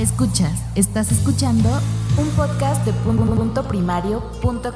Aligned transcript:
Escuchas, 0.00 0.62
estás 0.76 1.12
escuchando 1.12 1.68
un 2.16 2.26
podcast 2.30 2.82
de 2.86 2.92
punto 4.40 4.72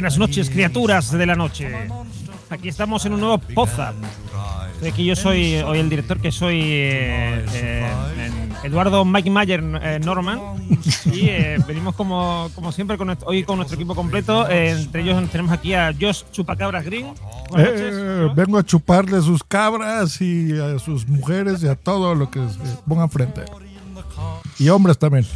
Buenas 0.00 0.16
noches, 0.16 0.48
criaturas 0.48 1.12
de 1.12 1.26
la 1.26 1.34
noche. 1.34 1.68
Aquí 2.48 2.70
estamos 2.70 3.04
en 3.04 3.12
un 3.12 3.20
nuevo 3.20 3.36
Poza. 3.36 3.92
Que 4.80 5.04
yo 5.04 5.14
soy 5.14 5.56
hoy 5.56 5.78
el 5.78 5.90
director, 5.90 6.18
que 6.18 6.32
soy 6.32 6.58
eh, 6.62 7.44
eh, 7.52 7.86
Eduardo 8.64 9.04
Mike 9.04 9.28
Mayer 9.28 9.62
eh, 9.82 10.00
Norman. 10.02 10.40
Y 11.04 11.26
venimos 11.68 11.94
como, 11.96 12.50
como 12.54 12.72
siempre 12.72 12.96
con 12.96 13.14
hoy 13.26 13.44
con 13.44 13.58
nuestro 13.58 13.74
equipo 13.74 13.94
completo. 13.94 14.48
Entre 14.48 15.02
ellos 15.02 15.22
tenemos 15.30 15.52
aquí 15.52 15.74
a 15.74 15.92
Josh 15.92 16.22
Chupacabras 16.32 16.82
Green. 16.82 17.08
Noches, 17.54 17.94
¿no? 17.94 18.34
vengo 18.34 18.56
a 18.56 18.64
chuparle 18.64 19.20
sus 19.20 19.44
cabras 19.44 20.18
y 20.22 20.58
a 20.58 20.78
sus 20.78 21.06
mujeres 21.06 21.62
y 21.62 21.68
a 21.68 21.74
todo 21.74 22.14
lo 22.14 22.30
que 22.30 22.40
se 22.48 22.76
ponga 22.88 23.02
enfrente. 23.02 23.42
Y 24.58 24.70
hombres 24.70 24.98
también. 24.98 25.26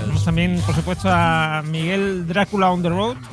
Tenemos 0.00 0.24
también, 0.24 0.60
por 0.64 0.74
supuesto, 0.74 1.08
a 1.10 1.62
Miguel 1.66 2.26
Drácula 2.26 2.70
on 2.70 2.82
the 2.82 2.88
road. 2.88 3.16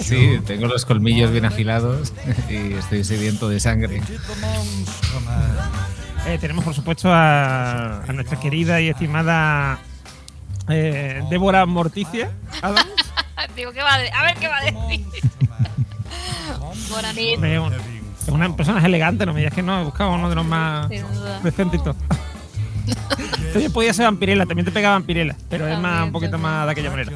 Sí, 0.00 0.38
tengo 0.46 0.66
los 0.66 0.86
colmillos 0.86 1.30
bien 1.30 1.44
afilados 1.44 2.14
y 2.48 2.72
estoy 2.72 3.04
sediento 3.04 3.48
de 3.50 3.60
sangre. 3.60 4.00
Eh, 6.26 6.38
tenemos, 6.40 6.64
por 6.64 6.74
supuesto, 6.74 7.12
a, 7.12 8.02
a 8.04 8.12
nuestra 8.14 8.40
querida 8.40 8.80
y 8.80 8.88
estimada 8.88 9.78
eh, 10.68 11.22
Débora 11.28 11.66
Morticia. 11.66 12.30
Adams. 12.62 12.86
Digo, 13.56 13.72
¿qué 13.72 13.82
va 13.82 13.94
a, 13.94 13.98
de- 13.98 14.10
a 14.10 14.22
ver 14.22 14.34
qué 14.36 14.48
va 14.48 14.56
a 14.58 14.64
decir. 14.64 15.06
Bonanit. 16.90 17.42
Eh, 17.44 17.58
un- 17.58 17.72
es 17.74 18.28
una 18.28 18.54
persona 18.56 18.84
elegante, 18.84 19.26
no 19.26 19.32
me 19.34 19.40
digas 19.40 19.54
que 19.54 19.62
no, 19.62 19.80
he 19.82 19.84
buscado 19.84 20.12
uno 20.14 20.28
de 20.30 20.34
los 20.34 20.46
más 20.46 20.88
decentitos. 21.42 21.94
Oye, 23.54 23.70
podía 23.70 23.92
ser 23.94 24.04
vampirela, 24.06 24.46
también 24.46 24.64
te 24.66 24.72
pega 24.72 24.90
vampirela, 24.90 25.36
pero 25.48 25.66
es 25.66 25.74
más, 25.78 25.82
También, 25.82 26.04
un 26.04 26.12
poquito 26.12 26.38
más 26.38 26.66
de 26.66 26.72
aquella 26.72 26.90
manera. 26.90 27.12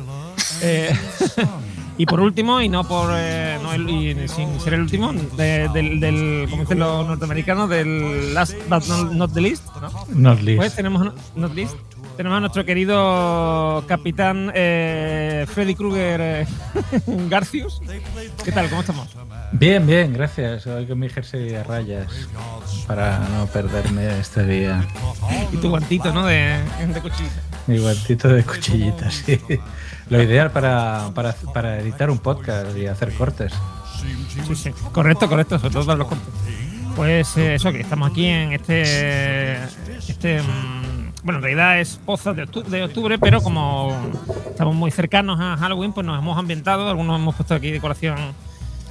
Eh, 0.62 0.96
y 1.98 2.06
por 2.06 2.20
último, 2.20 2.60
y 2.62 2.68
no 2.68 2.84
por 2.86 3.10
eh, 3.14 3.58
no 3.62 3.72
el- 3.72 3.88
y 3.90 4.28
sin 4.28 4.58
ser 4.60 4.74
el 4.74 4.80
último, 4.82 5.12
de- 5.12 5.68
del, 5.72 6.00
del, 6.00 6.46
como 6.50 6.62
dicen 6.62 6.78
los 6.78 7.06
norteamericanos, 7.06 7.68
del 7.68 8.34
last 8.34 8.54
but 8.68 8.84
not, 8.86 9.12
not 9.12 9.32
the 9.34 9.40
least, 9.40 9.64
¿no? 9.80 9.90
Not 10.14 10.40
least. 10.40 10.56
Pues 10.58 10.74
tenemos, 10.74 11.12
not 11.36 11.54
least, 11.54 11.74
tenemos 12.16 12.36
a 12.36 12.40
nuestro 12.40 12.64
querido 12.64 13.84
capitán 13.86 14.50
eh, 14.54 15.46
Freddy 15.48 15.74
Krueger 15.74 16.20
eh, 16.20 16.46
Garcius. 17.28 17.80
¿Qué 18.44 18.52
tal? 18.52 18.68
¿Cómo 18.68 18.80
estamos? 18.80 19.08
Bien, 19.52 19.86
bien, 19.86 20.12
gracias. 20.12 20.66
Hoy 20.66 20.86
con 20.86 20.98
mi 20.98 21.08
jersey 21.08 21.54
a 21.54 21.62
rayas 21.62 22.28
para 22.86 23.18
no 23.18 23.46
perderme 23.46 24.18
este 24.18 24.44
día. 24.44 24.86
Y 25.52 25.56
tu 25.56 25.68
guantito, 25.68 26.12
¿no? 26.12 26.26
De, 26.26 26.58
de 26.86 27.00
cuchillita. 27.00 27.42
Mi 27.66 27.78
guantito 27.78 28.28
de 28.28 28.44
cuchillitas, 28.44 29.14
sí. 29.14 29.40
Lo 30.08 30.22
ideal 30.22 30.50
para, 30.50 31.10
para, 31.14 31.32
para 31.32 31.78
editar 31.78 32.10
un 32.10 32.18
podcast 32.18 32.76
y 32.76 32.86
hacer 32.86 33.12
cortes. 33.14 33.52
Sí, 34.46 34.54
sí. 34.54 34.70
Correcto, 34.92 35.28
correcto, 35.28 35.58
sobre 35.58 35.72
todo 35.72 35.86
para 35.86 35.98
los 35.98 36.08
cortes. 36.08 36.28
Pues 36.96 37.36
eh, 37.36 37.54
eso, 37.54 37.72
que 37.72 37.80
estamos 37.80 38.10
aquí 38.10 38.26
en 38.26 38.52
este. 38.52 39.54
este 39.96 40.42
mm, 40.42 40.91
bueno, 41.22 41.38
en 41.38 41.42
realidad 41.42 41.80
es 41.80 41.98
Poza 42.04 42.32
de 42.32 42.46
octu- 42.46 42.64
de 42.64 42.84
octubre, 42.84 43.18
pero 43.18 43.40
como 43.42 43.94
estamos 44.50 44.74
muy 44.74 44.90
cercanos 44.90 45.38
a 45.40 45.56
Halloween, 45.56 45.92
pues 45.92 46.06
nos 46.06 46.18
hemos 46.18 46.36
ambientado. 46.38 46.88
Algunos 46.88 47.18
hemos 47.20 47.34
puesto 47.34 47.54
aquí 47.54 47.70
decoración 47.70 48.16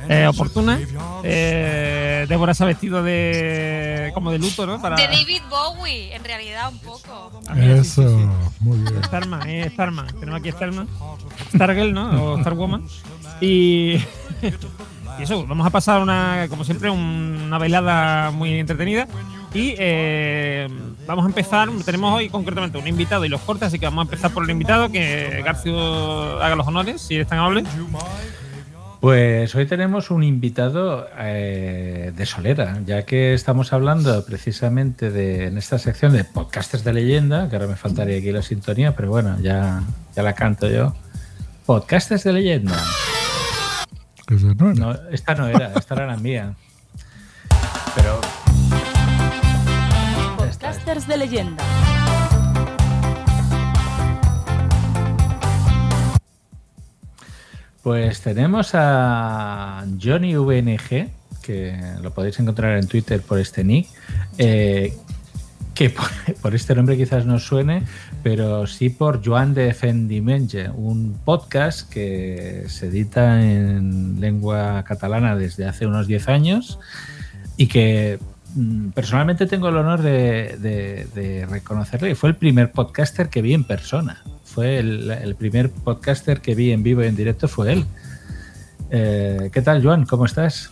eh, 0.09 0.25
oportuna. 0.27 0.79
Eh, 1.23 2.25
Débora 2.27 2.53
se 2.53 2.63
ha 2.63 2.67
vestido 2.67 3.03
de. 3.03 4.11
como 4.13 4.31
de 4.31 4.39
luto, 4.39 4.65
¿no? 4.65 4.81
Para, 4.81 4.95
De 4.95 5.07
David 5.07 5.41
Bowie, 5.49 6.15
en 6.15 6.23
realidad, 6.23 6.71
un 6.71 6.79
poco. 6.79 7.41
Mira, 7.53 7.83
sí, 7.83 7.89
sí, 7.91 8.01
Eso, 8.01 8.19
sí. 8.19 8.25
muy 8.61 8.77
bien. 8.79 9.03
Starman, 9.03 9.49
eh, 9.49 9.69
Starman. 9.73 10.07
Tenemos 10.19 10.39
aquí 10.39 10.51
Starman. 10.51 10.87
Stargirl, 11.53 11.93
¿no? 11.93 12.33
O 12.33 12.39
Starwoman. 12.39 12.83
Y, 13.41 13.95
y 15.19 15.23
eso, 15.23 15.45
vamos 15.45 15.67
a 15.67 15.69
pasar 15.69 16.01
una, 16.01 16.47
como 16.49 16.63
siempre, 16.63 16.89
una 16.89 17.57
bailada 17.57 18.31
muy 18.31 18.57
entretenida. 18.59 19.07
Y 19.53 19.75
eh, 19.77 20.69
vamos 21.05 21.25
a 21.25 21.27
empezar, 21.27 21.69
tenemos 21.83 22.15
hoy 22.15 22.29
concretamente 22.29 22.77
un 22.77 22.87
invitado 22.87 23.25
y 23.25 23.29
los 23.29 23.41
cortes, 23.41 23.67
así 23.67 23.79
que 23.79 23.85
vamos 23.85 24.03
a 24.03 24.05
empezar 24.05 24.31
por 24.31 24.43
el 24.43 24.49
invitado, 24.49 24.89
que 24.89 25.41
Garcio 25.43 26.41
haga 26.41 26.55
los 26.55 26.65
honores, 26.67 27.01
si 27.01 27.17
es 27.17 27.27
tan 27.27 27.39
amable. 27.39 27.65
Pues 29.01 29.53
hoy 29.55 29.65
tenemos 29.65 30.09
un 30.11 30.23
invitado 30.23 31.07
eh, 31.17 32.13
de 32.15 32.25
Solera, 32.25 32.79
ya 32.85 33.03
que 33.03 33.33
estamos 33.33 33.73
hablando 33.73 34.23
precisamente 34.23 35.09
de, 35.09 35.47
en 35.47 35.57
esta 35.57 35.79
sección 35.79 36.13
de 36.13 36.23
podcasters 36.23 36.83
de 36.83 36.93
leyenda, 36.93 37.49
que 37.49 37.55
ahora 37.55 37.67
me 37.67 37.75
faltaría 37.75 38.19
aquí 38.19 38.31
la 38.31 38.43
sintonía, 38.43 38.95
pero 38.95 39.09
bueno, 39.09 39.37
ya, 39.41 39.81
ya 40.15 40.23
la 40.23 40.33
canto 40.33 40.69
yo. 40.69 40.93
Podcasters 41.65 42.23
de 42.23 42.33
leyenda. 42.33 42.77
Ese 44.29 44.55
no 44.55 44.71
era. 44.71 44.79
No, 44.79 44.95
esta 45.11 45.35
no 45.35 45.47
era, 45.47 45.73
esta 45.75 45.95
era 45.95 46.05
la 46.05 46.17
mía. 46.17 46.53
Pero 47.95 48.21
De 50.91 51.15
leyenda. 51.15 51.63
Pues 57.81 58.19
tenemos 58.19 58.71
a 58.73 59.85
Johnny 60.03 60.35
VNG, 60.35 61.07
que 61.41 61.81
lo 62.01 62.11
podéis 62.11 62.37
encontrar 62.41 62.77
en 62.77 62.87
Twitter 62.87 63.21
por 63.21 63.39
este 63.39 63.63
nick, 63.63 63.87
eh, 64.37 64.93
que 65.73 65.91
por, 65.91 66.09
por 66.41 66.55
este 66.55 66.75
nombre 66.75 66.97
quizás 66.97 67.25
no 67.25 67.39
suene, 67.39 67.83
pero 68.21 68.67
sí 68.67 68.89
por 68.89 69.25
Joan 69.25 69.53
de 69.53 69.73
Fendimenge, 69.73 70.71
un 70.71 71.17
podcast 71.23 71.89
que 71.89 72.65
se 72.67 72.87
edita 72.87 73.41
en 73.41 74.19
lengua 74.19 74.83
catalana 74.83 75.37
desde 75.37 75.65
hace 75.65 75.85
unos 75.85 76.05
10 76.05 76.27
años 76.27 76.79
y 77.55 77.67
que 77.67 78.19
personalmente 78.93 79.45
tengo 79.47 79.69
el 79.69 79.77
honor 79.77 80.01
de, 80.01 80.57
de- 80.59 81.07
de 81.15 81.45
reconocerle. 81.45 82.15
Fue 82.15 82.29
el 82.29 82.35
primer 82.35 82.71
podcaster 82.71 83.29
que 83.29 83.41
vi 83.41 83.53
en 83.53 83.63
persona. 83.63 84.21
Fue 84.45 84.79
el, 84.79 85.09
el 85.11 85.35
primer 85.35 85.69
podcaster 85.71 86.41
que 86.41 86.55
vi 86.55 86.71
en 86.71 86.83
vivo 86.83 87.03
y 87.03 87.07
en 87.07 87.15
directo 87.15 87.47
fue 87.47 87.73
él. 87.73 87.85
Eh, 88.89 89.49
¿Qué 89.53 89.61
tal, 89.61 89.81
Joan? 89.83 90.05
¿Cómo 90.05 90.25
estás? 90.25 90.69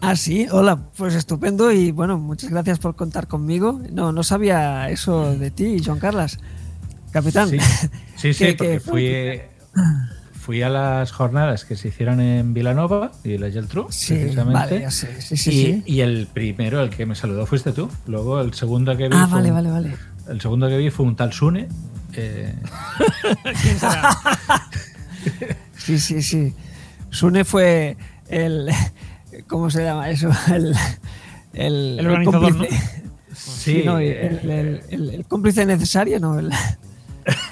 Ah, 0.00 0.16
sí, 0.16 0.46
hola, 0.50 0.78
pues 0.96 1.14
estupendo 1.14 1.72
y 1.72 1.90
bueno, 1.90 2.18
muchas 2.18 2.50
gracias 2.50 2.78
por 2.78 2.94
contar 2.96 3.26
conmigo. 3.26 3.80
No, 3.92 4.12
no 4.12 4.22
sabía 4.22 4.88
eso 4.90 5.34
de 5.36 5.50
ti, 5.50 5.82
Joan 5.84 5.98
Carlas. 5.98 6.38
Capitán. 7.12 7.48
Sí, 7.48 7.58
sí, 8.16 8.32
sí, 8.34 8.44
Que- 8.44 8.54
porque 8.54 8.70
que- 8.72 8.80
fui, 8.80 9.82
fui 10.46 10.62
a 10.62 10.68
las 10.68 11.10
jornadas 11.10 11.64
que 11.64 11.74
se 11.74 11.88
hicieron 11.88 12.20
en 12.20 12.54
Vilanova 12.54 13.10
y 13.24 13.36
la 13.36 13.50
Geltrú, 13.50 13.88
Sí, 13.90 14.14
precisamente. 14.14 14.74
vale, 14.78 14.90
sé. 14.92 15.20
Sí, 15.20 15.36
sí, 15.36 15.50
y, 15.50 15.64
sí. 15.64 15.82
y 15.86 16.00
el 16.02 16.28
primero, 16.32 16.80
el 16.80 16.90
que 16.90 17.04
me 17.04 17.16
saludó, 17.16 17.46
fuiste 17.46 17.72
tú. 17.72 17.90
Luego 18.06 18.40
el 18.40 18.54
segundo 18.54 18.96
que 18.96 19.08
vi. 19.08 19.16
Ah, 19.16 19.26
fue 19.26 19.38
vale, 19.40 19.48
un- 19.48 19.54
vale, 19.56 19.70
vale. 19.72 19.96
El 20.28 20.40
segundo 20.40 20.68
que 20.68 20.76
vi 20.76 20.90
fue 20.90 21.04
un 21.04 21.16
tal 21.16 21.32
Sune. 21.32 21.66
eh, 22.12 22.54
¿Quién 23.62 23.78
será? 23.80 24.16
Sí, 25.76 25.98
sí, 25.98 26.22
sí. 26.22 26.54
Sune 27.10 27.44
fue 27.44 27.96
el. 28.28 28.70
¿Cómo 29.48 29.68
se 29.70 29.82
llama 29.82 30.10
eso? 30.10 30.30
El, 30.54 30.74
el, 31.54 31.98
El 31.98 32.06
organizador, 32.06 32.52
cómplice. 32.52 32.76
sí, 33.34 33.50
Sí, 33.80 33.82
no, 33.84 33.98
el, 33.98 34.06
el- 34.50 34.82
el- 34.90 35.10
el 35.10 35.24
cómplice 35.26 35.66
necesario, 35.66 36.20
¿no? 36.20 36.38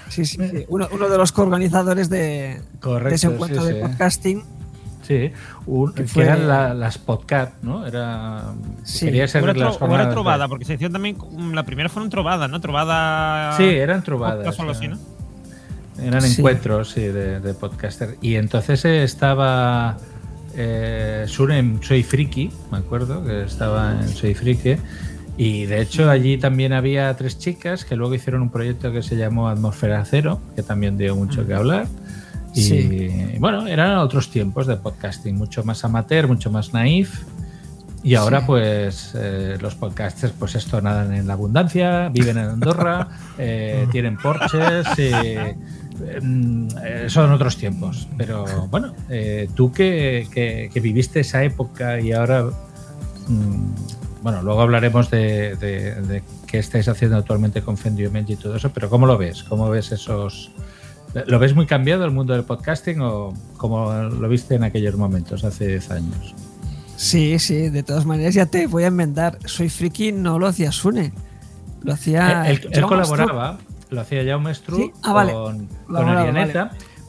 Sí, 0.09 0.25
sí, 0.25 0.39
sí. 0.49 0.65
Uno, 0.69 0.89
uno 0.93 1.09
de 1.09 1.19
los 1.19 1.33
coorganizadores 1.33 2.09
de, 2.09 2.61
Correcto, 2.81 3.09
de 3.09 3.15
ese 3.17 3.27
encuentro 3.27 3.63
sí, 3.63 3.69
de 3.69 3.75
sí. 3.75 3.81
podcasting. 3.81 4.45
Sí, 5.03 5.33
un- 5.67 5.93
Que 5.93 6.03
que, 6.05 6.09
fue- 6.09 6.23
eran 6.25 6.49
la- 6.49 6.73
las 6.73 6.97
podcast, 6.99 7.53
¿no? 7.63 7.87
Era, 7.87 8.53
Sí. 8.85 9.07
quería 9.07 9.29
ser 9.29 9.43
era, 9.45 9.53
las 9.53 9.79
tro- 9.79 9.93
era 9.95 10.09
trovada, 10.11 10.49
porque 10.49 10.65
se 10.65 10.75
hicieron 10.75 10.93
también. 10.93 11.19
La 11.55 11.65
primera 11.65 11.89
fueron 11.89 12.09
trovadas, 12.11 12.49
¿no? 12.49 12.61
Trovada. 12.61 13.57
Sí, 13.57 13.65
eran 13.65 14.03
trovadas. 14.03 14.37
podcast 14.39 14.59
o 14.59 14.63
algo 14.63 14.73
así, 14.73 14.89
¿no? 14.89 14.99
Eran 16.03 16.23
Sí. 16.23 16.39
encuentros 16.41 16.91
sí, 16.91 17.03
de, 17.03 17.41
de 17.41 17.55
podcaster. 17.55 18.17
Y 18.23 18.37
entonces 18.37 18.85
eh, 18.85 19.03
estaba 19.05 19.97
eh, 20.57 21.25
Sune 21.27 21.59
en 21.59 21.83
Soy 21.83 22.03
Friki, 22.05 22.51
me 22.71 22.79
acuerdo, 22.79 23.25
que 23.25 23.43
estaba 23.43 23.93
en 23.93 24.09
Soy 24.09 24.35
Friki. 24.35 24.77
Y 25.37 25.67
de 25.67 25.81
hecho 25.83 26.09
allí 26.11 26.39
también 26.39 26.73
había 26.73 27.13
tres 27.17 27.39
chicas 27.39 27.85
que 27.85 27.97
luego 27.97 28.15
hicieron 28.15 28.43
un 28.43 28.51
proyecto 28.51 28.93
que 28.93 29.03
se 29.03 29.17
llamó 29.17 29.49
Atmósfera 29.49 30.05
Cero, 30.05 30.41
que 30.55 30.63
también 30.63 30.97
dio 30.97 31.17
mucho 31.17 31.45
que 31.47 31.55
hablar. 31.55 31.87
Y 32.55 32.63
Sí. 32.63 33.11
bueno, 33.41 33.67
eran 33.67 33.99
otros 33.99 34.31
tiempos 34.31 34.67
de 34.69 34.77
podcasting, 34.77 35.37
mucho 35.37 35.65
más 35.65 35.85
amateur, 35.85 36.29
mucho 36.29 36.51
más 36.53 36.73
naif. 36.73 37.23
Y 38.05 38.15
ahora, 38.15 38.41
Sí. 38.41 38.47
pues, 38.47 39.13
eh, 39.17 39.57
los 39.61 39.75
podcasters, 39.75 40.33
pues 40.39 40.55
esto 40.55 40.81
nadan 40.81 41.13
en 41.15 41.27
la 41.27 41.33
abundancia, 41.33 42.11
viven 42.11 42.37
en 42.39 42.45
Andorra, 42.51 43.09
eh, 43.39 43.89
tienen 43.91 44.17
porches, 44.19 44.87
eh, 44.99 45.57
mm, 46.23 46.69
eh, 46.85 47.05
son 47.09 47.33
otros 47.33 47.57
tiempos. 47.57 48.07
Pero 48.17 48.45
bueno, 48.71 48.95
eh, 49.09 49.49
tú 49.55 49.73
que, 49.73 50.29
que- 50.33 50.71
que 50.73 50.81
viviste 50.81 51.21
esa 51.21 51.43
época 51.43 51.99
y 51.99 52.13
ahora, 52.13 52.45
mm, 53.27 53.73
bueno, 54.25 54.43
luego 54.43 54.63
hablaremos 54.63 55.11
de, 55.11 55.55
de- 55.57 55.95
de 56.03 56.23
qué 56.47 56.59
estáis 56.59 56.89
haciendo 56.89 57.19
actualmente 57.19 57.61
con 57.63 57.77
Fendioment 57.77 58.29
y 58.31 58.37
todo 58.37 58.57
eso, 58.57 58.71
pero 58.73 58.89
¿cómo 58.89 59.07
lo 59.07 59.19
ves? 59.19 59.45
¿Cómo 59.45 59.69
ves 59.69 59.93
esos... 59.93 60.51
¿Lo 61.27 61.39
ves 61.39 61.55
muy 61.55 61.67
cambiado 61.67 62.05
el 62.07 62.11
mundo 62.11 62.33
del 62.33 62.43
podcasting 62.45 63.01
o 63.03 63.35
como 63.59 63.93
lo 63.93 64.29
viste 64.29 64.55
en 64.57 64.65
aquellos 64.65 64.97
momentos, 64.97 65.45
hace 65.45 65.69
10 65.69 65.91
años? 65.93 66.35
Sí, 66.97 67.39
sí, 67.39 67.69
de 67.69 67.83
todas 67.83 68.07
maneras 68.07 68.35
ya 68.35 68.47
te 68.47 68.67
voy 68.67 68.85
a 68.85 68.87
enmendar. 68.89 69.39
Soy 69.45 69.69
friki, 69.69 70.11
no 70.11 70.39
lo 70.39 70.47
hacía 70.49 70.73
Sune. 70.73 71.13
Lo 71.83 71.93
hacía. 71.93 72.51
Eh, 72.51 72.61
él, 72.73 72.83
colaboraba, 72.83 73.59
lo 73.91 74.01
hacía 74.01 74.25
Jaume 74.25 74.55
Stru 74.55 74.77
Sí, 74.77 74.91
ah, 75.03 75.13
vale. 75.13 75.33
con, 75.35 75.69
con 75.87 76.07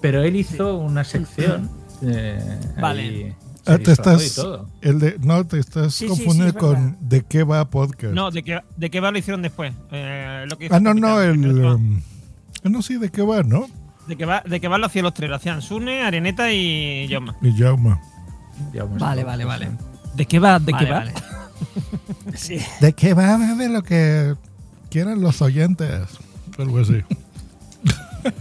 pero 0.01 0.21
él 0.21 0.35
hizo 0.35 0.77
una 0.77 1.03
sección. 1.03 1.69
eh, 2.03 2.59
Vale. 2.79 3.01
ahí 3.01 3.35
Ah, 3.67 3.77
te 3.79 3.91
estás, 3.91 4.45
el 4.81 4.99
de, 4.99 5.17
no, 5.21 5.43
te 5.45 5.59
estás 5.59 5.93
Sí, 5.95 6.05
sí, 6.05 6.09
confundiendo 6.09 6.51
sí, 6.51 6.57
es 6.57 6.61
con 6.61 6.97
de 7.01 7.23
qué 7.23 7.43
va 7.43 7.67
podcast. 7.69 8.13
No, 8.13 8.29
¿de 8.29 8.43
qué, 8.43 8.61
¿de 8.77 8.89
qué 8.91 8.99
va 8.99 9.11
lo 9.11 9.17
hicieron 9.17 9.41
después? 9.41 9.73
Eh, 9.91 10.45
lo 10.47 10.57
que 10.57 10.67
ah, 10.71 10.79
no, 10.79 10.93
no, 10.93 11.19
el. 11.21 11.43
el. 11.43 11.65
um, 11.65 12.01
no 12.63 12.81
sé 12.81 12.99
de 12.99 13.09
qué 13.09 13.23
va, 13.23 13.41
¿no? 13.43 13.67
De 14.07 14.15
que 14.15 14.25
va, 14.25 14.43
de 14.45 14.59
que 14.59 14.67
va 14.67 14.77
lo 14.77 14.85
hacían 14.85 15.03
los 15.03 15.13
tres, 15.15 15.29
lo 15.29 15.35
hacían 15.35 15.61
Sune, 15.61 16.03
Areneta 16.03 16.51
y 16.51 17.07
Yoma. 17.07 17.35
Y 17.41 17.51
Jauma. 17.57 17.99
Vale, 18.99 19.23
vale, 19.23 19.43
sí, 19.43 19.47
vale. 19.47 19.65
sí. 19.65 19.71
¿De 20.15 20.25
qué 20.25 20.39
va? 20.39 20.59
¿De 20.59 20.71
Vale, 20.71 20.85
qué 20.85 20.91
va? 20.91 20.99
vale. 20.99 21.13
Sí. 22.35 22.59
¿De 22.81 22.93
qué 22.93 23.13
va? 23.13 23.37
De 23.37 23.69
lo 23.69 23.81
que 23.83 24.35
quieran 24.89 25.21
los 25.21 25.41
oyentes. 25.41 26.01
Algo 26.57 26.79
así. 26.79 27.01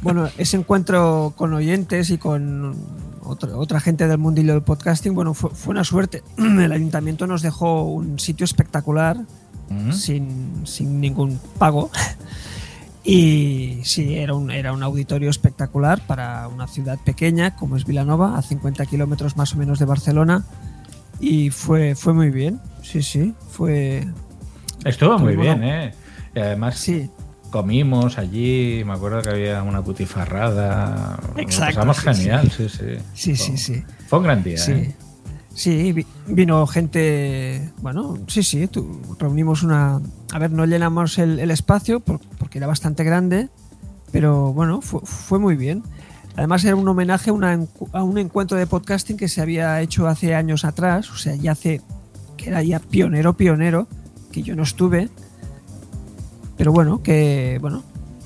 Bueno, 0.02 0.28
ese 0.38 0.56
encuentro 0.56 1.34
con 1.36 1.52
oyentes 1.52 2.10
y 2.10 2.18
con 2.18 2.74
otra, 3.24 3.56
otra 3.56 3.80
gente 3.80 4.06
del 4.06 4.18
mundillo 4.18 4.52
del 4.52 4.62
podcasting, 4.62 5.14
bueno, 5.14 5.34
fue, 5.34 5.50
fue 5.50 5.72
una 5.72 5.84
suerte. 5.84 6.22
El 6.36 6.72
ayuntamiento 6.72 7.26
nos 7.26 7.42
dejó 7.42 7.84
un 7.84 8.18
sitio 8.18 8.44
espectacular 8.44 9.18
Mm. 9.70 9.92
sin, 9.92 10.66
sin 10.66 11.00
ningún 11.00 11.38
pago. 11.58 11.90
Y 13.06 13.80
sí, 13.84 14.14
era 14.16 14.32
un, 14.32 14.50
era 14.50 14.72
un 14.72 14.82
auditorio 14.82 15.28
espectacular 15.28 16.00
para 16.06 16.48
una 16.48 16.66
ciudad 16.66 16.98
pequeña 17.04 17.54
como 17.54 17.76
es 17.76 17.84
Vilanova, 17.84 18.38
a 18.38 18.40
50 18.40 18.86
kilómetros 18.86 19.36
más 19.36 19.52
o 19.52 19.58
menos 19.58 19.78
de 19.78 19.84
Barcelona. 19.84 20.46
Y 21.20 21.50
fue, 21.50 21.96
fue 21.96 22.14
muy 22.14 22.30
bien, 22.30 22.60
sí, 22.82 23.02
sí, 23.02 23.34
fue... 23.50 24.08
Estuvo 24.86 25.18
muy 25.18 25.36
bien, 25.36 25.62
¿eh? 25.64 25.94
Y 26.34 26.38
además 26.38 26.78
Sí, 26.78 27.10
comimos 27.54 28.18
allí, 28.18 28.82
me 28.84 28.94
acuerdo 28.94 29.22
que 29.22 29.30
había 29.30 29.62
una 29.62 29.80
putifarrada. 29.80 31.16
Lo 31.36 31.40
Exacto, 31.40 31.76
pasamos 31.76 31.96
sí, 31.98 32.02
genial, 32.22 32.50
sí, 32.50 32.68
sí. 32.68 32.78
sí, 33.14 33.36
Fue- 33.36 33.46
sí, 33.46 33.56
sí. 33.58 33.84
Fue 34.08 34.18
un 34.18 34.24
gran 34.24 34.42
día, 34.42 34.58
Sí, 34.58 34.72
¿eh? 34.72 34.94
sí 35.54 35.92
vi- 35.92 36.06
vino 36.26 36.66
gente, 36.66 37.70
bueno, 37.80 38.18
sí, 38.26 38.42
sí, 38.42 38.68
reunimos 39.20 39.62
una... 39.62 40.00
A 40.32 40.38
ver, 40.40 40.50
no 40.50 40.66
llenamos 40.66 41.16
el, 41.18 41.38
el 41.38 41.52
espacio 41.52 42.00
por- 42.00 42.18
porque 42.38 42.58
era 42.58 42.66
bastante 42.66 43.04
grande, 43.04 43.48
pero 44.10 44.52
bueno, 44.52 44.80
fue, 44.80 45.00
fue 45.04 45.38
muy 45.38 45.54
bien. 45.54 45.84
Además 46.34 46.64
era 46.64 46.74
un 46.74 46.88
homenaje 46.88 47.30
a, 47.30 47.32
una 47.34 47.54
encu- 47.56 47.88
a 47.92 48.02
un 48.02 48.18
encuentro 48.18 48.58
de 48.58 48.66
podcasting 48.66 49.16
que 49.16 49.28
se 49.28 49.40
había 49.40 49.80
hecho 49.80 50.08
hace 50.08 50.34
años 50.34 50.64
atrás, 50.64 51.08
o 51.12 51.16
sea, 51.16 51.36
ya 51.36 51.52
hace, 51.52 51.80
que 52.36 52.48
era 52.48 52.64
ya 52.64 52.80
pionero, 52.80 53.34
pionero, 53.36 53.86
que 54.32 54.42
yo 54.42 54.56
no 54.56 54.64
estuve, 54.64 55.08
pero 56.56 56.72
bueno, 56.72 57.02
que, 57.02 57.58
bueno, 57.60 57.82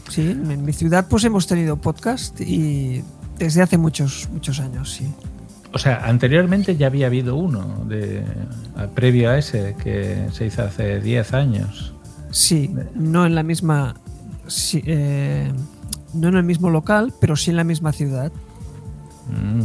sí, 0.08 0.22
en 0.30 0.64
mi 0.64 0.72
ciudad 0.72 1.06
pues 1.08 1.24
hemos 1.24 1.46
tenido 1.46 1.76
podcast 1.76 2.40
y 2.40 3.02
desde 3.38 3.62
hace 3.62 3.78
muchos, 3.78 4.28
muchos 4.32 4.60
años, 4.60 4.90
sí. 4.92 5.06
O 5.72 5.78
sea, 5.78 6.06
anteriormente 6.06 6.76
ya 6.76 6.86
había 6.86 7.06
habido 7.08 7.36
uno 7.36 7.84
de, 7.86 8.22
a- 8.76 8.86
previo 8.86 9.30
a 9.30 9.38
ese 9.38 9.76
que 9.82 10.26
se 10.32 10.46
hizo 10.46 10.62
hace 10.62 11.00
10 11.00 11.34
años. 11.34 11.94
Sí, 12.30 12.74
no 12.94 13.26
en 13.26 13.34
la 13.34 13.42
misma. 13.42 13.94
sí, 14.46 14.82
eh, 14.86 15.52
no 16.14 16.28
en 16.28 16.36
el 16.36 16.44
mismo 16.44 16.70
local, 16.70 17.12
pero 17.20 17.36
sí 17.36 17.50
en 17.50 17.56
la 17.56 17.64
misma 17.64 17.92
ciudad. 17.92 18.32
Mm. 19.28 19.60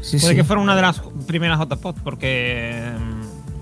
Sí, 0.00 0.18
Puede 0.18 0.34
sí. 0.34 0.36
que 0.36 0.44
fuera 0.44 0.62
una 0.62 0.76
de 0.76 0.82
las 0.82 1.00
primeras 1.26 1.58
JPod, 1.58 1.96
porque 2.04 2.84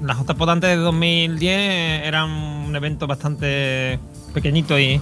las 0.04 0.18
JPod 0.18 0.48
antes 0.50 0.70
de 0.70 0.76
2010 0.76 2.06
eran 2.06 2.30
un 2.30 2.74
evento 2.76 3.06
bastante 3.06 3.98
pequeñito 4.32 4.78
y 4.78 5.00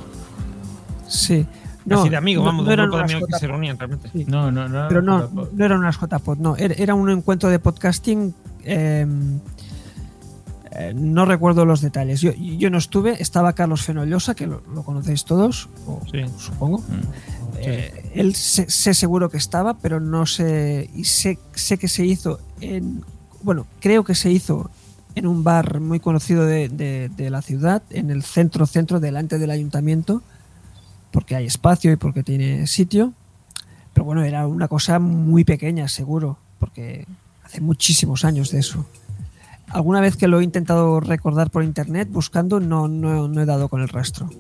Sí. 1.09 1.47
No, 1.85 2.01
así 2.01 2.09
de 2.11 2.17
amigos, 2.17 2.45
no- 2.45 2.47
vamos, 2.51 2.65
no 2.65 2.71
de 2.71 2.77
un 2.77 2.83
grupo 2.85 2.97
de 2.99 3.03
amigos 3.05 3.29
que 3.33 3.39
se 3.39 3.47
reunían 3.49 3.79
realmente. 3.79 4.09
sí. 4.13 4.25
No, 4.29 4.51
no, 4.53 4.69
no. 4.69 4.87
Pero 4.89 5.03
no, 5.03 5.29
no 5.53 5.65
eran 5.65 5.81
unas 5.81 5.99
JPod, 6.01 6.39
no. 6.39 6.57
Era, 6.57 6.75
era 6.79 6.95
un 6.95 7.11
encuentro 7.11 7.49
de 7.51 7.59
podcasting. 7.59 8.35
eh, 8.65 9.05
eh, 10.75 10.93
no 10.95 11.25
recuerdo 11.27 11.65
los 11.67 11.81
detalles. 11.83 12.21
Yo, 12.23 12.33
yo 12.33 12.71
no 12.71 12.79
estuve, 12.79 13.21
estaba 13.21 13.53
Carlos 13.53 13.83
Fenollosa, 13.83 14.35
que 14.35 14.47
lo, 14.47 14.63
lo 14.75 14.83
conocéis 14.85 15.25
todos, 15.25 15.69
o 15.87 16.01
Sí. 16.11 16.23
supongo. 16.39 16.79
Mm. 16.79 16.85
Eh, 17.59 18.11
él 18.15 18.35
sé, 18.35 18.71
sé 18.71 18.95
seguro 18.95 19.29
que 19.29 19.37
estaba, 19.37 19.75
pero 19.75 20.01
no 20.01 20.25
sé. 20.25 20.89
Y 20.95 21.05
sé, 21.05 21.39
sé 21.55 21.77
que 21.77 21.89
se 21.89 22.07
hizo 22.07 22.41
en. 22.61 23.05
Bueno, 23.43 23.67
creo 23.81 24.03
que 24.05 24.15
se 24.15 24.31
hizo 24.31 24.71
en 25.15 25.27
un 25.27 25.45
bar 25.45 25.81
muy 25.81 26.01
conocido 26.01 26.47
de, 26.47 26.69
de- 26.69 27.09
de 27.11 27.31
la 27.31 27.43
ciudad, 27.43 27.83
en 27.91 28.11
el 28.11 28.23
centro, 28.23 28.67
centro, 28.67 29.01
delante 29.01 29.39
del 29.39 29.51
ayuntamiento, 29.51 30.23
porque 31.11 31.37
hay 31.37 31.47
espacio 31.47 31.93
y 31.93 31.97
porque 31.97 32.23
tiene 32.23 32.67
sitio. 32.67 33.13
Pero 33.93 34.05
bueno, 34.05 34.23
era 34.25 34.47
una 34.47 34.69
cosa 34.69 34.99
muy 34.99 35.45
pequeña, 35.45 35.87
seguro, 35.89 36.39
porque 36.59 37.07
hace 37.45 37.61
muchísimos 37.61 38.25
años 38.25 38.51
de 38.51 38.61
eso. 38.61 38.87
Alguna 39.69 40.01
vez 40.01 40.17
que 40.17 40.29
lo 40.29 40.41
he 40.41 40.45
intentado 40.45 41.01
recordar 41.01 41.51
por 41.51 41.63
internet, 41.65 42.09
buscando, 42.11 42.59
no, 42.61 42.89
no, 42.89 43.29
no 43.29 43.41
he 43.43 43.47
dado 43.47 43.69
con 43.69 43.81
el 43.83 43.89
rastro. 43.89 44.31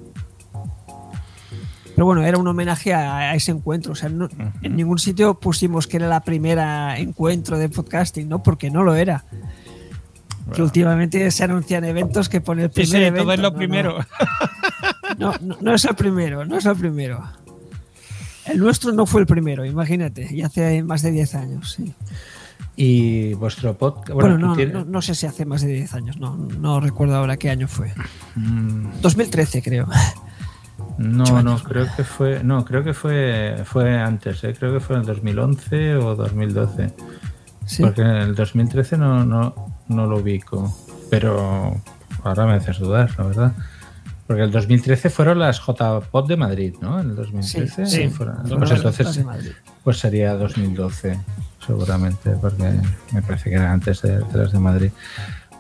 Pero 1.94 2.06
bueno, 2.06 2.22
era 2.22 2.38
un 2.38 2.48
homenaje 2.48 2.94
a, 2.94 3.34
ese 3.34 3.50
encuentro. 3.52 3.92
O 3.92 3.94
sea, 3.94 4.08
no- 4.08 4.28
en 4.62 4.76
ningún 4.76 4.98
sitio 4.98 5.34
pusimos 5.34 5.86
que 5.86 5.98
era 5.98 6.08
la 6.08 6.20
primera 6.20 6.98
encuentro 6.98 7.58
de 7.58 7.68
podcasting, 7.68 8.28
¿no? 8.28 8.42
Porque 8.42 8.70
no 8.70 8.82
lo 8.82 8.94
era. 8.94 9.24
Que 10.54 10.62
últimamente 10.62 11.30
se 11.30 11.44
anuncian 11.44 11.84
eventos 11.84 12.28
que 12.28 12.40
pone 12.40 12.64
el 12.64 12.68
Sí, 12.72 12.82
primer 12.82 12.88
sí, 13.00 13.04
evento. 13.06 13.22
todo 13.22 13.32
es 13.34 13.40
lo 13.40 13.50
No, 13.50 13.56
primero. 13.56 13.98
No, 15.18 15.34
no, 15.40 15.56
no 15.60 15.74
es 15.74 15.84
el 15.84 15.94
primero, 15.94 16.44
no 16.44 16.56
es 16.58 16.66
el 16.66 16.76
primero. 16.76 17.22
El 18.46 18.58
nuestro 18.58 18.92
no 18.92 19.06
fue 19.06 19.20
el 19.20 19.26
primero, 19.26 19.64
imagínate, 19.64 20.26
y 20.34 20.42
hace 20.42 20.82
más 20.82 21.02
de 21.02 21.10
10 21.12 21.34
años. 21.36 21.72
sí. 21.72 21.94
Y 22.74 23.34
vuestro 23.34 23.76
podcast. 23.76 24.12
Bueno, 24.12 24.38
no, 24.38 24.56
tienes- 24.56 24.72
no, 24.74 24.84
no 24.86 25.02
sé 25.02 25.14
si 25.14 25.26
hace 25.26 25.44
más 25.44 25.60
de 25.60 25.68
10 25.68 25.92
años, 25.94 26.16
no, 26.16 26.34
no 26.36 26.80
recuerdo 26.80 27.14
ahora 27.16 27.36
qué 27.36 27.50
año 27.50 27.68
fue. 27.68 27.92
Mm, 28.34 29.00
2013, 29.02 29.62
creo. 29.62 29.86
No, 30.98 31.42
no, 31.42 31.58
creo 31.62 31.86
que 31.96 32.02
fue, 32.04 32.42
no, 32.42 32.64
creo 32.64 32.82
que 32.82 32.94
fue, 32.94 33.62
fue 33.64 33.98
antes, 33.98 34.42
¿eh? 34.44 34.54
creo 34.58 34.72
que 34.72 34.80
fue 34.80 34.96
en 34.96 35.02
el 35.02 35.06
2011 35.06 35.96
o 35.96 36.14
2012. 36.16 36.92
Sí. 37.66 37.82
Porque 37.82 38.00
en 38.02 38.08
el 38.08 38.34
2013 38.34 38.96
no, 38.98 39.24
no, 39.24 39.71
no 39.88 40.06
lo 40.06 40.18
ubico. 40.18 40.74
Pero 41.10 41.80
ahora 42.24 42.46
me 42.46 42.54
haces 42.54 42.78
dudar, 42.78 43.10
la 43.18 43.24
verdad. 43.24 43.52
Porque 44.26 44.42
el 44.44 44.50
2013 44.50 45.10
fueron 45.10 45.38
las 45.40 45.60
JPOT 45.60 46.28
de 46.28 46.36
Madrid, 46.36 46.74
¿no? 46.80 47.00
En 47.00 47.10
el 47.10 47.16
2013. 47.16 47.86
Sí, 47.86 47.96
sí. 48.04 48.08
fueron- 48.08 48.36
pues 48.58 48.70
entonces 48.70 49.06
pues 49.84 49.98
sería 49.98 50.34
2012, 50.34 51.18
seguramente, 51.66 52.30
porque 52.40 52.72
me 53.12 53.20
parece 53.22 53.50
que 53.50 53.56
era 53.56 53.72
antes 53.72 54.00
de, 54.02 54.18
de 54.20 54.38
las 54.38 54.52
de 54.52 54.58
Madrid. 54.58 54.90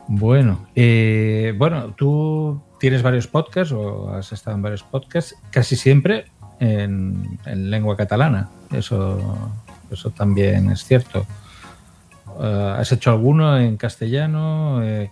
Bueno, 0.08 0.66
eh, 0.74 1.54
bueno, 1.58 1.92
tú 1.96 2.62
tienes 2.78 3.02
varios 3.02 3.26
podcasts 3.26 3.72
o 3.72 4.10
has 4.14 4.32
estado 4.32 4.56
en 4.56 4.62
varios 4.62 4.82
podcasts, 4.82 5.34
casi 5.50 5.76
siempre 5.76 6.26
en, 6.60 7.38
en 7.46 7.70
lengua 7.70 7.96
catalana. 7.96 8.48
Eso, 8.72 9.38
eso 9.90 10.10
también 10.10 10.70
es 10.70 10.84
cierto. 10.84 11.26
Eh, 12.40 12.74
¿Has 12.78 12.92
hecho 12.92 13.10
alguno 13.10 13.58
en 13.58 13.76
castellano 13.76 14.82
eh, 14.82 15.10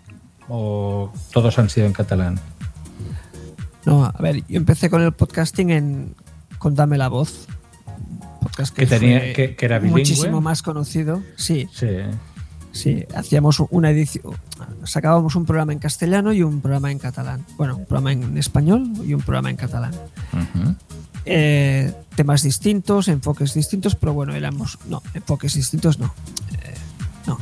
o 0.49 1.13
todos 1.33 1.59
han 1.59 1.69
sido 1.71 1.87
en 1.87 1.93
catalán? 1.93 2.41
No, 3.85 4.05
a 4.05 4.13
ver, 4.21 4.37
yo 4.47 4.57
empecé 4.57 4.91
con 4.91 5.03
el 5.03 5.13
podcasting 5.13 5.71
en 5.71 6.15
con 6.59 6.75
Dame 6.75 6.99
la 6.99 7.09
Voz. 7.09 7.47
Podcast 8.43 8.75
que, 8.75 8.83
Que 8.87 8.99
tenía- 8.99 9.21
fue 9.21 9.33
que- 9.33 9.57
que 9.57 9.65
era 9.67 9.79
bilingüe. 9.79 10.01
muchísimo 10.01 10.41
más 10.41 10.63
conocido. 10.63 11.23
Sí, 11.37 11.69
Sí. 11.73 11.89
sí. 12.73 13.05
Hacíamos 13.15 13.61
una 13.71 13.91
edición, 13.91 14.35
sacábamos 14.85 15.35
un 15.37 15.45
programa 15.47 15.73
en 15.73 15.79
castellano 15.79 16.33
y 16.33 16.43
un 16.43 16.61
programa 16.61 16.91
en 16.91 16.99
catalán. 16.99 17.45
Bueno, 17.57 17.77
un 17.77 17.85
programa 17.87 18.13
en 18.13 18.37
español 18.39 18.91
y 19.07 19.15
un 19.15 19.21
programa 19.23 19.51
en 19.51 19.57
catalán. 19.57 19.93
Eh, 21.27 21.93
temas 22.15 22.43
distintos, 22.43 23.09
enfoques 23.09 23.53
distintos, 23.55 23.95
pero 23.95 24.15
bueno, 24.15 24.35
éramos. 24.35 24.79
No, 24.89 25.03
enfoques 25.15 25.55
distintos 25.55 25.99
no. 25.99 26.13
No, 27.31 27.39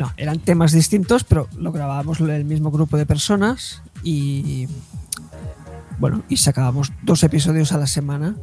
no, 0.00 0.12
eran 0.16 0.40
temas 0.40 0.72
distintos, 0.72 1.22
pero 1.22 1.48
lo 1.56 1.70
grabábamos 1.70 2.18
el 2.18 2.44
mismo 2.44 2.72
grupo 2.72 2.96
de 2.96 3.06
personas 3.06 3.82
y. 4.02 4.66
Bueno, 6.00 6.22
y 6.28 6.36
sacábamos 6.36 6.92
dos 7.02 7.22
episodios 7.22 7.72
a 7.72 7.78
la 7.78 7.86
semana. 7.86 8.34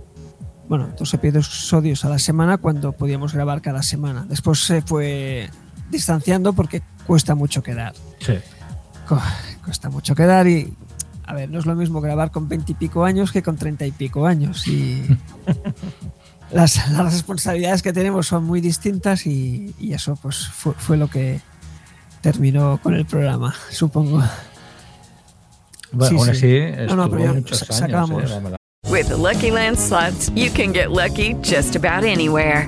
Bueno, 0.70 0.90
dos 0.98 1.14
episodios 1.14 2.06
a 2.06 2.10
la 2.10 2.20
semana 2.20 2.58
cuando 2.58 2.94
podíamos 2.94 3.34
grabar 3.34 3.62
cada 3.62 3.84
semana. 3.84 4.26
Después 4.28 4.66
se 4.66 4.82
fue 4.82 5.50
distanciando 5.90 6.54
porque 6.54 6.82
cuesta 7.06 7.36
mucho 7.36 7.62
quedar. 7.62 7.94
Sí. 8.20 8.36
Cuesta 9.64 9.90
mucho 9.90 10.16
quedar 10.16 10.48
y. 10.48 10.74
A 11.26 11.34
ver, 11.34 11.50
no 11.50 11.60
es 11.60 11.66
lo 11.66 11.76
mismo 11.76 12.00
grabar 12.00 12.32
con 12.32 12.48
veintipico 12.48 13.04
años 13.04 13.34
que 13.34 13.44
con 13.44 13.58
treinta 13.58 13.86
y 13.86 13.92
pico 13.92 14.28
años. 14.28 14.66
Y 14.68 15.04
las, 16.56 16.90
las 16.92 17.14
responsabilidades 17.14 17.82
que 17.82 17.94
tenemos 17.94 18.28
son 18.28 18.44
muy 18.46 18.62
distintas 18.62 19.26
y, 19.28 19.74
y 19.80 19.94
eso 19.94 20.16
pues 20.22 20.48
fue, 20.48 20.74
fue 20.74 20.98
lo 20.98 21.08
que 21.10 21.42
terminó 22.22 22.80
con 22.82 22.96
el 22.96 23.06
programa, 23.06 23.54
supongo. 23.70 24.24
Bueno, 25.92 26.10
Sí, 26.10 26.16
aún 26.30 26.36
sí. 26.36 26.62
así, 26.62 26.88
No, 26.88 26.96
no, 26.96 27.04
estuvo 27.04 27.10
pero 27.18 27.24
ya 27.26 27.34
muchos 27.34 27.60
sa- 27.60 27.66
años. 27.66 27.78
sacamos. 27.80 28.32
eh, 28.32 28.56
With 28.90 29.08
the 29.08 29.18
Lucky 29.18 29.50
Land 29.52 29.78
slots, 29.78 30.30
you 30.36 30.52
can 30.52 30.72
get 30.74 30.90
lucky 30.92 31.36
just 31.44 31.76
about 31.76 32.04
anywhere. 32.04 32.68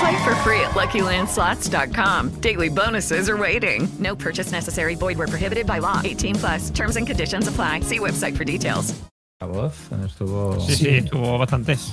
Play 0.00 0.16
for 0.24 0.34
free 0.36 0.60
at 0.60 0.72
LuckyLandSlots.com. 0.74 2.40
Daily 2.40 2.68
bonuses 2.68 3.28
are 3.28 3.36
waiting. 3.36 3.88
No 3.98 4.14
purchase 4.16 4.50
necessary. 4.52 4.94
Void 4.96 5.16
where 5.18 5.28
prohibited 5.28 5.66
by 5.66 5.78
law. 5.80 6.00
18 6.04 6.34
plus. 6.36 6.70
Terms 6.70 6.96
and 6.96 7.06
conditions 7.06 7.48
apply. 7.48 7.80
See 7.80 7.98
website 7.98 8.36
for 8.36 8.44
details. 8.44 8.94
La 9.40 9.46
voz 9.48 9.72
estuvo. 10.04 10.58
Sí, 10.60 10.74
sí, 10.76 10.88
estuvo 10.88 11.38
bastantes. 11.38 11.92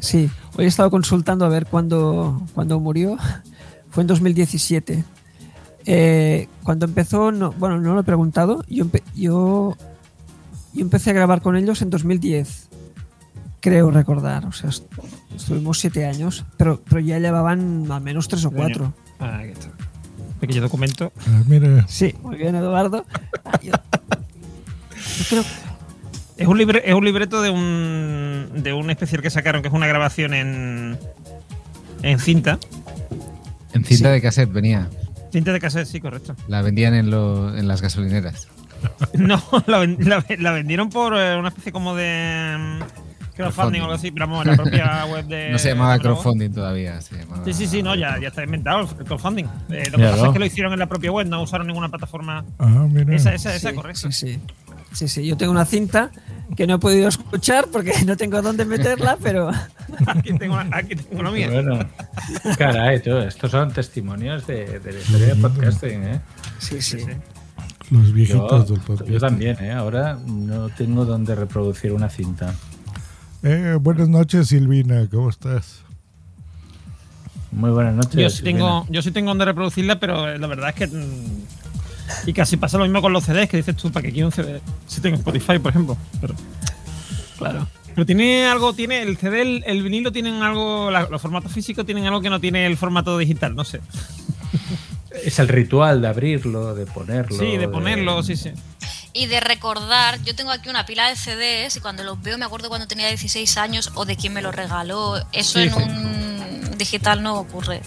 Sí, 0.00 0.30
hoy 0.56 0.64
he 0.64 0.68
estado 0.68 0.90
consultando 0.90 1.44
a 1.44 1.48
ver 1.48 1.66
cuándo, 1.66 2.40
cuándo 2.54 2.78
murió. 2.80 3.16
Fue 3.90 4.02
en 4.02 4.06
2017. 4.06 5.04
Eh, 5.86 6.48
cuando 6.62 6.84
empezó, 6.86 7.32
no, 7.32 7.52
bueno, 7.52 7.78
no 7.80 7.94
lo 7.94 8.00
he 8.00 8.04
preguntado. 8.04 8.62
Yo, 8.68 8.84
empe- 8.84 9.02
yo, 9.14 9.76
yo 10.74 10.82
empecé 10.82 11.10
a 11.10 11.14
grabar 11.14 11.40
con 11.40 11.56
ellos 11.56 11.80
en 11.82 11.90
2010. 11.90 12.68
Creo 13.60 13.90
recordar. 13.90 14.44
O 14.46 14.52
sea, 14.52 14.70
estuvimos 15.38 15.78
siete 15.80 16.06
años, 16.06 16.44
pero, 16.56 16.82
pero 16.88 17.00
ya 17.00 17.18
llevaban 17.18 17.90
al 17.90 18.00
menos 18.00 18.28
tres 18.28 18.44
o 18.44 18.50
cuatro. 18.50 18.92
Ah, 19.18 19.38
aquí 19.38 19.52
está. 19.52 19.68
Pequeño 20.40 20.62
documento. 20.62 21.12
Ah, 21.26 21.42
mire, 21.46 21.84
Sí, 21.88 22.14
muy 22.22 22.36
bien, 22.36 22.54
Eduardo. 22.54 23.04
Ah, 23.44 23.58
yo- 23.62 23.72
yo 23.72 25.24
creo- 25.28 25.44
Es 26.36 26.46
un, 26.46 26.56
libre, 26.58 26.82
es 26.84 26.94
un 26.94 27.04
libreto 27.04 27.42
de 27.42 27.50
un, 27.50 28.50
de 28.62 28.72
un 28.72 28.90
especial 28.90 29.22
que 29.22 29.30
sacaron, 29.30 29.62
que 29.62 29.68
es 29.68 29.74
una 29.74 29.86
grabación 29.88 30.34
en, 30.34 30.96
en 32.02 32.18
cinta. 32.20 32.58
En 33.74 33.84
cinta 33.84 34.08
Sí. 34.08 34.12
de 34.14 34.20
cassette 34.22 34.52
venía. 34.52 34.88
Cinta 35.32 35.52
de 35.52 35.58
cassette, 35.60 35.86
sí, 35.86 36.00
correcto. 36.00 36.36
La 36.46 36.62
vendían 36.62 36.94
en, 36.94 37.10
lo- 37.10 37.56
en 37.56 37.66
las 37.66 37.82
gasolineras. 37.82 38.48
No, 39.14 39.42
la, 39.66 39.78
ven- 39.78 39.96
la 40.00 40.20
ven- 40.20 40.40
la 40.42 40.52
vendieron 40.52 40.88
por 40.90 41.16
eh, 41.18 41.36
una 41.36 41.48
especie 41.48 41.72
como 41.72 41.96
de 41.96 42.78
crowdfunding 43.38 43.80
o 43.80 43.84
algo 43.84 43.94
así, 43.94 44.10
pero 44.10 44.26
vamos, 44.26 44.44
la 44.46 44.56
propia 44.56 45.06
web 45.10 45.24
de. 45.26 45.50
No 45.50 45.58
se 45.58 45.68
llamaba 45.70 45.98
crowdfunding 45.98 46.50
todavía. 46.50 47.00
Se 47.00 47.16
llamaba... 47.16 47.44
Sí, 47.44 47.54
sí, 47.54 47.66
sí, 47.66 47.82
no, 47.82 47.94
ya, 47.94 48.18
ya 48.20 48.28
está 48.28 48.44
inventado 48.44 48.80
el 48.80 49.04
crowdfunding. 49.04 49.44
Eh, 49.70 49.88
lo 49.90 49.98
que 49.98 50.04
pasa 50.04 50.26
es 50.26 50.32
que 50.32 50.38
lo 50.38 50.46
hicieron 50.46 50.72
en 50.72 50.78
la 50.78 50.86
propia 50.86 51.12
web, 51.12 51.26
no 51.26 51.42
usaron 51.42 51.66
ninguna 51.66 51.88
plataforma. 51.88 52.44
ah, 52.58 52.86
mire. 52.90 53.16
Esa, 53.16 53.32
esa, 53.32 53.54
esa, 53.54 53.70
sí, 53.70 53.74
correcto. 53.74 54.10
sí, 54.10 54.12
sí. 54.12 54.40
Sí, 54.90 55.06
sí, 55.06 55.26
yo 55.26 55.36
tengo 55.36 55.52
una 55.52 55.66
cinta 55.66 56.10
que 56.56 56.66
no 56.66 56.76
he 56.76 56.78
podido 56.78 57.08
escuchar 57.08 57.66
porque 57.70 57.92
no 58.06 58.16
tengo 58.16 58.40
dónde 58.40 58.64
meterla, 58.64 59.18
pero 59.22 59.50
Aquí 60.06 60.32
tengo 60.38 60.54
una, 60.54 60.76
aquí 60.76 60.94
tengo 60.96 61.20
una 61.20 61.30
mía. 61.30 61.50
Bueno, 61.50 61.78
caray, 62.56 63.00
tú, 63.02 63.16
estos 63.18 63.50
son 63.50 63.72
testimonios 63.72 64.46
de, 64.46 64.78
de 64.80 64.92
la 64.92 64.98
historia 64.98 65.26
de 65.28 65.34
podcasting, 65.36 66.04
¿eh? 66.04 66.20
sí, 66.58 66.80
sí. 66.80 66.98
Los 67.90 68.08
Yo, 68.08 68.12
viejitos 68.12 68.68
del 68.68 68.80
podcast. 68.80 69.10
yo 69.10 69.18
también, 69.18 69.56
¿eh? 69.64 69.72
Ahora 69.72 70.18
no 70.26 70.68
tengo 70.68 71.04
dónde 71.04 71.34
reproducir 71.34 71.92
una 71.92 72.10
cinta. 72.10 72.54
Eh, 73.42 73.76
buenas 73.80 74.08
noches, 74.08 74.48
Silvina. 74.48 75.06
¿Cómo 75.10 75.30
estás? 75.30 75.82
Muy 77.52 77.70
buenas 77.70 77.94
noches. 77.94 78.14
Yo 78.14 78.30
sí 78.30 78.36
Silvina. 78.38 78.58
tengo, 78.58 78.86
yo 78.90 79.02
sí 79.02 79.10
tengo 79.10 79.28
donde 79.30 79.44
reproducirla, 79.44 80.00
pero 80.00 80.28
eh, 80.28 80.38
la 80.38 80.46
verdad 80.46 80.70
es 80.70 80.74
que. 80.74 80.86
mm, 80.86 81.42
y 82.26 82.32
casi 82.32 82.56
pasa 82.56 82.78
lo 82.78 82.84
mismo 82.84 83.00
con 83.02 83.12
los 83.12 83.24
CDs, 83.24 83.48
que 83.48 83.56
dices 83.58 83.76
tú, 83.76 83.90
¿para 83.92 84.04
qué 84.06 84.12
quiero 84.12 84.28
un 84.28 84.32
CD? 84.32 84.60
Si 84.86 85.00
tengo 85.00 85.16
Spotify, 85.16 85.58
por 85.58 85.70
ejemplo. 85.70 85.96
Pero, 86.20 86.34
Claro. 87.38 87.68
pero 87.94 88.04
tiene 88.04 88.46
algo, 88.46 88.72
tiene 88.72 89.02
el 89.02 89.16
CD, 89.16 89.42
el, 89.42 89.62
el 89.66 89.82
vinilo 89.84 90.10
tienen 90.10 90.42
algo, 90.42 90.90
la- 90.90 91.08
los 91.08 91.22
formatos 91.22 91.52
físicos 91.52 91.86
tienen 91.86 92.04
algo 92.06 92.20
que 92.20 92.30
no 92.30 92.40
tiene 92.40 92.66
el 92.66 92.76
formato 92.76 93.16
digital, 93.18 93.54
no 93.54 93.64
sé. 93.64 93.80
Es 95.24 95.38
el 95.38 95.46
ritual 95.48 96.00
de 96.02 96.08
abrirlo, 96.08 96.74
de 96.74 96.86
ponerlo. 96.86 97.38
Sí, 97.38 97.56
de 97.56 97.68
ponerlo, 97.68 98.22
sí, 98.24 98.36
sí. 98.36 98.50
Y 99.18 99.26
de 99.26 99.40
recordar, 99.40 100.22
yo 100.22 100.34
tengo 100.36 100.50
aquí 100.52 100.68
una 100.68 100.86
pila 100.86 101.08
de 101.08 101.16
CDs 101.16 101.76
y 101.76 101.80
cuando 101.80 102.04
los 102.04 102.22
veo 102.22 102.38
me 102.38 102.44
acuerdo 102.44 102.68
cuando 102.68 102.86
tenía 102.86 103.08
16 103.08 103.56
años 103.58 103.90
o 103.94 104.04
de 104.04 104.16
quién 104.16 104.32
me 104.32 104.42
los 104.42 104.54
regaló. 104.54 105.16
Eso 105.32 105.58
Sí, 105.58 105.64
en 105.66 105.74
un 105.74 106.78
digital 106.78 107.22
no 107.22 107.34
ocurre. 107.40 107.80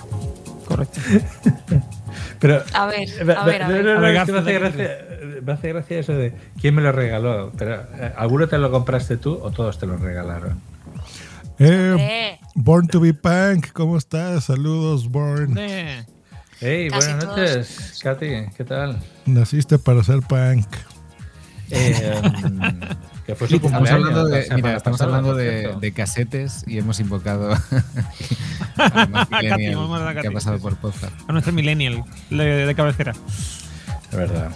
Correcto. 0.68 1.00
Pero, 2.40 2.64
A 2.74 2.86
ver, 2.88 3.08
Eh, 3.08 3.22
a 3.38 3.46
ver, 3.46 3.64
a 3.64 3.68
no, 3.68 3.74
ver. 3.74 3.86
no, 3.86 3.94
no, 3.94 3.98
A 4.00 4.02
ver, 4.02 4.16
es 4.18 4.26
que 4.26 4.32
me 4.34 4.40
hace 4.40 4.54
gracia, 4.54 4.98
me 5.44 5.52
hace 5.54 5.68
gracia 5.70 6.00
eso 6.00 6.14
de 6.14 6.34
quién 6.60 6.76
me 6.76 6.82
lo 6.82 6.92
regaló. 6.92 7.52
Pero, 7.58 7.76
eh, 7.76 8.14
¿alguno 8.18 8.48
te 8.48 8.58
lo 8.58 8.70
compraste 8.72 9.16
tú 9.18 9.40
o 9.42 9.52
todos 9.52 9.78
te 9.80 9.86
lo 9.86 9.96
regalaron? 9.98 10.60
Eh, 11.60 11.96
Eh, 12.00 12.40
Born 12.56 12.88
to 12.88 13.00
be 13.00 13.14
Punk, 13.14 13.72
¿cómo 13.72 13.98
estás? 13.98 14.46
Saludos, 14.46 15.08
Born. 15.10 15.56
Hey, 15.58 16.90
Casi 16.90 17.08
buenas 17.08 17.24
todos. 17.26 17.38
noches, 17.38 18.00
Katy, 18.04 18.28
¿qué 18.58 18.64
tal? 18.66 19.00
Naciste 19.26 19.78
para 19.80 20.04
ser 20.04 20.20
punk. 20.22 20.66
Eh, 21.72 22.22
que 23.26 23.36
fue 23.36 23.48
su 23.48 23.56
Estamos 23.56 23.90
hablando 23.90 24.24
la 24.28 24.38
de, 24.38 24.56
mira, 24.56 24.78
estamos 24.78 25.00
pasada, 25.00 25.18
hablando 25.18 25.30
por 25.34 25.42
de, 25.42 25.60
cierto. 25.62 25.80
de 25.80 25.92
casetes 25.94 26.64
y 26.68 26.78
hemos 26.78 27.00
invocado 27.00 27.54
a 28.78 29.08
una 29.08 29.26
Katy, 29.26 29.30
millennial 29.48 29.76
vamos 29.76 30.00
a 30.00 30.04
dar 30.04 30.08
a 30.10 30.14
que 30.14 30.20
ha 30.20 30.24
Katy. 30.24 30.34
pasado 30.34 30.60
por 30.60 30.76
podcast. 30.78 31.14
A 31.28 31.32
nuestro 31.32 31.54
millennial 31.54 32.04
de, 32.30 32.66
de 32.66 32.76
cabecera. 32.76 33.14
Es 34.12 34.18
verdad. 34.18 34.52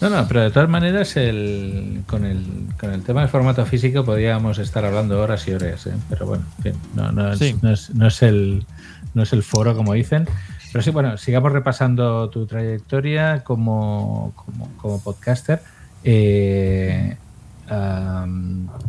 No, 0.00 0.10
no, 0.10 0.28
pero 0.28 0.42
de 0.42 0.50
todas 0.50 0.68
maneras, 0.68 1.16
el, 1.16 2.02
con, 2.06 2.26
el, 2.26 2.44
con 2.78 2.92
el 2.92 3.02
tema 3.04 3.20
del 3.22 3.30
formato 3.30 3.64
físico 3.64 4.04
podríamos 4.04 4.58
estar 4.58 4.84
hablando 4.84 5.18
horas 5.22 5.46
y 5.48 5.52
horas, 5.52 5.86
¿eh? 5.86 5.94
pero 6.10 6.26
bueno, 6.26 6.44
en 6.58 6.62
fin, 6.74 6.80
no, 6.94 7.10
no 7.12 7.32
es, 7.32 7.38
Sí. 7.38 7.56
no, 7.62 7.72
es, 7.72 7.90
no 7.94 8.06
es 8.08 8.22
el, 8.22 8.66
no 9.14 9.22
es 9.22 9.32
el 9.32 9.42
foro, 9.42 9.74
como 9.74 9.94
dicen. 9.94 10.28
Pero 10.74 10.82
sí, 10.82 10.90
bueno, 10.90 11.16
sigamos 11.16 11.52
repasando 11.52 12.28
tu 12.30 12.46
trayectoria 12.46 13.44
como, 13.44 14.32
como, 14.34 14.68
como 14.76 14.98
podcaster. 14.98 15.62
Eh, 16.02 17.16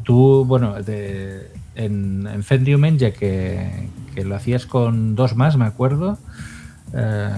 tú, 0.04 0.46
bueno, 0.46 0.82
de- 0.82 1.52
en, 1.76 2.26
en 2.26 2.44
Fendiumen, 2.44 2.98
ya 2.98 3.12
que, 3.12 3.88
que 4.16 4.24
lo 4.24 4.36
hacías 4.36 4.66
con 4.66 5.16
dos 5.16 5.36
más, 5.36 5.58
me 5.58 5.66
acuerdo. 5.66 6.18
eh, 6.94 7.30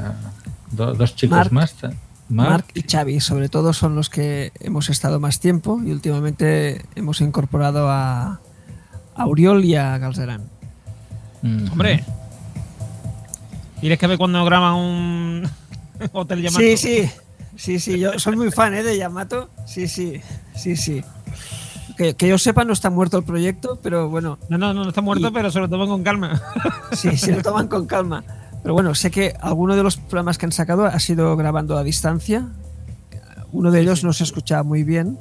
do- 0.71 0.93
dos 0.93 1.15
chicos 1.17 1.51
más. 1.51 1.75
Marc. 2.29 2.49
Marc 2.49 2.71
y 2.73 2.83
Xavi, 2.83 3.19
sobre 3.19 3.49
todo, 3.49 3.73
son 3.73 3.95
los 3.95 4.09
que 4.09 4.53
hemos 4.61 4.89
estado 4.89 5.19
más 5.19 5.41
tiempo 5.41 5.81
y 5.83 5.91
últimamente 5.91 6.85
hemos 6.95 7.19
incorporado 7.19 7.89
a, 7.89 8.39
a 9.13 9.25
Uriol 9.27 9.65
y 9.65 9.75
a 9.75 9.97
Galzerán. 9.97 10.43
Mm. 11.41 11.71
Hombre. 11.71 12.03
¿Quieres 13.79 13.99
que 13.99 14.07
ve 14.07 14.17
cuando 14.17 14.43
graban 14.45 14.73
un 14.75 15.49
hotel 16.13 16.41
llamado? 16.41 16.59
Sí, 16.59 16.77
sí, 16.77 17.09
sí, 17.55 17.79
sí, 17.79 17.99
yo 17.99 18.17
soy 18.19 18.35
muy 18.35 18.51
fan 18.51 18.73
¿eh, 18.73 18.83
de 18.83 18.97
Yamato. 18.97 19.49
Sí, 19.65 19.87
sí, 19.87 20.21
sí, 20.55 20.75
sí. 20.75 21.03
Que, 21.97 22.15
que 22.15 22.27
yo 22.27 22.37
sepa, 22.37 22.63
no 22.63 22.73
está 22.73 22.89
muerto 22.89 23.17
el 23.17 23.23
proyecto, 23.23 23.79
pero 23.81 24.09
bueno. 24.09 24.37
No, 24.49 24.57
no, 24.57 24.73
no, 24.73 24.83
no 24.83 24.89
está 24.89 25.01
muerto, 25.01 25.27
Y- 25.29 25.31
pero 25.31 25.49
se 25.51 25.59
lo 25.59 25.67
toman 25.69 25.87
con 25.87 26.03
calma. 26.03 26.41
Sí, 26.93 27.17
se 27.17 27.31
lo 27.35 27.41
toman 27.43 27.67
con 27.67 27.85
calma. 27.85 28.23
Pero 28.63 28.73
bueno, 28.73 28.95
sé 28.95 29.11
que 29.11 29.33
alguno 29.41 29.75
de 29.75 29.83
los 29.83 29.97
programas 29.97 30.37
que 30.37 30.45
han 30.45 30.51
sacado 30.51 30.85
ha 30.85 30.99
sido 30.99 31.35
grabando 31.37 31.77
a 31.77 31.83
distancia. 31.83 32.47
Uno 33.51 33.71
de 33.71 33.81
ellos 33.81 34.03
no 34.03 34.13
se 34.13 34.23
escuchaba 34.23 34.63
muy 34.63 34.83
bien, 34.83 35.17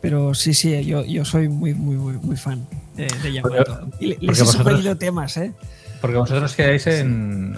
pero 0.00 0.34
sí, 0.34 0.54
sí, 0.54 0.84
yo, 0.84 1.04
yo 1.04 1.24
soy 1.24 1.48
muy, 1.48 1.74
muy, 1.74 1.96
muy, 1.96 2.14
muy 2.14 2.36
fan 2.36 2.66
de, 2.96 3.06
de 3.22 3.32
Yamato. 3.32 3.88
Y 3.98 4.06
le- 4.06 4.18
les 4.20 4.26
porque 4.26 4.40
he 4.40 4.44
vosotros- 4.44 4.98
temas, 4.98 5.36
¿eh? 5.36 5.52
Porque 6.00 6.16
vosotros 6.16 6.54
quedáis 6.54 6.86
en 6.86 7.56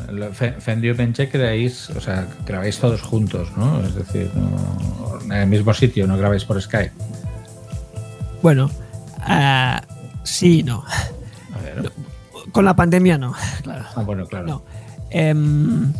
Fendi 0.58 0.92
quedáis, 1.28 1.90
o 1.90 2.00
sea, 2.00 2.26
grabáis 2.44 2.78
todos 2.78 3.00
juntos, 3.02 3.48
¿no? 3.56 3.80
Es 3.86 3.94
decir, 3.94 4.30
no- 4.34 5.20
en 5.24 5.32
el 5.32 5.46
mismo 5.46 5.72
sitio, 5.72 6.06
no 6.06 6.16
grabáis 6.16 6.44
por 6.44 6.60
Skype. 6.60 6.92
Bueno, 8.42 8.70
ah, 9.20 9.80
sí 10.24 10.60
y 10.60 10.62
no. 10.64 10.84
A 11.54 11.62
ver. 11.62 11.92
Con 12.50 12.64
la 12.64 12.74
pandemia 12.74 13.16
no, 13.18 13.34
claro. 13.62 13.84
Ah, 13.94 14.02
bueno, 14.02 14.26
claro. 14.26 14.46
No. 14.46 14.62
Em, 15.10 15.92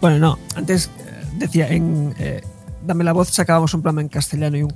bueno, 0.00 0.18
no. 0.18 0.38
Antes 0.56 0.86
eh, 0.98 1.24
decía, 1.38 1.68
en 1.68 2.14
eh, 2.18 2.40
Dame 2.86 3.04
la 3.04 3.12
voz 3.12 3.28
sacábamos 3.28 3.74
un 3.74 3.82
programa 3.82 4.00
en 4.00 4.08
castellano 4.08 4.56
y, 4.56 4.62
un, 4.62 4.72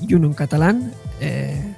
y 0.00 0.14
uno 0.14 0.26
en 0.26 0.34
catalán. 0.34 0.92
Eh, 1.20 1.74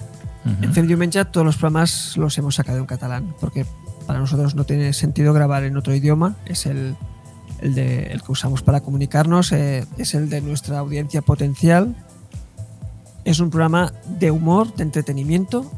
En 0.63 0.73
Fem 0.73 0.87
Diumenge 0.87 1.23
todos 1.27 1.45
los 1.45 1.57
programas 1.57 2.17
los 2.17 2.39
hemos 2.39 2.55
sacado 2.55 2.79
en 2.79 2.87
catalán, 2.87 3.35
porque 3.41 3.67
para 4.11 4.19
nosotros 4.19 4.57
no 4.57 4.65
tiene 4.65 4.93
sentido 4.93 5.33
grabar 5.33 5.63
en 5.63 5.77
otro 5.77 5.95
idioma. 5.95 6.35
Es 6.45 6.67
el, 6.67 6.97
el, 7.61 7.77
de, 7.77 8.09
el 8.09 8.23
que 8.23 8.33
usamos 8.33 8.61
para 8.61 8.81
comunicarnos, 8.81 9.53
eh, 9.53 9.87
es 9.99 10.15
el 10.15 10.29
de 10.29 10.41
nuestra 10.41 10.81
audiencia 10.81 11.23
potencial. 11.23 11.95
Es 13.25 13.39
un 13.39 13.51
programa 13.51 13.93
de 14.19 14.33
humor, 14.33 14.75
de 14.75 14.83
entretenimiento, 14.83 15.71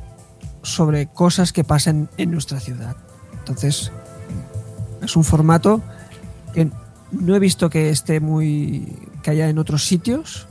sobre 0.63 1.09
cosas 1.09 1.53
que 1.53 1.63
pasan 1.63 2.09
en 2.17 2.31
nuestra 2.31 2.59
ciudad. 2.59 2.97
Entonces, 3.41 3.93
es 5.03 5.15
un 5.15 5.25
formato 5.25 5.83
que 6.55 6.71
no 7.11 7.37
he 7.37 7.39
visto 7.39 7.69
que 7.69 7.91
esté 7.91 8.19
muy. 8.19 8.97
que 9.23 9.33
haya 9.33 9.51
en 9.51 9.59
otros 9.59 9.85
sitios. 9.85 10.47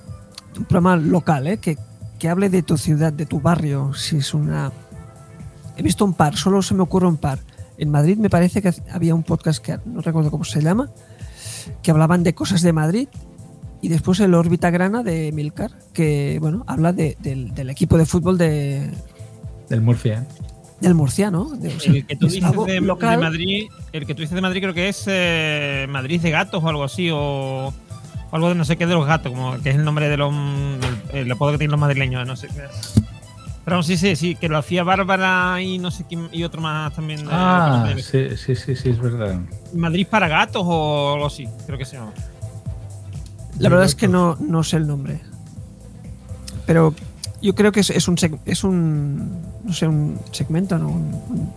Un 0.56 0.66
programa 0.66 0.98
local, 0.98 1.48
¿eh? 1.48 1.58
que, 1.58 1.80
que 2.20 2.30
hable 2.30 2.52
de 2.52 2.62
tu 2.62 2.78
ciudad, 2.78 3.12
de 3.12 3.26
tu 3.26 3.42
barrio. 3.42 3.96
Si 3.96 4.18
es 4.18 4.36
una. 4.36 4.72
He 5.78 5.82
visto 5.82 6.06
un 6.06 6.14
par, 6.14 6.38
solo 6.38 6.62
se 6.62 6.76
me 6.76 6.84
ocurre 6.84 7.08
un 7.08 7.18
par. 7.18 7.40
En 7.82 7.90
Madrid 7.90 8.18
me 8.18 8.30
parece 8.30 8.62
que 8.62 8.72
había 8.92 9.16
un 9.16 9.24
podcast 9.24 9.60
que 9.64 9.80
no 9.86 10.02
recuerdo 10.02 10.30
cómo 10.30 10.44
se 10.46 10.62
llama, 10.62 10.92
que 11.82 11.90
hablaban 11.90 12.22
de 12.24 12.36
cosas 12.36 12.62
de 12.62 12.72
Madrid. 12.74 13.08
Y 13.82 13.88
después 13.90 14.20
el 14.20 14.36
Órbita 14.36 14.70
Grana 14.70 15.02
de 15.02 15.32
Milcar, 15.32 15.72
que 15.92 16.38
bueno, 16.40 16.64
habla 16.68 16.94
de- 16.94 17.18
del, 17.20 17.56
del 17.56 17.72
equipo 17.72 17.98
de 17.98 18.06
fútbol 18.06 18.38
de, 18.38 18.92
Del 19.68 19.82
Murcia. 19.82 20.28
del 20.80 20.94
murciano. 20.94 21.46
de- 21.58 21.70
o 21.76 21.80
sea, 21.80 21.92
El 21.94 22.06
que 22.06 22.16
tú 22.16 22.28
es 22.28 22.34
dices 22.34 22.52
de. 22.68 22.82
Madrid, 22.82 23.64
el 23.92 24.06
que 24.06 24.14
tú 24.14 24.22
dices 24.22 24.36
de 24.36 24.42
Madrid 24.42 24.62
creo 24.62 24.74
que 24.76 24.88
es 24.90 25.04
eh, 25.08 25.88
Madrid 25.90 26.22
de 26.22 26.30
gatos 26.30 26.64
o 26.64 26.68
algo 26.70 26.84
así, 26.84 27.10
o, 27.10 27.18
o 27.70 27.74
algo 28.32 28.50
de 28.50 28.54
no 28.56 28.64
sé 28.64 28.78
qué 28.78 28.86
de 28.86 28.94
los 28.94 29.08
gatos, 29.08 29.32
como 29.32 29.60
que 29.60 29.72
es 29.72 29.76
el 29.76 29.84
nombre 29.84 30.08
de 30.08 30.18
los 30.18 30.32
el, 31.14 31.18
el 31.22 31.32
apodo 31.32 31.54
que 31.54 31.58
tienen 31.58 31.72
los 31.72 31.80
madrileños, 31.80 32.28
no 32.28 32.36
sé 32.36 32.48
qué. 32.50 33.01
Pero 33.64 33.84
sí, 33.84 33.96
sí, 33.96 34.16
sí, 34.16 34.36
que 34.36 34.50
lo 34.50 34.58
hacía 34.58 34.84
Bárbara 34.84 35.62
y 35.62 35.78
no 35.78 35.92
sé 35.92 36.04
quién, 36.10 36.30
y 36.32 36.44
otro 36.44 36.62
más 36.62 36.94
también. 36.96 37.22
de- 37.26 37.30
Ah, 37.32 37.92
de- 37.96 38.02
sí, 38.02 38.36
sí, 38.36 38.56
sí, 38.56 38.76
sí, 38.76 38.90
es 38.90 39.00
verdad. 39.00 39.40
Madrid 39.74 40.08
para 40.10 40.28
gatos 40.28 40.64
o 40.66 41.14
algo 41.14 41.28
así, 41.28 41.48
creo 41.68 41.78
que 41.78 41.86
se 41.86 41.98
llama. 41.98 42.12
La 43.60 43.70
verdad 43.70 43.86
es 43.86 43.94
que 43.96 44.08
no, 44.08 44.36
no 44.40 44.64
sé 44.64 44.78
el 44.78 44.88
nombre. 44.88 45.22
Pero 46.66 46.94
yo 47.42 47.54
creo 47.54 47.72
que 47.72 47.82
es, 47.82 47.90
es 47.92 48.08
un 48.08 48.18
seg- 48.18 48.40
es 48.46 48.64
un 48.64 49.42
no 49.64 49.74
sé, 49.74 49.88
un 49.88 50.20
segmento, 50.32 50.78
¿no? 50.80 50.90
Un, 50.90 51.14
un- 51.30 51.54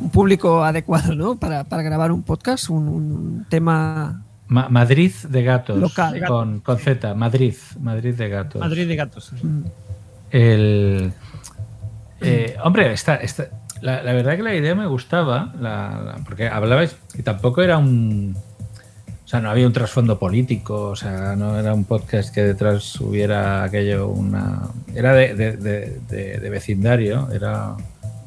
un 0.00 0.10
público 0.10 0.62
adecuado, 0.62 1.14
¿no? 1.14 1.36
Para, 1.36 1.64
para 1.64 1.82
grabar 1.82 2.12
un 2.12 2.22
podcast, 2.22 2.68
un, 2.70 2.88
un 2.88 3.46
tema 3.48 4.22
Ma- 4.46 4.68
Madrid 4.68 5.12
de 5.28 5.42
gatos. 5.42 5.78
Local. 5.78 6.22
Con, 6.26 6.60
con 6.60 6.78
Z. 6.78 7.14
Madrid. 7.14 7.54
Madrid 7.80 8.14
de 8.14 8.28
gatos. 8.28 8.60
Madrid 8.60 8.86
de 8.86 8.96
gatos. 8.96 9.32
sí. 9.34 9.46
mm, 9.46 9.62
El. 10.30 11.12
Eh, 12.20 12.56
hombre, 12.62 12.92
esta, 12.92 13.16
esta- 13.16 13.48
la, 13.80 14.02
la 14.02 14.12
verdad 14.12 14.36
que 14.36 14.42
la 14.42 14.54
idea 14.54 14.74
me 14.74 14.86
gustaba, 14.86 15.52
porque 16.26 16.48
hablabais, 16.48 16.96
y 17.14 17.22
tampoco 17.22 17.62
era 17.62 17.78
un. 17.78 18.36
O 19.24 19.28
sea, 19.30 19.40
no 19.40 19.50
había 19.50 19.66
un 19.66 19.74
trasfondo 19.74 20.18
político, 20.18 20.84
o 20.90 20.96
sea, 20.96 21.36
no 21.36 21.58
era 21.58 21.74
un 21.74 21.84
podcast 21.84 22.34
que 22.34 22.42
detrás 22.42 22.98
hubiera 23.00 23.62
aquello, 23.62 24.08
una. 24.08 24.62
Era 24.94 25.12
de, 25.12 25.34
de- 25.34 25.56
de- 25.58 26.00
de- 26.08 26.38
de 26.38 26.50
vecindario, 26.50 27.28
era, 27.30 27.76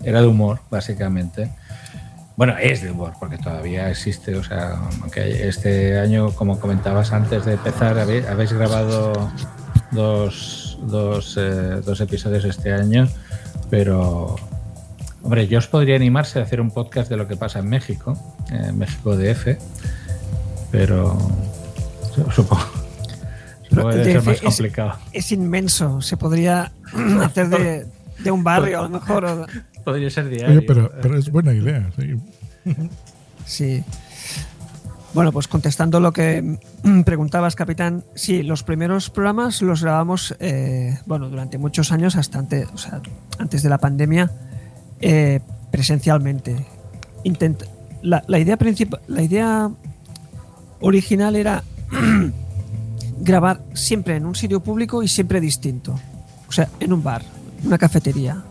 era 0.04 0.22
de 0.22 0.28
humor, 0.28 0.60
básicamente. 0.70 1.52
Bueno, 2.38 2.56
es 2.58 2.82
de 2.82 2.92
humor, 2.92 3.14
porque 3.20 3.38
todavía 3.38 3.90
existe, 3.90 4.36
o 4.36 4.44
sea, 4.44 4.80
aunque 5.02 5.48
este 5.48 6.00
año, 6.00 6.32
como 6.32 6.60
comentabas 6.60 7.12
antes 7.12 7.46
de 7.46 7.54
empezar, 7.54 8.00
habéis, 8.00 8.26
habéis 8.28 8.54
grabado 8.54 9.30
dos, 9.92 10.78
dos, 10.84 11.36
eh, 11.40 11.82
dos 11.86 12.00
episodios 12.02 12.46
este 12.46 12.74
año, 12.74 13.08
pero, 13.72 14.36
hombre, 15.24 15.48
yo 15.48 15.58
os 15.58 15.68
podría 15.68 15.96
animarse 15.96 16.38
a 16.40 16.44
hacer 16.44 16.62
un 16.62 16.70
podcast 16.70 17.10
de 17.10 17.18
lo 17.18 17.28
que 17.28 17.36
pasa 17.36 17.58
en 17.60 17.70
México, 17.70 18.16
en 18.52 18.78
México 18.78 19.16
DF, 19.18 19.58
pero 20.72 21.18
su- 22.14 22.30
supongo, 22.32 22.66
supongo 23.68 23.90
que 23.90 23.96
debe 23.98 24.12
ser 24.14 24.24
más 24.26 24.36
es- 24.36 24.42
complicado. 24.42 25.00
es 25.14 25.32
inmenso. 25.32 26.02
Se 26.02 26.18
podría 26.18 26.72
hacer 27.24 27.50
de, 27.50 27.86
de 28.20 28.32
un 28.32 28.44
barrio, 28.44 28.80
a 28.80 28.84
lo 28.84 28.90
mejor. 28.90 29.26
o- 29.26 29.46
Podría 29.84 30.12
ser 30.12 30.30
diario. 30.30 30.60
Oye, 30.60 30.62
pero, 30.68 30.92
pero 31.02 31.18
es 31.18 31.32
buena 31.32 31.54
idea. 31.54 31.90
sí. 31.98 32.16
Sí. 33.44 33.84
Bueno, 35.14 35.34
pues 35.34 35.48
contestando 35.50 36.00
lo 36.00 36.14
que 36.14 36.58
mm, 36.84 37.02
preguntabas, 37.02 37.56
capitán, 37.56 38.04
sí, 38.16 38.44
los 38.44 38.64
primeros 38.64 39.10
programas 39.10 39.62
los 39.62 39.84
grabamos, 39.84 40.36
eh, 40.40 40.98
bueno, 41.06 41.30
durante 41.30 41.58
muchos 41.58 41.92
años, 41.92 42.16
hasta 42.16 42.40
antes, 42.40 42.68
o 42.74 42.78
sea, 42.78 43.02
antes 43.38 43.62
de 43.62 43.70
la 43.70 43.78
pandemia, 43.78 44.32
eh, 45.02 45.42
presencialmente. 45.70 46.66
Intent- 47.26 47.66
la, 48.02 48.24
la 48.28 48.40
idea 48.40 48.58
la 49.08 49.22
idea 49.22 49.70
original 50.80 51.36
era 51.36 51.64
grabar 53.20 53.62
siempre 53.74 54.16
en 54.16 54.26
un 54.26 54.36
sitio 54.36 54.62
público 54.62 55.04
y 55.04 55.08
siempre 55.10 55.42
distinto. 55.42 56.00
O 56.48 56.52
sea, 56.54 56.70
en 56.80 56.94
un 56.94 57.04
bar, 57.04 57.22
una 57.66 57.78
cafetería. 57.78 58.44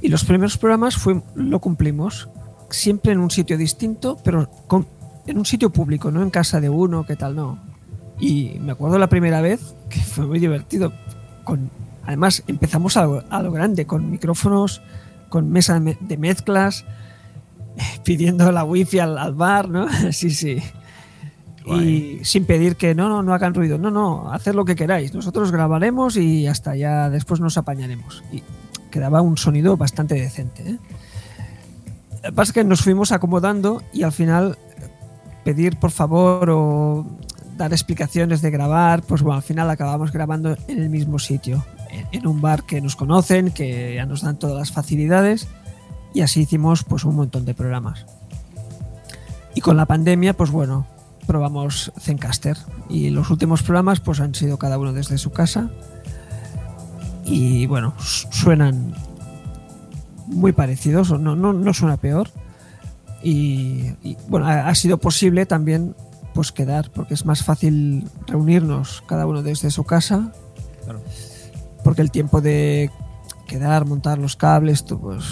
Y 0.00 0.08
los 0.08 0.24
primeros 0.24 0.56
programas 0.56 0.96
fue, 0.96 1.22
lo 1.34 1.58
cumplimos 1.60 2.28
siempre 2.70 3.12
en 3.12 3.20
un 3.20 3.30
sitio 3.30 3.58
distinto, 3.58 4.16
pero 4.24 4.48
con- 4.66 4.86
en 5.26 5.38
un 5.38 5.44
sitio 5.46 5.70
público, 5.70 6.10
no 6.10 6.22
en 6.22 6.30
casa 6.30 6.60
de 6.60 6.68
uno, 6.68 7.04
qué 7.06 7.16
tal, 7.16 7.36
no. 7.36 7.58
Y 8.18 8.58
me 8.60 8.72
acuerdo 8.72 8.98
la 8.98 9.08
primera 9.08 9.40
vez 9.40 9.74
que 9.88 10.00
fue 10.00 10.26
muy 10.26 10.38
divertido. 10.38 10.92
Con, 11.44 11.70
además, 12.04 12.42
empezamos 12.46 12.96
a 12.96 13.04
lo, 13.04 13.24
a 13.30 13.42
lo 13.42 13.52
grande, 13.52 13.86
con 13.86 14.10
micrófonos, 14.10 14.82
con 15.28 15.50
mesa 15.50 15.74
de 15.74 15.80
me- 15.80 15.98
de 16.00 16.16
mezclas, 16.16 16.84
pidiendo 18.04 18.50
la 18.52 18.64
wifi 18.64 18.98
al, 18.98 19.18
al 19.18 19.34
bar, 19.34 19.68
¿no? 19.68 19.86
Sí, 20.12 20.30
sí. 20.30 20.58
Y 21.64 22.18
sin 22.24 22.44
pedir 22.44 22.74
que 22.74 22.92
no, 22.92 23.08
no, 23.08 23.22
no 23.22 23.32
hagan 23.34 23.54
ruido. 23.54 23.78
No, 23.78 23.92
no, 23.92 24.32
haced 24.32 24.52
lo 24.52 24.64
que 24.64 24.74
queráis. 24.74 25.14
Nosotros 25.14 25.52
grabaremos 25.52 26.16
y 26.16 26.48
hasta 26.48 26.74
ya 26.74 27.08
después 27.08 27.38
nos 27.40 27.56
apañaremos. 27.56 28.24
Y 28.32 28.42
quedaba 28.90 29.20
un 29.22 29.38
sonido 29.38 29.76
bastante 29.76 30.16
decente. 30.16 30.68
¿eh? 30.68 30.78
Lo 32.16 32.20
que 32.30 32.32
pasa 32.32 32.50
es 32.50 32.52
que 32.54 32.64
nos 32.64 32.82
fuimos 32.82 33.12
acomodando 33.12 33.80
y 33.92 34.02
al 34.02 34.10
final 34.10 34.58
pedir 35.44 35.78
por 35.78 35.90
favor 35.90 36.50
o 36.50 37.06
dar 37.56 37.72
explicaciones 37.72 38.40
de 38.42 38.50
grabar, 38.50 39.02
pues 39.02 39.22
bueno, 39.22 39.36
al 39.36 39.42
final 39.42 39.68
acabamos 39.70 40.12
grabando 40.12 40.56
en 40.68 40.82
el 40.82 40.88
mismo 40.88 41.18
sitio, 41.18 41.64
en, 42.12 42.26
un 42.26 42.40
bar 42.40 42.64
que 42.64 42.80
nos 42.80 42.96
conocen, 42.96 43.50
que 43.50 43.94
ya 43.96 44.06
nos 44.06 44.22
dan 44.22 44.38
todas 44.38 44.56
las 44.56 44.72
facilidades 44.72 45.48
y 46.14 46.22
así 46.22 46.40
hicimos 46.40 46.84
pues 46.84 47.04
un 47.04 47.16
montón 47.16 47.44
de 47.44 47.54
programas. 47.54 48.06
Y 49.54 49.60
con 49.60 49.76
la 49.76 49.84
pandemia, 49.86 50.34
pues 50.34 50.50
bueno, 50.50 50.86
probamos 51.26 51.92
Zencaster 52.00 52.56
y 52.88 53.10
los 53.10 53.30
últimos 53.30 53.62
programas 53.62 54.00
pues 54.00 54.20
han 54.20 54.34
sido 54.34 54.58
cada 54.58 54.78
uno 54.78 54.92
desde 54.92 55.18
su 55.18 55.30
casa 55.30 55.70
y 57.24 57.66
bueno, 57.66 57.94
su- 57.98 58.28
suenan 58.32 58.94
muy 60.26 60.52
parecidos, 60.52 61.10
no, 61.20 61.36
no, 61.36 61.52
no 61.52 61.74
suena 61.74 61.96
peor. 61.98 62.30
Y, 63.22 63.94
y, 64.02 64.16
bueno, 64.28 64.46
ha, 64.46 64.68
ha 64.68 64.74
sido 64.74 64.98
posible 64.98 65.46
también 65.46 65.94
pues 66.34 66.52
quedar, 66.52 66.90
porque 66.90 67.14
es 67.14 67.26
más 67.26 67.42
fácil 67.42 68.08
reunirnos 68.26 69.02
cada 69.06 69.26
uno 69.26 69.42
desde 69.42 69.70
su 69.70 69.84
casa, 69.84 70.32
porque 71.84 72.02
el 72.02 72.10
tiempo 72.10 72.40
de 72.40 72.90
quedar, 73.46 73.84
montar 73.84 74.18
los 74.18 74.36
cables, 74.36 74.84
tú, 74.84 75.00
pues 75.00 75.24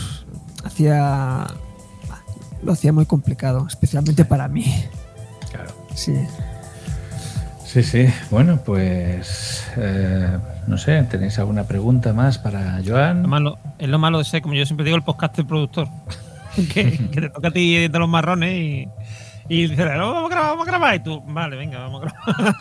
hacía 0.65 1.47
lo 2.63 2.73
hacía 2.73 2.93
muy 2.93 3.07
complicado, 3.07 3.67
especialmente 3.67 4.25
para 4.25 4.49
mí. 4.49 4.65
Claro. 5.51 5.71
Sí. 5.95 6.15
Sí, 7.65 7.83
sí. 7.83 8.07
Bueno, 8.31 8.61
pues 8.65 9.65
eh, 9.77 10.37
no 10.67 10.77
sé, 10.77 11.03
¿tenéis 11.05 11.39
alguna 11.39 11.65
pregunta 11.65 12.13
más 12.13 12.37
para 12.37 12.81
Joan? 12.85 13.23
Lo 13.23 13.29
malo, 13.29 13.59
es 13.79 13.89
lo 13.89 13.99
malo 13.99 14.19
de 14.19 14.25
ser, 14.25 14.43
como 14.43 14.55
yo 14.55 14.67
siempre 14.67 14.85
digo, 14.85 14.97
el 14.97 15.03
podcast 15.03 15.37
del 15.37 15.47
productor. 15.47 15.89
que, 16.73 16.99
que 17.11 17.21
te 17.21 17.29
toca 17.31 17.49
a 17.49 17.51
ti 17.51 17.89
de 17.89 17.99
los 17.99 18.09
marrones 18.09 18.53
y, 18.55 18.89
y 19.49 19.69
dices, 19.69 19.79
"No, 19.97 20.13
vamos 20.13 20.31
a 20.31 20.35
grabar, 20.35 20.51
vamos 20.51 20.67
a 20.69 20.71
grabar. 20.71 20.95
Y 20.97 21.01
tú, 21.01 21.21
vale, 21.27 21.57
venga, 21.57 21.79
vamos 21.81 22.03
a 22.03 22.07
grabar. 22.07 22.57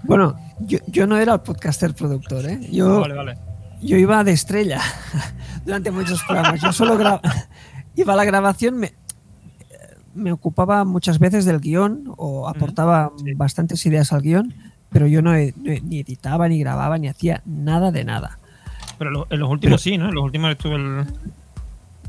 Bueno, 0.04 0.36
yo, 0.60 0.78
yo 0.86 1.06
no 1.06 1.16
era 1.16 1.34
el 1.34 1.40
podcaster 1.40 1.94
productor, 1.94 2.48
¿eh? 2.48 2.60
Yo, 2.70 3.00
vale, 3.00 3.14
vale. 3.14 3.38
yo 3.82 3.96
iba 3.96 4.22
de 4.22 4.32
estrella 4.32 4.80
durante 5.64 5.90
muchos 5.90 6.22
programas. 6.22 6.60
Yo 6.60 6.72
solo 6.72 7.20
iba 7.96 8.12
a 8.12 8.16
la 8.16 8.24
grabación, 8.24 8.76
me, 8.76 8.92
me 10.14 10.32
ocupaba 10.32 10.84
muchas 10.84 11.18
veces 11.18 11.44
del 11.44 11.60
guion 11.60 12.12
o 12.16 12.48
aportaba 12.48 13.10
bastantes 13.36 13.84
ideas 13.86 14.12
al 14.12 14.22
guion, 14.22 14.54
pero 14.90 15.06
yo 15.06 15.22
no, 15.22 15.32
ni 15.32 15.98
editaba, 16.00 16.48
ni 16.48 16.58
grababa, 16.60 16.98
ni 16.98 17.08
hacía 17.08 17.42
nada 17.44 17.90
de 17.90 18.04
nada. 18.04 18.38
Pero 18.98 19.26
en 19.28 19.40
los 19.40 19.50
últimos 19.50 19.82
sí, 19.82 19.98
¿no? 19.98 20.08
En 20.08 20.14
los 20.14 20.24
últimos 20.24 20.50
estuve 20.52 20.76
el. 20.76 21.06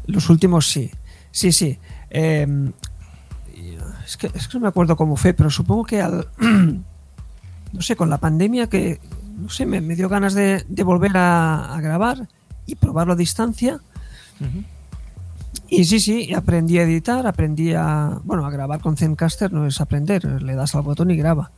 Los 0.06 0.30
últimos 0.30 0.68
sí. 0.68 0.92
Sí, 1.32 1.52
sí. 1.52 1.80
Eh, 2.10 2.72
es, 4.06 4.18
que, 4.18 4.28
es 4.34 4.48
que 4.48 4.58
no 4.58 4.62
me 4.62 4.68
acuerdo 4.68 4.96
cómo 4.96 5.16
fue, 5.16 5.34
pero 5.34 5.50
supongo 5.50 5.84
que 5.84 6.02
al. 6.02 6.28
no 7.74 7.82
sé, 7.82 7.96
con 7.96 8.10
la 8.10 8.18
pandemia 8.18 8.68
que. 8.68 9.00
No 9.36 9.50
sé, 9.50 9.66
me, 9.66 9.82
me 9.82 9.96
dio 9.96 10.10
ganas 10.10 10.34
de, 10.34 10.66
de 10.68 10.84
volver 10.84 11.16
a, 11.16 11.76
a 11.76 11.82
grabar 11.82 12.28
y 12.66 12.76
probarlo 12.76 13.14
a 13.14 13.16
distancia. 13.16 13.80
Y 15.70 15.86
sí, 15.86 16.00
sí, 16.00 16.34
aprendí 16.34 16.78
a 16.78 16.84
editar, 16.84 17.26
aprendí 17.28 17.74
a. 17.74 18.20
Bueno, 18.24 18.46
a 18.46 18.52
grabar 18.52 18.80
con 18.80 18.98
Zencaster 18.98 19.52
no 19.52 19.66
es 19.66 19.82
aprender, 19.82 20.42
le 20.42 20.56
das 20.56 20.76
al 20.76 20.84
botón 20.84 21.12
y 21.12 21.18
graba. 21.18 21.52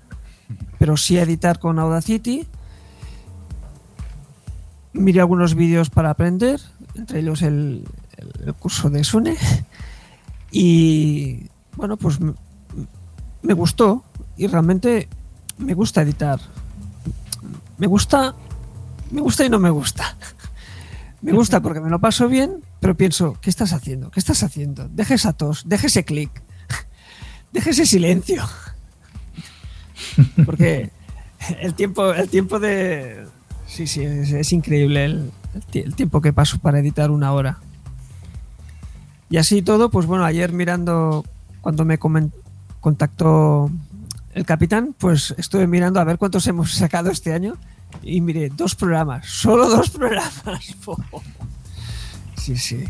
Pero 0.77 0.97
sí 0.97 1.17
a 1.17 1.23
editar 1.23 1.59
con 1.59 1.77
Audacity. 1.79 2.47
Miré 4.93 5.19
algunos 5.19 5.53
vídeos 5.53 5.89
para 5.91 6.09
aprender, 6.09 6.59
entre 6.95 7.19
ellos 7.19 7.43
el, 7.43 7.85
el- 8.19 8.53
curso 8.53 8.89
de 8.89 9.03
Sune. 9.03 9.35
Y 10.51 11.47
bueno, 11.75 11.97
pues 11.97 12.19
me 13.41 13.53
gustó 13.53 14.03
y 14.37 14.47
realmente 14.47 15.07
me 15.57 15.73
gusta 15.73 16.01
editar. 16.01 16.39
Me 17.77 17.87
gusta, 17.87 18.35
me 19.11 19.21
gusta 19.21 19.45
y 19.45 19.49
no 19.49 19.59
me 19.59 19.69
gusta. 19.69 20.17
Me 21.21 21.33
gusta 21.33 21.59
porque 21.61 21.81
me 21.81 21.89
lo 21.89 21.99
paso 21.99 22.29
bien, 22.29 22.63
pero 22.79 22.95
pienso, 22.95 23.37
¿qué 23.41 23.49
estás 23.49 23.73
haciendo? 23.73 24.09
¿Qué 24.09 24.21
estás 24.21 24.41
haciendo? 24.41 24.87
Deja 24.87 25.15
esa 25.15 25.33
tos, 25.33 25.63
deja 25.67 25.87
ese 25.87 26.05
clic, 26.05 26.31
deja 27.51 27.71
ese 27.71 27.85
silencio. 27.85 28.47
Porque 30.45 30.91
el 31.59 31.73
tiempo, 31.73 32.13
el 32.13 32.29
tiempo 32.29 32.57
de... 32.57 33.25
Sí, 33.67 33.85
sí, 33.85 34.01
es, 34.01 34.31
es 34.31 34.53
increíble 34.53 35.03
el 35.73 35.95
tiempo 35.95 36.21
que 36.21 36.31
paso 36.31 36.57
para 36.59 36.79
editar 36.79 37.11
una 37.11 37.33
hora. 37.33 37.59
Y 39.29 39.37
así 39.37 39.61
todo, 39.61 39.89
pues 39.89 40.05
bueno, 40.05 40.25
ayer 40.25 40.51
mirando, 40.51 41.25
cuando 41.61 41.85
me 41.85 41.99
contactó 42.79 43.69
el 44.33 44.45
capitán, 44.45 44.95
pues 44.97 45.35
estuve 45.37 45.67
mirando 45.67 45.99
a 45.99 46.03
ver 46.03 46.17
cuántos 46.17 46.47
hemos 46.47 46.73
sacado 46.73 47.11
este 47.11 47.33
año 47.33 47.55
y 48.01 48.21
miré, 48.21 48.49
dos 48.49 48.75
programas, 48.75 49.27
solo 49.27 49.69
dos 49.69 49.89
programas. 49.89 50.41
Sí, 52.35 52.55
sí. 52.55 52.85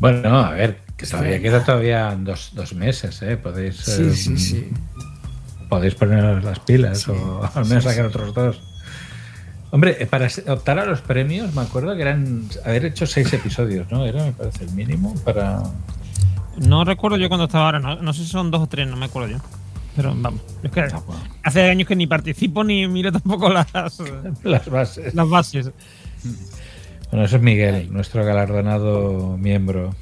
Bueno, 0.00 0.40
a 0.40 0.50
ver, 0.50 0.80
que 0.96 1.06
todavía 1.06 1.40
queda 1.40 1.64
todavía 1.64 2.16
dos, 2.18 2.50
dos 2.54 2.74
meses, 2.74 3.20
¿eh? 3.22 3.36
Podéis, 3.36 3.76
Sí, 3.76 4.02
eh, 4.02 4.14
sí, 4.14 4.38
sí. 4.38 4.68
podéis 5.68 5.94
poneros 5.94 6.42
las 6.42 6.58
pilas 6.60 7.06
o 7.08 7.48
al 7.54 7.66
menos 7.66 7.84
sacar 7.84 8.06
otros 8.06 8.34
dos. 8.34 8.62
Hombre, 9.70 9.96
eh, 10.00 10.06
para 10.06 10.28
optar 10.48 10.78
a 10.78 10.86
los 10.86 11.00
premios, 11.02 11.54
me 11.54 11.60
acuerdo 11.62 11.94
que 11.94 12.02
eran 12.02 12.44
haber 12.64 12.86
hecho 12.86 13.06
seis 13.06 13.30
episodios, 13.32 13.90
¿no? 13.90 14.04
Era, 14.06 14.24
me 14.24 14.32
parece, 14.32 14.64
el 14.64 14.72
mínimo 14.72 15.14
para. 15.24 15.62
No 16.56 16.84
recuerdo 16.84 17.18
yo 17.18 17.28
cuando 17.28 17.44
estaba 17.44 17.66
ahora, 17.66 17.78
no, 17.78 17.96
no 17.96 18.12
sé 18.12 18.24
si 18.24 18.30
son 18.30 18.50
dos 18.50 18.62
o 18.62 18.66
tres, 18.66 18.88
no 18.88 18.96
me 18.96 19.06
acuerdo 19.06 19.28
yo. 19.28 19.38
Pero 19.94 20.14
vamos, 20.16 20.40
es 20.62 20.70
que 20.70 20.86
hace 21.42 21.70
años 21.70 21.86
que 21.88 21.96
ni 21.96 22.06
participo 22.06 22.62
ni 22.64 22.86
miro 22.86 23.10
tampoco 23.12 23.48
las, 23.52 23.66
Las 24.44 24.68
bases. 24.70 25.14
las 25.14 25.28
bases. 25.28 25.70
Bueno, 27.10 27.24
eso 27.26 27.36
es 27.36 27.42
Miguel, 27.42 27.92
nuestro 27.92 28.24
galardonado 28.24 29.36
miembro. 29.36 29.94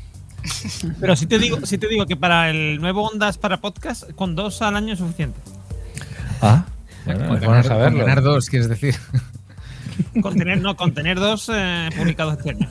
Pero 1.01 1.17
sí 1.17 1.27
te 1.27 1.39
digo, 1.39 1.59
sí 1.65 1.77
te 1.79 1.89
digo 1.89 2.07
que 2.07 2.15
para 2.17 2.51
el 2.51 2.81
nuevo 2.81 3.03
Ondas 3.09 3.37
para 3.39 3.61
podcast, 3.61 4.11
con 4.13 4.37
dos 4.37 4.63
al 4.63 4.77
año 4.77 4.93
es 4.93 4.99
suficiente. 5.01 5.39
Ah, 6.41 6.67
bueno, 7.05 7.21
ganar- 7.21 7.39
bueno 7.41 7.47
con 7.63 7.65
saberlo. 7.65 7.99
ganar 8.01 8.23
dos, 8.23 8.49
quieres 8.49 8.69
decir. 8.69 8.95
Contener, 10.23 10.61
no, 10.61 10.77
contener 10.77 11.19
dos 11.19 11.51
eh, 11.55 11.89
publicados 11.97 12.39
este 12.39 12.51
año. 12.51 12.69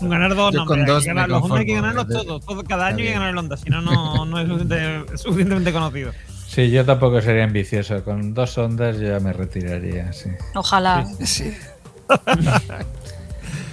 Ganar 0.00 0.34
dos, 0.34 0.54
no, 0.54 0.62
hay 0.72 0.84
dos 0.86 1.02
que 1.02 1.08
ganar- 1.08 1.28
los 1.28 1.42
Ondas 1.42 1.58
hay 1.60 1.66
que 1.66 1.74
ganarlos 1.74 2.08
de- 2.08 2.14
todos, 2.14 2.44
todo, 2.46 2.64
cada 2.64 2.86
año 2.86 2.98
hay 2.98 3.04
que 3.04 3.12
ganar 3.12 3.30
el 3.30 3.38
Onda, 3.38 3.56
si 3.56 3.68
no, 3.70 3.80
no 3.82 4.38
es 4.38 4.48
suficiente- 4.48 5.04
suficientemente 5.18 5.72
conocido. 5.72 6.12
Sí, 6.48 6.70
yo 6.70 6.84
tampoco 6.84 7.20
sería 7.20 7.44
ambicioso. 7.44 8.02
Con 8.02 8.34
dos 8.34 8.58
ondas 8.58 8.98
ya 8.98 9.20
me 9.20 9.32
retiraría, 9.32 10.12
sí. 10.12 10.30
Ojalá. 10.54 11.06
Sí. 11.24 11.52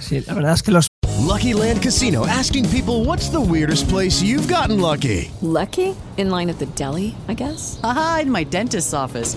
Sí, 0.00 0.22
la 0.26 0.34
verdad 0.34 0.54
es 0.54 0.62
que 0.62 0.70
los 0.70 0.86
Lucky 1.26 1.52
Land 1.52 1.80
Casino 1.82 2.24
asking 2.24 2.64
people 2.68 3.04
what's 3.04 3.30
the 3.30 3.38
weirdest 3.38 3.88
place 3.90 4.22
you've 4.24 4.46
gotten 4.48 4.80
lucky? 4.80 5.28
Lucky? 5.42 5.94
In 6.16 6.30
line 6.30 6.48
at 6.48 6.58
the 6.58 6.66
deli, 6.76 7.14
I 7.28 7.34
guess? 7.34 7.78
Aha, 7.82 8.20
in 8.22 8.30
my 8.30 8.44
dentist's 8.44 8.94
office. 8.94 9.36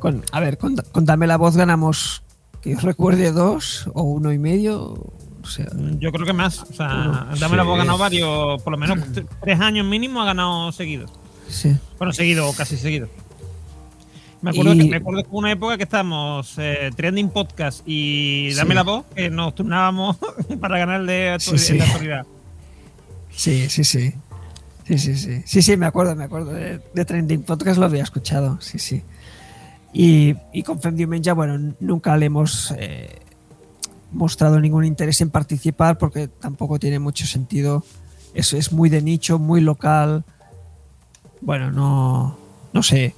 Con, 0.00 0.22
a 0.32 0.40
ver, 0.40 0.58
con, 0.58 0.76
con 0.92 1.04
Dame 1.04 1.26
la 1.26 1.36
Voz 1.36 1.56
ganamos 1.56 2.22
que 2.60 2.70
yo 2.74 2.80
recuerde 2.80 3.32
dos 3.32 3.88
o 3.94 4.02
uno 4.02 4.32
y 4.32 4.38
medio. 4.38 4.94
O 5.42 5.48
sea, 5.48 5.66
Yo 6.00 6.10
creo 6.10 6.26
que 6.26 6.32
más. 6.32 6.62
O 6.62 6.72
sea, 6.72 6.88
Uno. 7.28 7.36
Dame 7.38 7.56
la 7.56 7.62
voz 7.62 7.76
ha 7.76 7.78
ganado 7.78 7.98
varios, 7.98 8.60
por 8.62 8.72
lo 8.72 8.78
menos 8.78 8.98
tres 9.40 9.60
años 9.60 9.86
mínimo 9.86 10.20
ha 10.20 10.24
ganado 10.24 10.72
seguidos. 10.72 11.10
sí. 11.48 11.76
Bueno, 11.98 12.12
seguido 12.12 12.48
o 12.48 12.52
casi 12.52 12.76
seguido. 12.76 13.08
Me 14.42 14.50
acuerdo, 14.50 14.74
Y- 14.74 14.78
que, 14.78 14.84
me 14.90 14.96
acuerdo 14.96 15.22
que 15.22 15.28
hubo 15.30 15.38
una 15.38 15.52
época 15.52 15.76
que 15.76 15.84
estábamos 15.84 16.54
eh, 16.58 16.90
Trending 16.94 17.30
Podcast 17.30 17.82
y 17.86 18.52
Dame 18.54 18.70
Sí. 18.70 18.74
la 18.74 18.82
voz, 18.82 19.04
que 19.14 19.30
nos 19.30 19.54
turnábamos 19.54 20.16
para 20.60 20.78
ganar 20.78 21.00
el 21.00 21.06
de, 21.06 21.36
Sí, 21.38 21.56
sí. 21.58 21.74
de 21.78 21.82
actualidad. 21.84 22.26
Sí, 23.30 23.68
sí, 23.70 23.84
sí. 23.84 24.12
Sí, 24.86 24.98
sí, 24.98 25.16
sí. 25.16 25.42
Sí, 25.46 25.62
sí, 25.62 25.76
me 25.76 25.86
acuerdo, 25.86 26.14
me 26.16 26.24
acuerdo. 26.24 26.52
De, 26.52 26.80
de 26.94 27.04
Trending 27.04 27.42
Podcast 27.42 27.78
lo 27.78 27.86
había 27.86 28.02
escuchado, 28.02 28.58
sí, 28.60 28.78
sí. 28.78 29.02
Y, 29.98 30.34
y 30.52 30.62
con 30.62 30.78
Fem 30.80 30.94
Diumenge, 30.94 31.32
bueno, 31.32 31.72
nunca 31.80 32.14
le 32.18 32.26
hemos 32.26 32.70
eh, 32.76 33.18
mostrado 34.12 34.60
ningún 34.60 34.84
interés 34.84 35.22
en 35.22 35.30
participar 35.30 35.96
porque 35.96 36.28
tampoco 36.28 36.78
tiene 36.78 36.98
mucho 36.98 37.24
sentido. 37.26 37.82
Eso 38.34 38.58
es 38.58 38.72
muy 38.72 38.90
de 38.90 39.00
nicho, 39.00 39.38
muy 39.38 39.62
local. 39.62 40.22
Bueno, 41.40 41.70
no, 41.72 42.36
no 42.74 42.82
sé. 42.82 43.14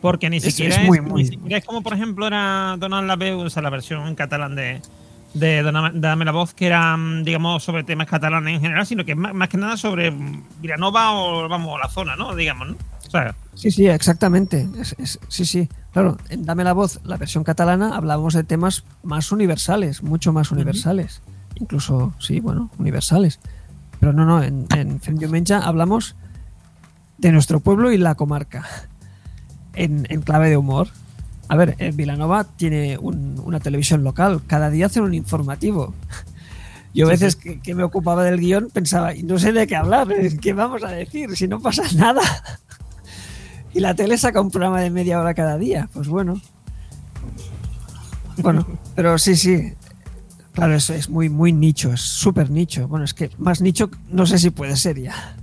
Porque 0.00 0.30
ni 0.30 0.38
Es- 0.38 0.44
siquiera 0.44 0.74
es 0.76 0.80
es, 0.82 0.86
muy, 0.86 1.00
muy- 1.00 1.24
siquiera 1.26 1.58
es 1.58 1.64
como, 1.64 1.82
por 1.82 1.92
ejemplo, 1.94 2.26
era 2.26 2.76
Donald 2.78 3.06
la 3.06 3.14
Veu, 3.16 3.40
o 3.40 3.50
sea, 3.50 3.62
la 3.62 3.70
versión 3.70 4.06
en 4.08 4.14
catalán 4.14 4.54
de, 4.56 4.80
de 5.34 5.62
Dame 5.94 6.24
la 6.24 6.32
voz, 6.32 6.54
que 6.54 6.66
era, 6.66 6.96
mm, 6.96 7.24
digamos, 7.24 7.62
sobre 7.62 7.84
temas 7.84 8.06
catalanes 8.08 8.54
en 8.56 8.60
general, 8.60 8.86
sino 8.86 9.04
que 9.04 9.12
es 9.12 9.18
más, 9.18 9.34
más 9.34 9.48
que 9.48 9.56
nada 9.56 9.76
sobre 9.76 10.12
Vilanova 10.60 11.12
o, 11.12 11.48
vamos, 11.48 11.78
la 11.80 11.88
zona, 11.88 12.16
¿no? 12.16 12.34
Digamos, 12.34 12.68
¿no? 12.70 12.76
O 13.08 13.10
sea, 13.10 13.34
Sí, 13.54 13.72
sí, 13.72 13.88
exactamente. 13.88 14.68
Es- 14.78 14.94
es- 14.98 15.18
sí, 15.28 15.44
sí. 15.44 15.68
Claro, 15.92 16.16
en 16.28 16.44
Dame 16.44 16.62
la 16.62 16.72
voz, 16.74 17.00
la 17.02 17.16
versión 17.16 17.42
catalana, 17.42 17.96
hablábamos 17.96 18.34
de 18.34 18.44
temas 18.44 18.84
más 19.02 19.32
universales, 19.32 20.02
mucho 20.04 20.32
más 20.32 20.52
universales. 20.52 21.22
Incluso, 21.56 22.14
sí, 22.20 22.38
bueno, 22.38 22.70
universales. 22.78 23.40
Pero 23.98 24.12
no, 24.12 24.24
no, 24.24 24.40
en, 24.44 24.66
en 24.70 25.00
Diumenge 25.16 25.54
hablamos 25.54 26.14
de 27.16 27.32
nuestro 27.32 27.58
pueblo 27.58 27.90
y 27.90 27.98
la 27.98 28.14
comarca. 28.14 28.64
En, 29.74 30.06
en 30.10 30.22
clave 30.22 30.50
de 30.50 30.56
humor. 30.56 30.88
A 31.48 31.54
ver, 31.54 31.76
en 31.78 31.96
Vilanova 31.96 32.42
tiene 32.44 32.98
un- 32.98 33.40
una 33.44 33.60
televisión 33.60 34.02
local. 34.02 34.40
Cada 34.48 34.70
día 34.70 34.86
hacen 34.86 35.04
un 35.04 35.14
informativo. 35.14 35.94
Yo 36.94 37.06
a 37.06 37.10
veces. 37.10 37.36
Que, 37.36 37.60
que 37.60 37.74
me 37.76 37.84
ocupaba 37.84 38.24
del 38.24 38.40
guion 38.40 38.70
pensaba, 38.72 39.14
y 39.14 39.22
no 39.22 39.38
sé 39.38 39.52
de 39.52 39.66
qué 39.68 39.76
hablar, 39.76 40.08
¿qué 40.40 40.52
vamos 40.52 40.82
a 40.82 40.88
decir? 40.88 41.36
Si 41.36 41.46
no 41.46 41.60
pasa 41.60 41.82
nada. 41.96 42.22
Y 43.74 43.80
la 43.80 43.94
tele 43.94 44.16
saca 44.18 44.40
un 44.40 44.50
programa 44.50 44.80
de 44.80 44.90
media 44.90 45.20
hora 45.20 45.34
cada 45.34 45.58
día. 45.58 45.88
Pues 45.92 46.08
bueno. 46.08 46.40
Bueno, 48.38 48.66
pero 48.94 49.18
sí, 49.18 49.36
sí. 49.36 49.72
Claro, 50.52 50.74
eso 50.74 50.94
es 50.94 51.08
muy, 51.08 51.28
muy 51.28 51.52
nicho, 51.52 51.92
es 51.92 52.00
súper 52.00 52.50
nicho. 52.50 52.88
Bueno, 52.88 53.04
es 53.04 53.14
que 53.14 53.30
más 53.38 53.60
nicho 53.60 53.90
no 54.10 54.26
sé 54.26 54.38
si 54.38 54.50
puede 54.50 54.76
ser 54.76 55.00
ya. 55.00 55.36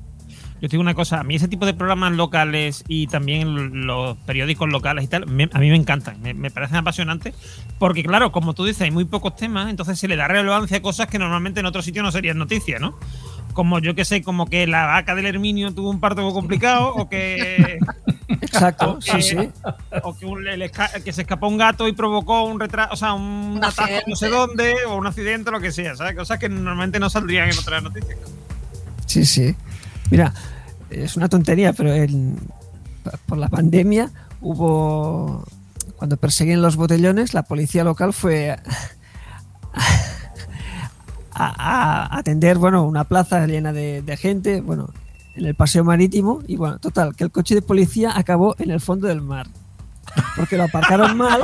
Yo 0.62 0.70
te 0.70 0.74
digo 0.74 0.82
una 0.82 0.94
cosa, 0.96 1.20
a 1.20 1.24
mí 1.24 1.36
ese 1.36 1.48
tipo 1.50 1.66
de 1.66 1.74
programas 1.74 2.14
locales 2.14 2.84
y 2.88 3.08
también 3.08 3.86
los 3.86 4.18
periódicos 4.20 4.70
locales 4.70 5.04
y 5.04 5.08
tal, 5.08 5.28
me- 5.28 5.50
a 5.54 5.60
mí 5.60 5.70
me 5.70 5.76
encantan, 5.76 6.22
me, 6.22 6.34
me 6.34 6.50
parecen 6.50 6.78
apasionantes, 6.78 7.36
porque 7.78 8.04
claro, 8.04 8.32
como 8.32 8.54
tú 8.54 8.64
dices, 8.66 8.82
hay 8.84 8.92
muy 8.92 9.04
pocos 9.06 9.36
temas, 9.36 9.70
entonces 9.70 10.00
se 10.00 10.08
le 10.08 10.16
da 10.16 10.28
relevancia 10.30 10.78
a 10.78 10.82
cosas 10.82 11.08
que 11.08 11.20
normalmente 11.20 11.60
en 11.60 11.66
otro 11.66 11.82
sitio 11.82 12.02
no 12.04 12.12
serían 12.12 12.38
noticias, 12.38 12.80
¿no? 12.82 12.98
Como 13.54 13.80
yo 13.80 13.96
que 13.96 14.06
sé, 14.06 14.24
como 14.24 14.48
que 14.48 14.66
la 14.66 14.86
vaca 14.86 15.14
del 15.14 15.26
Herminio 15.28 15.74
tuvo 15.74 15.90
un 15.90 16.00
parto 16.00 16.28
complicado, 16.34 16.94
o 16.96 17.10
que... 17.10 17.78
Exacto, 18.28 19.00
sí, 19.02 19.22
sí. 19.22 19.38
O 20.04 20.16
que, 20.18 20.26
un- 20.26 20.44
esca- 20.46 21.02
que 21.04 21.14
se 21.14 21.22
escapó 21.22 21.48
un 21.48 21.58
gato 21.58 21.88
y 21.88 21.94
provocó 21.94 22.44
un 22.46 22.60
retraso, 22.60 22.94
o 22.94 22.96
sea, 22.96 23.14
un, 23.14 23.60
atajo 23.64 23.88
no 24.08 24.16
sé 24.16 24.30
dónde, 24.30 24.74
o 24.88 24.96
un 24.96 25.06
accidente, 25.08 25.52
lo 25.52 25.60
que 25.62 25.72
sea, 25.72 25.96
¿sabes? 25.96 26.16
Cosas 26.16 26.40
que 26.40 26.50
normalmente 26.50 27.00
no 27.00 27.10
saldrían 27.10 27.50
en 27.50 27.58
otras 27.58 27.84
noticias. 27.84 28.18
Sí, 29.06 29.26
sí. 29.26 29.56
Mira, 30.10 30.34
es 30.90 31.16
una 31.16 31.30
tontería, 31.30 31.74
pero 31.74 31.94
en- 31.94 32.40
por 33.28 33.38
la 33.38 33.50
pandemia 33.50 34.10
hubo. 34.42 35.44
Cuando 35.98 36.18
perseguían 36.18 36.62
los 36.62 36.76
botellones, 36.76 37.34
la 37.34 37.44
policía 37.44 37.84
local 37.84 38.12
fue 38.14 38.52
a, 38.52 38.60
a- 41.32 42.06
a 42.16 42.18
atender 42.18 42.58
bueno, 42.58 42.84
una 42.84 43.04
plaza 43.04 43.46
llena 43.48 43.74
de, 43.74 44.02
de 44.02 44.18
gente, 44.18 44.62
bueno, 44.62 44.90
en 45.36 45.45
el 45.45 45.56
paseo 45.56 45.84
marítimo, 45.84 46.41
y 46.48 46.56
bueno, 46.56 46.80
total, 46.80 47.15
que 47.15 47.24
el 47.24 47.32
coche 47.32 47.56
de 47.56 47.62
policía 47.62 48.17
acabó 48.17 48.56
en 48.60 48.71
el 48.71 48.80
fondo 48.80 49.08
del 49.08 49.21
mar. 49.21 49.48
Porque 50.38 50.58
lo 50.58 50.63
aparcaron 50.63 51.17
mal. 51.17 51.41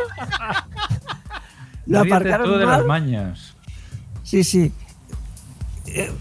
lo 1.86 2.00
aparcaron 2.00 2.48
tú 2.48 2.58
de 2.58 2.66
mal. 2.66 2.78
las 2.80 2.88
mañas. 2.88 3.56
Sí, 4.24 4.44
sí. 4.44 4.72
Eh, 5.88 6.12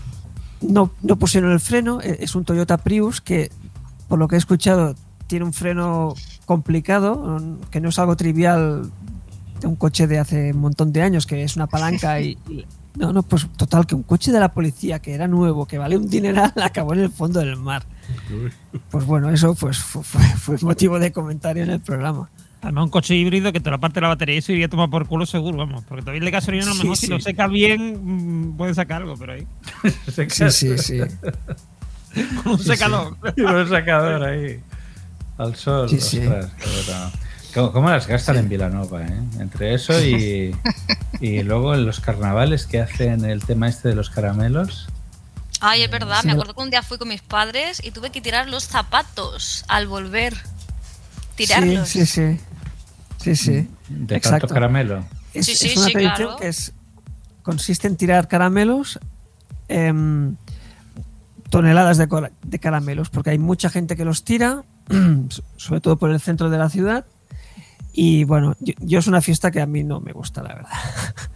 no, 0.63 0.91
no 1.03 1.17
pusieron 1.17 1.53
el 1.53 1.61
freno. 1.61 2.01
eh, 2.03 2.19
Es 2.21 2.35
un 2.35 2.45
Toyota 2.45 2.77
Prius 2.79 3.21
que, 3.21 3.51
por 4.09 4.19
lo 4.19 4.27
que 4.27 4.35
he 4.35 4.39
escuchado, 4.39 4.95
tiene 5.27 5.45
un 5.45 5.53
freno 5.53 6.15
complicado, 6.47 7.41
que 7.71 7.81
no 7.81 7.91
es 7.91 7.99
algo 8.01 8.17
trivial 8.17 8.91
de 9.61 9.67
un 9.69 9.77
coche 9.77 10.07
de 10.09 10.19
hace 10.19 10.53
un 10.53 10.61
montón 10.61 10.93
de 10.93 11.03
años, 11.03 11.27
que 11.27 11.43
es 11.45 11.55
una 11.55 11.67
palanca 11.69 12.21
y... 12.21 12.37
no, 12.97 13.13
no, 13.13 13.23
pues 13.23 13.47
total, 13.57 13.87
que 13.87 13.95
un 13.95 14.03
coche 14.03 14.33
de 14.33 14.41
la 14.41 14.53
policía 14.53 14.99
que 14.99 15.15
era 15.15 15.27
nuevo, 15.29 15.67
que 15.67 15.79
vale 15.79 15.97
un 15.97 16.09
dineral, 16.09 16.53
acabó 16.63 16.93
en 16.95 17.01
el 17.01 17.11
fondo 17.11 17.41
del 17.41 17.57
mar. 17.57 17.85
Pues 18.91 19.05
bueno, 19.07 19.31
eso 19.31 19.55
pues 19.55 19.79
fue, 19.79 20.03
fue- 20.03 20.23
fue 20.37 20.57
motivo 20.63 20.99
de 20.99 21.13
comentario 21.13 21.63
en 21.63 21.71
el 21.71 21.81
programa. 21.81 22.29
Además, 22.63 22.85
un 22.85 22.91
coche 22.91 23.15
híbrido 23.17 23.53
que 23.53 23.61
te 23.61 23.71
lo 23.71 23.81
parte 23.81 24.01
la 24.03 24.09
batería 24.09 24.35
y 24.35 24.39
eso 24.39 24.53
iría 24.53 24.67
a 24.67 24.69
tomar 24.69 24.91
por 24.91 25.07
culo 25.07 25.25
seguro, 25.25 25.57
vamos. 25.57 25.83
Porque 25.89 26.03
todavía 26.03 26.19
el 26.19 26.25
de 26.27 26.31
gasolina 26.31 26.65
a 26.65 26.69
lo 26.69 26.75
Sí, 26.75 26.81
mejor 26.83 26.97
si 26.99 27.07
sí. 27.07 27.13
lo 27.13 27.21
seca 27.21 27.47
bien, 27.47 28.51
mm, 28.53 28.57
puede 28.59 28.75
sacar 28.75 29.01
algo, 29.01 29.17
pero 29.17 29.33
ahí. 29.33 29.47
Sí, 30.29 30.51
sí, 30.51 30.77
sí. 30.79 31.01
Con 32.43 32.53
un 32.53 32.59
secador. 32.59 33.17
sí. 33.25 33.33
Y 33.37 33.43
un 33.43 33.69
secador 33.69 34.23
ahí. 34.25 34.61
Al 35.39 35.55
sol. 35.57 35.89
Sí, 35.89 36.01
sí. 36.01 36.19
ostras. 36.19 37.13
¿Cómo, 37.55 37.73
cómo 37.73 37.91
las 37.91 38.07
gastan 38.07 38.37
en 38.37 38.49
Vilanova, 38.49 39.03
eh? 39.05 39.21
Entre 39.39 39.75
eso 39.75 40.01
y, 40.03 40.55
y 41.21 41.43
luego 41.43 41.75
en 41.75 41.87
los 41.87 42.01
carnavales 42.01 42.67
que 42.67 42.81
hacen 42.81 43.25
el 43.25 43.45
tema 43.45 43.69
este 43.69 43.89
de 43.89 43.95
los 43.95 44.11
caramelos. 44.11 44.89
Ay, 45.61 45.83
es 45.83 45.91
verdad, 45.91 46.21
Sí. 46.23 46.27
me 46.29 46.33
acuerdo 46.33 46.55
que 46.55 46.63
un 46.63 46.71
día 46.71 46.83
fui 46.83 46.97
con 46.99 47.09
mis 47.09 47.21
padres 47.23 47.81
y 47.85 47.91
tuve 47.91 48.11
que 48.11 48.21
tirar 48.21 48.49
los 48.49 48.65
zapatos 48.65 49.65
al 49.69 49.87
volver. 49.87 50.35
Tirarlos. 51.37 51.89
Sí, 51.89 52.07
sí, 52.07 52.37
sí. 52.37 52.41
Sí, 53.19 53.37
sí. 53.37 53.69
De 53.89 54.17
Exacto. 54.17 54.47
tanto 54.47 54.55
caramelo. 54.55 55.05
Es, 55.35 55.47
Sí, 55.47 55.55
sí, 55.55 55.69
es 55.69 55.77
una 55.77 55.87
sí, 55.87 55.93
tradición 55.93 56.17
claro. 56.29 56.37
que 56.39 56.49
es, 56.49 56.73
consiste 57.43 57.87
en 57.89 57.97
tirar 57.97 58.27
caramelos, 58.29 58.99
em, 59.69 60.37
toneladas 61.51 61.99
de, 61.99 62.31
de 62.43 62.59
caramelos, 62.59 63.11
porque 63.11 63.31
hay 63.31 63.39
mucha 63.39 63.69
gente 63.71 63.97
que 63.97 64.05
los 64.05 64.25
tira, 64.25 64.63
sobre 65.57 65.81
todo 65.81 65.97
por 65.99 66.11
el 66.11 66.21
centro 66.21 66.49
de 66.49 66.59
la 66.59 66.71
ciudad. 66.71 67.05
Y 67.93 68.25
bueno, 68.25 68.55
yo, 68.61 68.75
yo 68.81 68.99
es 69.01 69.07
una 69.07 69.21
fiesta 69.21 69.51
que 69.51 69.61
a 69.61 69.67
mí 69.67 69.83
no 69.83 70.01
me 70.01 70.13
gusta, 70.13 70.43
la 70.43 70.55
verdad. 70.55 70.71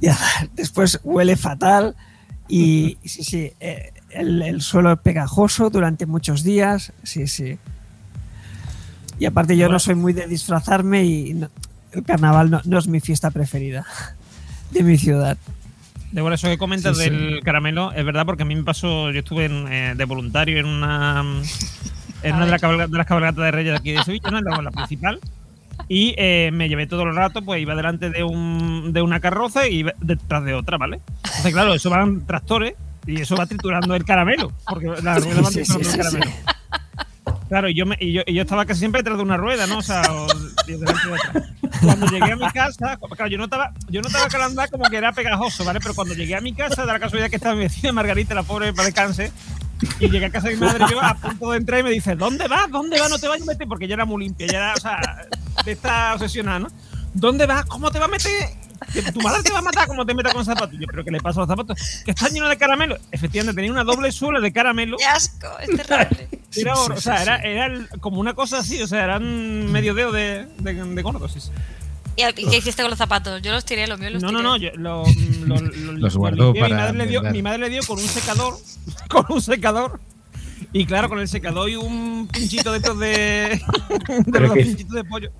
Ya, 0.00 0.16
después 0.54 0.98
huele 1.04 1.36
fatal 1.36 1.94
y 2.48 2.98
sí, 3.04 3.22
sí, 3.22 3.52
eh, 3.60 3.92
el, 4.10 4.42
el 4.42 4.60
suelo 4.60 4.96
pegajoso 4.96 5.70
durante 5.70 6.06
muchos 6.06 6.42
días, 6.42 6.92
sí, 7.04 7.26
sí. 7.28 7.56
Y 9.20 9.26
aparte 9.26 9.56
yo 9.56 9.68
no 9.68 9.78
soy 9.78 9.94
muy 9.94 10.12
de 10.12 10.26
disfrazarme 10.26 11.04
y 11.04 11.34
no- 11.34 11.50
el 11.92 12.02
carnaval 12.02 12.50
no, 12.50 12.60
no 12.64 12.78
es 12.78 12.88
mi 12.88 12.98
fiesta 13.00 13.30
preferida 13.30 13.86
de 14.72 14.82
mi 14.82 14.98
ciudad. 14.98 15.38
De 16.12 16.20
bueno, 16.20 16.34
eso 16.34 16.48
que 16.48 16.58
comentas 16.58 16.96
Sí, 16.98 17.04
sí. 17.04 17.10
del 17.10 17.40
caramelo, 17.44 17.92
es 17.92 18.04
verdad, 18.04 18.26
porque 18.26 18.42
a 18.42 18.46
mí 18.46 18.54
me 18.56 18.64
pasó, 18.64 19.10
yo 19.12 19.20
estuve 19.20 19.44
en, 19.46 19.72
eh, 19.72 19.94
de 19.96 20.04
voluntario 20.04 20.58
en 20.58 20.66
una 20.66 21.24
en 22.22 22.34
una 22.34 22.44
de, 22.44 22.50
las 22.50 22.60
cabalga- 22.60 22.88
de 22.88 22.98
las 22.98 23.06
cabalgatas 23.06 23.44
de 23.44 23.50
Reyes 23.52 23.78
aquí 23.78 23.92
de 23.92 24.02
Sevilla, 24.02 24.30
¿no? 24.30 24.38
en 24.38 24.44
la, 24.44 24.62
la 24.62 24.70
principal. 24.72 25.20
Y 25.88 26.14
eh, 26.18 26.50
me 26.52 26.68
llevé 26.68 26.86
todo 26.86 27.02
el 27.04 27.14
rato, 27.14 27.42
pues 27.42 27.60
iba 27.60 27.74
delante 27.74 28.10
de, 28.10 28.24
un, 28.24 28.92
de 28.92 29.02
una 29.02 29.20
carroza 29.20 29.68
y 29.68 29.76
iba 29.80 29.92
detrás 30.00 30.44
de 30.44 30.54
otra, 30.54 30.78
¿vale? 30.78 31.00
Entonces, 31.24 31.52
claro, 31.52 31.74
eso 31.74 31.90
van 31.90 32.26
tractores 32.26 32.74
y 33.06 33.20
eso 33.20 33.36
va 33.36 33.46
triturando 33.46 33.94
el 33.94 34.04
caramelo, 34.04 34.52
porque 34.68 34.86
las 35.02 35.22
ruedas 35.22 35.42
van 35.42 35.52
triturando 35.52 35.90
el 35.90 35.96
caramelo. 35.96 36.30
Claro, 37.48 37.68
y 37.68 37.74
yo, 37.74 37.86
me- 37.86 37.96
y, 38.00 38.12
yo, 38.12 38.22
y 38.26 38.34
yo 38.34 38.42
estaba 38.42 38.66
casi 38.66 38.80
siempre 38.80 39.00
detrás 39.00 39.18
de 39.18 39.22
una 39.22 39.36
rueda, 39.36 39.68
¿no? 39.68 39.78
O 39.78 39.82
sea, 39.82 40.02
o 40.12 40.26
de-. 40.66 40.78
Cuando 41.80 42.06
llegué 42.06 42.32
a 42.32 42.36
mi 42.36 42.50
casa, 42.50 42.96
claro, 43.08 43.30
yo 43.30 43.38
notaba, 43.38 43.72
yo 43.88 44.00
notaba 44.02 44.28
que 44.28 44.36
andar 44.36 44.68
como 44.70 44.84
que 44.86 44.96
era 44.96 45.12
pegajoso, 45.12 45.64
¿vale? 45.64 45.78
Pero 45.80 45.94
cuando 45.94 46.14
llegué 46.14 46.34
a 46.34 46.40
mi 46.40 46.52
casa, 46.54 46.84
de 46.84 46.92
la 46.92 46.98
casualidad 46.98 47.30
que 47.30 47.36
estaba 47.36 47.54
mi 47.54 47.60
vecina 47.62 47.92
Margarita, 47.92 48.34
la 48.34 48.42
pobre 48.42 48.72
para 48.72 48.86
descanse, 48.86 49.30
y 50.00 50.08
llegué 50.08 50.26
a 50.26 50.30
casa 50.30 50.48
de 50.48 50.54
mi 50.54 50.60
madre, 50.60 50.84
yo 50.90 51.02
a 51.02 51.14
punto 51.14 51.50
de 51.50 51.58
entrar 51.58 51.80
y 51.80 51.82
me 51.82 51.90
dice, 51.90 52.14
¿dónde 52.16 52.48
vas? 52.48 52.70
¿Dónde 52.70 52.98
vas? 52.98 53.10
No 53.10 53.18
te 53.18 53.28
vayas 53.28 53.46
a 53.46 53.50
meter, 53.52 53.68
porque 53.68 53.86
ya 53.88 53.94
era 53.94 54.04
muy 54.04 54.24
limpia, 54.24 54.46
ya 54.46 54.58
era, 54.58 54.74
o 54.74 54.80
sea, 54.80 54.98
de 55.64 55.72
esta 55.72 56.14
obsesionada, 56.14 56.58
¿no? 56.60 56.68
¿Dónde 57.14 57.46
vas? 57.46 57.64
¿Cómo 57.66 57.90
te 57.90 57.98
vas 57.98 58.08
a 58.08 58.10
meter? 58.10 58.32
Que 58.92 59.10
tu 59.10 59.20
madre 59.22 59.42
te 59.42 59.50
va 59.50 59.60
a 59.60 59.62
matar 59.62 59.86
como 59.86 60.04
te 60.04 60.14
metas 60.14 60.34
con 60.34 60.44
zapatos. 60.44 60.76
Yo, 60.78 60.86
¿pero 60.90 61.02
qué 61.02 61.10
le 61.10 61.18
pasa 61.20 61.40
a 61.40 61.42
los 61.42 61.48
zapatos? 61.48 62.02
Que 62.04 62.10
están 62.10 62.30
llenos 62.32 62.50
de 62.50 62.58
caramelo. 62.58 62.98
Efectivamente, 63.10 63.56
tenía 63.56 63.72
una 63.72 63.84
doble 63.84 64.12
suela 64.12 64.38
de 64.38 64.52
caramelo. 64.52 64.98
¡Qué 64.98 65.04
asco! 65.06 65.46
Es 65.60 65.86
terrible. 65.86 66.28
Era, 66.56 66.74
Sí, 66.76 66.80
hor- 66.82 66.86
sí, 66.86 66.92
o 66.92 67.00
sea, 67.00 67.16
sí, 67.16 67.22
era, 67.22 67.40
sí. 67.40 67.46
era 67.48 67.86
como 68.00 68.18
una 68.20 68.32
cosa 68.34 68.58
así, 68.58 68.80
o 68.82 68.86
sea, 68.86 69.04
eran 69.04 69.70
medio 69.72 69.92
dedo 69.94 70.10
de, 70.12 70.46
de, 70.58 70.72
de 70.74 71.02
gordo, 71.02 71.28
sí, 71.28 71.40
sí. 71.40 71.50
¿Y 72.16 72.32
qué 72.48 72.56
hiciste 72.56 72.82
con 72.82 72.90
los 72.90 72.98
zapatos? 72.98 73.42
Yo 73.42 73.52
los 73.52 73.64
tiré, 73.64 73.86
los 73.86 73.98
míos 73.98 74.12
los 74.14 74.22
No, 74.22 74.28
tiré. 74.30 74.42
no, 74.42 74.48
no, 74.50 74.56
yo 74.56 74.70
lo, 74.76 75.04
lo- 75.46 75.60
lo- 75.60 75.92
Los 75.98 76.14
lo 76.14 76.20
guardó 76.20 76.44
limpié. 76.52 76.62
mi 76.62 76.68
para 76.70 76.82
madre, 76.82 76.98
le 76.98 77.06
dio, 77.06 77.22
mi 77.22 77.42
madre 77.42 77.58
le 77.58 77.68
dio 77.70 77.82
con 77.86 77.98
un 77.98 78.08
secador, 78.08 78.54
con 79.10 79.24
un 79.28 79.40
secador. 79.42 80.00
Y 80.72 80.86
claro, 80.86 81.08
con 81.08 81.18
el 81.20 81.28
secador 81.28 81.68
y 81.70 81.76
un 81.76 82.28
pinchito 82.32 82.72
de 82.72 82.78
estos 82.78 82.98
de, 82.98 83.08
de 84.08 84.32
Pero 84.32 84.46
los 84.48 84.56
pinchitos 84.56 84.94
de 84.94 85.04
pollo. 85.04 85.30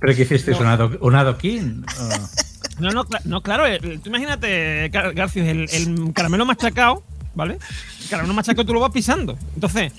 ¿Pero 0.00 0.14
qué 0.16 0.22
hiciste? 0.22 0.50
No. 0.52 0.58
¿Un, 0.58 0.66
ado- 0.66 0.98
un 1.00 1.14
adoquín? 1.14 1.84
¿O- 2.00 2.80
No, 2.80 2.90
no, 2.90 3.04
cla- 3.04 3.20
no 3.24 3.40
claro, 3.42 3.66
el- 3.66 4.00
tú 4.00 4.08
imagínate, 4.08 4.90
Gar- 4.90 5.14
Garcius, 5.14 5.46
el, 5.46 5.68
el 5.70 6.12
caramelo 6.12 6.44
machacado, 6.44 7.04
¿vale? 7.34 7.58
El 8.02 8.08
caramelo 8.08 8.34
machacado 8.34 8.66
tú 8.66 8.74
lo 8.74 8.80
vas 8.80 8.90
pisando. 8.90 9.38
Entonces, 9.54 9.92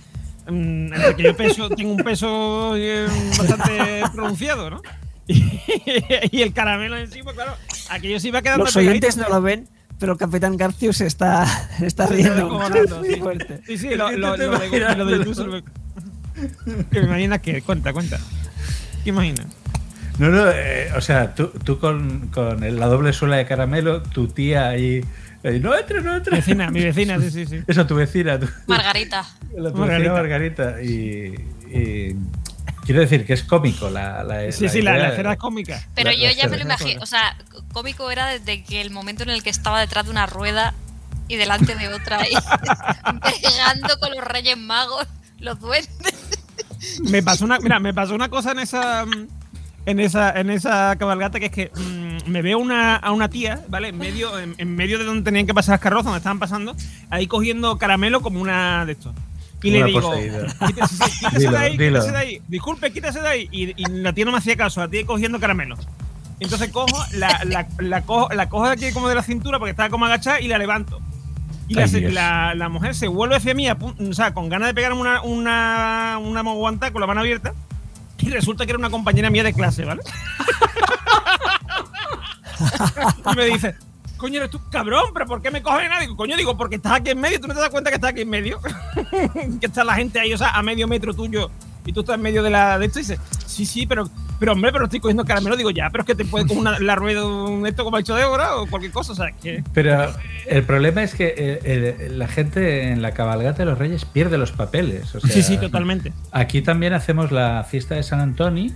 mm, 0.50 0.94
entre 0.94 1.16
que 1.16 1.24
yo 1.24 1.38
peso, 1.38 1.70
tengo 1.70 1.92
un 1.94 2.04
peso 2.04 2.74
eh, 2.76 3.08
bastante 3.38 4.04
pronunciado, 4.14 4.70
¿no? 4.70 4.82
Y, 6.32 6.42
el 6.42 6.54
caramelo 6.54 6.98
encima, 6.98 7.34
claro, 7.34 7.56
aquello 7.90 8.20
sí 8.20 8.32
va 8.32 8.42
quedando 8.42 8.66
Los 8.66 8.76
oyentes 8.76 9.16
pegadito. 9.16 9.30
no 9.34 9.36
lo 9.40 9.42
ven, 9.42 9.68
pero 10.00 10.14
el 10.14 10.18
capitán 10.18 10.58
Garcius 10.58 11.02
está, 11.02 11.46
está 11.82 12.06
riendo 12.08 12.60
sí. 13.04 13.16
fuerte. 13.16 13.62
Sí, 13.66 13.78
sí, 13.78 13.90
lo, 13.96 14.12
lo, 14.12 14.36
lo 14.36 14.38
de, 14.38 14.96
lo 14.96 15.06
de 15.06 15.18
YouTube 15.18 15.36
se 15.36 15.44
lo- 15.46 15.64
¿Qué 16.92 17.00
me 17.00 17.06
imaginas 17.08 17.40
que? 17.42 17.62
Cuenta, 17.62 17.94
cuenta. 17.94 18.20
¿Qué 19.04 19.10
imaginas? 19.10 19.48
No, 20.20 20.30
no, 20.30 20.50
eh, 20.50 20.90
o 20.96 21.02
sea, 21.02 21.34
tú, 21.34 21.48
tú 21.64 21.80
con, 21.80 22.28
con 22.28 22.60
la 22.80 22.86
doble 22.88 23.14
suela 23.14 23.38
de 23.38 23.46
caramelo, 23.46 24.02
tu 24.02 24.28
tía 24.28 24.68
ahí. 24.70 25.04
eh, 25.44 25.60
no 25.62 25.78
entres, 25.78 26.04
no 26.04 26.16
entres. 26.16 26.40
Vecina, 26.46 26.70
mi 26.72 26.82
vecina, 26.84 27.20
sí, 27.20 27.32
sí, 27.32 27.46
sí. 27.46 27.60
Eso, 27.68 27.86
tu 27.88 27.96
vecina. 27.96 28.40
tu- 28.40 28.48
Margarita. 28.68 29.26
la 29.58 29.72
tu 29.72 29.78
Margarita. 29.80 30.14
vecina 30.14 30.14
Margarita. 30.14 30.82
Y, 30.82 31.36
y 31.74 32.16
quiero 32.86 33.02
decir 33.02 33.26
que 33.26 33.34
es 33.34 33.44
cómico 33.44 33.90
la. 33.90 34.24
la 34.24 34.52
Sí, 34.52 34.70
sí, 34.70 34.82
la, 34.82 34.92
idea 34.92 35.04
la 35.04 35.10
escena 35.10 35.34
es 35.34 35.38
cómica. 35.40 35.84
Pero 35.96 36.12
La- 36.12 36.16
yo 36.16 36.26
la 36.28 36.32
ya 36.34 36.48
me 36.48 36.58
lo 36.58 36.64
imagino. 36.64 37.02
O 37.02 37.06
sea, 37.06 37.36
cómico 37.74 38.10
era 38.12 38.28
desde 38.28 38.64
que 38.64 38.82
el 38.82 38.92
momento 38.92 39.24
en 39.24 39.30
el 39.32 39.44
que 39.44 39.50
estaba 39.50 39.80
detrás 39.80 40.06
de 40.06 40.12
una 40.12 40.26
rueda 40.26 40.74
y 41.28 41.36
delante 41.38 41.76
de 41.76 41.88
otra 41.90 42.20
y 42.30 42.34
pegando 43.42 44.00
con 44.00 44.12
los 44.16 44.24
Reyes 44.24 44.58
Magos, 44.58 45.08
los 45.40 45.60
duendes. 45.60 46.14
me 47.10 47.24
pasó 47.24 47.46
una 47.46 47.60
mira 47.60 47.80
me 47.80 47.94
pasó 47.94 48.14
una 48.14 48.30
cosa 48.30 48.52
en 48.52 48.60
esa 48.60 49.06
en 49.88 50.00
esa 50.00 50.32
en 50.40 50.50
esa 50.52 50.96
cabalgata 50.98 51.40
que 51.40 51.48
es 51.48 51.52
que 51.52 51.72
mm, 51.76 52.30
me 52.30 52.42
veo 52.42 52.60
una, 52.60 52.96
a 52.96 53.12
una 53.12 53.30
tía 53.30 53.62
vale 53.70 53.88
en 53.90 53.98
medio 53.98 54.38
en, 54.40 54.54
en 54.58 54.76
medio 54.76 54.98
de 55.00 55.04
donde 55.06 55.24
tenían 55.24 55.46
que 55.48 55.54
pasar 55.54 55.74
las 55.74 55.80
carrozas 55.82 56.06
donde 56.06 56.18
estaban 56.20 56.40
pasando 56.40 56.76
ahí 57.10 57.26
cogiendo 57.28 57.78
caramelo 57.78 58.22
como 58.22 58.40
una 58.40 58.86
de 58.86 58.92
estos 58.94 59.14
y 59.64 59.72
le 59.72 59.84
digo 59.86 60.14
quítese, 60.68 60.96
sí, 60.96 61.12
quítese 61.20 61.40
Dilo, 61.40 61.52
de 61.52 61.58
ahí 61.58 61.78
dilo. 61.78 62.00
quítese 62.00 62.12
de 62.12 62.18
ahí 62.18 62.42
disculpe 62.48 62.94
quítese 62.94 63.22
de 63.22 63.28
ahí 63.28 63.50
y, 63.52 63.64
y 63.82 63.86
la 63.90 64.14
tía 64.14 64.26
no 64.26 64.32
me 64.32 64.38
hacía 64.38 64.56
caso 64.56 64.82
la 64.82 64.88
tía 64.90 65.06
cogiendo 65.06 65.40
caramelo 65.40 65.76
entonces 66.40 66.70
cojo 66.70 66.98
la, 67.14 67.42
la, 67.46 67.68
la 67.80 68.02
cojo 68.02 68.30
la 68.34 68.50
cojo 68.50 68.66
de 68.68 68.74
aquí 68.74 68.92
como 68.92 69.08
de 69.10 69.16
la 69.16 69.24
cintura 69.24 69.58
porque 69.58 69.72
estaba 69.72 69.90
como 69.90 70.06
agachada 70.06 70.40
y 70.42 70.48
la 70.48 70.58
levanto 70.58 71.00
y 71.68 71.74
la, 71.74 71.84
Ay, 71.86 72.02
la, 72.12 72.54
la 72.56 72.70
mujer 72.70 72.94
se 72.94 73.08
vuelve 73.08 73.38
hacia 73.38 73.56
mí, 73.56 73.68
o 73.72 74.14
sea, 74.14 74.36
con 74.36 74.50
ganas 74.50 74.68
de 74.68 74.76
pegarme 74.76 75.02
una, 75.02 75.22
una, 75.24 76.20
una 76.22 76.44
moguanta 76.44 76.92
con 76.92 77.02
la 77.02 77.08
mano 77.08 77.22
abierta. 77.22 77.54
Y 78.20 78.30
resulta 78.30 78.66
que 78.66 78.72
era 78.72 78.78
una 78.78 78.92
compañera 78.92 79.32
mía 79.32 79.42
de 79.44 79.52
clase, 79.54 79.84
¿vale? 79.84 80.02
y 83.32 83.36
me 83.36 83.46
dice, 83.46 83.76
coño, 84.26 84.38
eres 84.40 84.50
tú, 84.50 84.60
cabrón, 84.72 85.06
pero 85.14 85.26
¿por 85.28 85.42
qué 85.42 85.52
me 85.52 85.62
coges 85.62 85.88
nada? 85.88 86.02
Digo, 86.02 86.16
coño, 86.16 86.36
digo, 86.36 86.58
porque 86.58 86.76
estás 86.78 86.94
aquí 86.94 87.12
en 87.12 87.20
medio, 87.20 87.40
tú 87.40 87.48
no 87.48 87.54
te 87.54 87.60
das 87.60 87.70
cuenta 87.70 87.90
que 87.92 87.96
estás 87.96 88.10
aquí 88.12 88.22
en 88.22 88.30
medio. 88.30 88.60
que 89.60 89.66
está 89.68 89.84
la 89.84 89.94
gente 89.96 90.20
ahí, 90.20 90.34
o 90.34 90.38
sea, 90.38 90.50
a 90.50 90.62
medio 90.64 90.88
metro 90.88 91.14
tuyo 91.14 91.50
y 91.86 91.94
tú 91.94 92.00
estás 92.00 92.16
en 92.16 92.24
medio 92.24 92.42
de 92.42 92.50
la 92.50 92.80
de 92.80 92.88
esto 92.88 92.98
y 93.00 93.04
dices, 93.04 93.20
sí, 93.46 93.64
sí, 93.68 93.86
pero, 93.86 94.10
pero 94.40 94.54
hombre, 94.54 94.72
pero 94.72 94.86
estoy 94.86 95.00
cogiendo 95.00 95.24
caramelo. 95.24 95.56
Digo, 95.56 95.70
ya, 95.70 95.90
pero 95.92 96.02
es 96.02 96.08
que 96.08 96.16
te 96.16 96.26
puede 96.26 96.48
con 96.48 96.58
una, 96.58 96.80
la 96.80 96.96
rueda 96.96 97.22
de 97.22 97.70
esto 97.70 97.84
como 97.84 97.98
ha 97.98 98.00
hecho 98.00 98.16
de 98.16 98.24
obra 98.24 98.56
o 98.56 98.66
cualquier 98.68 98.92
cosa, 98.92 99.12
o 99.12 99.16
sea, 99.16 99.32
que. 99.34 99.64
Pero 99.74 100.12
el 100.48 100.64
problema 100.64 101.04
es 101.04 101.14
que 101.14 101.36
eh, 101.38 101.96
el- 102.08 102.18
la 102.18 102.28
gente 102.28 102.90
en 102.90 103.04
la 103.04 103.12
cabalgata 103.12 103.60
de 103.60 103.66
los 103.66 103.78
Reyes 103.78 104.04
pierde 104.06 104.40
los 104.40 104.52
papeles. 104.52 105.14
o 105.14 105.20
sea, 105.20 105.30
sí, 105.30 105.44
sí, 105.44 105.58
totalmente. 105.58 106.12
Aquí 106.32 106.64
también 106.64 106.94
hacemos 106.94 107.32
la 107.32 107.64
fiesta 107.70 107.94
de 107.94 108.02
San 108.02 108.20
Antonio, 108.20 108.72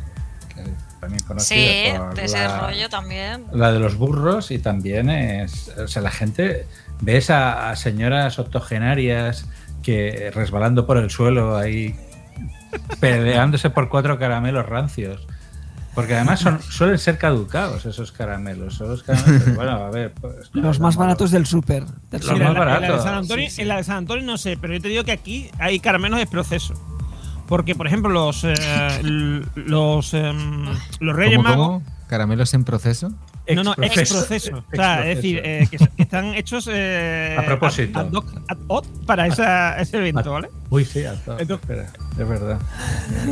también 1.00 1.24
conocida 1.24 1.58
Sí, 1.58 1.98
por 1.98 2.14
de 2.16 2.26
ese 2.26 2.38
la, 2.40 2.60
rollo 2.68 2.90
también. 2.90 3.46
la 3.54 3.72
de 3.72 3.80
los 3.80 3.96
burros 3.96 4.52
y 4.52 4.60
también 4.60 5.10
es, 5.10 5.70
o 5.78 5.88
sea, 5.88 6.02
la 6.02 6.12
gente 6.12 6.66
ves 7.02 7.30
a, 7.30 7.70
a 7.70 7.76
señoras 7.76 8.38
octogenarias 8.40 9.46
que 9.84 10.32
resbalando 10.34 10.86
por 10.86 10.98
el 10.98 11.10
suelo 11.10 11.56
ahí 11.58 11.96
peleándose 13.00 13.70
por 13.70 13.90
cuatro 13.90 14.20
caramelos 14.20 14.66
rancios. 14.66 15.26
Porque 15.96 16.14
además 16.16 16.40
son, 16.40 16.62
suelen 16.62 16.98
ser 17.00 17.18
caducados 17.18 17.86
esos 17.86 18.12
caramelos. 18.12 18.76
Son 18.76 18.90
los 18.90 19.04
caramelos, 19.04 19.56
bueno, 19.56 19.72
a 19.72 19.90
ver, 19.90 20.14
pues, 20.22 20.50
Los 20.54 20.80
más 20.80 20.96
baratos 20.96 21.32
del 21.32 21.46
súper. 21.46 21.84
del 22.12 22.22
Los 22.22 22.30
más 22.30 22.38
en 22.38 22.40
la- 22.40 22.48
en 22.50 22.54
la 22.54 22.60
de 22.60 22.60
baratos. 22.60 23.04
San 23.04 23.16
Antonio, 23.16 23.50
Sí, 23.50 23.56
sí. 23.56 23.62
En 23.64 23.68
la 23.70 23.78
de 23.78 23.84
San 23.84 23.98
Antonio 23.98 24.24
no 24.26 24.38
sé, 24.38 24.56
pero 24.56 24.74
yo 24.76 24.82
te 24.82 24.88
digo 24.88 25.04
que 25.04 25.12
aquí 25.12 25.50
hay 25.58 25.80
caramelos 25.80 26.20
de 26.20 26.28
proceso. 26.28 26.74
Porque, 27.50 27.76
por 27.76 27.88
ejemplo, 27.88 28.10
los 28.12 28.44
eh, 28.46 28.54
los, 29.56 30.14
em, 30.14 30.66
los 31.02 31.16
Reyes 31.16 31.38
¿Cómo, 31.38 31.50
Magos. 31.50 31.68
cómo? 31.68 31.84
¿Caramelos 32.08 32.54
en 32.54 32.64
proceso? 32.64 33.12
No, 33.56 33.64
no, 33.64 33.74
ex 33.82 34.12
proceso. 34.12 34.64
O 34.72 34.76
sea, 34.76 35.08
es 35.10 35.16
decir, 35.16 35.42
eh, 35.44 35.68
que, 35.72 35.78
que 35.80 36.04
están 36.04 36.36
hechos 36.36 36.70
eh, 36.72 37.36
A 37.38 37.44
propósito. 37.46 37.98
ad, 38.00 38.06
ad 38.06 38.12
hoc- 38.12 38.44
ad 38.48 38.58
hoc 38.68 38.86
para 39.08 39.26
esa- 39.26 39.80
ese 39.82 39.98
evento, 39.98 40.32
¿vale? 40.32 40.50
Uy, 40.70 40.86
sí, 40.86 41.04
hasta- 41.04 41.38
Entonces- 41.40 41.68
espera, 41.68 41.92
es 42.12 42.30
verdad. 42.30 42.60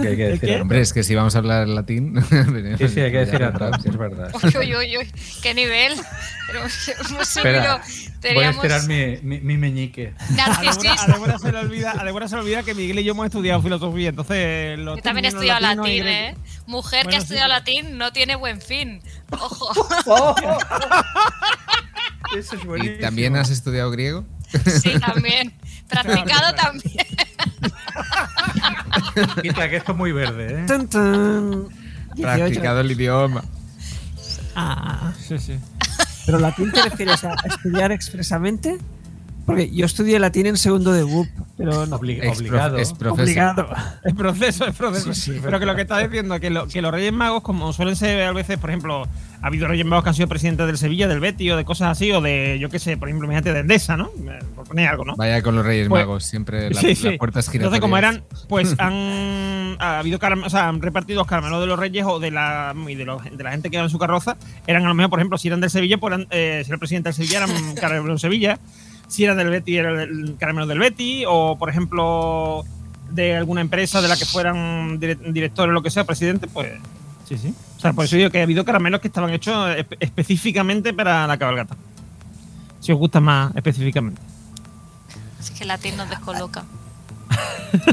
Que 0.01 0.08
hay 0.08 0.15
que 0.15 0.25
¿El 0.25 0.32
decir 0.34 0.49
qué? 0.49 0.62
Hombre, 0.62 0.82
es 0.82 0.91
que 0.93 1.03
si 1.03 1.13
vamos 1.13 1.36
a 1.36 1.38
hablar 1.38 1.67
latín. 1.67 2.15
Sí, 2.80 2.88
sí, 2.88 2.99
hay 2.99 3.12
que 3.12 3.17
decir 3.19 3.43
atrás, 3.43 3.80
sí, 3.84 3.89
es 3.89 3.97
verdad. 3.97 4.32
Uy, 4.43 4.49
uy, 4.58 4.75
uy, 4.75 4.97
uy, 4.97 5.12
qué 5.43 5.53
nivel. 5.53 5.93
Pero 6.47 6.60
hemos 7.10 7.38
Espera, 7.38 7.82
subido. 8.21 8.34
voy 8.36 8.43
a 8.43 8.51
Teníamos 8.51 8.65
estirar 8.65 8.88
mi, 8.88 9.17
mi, 9.21 9.39
mi 9.41 9.58
meñique. 9.58 10.13
A 10.39 10.62
Débora, 11.08 11.38
se 11.39 11.51
le 11.51 11.58
olvida, 11.60 11.91
a 11.99 12.03
Débora 12.03 12.27
se 12.27 12.36
le 12.36 12.41
olvida 12.41 12.63
que 12.63 12.73
Miguel 12.73 12.99
y 12.99 13.03
yo 13.03 13.12
hemos 13.13 13.25
estudiado 13.25 13.62
filosofía, 13.62 14.10
entonces 14.10 14.77
los 14.80 14.97
Yo 14.97 15.01
también 15.03 15.25
he 15.25 15.27
estudiado 15.30 15.60
y 15.60 15.63
latín, 15.75 16.08
¿eh? 16.08 16.36
Mujer 16.65 17.08
que 17.08 17.15
ha 17.15 17.19
sí, 17.19 17.23
estudiado 17.23 17.47
latín 17.49 17.97
no 17.97 18.12
tiene 18.12 18.36
buen 18.36 18.62
fin. 18.62 19.01
Ojo. 19.32 19.88
Eso 22.38 22.56
es 22.56 22.63
¿Y 22.63 22.67
buenísimo. 22.67 22.99
también 22.99 23.36
has 23.38 23.49
estudiado 23.49 23.89
griego? 23.91 24.25
Sí, 24.82 24.99
también. 24.99 25.53
Practicado 25.88 26.53
también. 26.56 27.06
Quita, 29.41 29.69
que 29.69 29.77
esto 29.77 29.93
es 29.93 29.97
muy 29.97 30.12
verde, 30.12 30.62
¿eh? 30.62 30.65
Tun, 30.67 30.88
tun. 30.89 31.69
18. 32.15 32.21
Practicado 32.38 32.80
el 32.82 32.91
idioma. 32.91 33.43
Ah, 34.56 35.13
Sí, 35.25 35.38
sí. 35.39 35.58
¿Pero 36.27 36.37
latín 36.39 36.71
te 36.71 36.83
refieres 36.83 37.23
a 37.23 37.33
estudiar 37.45 37.91
expresamente? 37.91 38.77
Porque 39.47 39.71
yo 39.73 39.85
estudié 39.85 40.19
latín 40.19 40.45
en 40.45 40.57
segundo 40.57 40.91
de 40.91 41.03
BUP, 41.03 41.27
pero 41.57 41.85
no. 41.85 41.95
Obligado. 41.95 42.77
es 42.77 42.91
profeso. 42.91 43.23
Obligado. 43.23 43.69
Es 44.03 44.13
proceso, 44.13 44.65
es 44.67 44.75
proceso. 44.75 45.13
Sí, 45.13 45.33
sí, 45.35 45.39
Pero 45.41 45.57
que 45.59 45.65
lo 45.65 45.73
que 45.73 45.83
está 45.83 45.99
diciendo 45.99 46.35
es 46.35 46.41
que, 46.41 46.49
lo- 46.49 46.67
que 46.67 46.81
los 46.81 46.91
Reyes 46.91 47.13
Magos, 47.13 47.43
como 47.43 47.71
suelen 47.71 47.95
ser 47.95 48.21
a 48.23 48.33
veces, 48.33 48.57
por 48.57 48.69
ejemplo, 48.69 49.07
ha 49.41 49.47
habido 49.47 49.67
Reyes 49.67 49.86
Magos 49.86 50.04
que 50.04 50.10
han 50.10 50.15
sido 50.15 50.28
presidentes 50.28 50.65
del 50.67 50.78
Sevilla, 50.78 51.08
del 51.08 51.19
Betis 51.19 51.52
o 51.52 51.58
de 51.58 51.65
cosas 51.65 51.89
así, 51.91 52.12
o 52.12 52.21
de, 52.21 52.58
yo 52.60 52.69
qué 52.69 52.80
sé, 52.80 52.97
por 52.97 53.08
ejemplo, 53.08 53.26
imagínate 53.28 53.54
de 53.54 53.60
Endesa, 53.60 53.95
¿no? 53.97 54.10
Eh, 54.30 54.39
Por 54.56 54.65
poner 54.67 54.88
algo, 54.88 55.06
¿no? 55.06 55.15
Vaya 55.15 55.41
con 55.41 55.56
los 55.56 55.65
Reyes 55.65 55.88
Pues- 55.89 56.02
Magos, 56.02 56.23
siempre 56.26 56.69
la, 56.71 56.80
sí, 56.82 56.88
las 56.89 56.97
sí. 56.97 57.17
puertas 57.17 57.45
giratorias. 57.50 57.56
Entonces, 57.65 57.80
como 57.82 57.97
eran, 57.97 58.23
pues 58.50 58.76
han 58.80 59.76
ha 59.80 60.00
habido 60.00 60.19
o 60.45 60.50
sea, 60.50 60.69
han 60.69 60.82
repartido 60.82 61.19
los 61.19 61.28
caramelos 61.28 61.62
de 61.62 61.67
los 61.67 61.78
Reyes 61.78 62.04
o 62.08 62.19
de 62.19 62.32
la 62.32 62.73
y 62.88 62.95
de, 62.95 63.06
los- 63.06 63.23
de 63.23 63.43
la 63.43 63.52
gente 63.52 63.69
que 63.69 63.76
iba 63.78 63.84
en 63.84 63.89
su 63.91 64.00
carroza, 64.00 64.38
eran 64.65 64.86
a 64.86 64.88
lo 64.88 64.93
mejor, 64.95 65.10
por 65.12 65.19
ejemplo, 65.19 65.38
si 65.38 65.47
eran 65.50 65.62
del 65.62 65.69
Sevilla, 65.69 65.97
pues 65.97 66.13
eran, 66.13 66.28
eh, 66.32 66.62
si 66.63 66.69
era 66.69 66.76
el 66.76 66.80
presidente 66.80 67.10
del 67.10 67.13
Sevilla, 67.15 67.38
eran 67.45 67.76
caramelos 67.80 68.21
de 68.21 68.28
Sevilla. 68.28 68.60
Si 69.08 69.23
eran 69.23 69.38
del 69.38 69.50
Betis, 69.50 69.78
era 69.78 70.04
el 70.04 70.36
caramelo 70.38 70.67
del 70.67 70.80
Betis, 70.80 71.26
o 71.30 71.58
por 71.58 71.69
ejemplo, 71.69 72.65
de 73.12 73.38
alguna 73.38 73.62
empresa 73.62 74.02
de 74.02 74.10
la 74.10 74.17
que 74.17 74.26
fueran 74.26 75.00
dire- 75.00 75.17
directores 75.32 75.69
o 75.69 75.73
lo 75.73 75.82
que 75.82 75.89
sea, 75.91 76.04
presidente, 76.04 76.47
pues 76.47 76.73
sí, 77.27 77.37
sí. 77.37 77.53
O 77.77 77.79
sea, 77.79 77.93
por 77.93 78.05
eso 78.05 78.15
digo 78.15 78.29
que 78.29 78.39
ha 78.39 78.43
habido 78.43 78.63
caramelos 78.65 79.01
que 79.01 79.07
estaban 79.07 79.29
hechos 79.31 79.53
espe- 79.75 79.97
específicamente 79.99 80.93
para 80.93 81.27
la 81.27 81.37
cabalgata. 81.37 81.75
Si 82.79 82.91
os 82.91 82.97
gusta 82.97 83.19
más 83.19 83.55
específicamente. 83.55 84.21
Es 85.39 85.51
que 85.51 85.65
latín 85.65 85.97
nos 85.97 86.09
descoloca. 86.09 86.63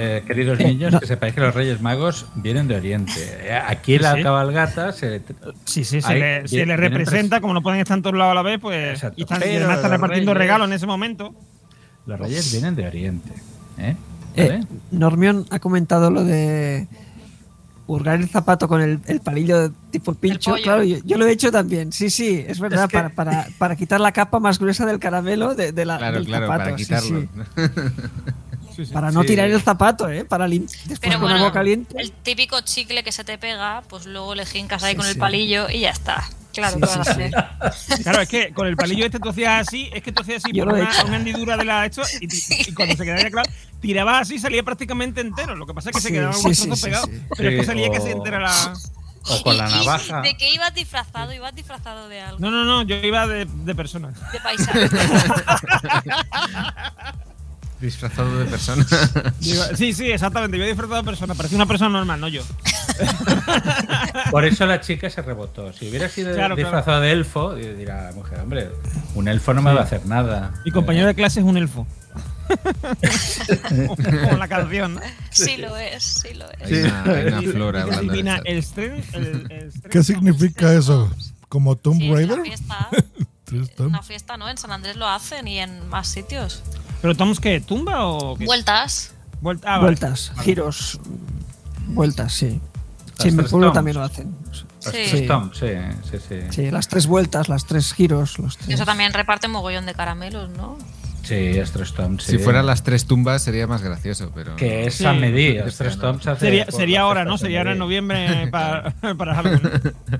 Eh, 0.00 0.22
queridos 0.28 0.60
niños, 0.60 0.94
que 1.00 1.06
sepáis 1.08 1.34
que 1.34 1.40
los 1.40 1.52
Reyes 1.52 1.80
Magos 1.80 2.26
vienen 2.36 2.68
de 2.68 2.76
Oriente. 2.76 3.12
Eh, 3.18 3.52
Aquí 3.66 3.98
la 3.98 4.14
Sí. 4.14 4.22
cabalgata 4.22 4.92
se. 4.92 5.20
Sí, 5.64 5.82
sí, 5.84 6.00
se, 6.00 6.14
le, 6.14 6.46
se 6.46 6.54
viene- 6.54 6.76
le 6.76 6.76
representa, 6.76 7.40
como 7.40 7.52
no 7.52 7.62
pueden 7.62 7.80
estar 7.80 7.96
en 7.96 8.02
todos 8.02 8.14
lados 8.16 8.30
a 8.30 8.34
la 8.36 8.42
vez, 8.42 8.60
pues. 8.60 8.90
Exacto. 8.94 9.14
Y, 9.18 9.22
están, 9.22 9.38
y 9.38 9.40
Pero 9.40 9.56
además 9.56 9.76
están 9.78 9.90
los 9.90 10.00
repartiendo 10.00 10.34
reyes- 10.34 10.38
regalos 10.38 10.68
en 10.68 10.72
ese 10.74 10.86
momento. 10.86 11.34
Los 12.06 12.20
Reyes 12.20 12.52
vienen 12.52 12.76
de 12.76 12.86
Oriente. 12.86 13.32
¿eh? 13.78 13.96
Eh. 14.36 14.60
Normion 14.92 15.46
ha 15.50 15.58
comentado 15.58 16.12
lo 16.12 16.22
de 16.22 16.86
hurgar 17.88 18.20
el 18.20 18.28
zapato 18.28 18.68
con 18.68 18.80
el, 18.80 19.00
el 19.06 19.20
palillo 19.20 19.72
tipo 19.90 20.14
pincho. 20.14 20.54
Claro, 20.62 20.84
yo, 20.84 20.98
yo 21.04 21.18
lo 21.18 21.26
he 21.26 21.32
hecho 21.32 21.50
también. 21.50 21.90
Sí, 21.90 22.08
sí, 22.10 22.44
es 22.46 22.60
verdad. 22.60 22.84
Es 22.84 22.90
que- 22.90 22.96
para, 22.98 23.08
para, 23.08 23.48
para 23.58 23.74
quitar 23.76 24.00
la 24.00 24.12
capa 24.12 24.38
más 24.38 24.60
gruesa 24.60 24.86
del 24.86 25.00
caramelo 25.00 25.54
de, 25.56 25.72
de 25.72 25.84
la, 25.84 25.98
Claro, 25.98 26.18
del 26.18 26.26
claro, 26.26 26.46
zapato. 26.46 26.64
para 26.64 26.78
sí, 26.78 26.84
quitarlo. 26.84 27.20
sí. 27.22 27.28
Para 28.92 29.10
no 29.10 29.22
Sí. 29.22 29.26
tirar 29.28 29.50
el 29.50 29.60
zapato, 29.60 30.08
¿eh? 30.08 30.24
Para 30.24 30.46
lim- 30.46 30.68
después 30.68 31.00
Pero 31.00 31.14
con 31.14 31.22
bueno, 31.22 31.36
agua 31.38 31.52
caliente. 31.52 31.96
el 32.00 32.12
típico 32.12 32.60
chicle 32.60 33.02
que 33.02 33.10
se 33.10 33.24
te 33.24 33.36
pega, 33.36 33.82
pues 33.88 34.06
luego 34.06 34.36
le 34.36 34.46
jincas 34.46 34.84
ahí 34.84 34.92
Sí, 34.92 34.96
con 34.98 35.06
el 35.06 35.14
sí. 35.14 35.18
palillo 35.18 35.68
y 35.68 35.80
ya 35.80 35.90
está. 35.90 36.22
Claro, 36.54 36.74
Sí, 36.76 36.80
¿qué 36.82 36.86
sí, 36.86 36.98
vas 36.98 37.08
a 37.08 37.14
sí. 37.14 37.22
hacer? 37.22 38.02
Claro, 38.04 38.20
es 38.20 38.28
que 38.28 38.52
con 38.52 38.68
el 38.68 38.76
palillo 38.76 39.04
este 39.04 39.18
tú 39.18 39.30
hacías 39.30 39.66
así, 39.66 39.90
es 39.92 40.00
que 40.02 40.12
tú 40.12 40.22
hacías 40.22 40.44
así 40.44 40.52
Yo 40.52 40.64
por 40.64 40.74
lo 40.74 40.78
he 40.78 40.82
una, 40.82 41.04
una 41.06 41.16
hendidura 41.16 41.56
de 41.56 41.64
la 41.64 41.86
esto 41.86 42.02
y, 42.20 42.28
y 42.68 42.72
cuando 42.72 42.94
se 42.96 43.02
quedaba 43.04 43.20
ya 43.20 43.30
claro, 43.30 43.50
tirabas 43.80 44.22
así 44.22 44.34
y 44.36 44.38
salía 44.38 44.62
prácticamente 44.62 45.20
entero. 45.20 45.54
Lo 45.56 45.66
que 45.66 45.74
pasa 45.74 45.90
es 45.90 45.96
que 45.96 46.00
se 46.02 46.08
Sí, 46.08 46.14
quedaban 46.14 46.34
sí, 46.34 46.40
unos 46.46 46.56
sí, 46.58 46.64
sí. 46.64 46.90
pero 47.36 47.48
es 47.50 47.54
que 47.56 47.60
Sí, 47.62 47.66
salía 47.66 47.90
casi 47.90 48.08
o- 48.08 48.12
entera 48.16 48.40
la. 48.40 48.74
O 49.30 49.42
con 49.42 49.58
la 49.58 49.68
¿Y- 49.68 49.72
y 49.72 49.76
navaja. 49.76 50.20
¿De 50.22 50.36
qué 50.38 50.54
ibas 50.54 50.72
disfrazado? 50.74 51.32
¿Ibas 51.34 51.54
disfrazado 51.54 52.08
de 52.08 52.20
algo? 52.20 52.38
No, 52.40 52.50
no, 52.50 52.64
no, 52.64 52.82
yo 52.82 52.96
iba 52.96 53.26
de, 53.26 53.44
de 53.46 53.74
persona. 53.74 54.08
De 54.32 54.40
paisaje. 54.40 54.88
Disfrazado 57.80 58.36
de 58.40 58.44
persona. 58.46 58.84
Sí, 59.76 59.92
sí, 59.92 60.10
exactamente. 60.10 60.56
Yo 60.56 60.64
iba 60.64 60.68
disfrazado 60.72 61.00
de 61.00 61.04
persona. 61.06 61.34
Parecía 61.36 61.56
una 61.56 61.66
persona 61.66 61.90
normal, 61.90 62.20
no 62.20 62.26
yo. 62.26 62.42
Por 64.32 64.44
eso 64.44 64.66
la 64.66 64.80
chica 64.80 65.08
se 65.10 65.22
rebotó. 65.22 65.72
Si 65.72 65.88
hubiera 65.88 66.08
sido 66.08 66.34
Claro, 66.34 66.56
disfrazado 66.56 67.00
de 67.00 67.12
elfo, 67.12 67.54
dirá 67.54 68.06
la 68.06 68.12
mujer, 68.12 68.40
hombre, 68.40 68.70
un 69.14 69.28
elfo 69.28 69.54
no 69.54 69.62
me 69.62 69.70
Sí. 69.70 69.76
va 69.76 69.82
a 69.82 69.84
hacer 69.84 70.06
nada. 70.06 70.54
Mi 70.64 70.72
compañero 70.72 71.06
de 71.06 71.14
clase 71.14 71.38
es 71.38 71.46
un 71.46 71.56
elfo. 71.56 71.86
Como 74.28 74.36
la 74.38 74.48
canción. 74.48 75.00
Sí 75.30 75.56
lo 75.56 75.76
es, 75.76 76.02
sí 76.02 76.34
lo 76.34 76.50
es. 76.50 76.62
Hay 76.62 76.74
una, 76.82 77.02
hay 77.04 77.26
una 77.26 77.42
flora 77.52 77.84
chat. 77.88 78.02
el 78.44 78.62
Stren- 78.64 79.04
el- 79.14 79.46
el 79.52 79.72
Stren- 79.72 79.88
¿Qué 79.90 80.02
significa 80.02 80.72
eso? 80.74 81.10
¿Como 81.48 81.76
Tomb 81.76 82.00
Sí, 82.00 82.12
Raider? 82.12 82.38
una 82.40 82.44
fiesta. 82.44 82.88
Una 83.78 84.02
fiesta, 84.02 84.36
¿no? 84.36 84.48
En 84.50 84.58
San 84.58 84.72
Andrés 84.72 84.96
lo 84.96 85.06
hacen 85.08 85.48
y 85.48 85.58
en 85.58 85.88
más 85.88 86.08
sitios. 86.08 86.62
¿Pero 87.00 87.14
Toms 87.14 87.40
qué? 87.40 87.60
¿Tumba 87.60 88.04
o 88.06 88.36
qué? 88.36 88.44
Vueltas. 88.44 89.12
Vuelta, 89.40 89.68
ah, 89.68 89.76
vale. 89.76 89.82
Vueltas, 89.84 90.32
giros, 90.42 90.98
vueltas, 91.86 92.32
sí. 92.34 92.60
Sí, 93.20 93.28
en 93.28 93.36
mi 93.36 93.42
pueblo 93.44 93.68
toms. 93.68 93.74
también 93.74 93.96
lo 93.96 94.02
hacen. 94.02 94.36
Sí. 94.80 95.26
toms, 95.26 95.56
sí, 95.58 95.66
sí, 96.10 96.18
sí. 96.28 96.40
Sí, 96.50 96.70
las 96.70 96.88
tres 96.88 97.06
vueltas, 97.06 97.48
las 97.48 97.64
tres 97.64 97.92
giros, 97.94 98.38
los 98.38 98.54
Y 98.54 98.58
tres. 98.58 98.74
eso 98.74 98.84
también 98.84 99.12
reparte 99.12 99.46
mogollón 99.48 99.86
de 99.86 99.94
caramelos, 99.94 100.50
¿no? 100.50 100.76
Sí, 101.28 101.34
es 101.58 101.72
tres 101.72 101.92
toms. 101.92 102.22
Si 102.24 102.32
sí. 102.32 102.38
fueran 102.38 102.64
las 102.66 102.82
tres 102.82 103.04
tumbas 103.04 103.42
sería 103.42 103.66
más 103.66 103.82
gracioso, 103.82 104.30
pero. 104.34 104.56
Que 104.56 104.86
es 104.86 104.94
Sí. 104.94 105.02
San 105.04 105.20
Medí, 105.20 105.58
hace 105.58 105.90
Sería, 106.38 106.66
sería 106.70 107.02
ahora, 107.02 107.24
¿no? 107.24 107.36
Sería 107.36 107.58
ahora 107.58 107.72
en 107.72 107.78
noviembre 107.78 108.48
para, 108.50 108.90
para 109.16 109.34
Halloween. 109.34 109.60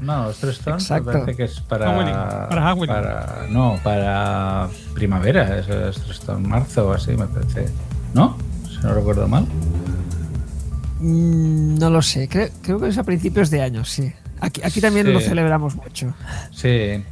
No, 0.01 0.25
los 0.25 0.39
tres 0.39 0.59
toms 0.59 0.91
me 0.91 0.97
Exacto. 0.99 1.13
parece 1.21 1.37
que 1.37 1.45
es 1.45 1.61
para. 1.61 1.87
Halloween, 1.87 2.13
para 2.15 2.63
Halloween. 2.63 2.89
para- 2.91 3.47
no, 3.49 3.81
para 3.83 4.69
primavera, 4.95 5.59
es, 5.59 5.69
es 5.69 5.97
tres 6.05 6.21
toms, 6.21 6.47
marzo 6.47 6.89
o 6.89 6.93
así, 6.93 7.13
me 7.13 7.27
parece. 7.27 7.69
¿No? 8.15 8.37
Si 8.69 8.77
no 8.87 8.93
recuerdo 8.95 9.27
mal. 9.29 9.47
Mm, 11.01 11.79
no 11.79 11.91
lo 11.91 12.03
sé, 12.03 12.29
creo, 12.29 12.49
creo 12.63 12.81
que 12.81 12.89
es 12.89 12.99
a 12.99 13.05
principios 13.05 13.51
de 13.51 13.63
año, 13.63 13.85
sí. 13.85 14.13
Aquí, 14.41 14.61
aquí 14.65 14.81
también 14.81 15.07
Sí. 15.07 15.13
lo 15.13 15.21
celebramos 15.21 15.75
mucho. 15.77 16.13
Sí. 16.53 17.03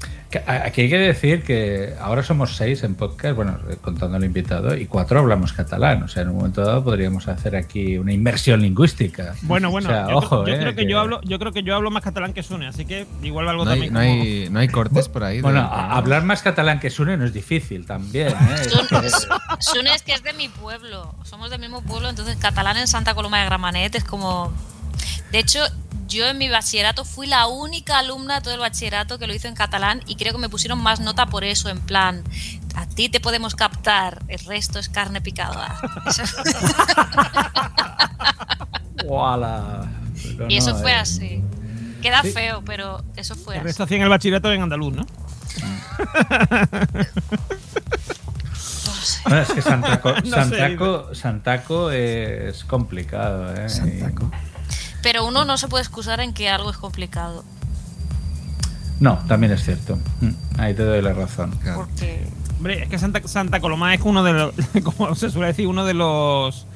Aquí 0.47 0.83
hay 0.83 0.91
que 0.91 0.99
decir 0.99 1.43
que 1.45 1.95
ahora 2.01 2.22
somos 2.22 2.57
seis 2.57 2.83
en 2.83 2.95
podcast, 2.97 3.37
bueno, 3.37 3.59
contando 3.81 4.16
al 4.16 4.24
invitado, 4.24 4.77
y 4.77 4.87
cuatro 4.87 5.20
hablamos 5.20 5.53
catalán. 5.53 6.03
O 6.03 6.09
sea, 6.09 6.22
en 6.22 6.31
un 6.31 6.37
momento 6.37 6.62
dado 6.64 6.83
podríamos 6.83 7.29
hacer 7.29 7.55
aquí 7.55 7.97
una 7.97 8.12
inmersión 8.12 8.61
lingüística. 8.61 9.35
Bueno, 9.43 9.70
bueno, 9.70 9.89
O 9.89 9.93
sea, 9.93 10.09
yo, 10.09 10.16
ojo, 10.16 10.47
yo 10.47 10.55
eh, 10.55 10.59
creo 10.59 10.74
que, 10.74 10.87
yo 10.91 10.99
hablo, 10.99 11.20
yo 11.22 11.39
creo 11.39 11.53
que 11.53 11.62
yo 11.62 11.77
hablo 11.77 11.91
más 11.93 12.03
catalán 12.03 12.33
que 12.33 12.43
Sune, 12.43 12.66
así 12.66 12.85
que 12.85 13.07
igual 13.22 13.49
algo 13.49 13.64
No 13.64 13.70
hay, 13.70 13.89
también. 13.89 13.95
no, 13.95 14.01
como- 14.01 14.12
hay, 14.22 14.49
no 14.51 14.59
hay 14.59 14.68
cortes 14.68 15.09
por 15.09 15.22
ahí. 15.24 15.41
Bueno, 15.41 15.61
a- 15.61 15.97
hablar 15.97 16.24
más 16.24 16.43
catalán 16.43 16.81
que 16.81 16.91
Sune 16.91 17.16
no 17.16 17.24
es 17.24 17.33
difícil 17.33 17.87
también. 17.87 18.29
¿eh? 18.29 18.57
Es 18.62 18.72
Sun, 18.72 18.87
que- 18.89 19.11
Sun 19.61 19.87
es 19.87 20.03
que 20.03 20.12
es 20.12 20.22
de 20.24 20.33
mi 20.33 20.49
pueblo. 20.49 21.14
Somos 21.22 21.51
del 21.51 21.61
mismo 21.61 21.83
pueblo, 21.83 22.09
entonces 22.11 22.37
catalán 22.37 22.77
en 22.79 22.89
Santa 22.89 23.14
Coloma 23.14 23.39
de 23.41 23.47
Gramanet 23.47 23.95
es 23.95 24.05
como. 24.05 24.53
De 25.31 25.39
hecho, 25.41 25.61
yo 26.07 26.26
en 26.26 26.38
mi 26.38 26.48
bachillerato 26.48 27.04
fui 27.04 27.26
la 27.26 27.46
única 27.46 27.98
alumna 27.98 28.36
de 28.36 28.40
todo 28.42 28.54
el 28.54 28.61
bachillerato 28.61 29.18
que 29.18 29.26
lo 29.26 29.34
hizo 29.34 29.48
en 29.48 29.54
catalán 29.54 30.02
y 30.07 30.16
creo 30.16 30.32
que 30.32 30.38
me 30.38 30.48
pusieron 30.48 30.78
más 30.80 31.00
nota 31.00 31.26
por 31.26 31.44
eso, 31.44 31.68
en 31.68 31.80
plan. 31.80 32.22
A 32.74 32.86
ti 32.86 33.09
te 33.09 33.20
podemos 33.20 33.54
captar, 33.54 34.22
el 34.28 34.38
resto 34.40 34.78
es 34.78 34.88
carne 34.88 35.20
picada. 35.20 35.78
Pero 40.36 40.46
y 40.48 40.57
eso 40.57 40.72
no, 40.72 40.78
fue 40.78 40.92
eh. 40.92 40.96
así. 40.96 41.42
Queda 42.02 42.22
Sí. 42.22 42.32
feo, 42.32 42.62
pero 42.64 43.02
eso 43.16 43.34
fue 43.34 43.54
El 43.54 43.61
así. 43.61 43.66
resto 43.68 43.82
hacían 43.84 44.02
el 44.02 44.09
bachillerato 44.09 44.52
en 44.52 44.62
andaluz, 44.62 44.94
¿no? 44.94 45.07
Bueno, 49.24 49.40
es 49.40 49.48
que 49.52 49.62
Santaco, 49.62 50.14
Santaco, 50.24 51.14
Santaco 51.14 51.90
es 51.90 52.64
complicado. 52.64 53.54
¿eh? 53.54 53.68
Santaco. 53.68 54.30
Pero 55.07 55.24
uno 55.24 55.44
no 55.44 55.57
se 55.57 55.68
puede 55.68 55.82
excusar 55.82 56.18
en 56.18 56.34
que 56.34 56.48
algo 56.48 56.68
es 56.68 56.78
complicado. 56.78 57.44
No, 58.98 59.20
también 59.28 59.52
es 59.52 59.62
cierto. 59.62 60.00
Mm, 60.20 60.30
Ahí 60.61 60.74
te 60.74 60.82
doy 60.82 61.00
la 61.00 61.12
razón. 61.12 61.52
Claro. 61.62 61.86
Porque. 61.86 62.26
Hombre, 62.57 62.82
es 62.82 62.88
que 62.88 62.98
Santa, 62.98 63.20
Santa 63.28 63.61
Coloma 63.61 63.94
es 63.94 64.00
uno 64.02 64.24
de 64.24 64.32
los, 64.32 64.52
como 64.82 65.14
se 65.14 65.30
suele 65.30 65.46
decir, 65.46 65.68
uno 65.68 65.84
de 65.84 65.94
los 65.94 66.66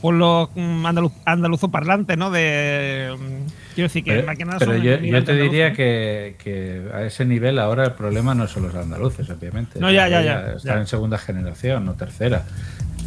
pueblos 0.00 0.50
mm, 0.54 0.86
andaluz, 0.86 1.12
andaluzoparlantes, 1.24 2.16
¿no? 2.16 2.30
De, 2.30 3.12
mm, 3.18 3.74
quiero 3.74 3.88
decir 3.88 4.04
que 4.04 4.12
Pero, 4.12 4.26
más 4.28 4.38
que 4.38 4.44
nada 4.44 4.58
pero 4.60 4.74
son 4.74 4.82
yo, 4.82 4.96
yo 4.96 5.24
te 5.24 5.34
diría 5.34 5.72
que, 5.72 6.36
que 6.38 6.88
a 6.94 7.02
ese 7.02 7.24
nivel 7.24 7.58
ahora 7.58 7.86
el 7.86 7.92
problema 7.94 8.36
no 8.36 8.46
son 8.46 8.68
los 8.68 8.74
andaluces, 8.76 9.28
obviamente. 9.30 9.80
No, 9.80 9.90
ya, 9.90 10.06
ya, 10.06 10.22
ya, 10.22 10.52
Están 10.52 10.74
ya. 10.76 10.80
en 10.82 10.86
segunda 10.86 11.18
generación 11.18 11.88
o 11.88 11.94
tercera. 11.94 12.44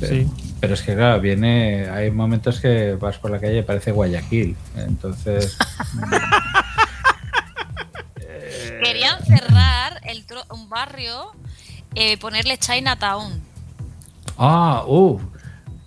Sí. 0.08 0.28
Pero 0.60 0.74
es 0.74 0.82
que, 0.82 0.96
claro, 0.96 1.20
viene. 1.22 1.90
Hay 1.90 2.12
momentos 2.12 2.60
que 2.60 2.96
vas 2.96 3.18
por 3.18 3.32
la 3.32 3.40
calle 3.40 3.60
y 3.60 3.64
parece 3.64 3.92
Guayaquil. 3.92 4.56
Entonces. 4.78 5.58
Querían 8.84 9.24
cerrar 9.26 10.02
el 10.04 10.26
tro- 10.28 10.46
un 10.54 10.70
barrio, 10.70 11.32
eh, 11.96 12.18
ponerle 12.18 12.58
Chinatown. 12.58 13.42
Ah, 14.38 14.84
uh, 14.88 15.20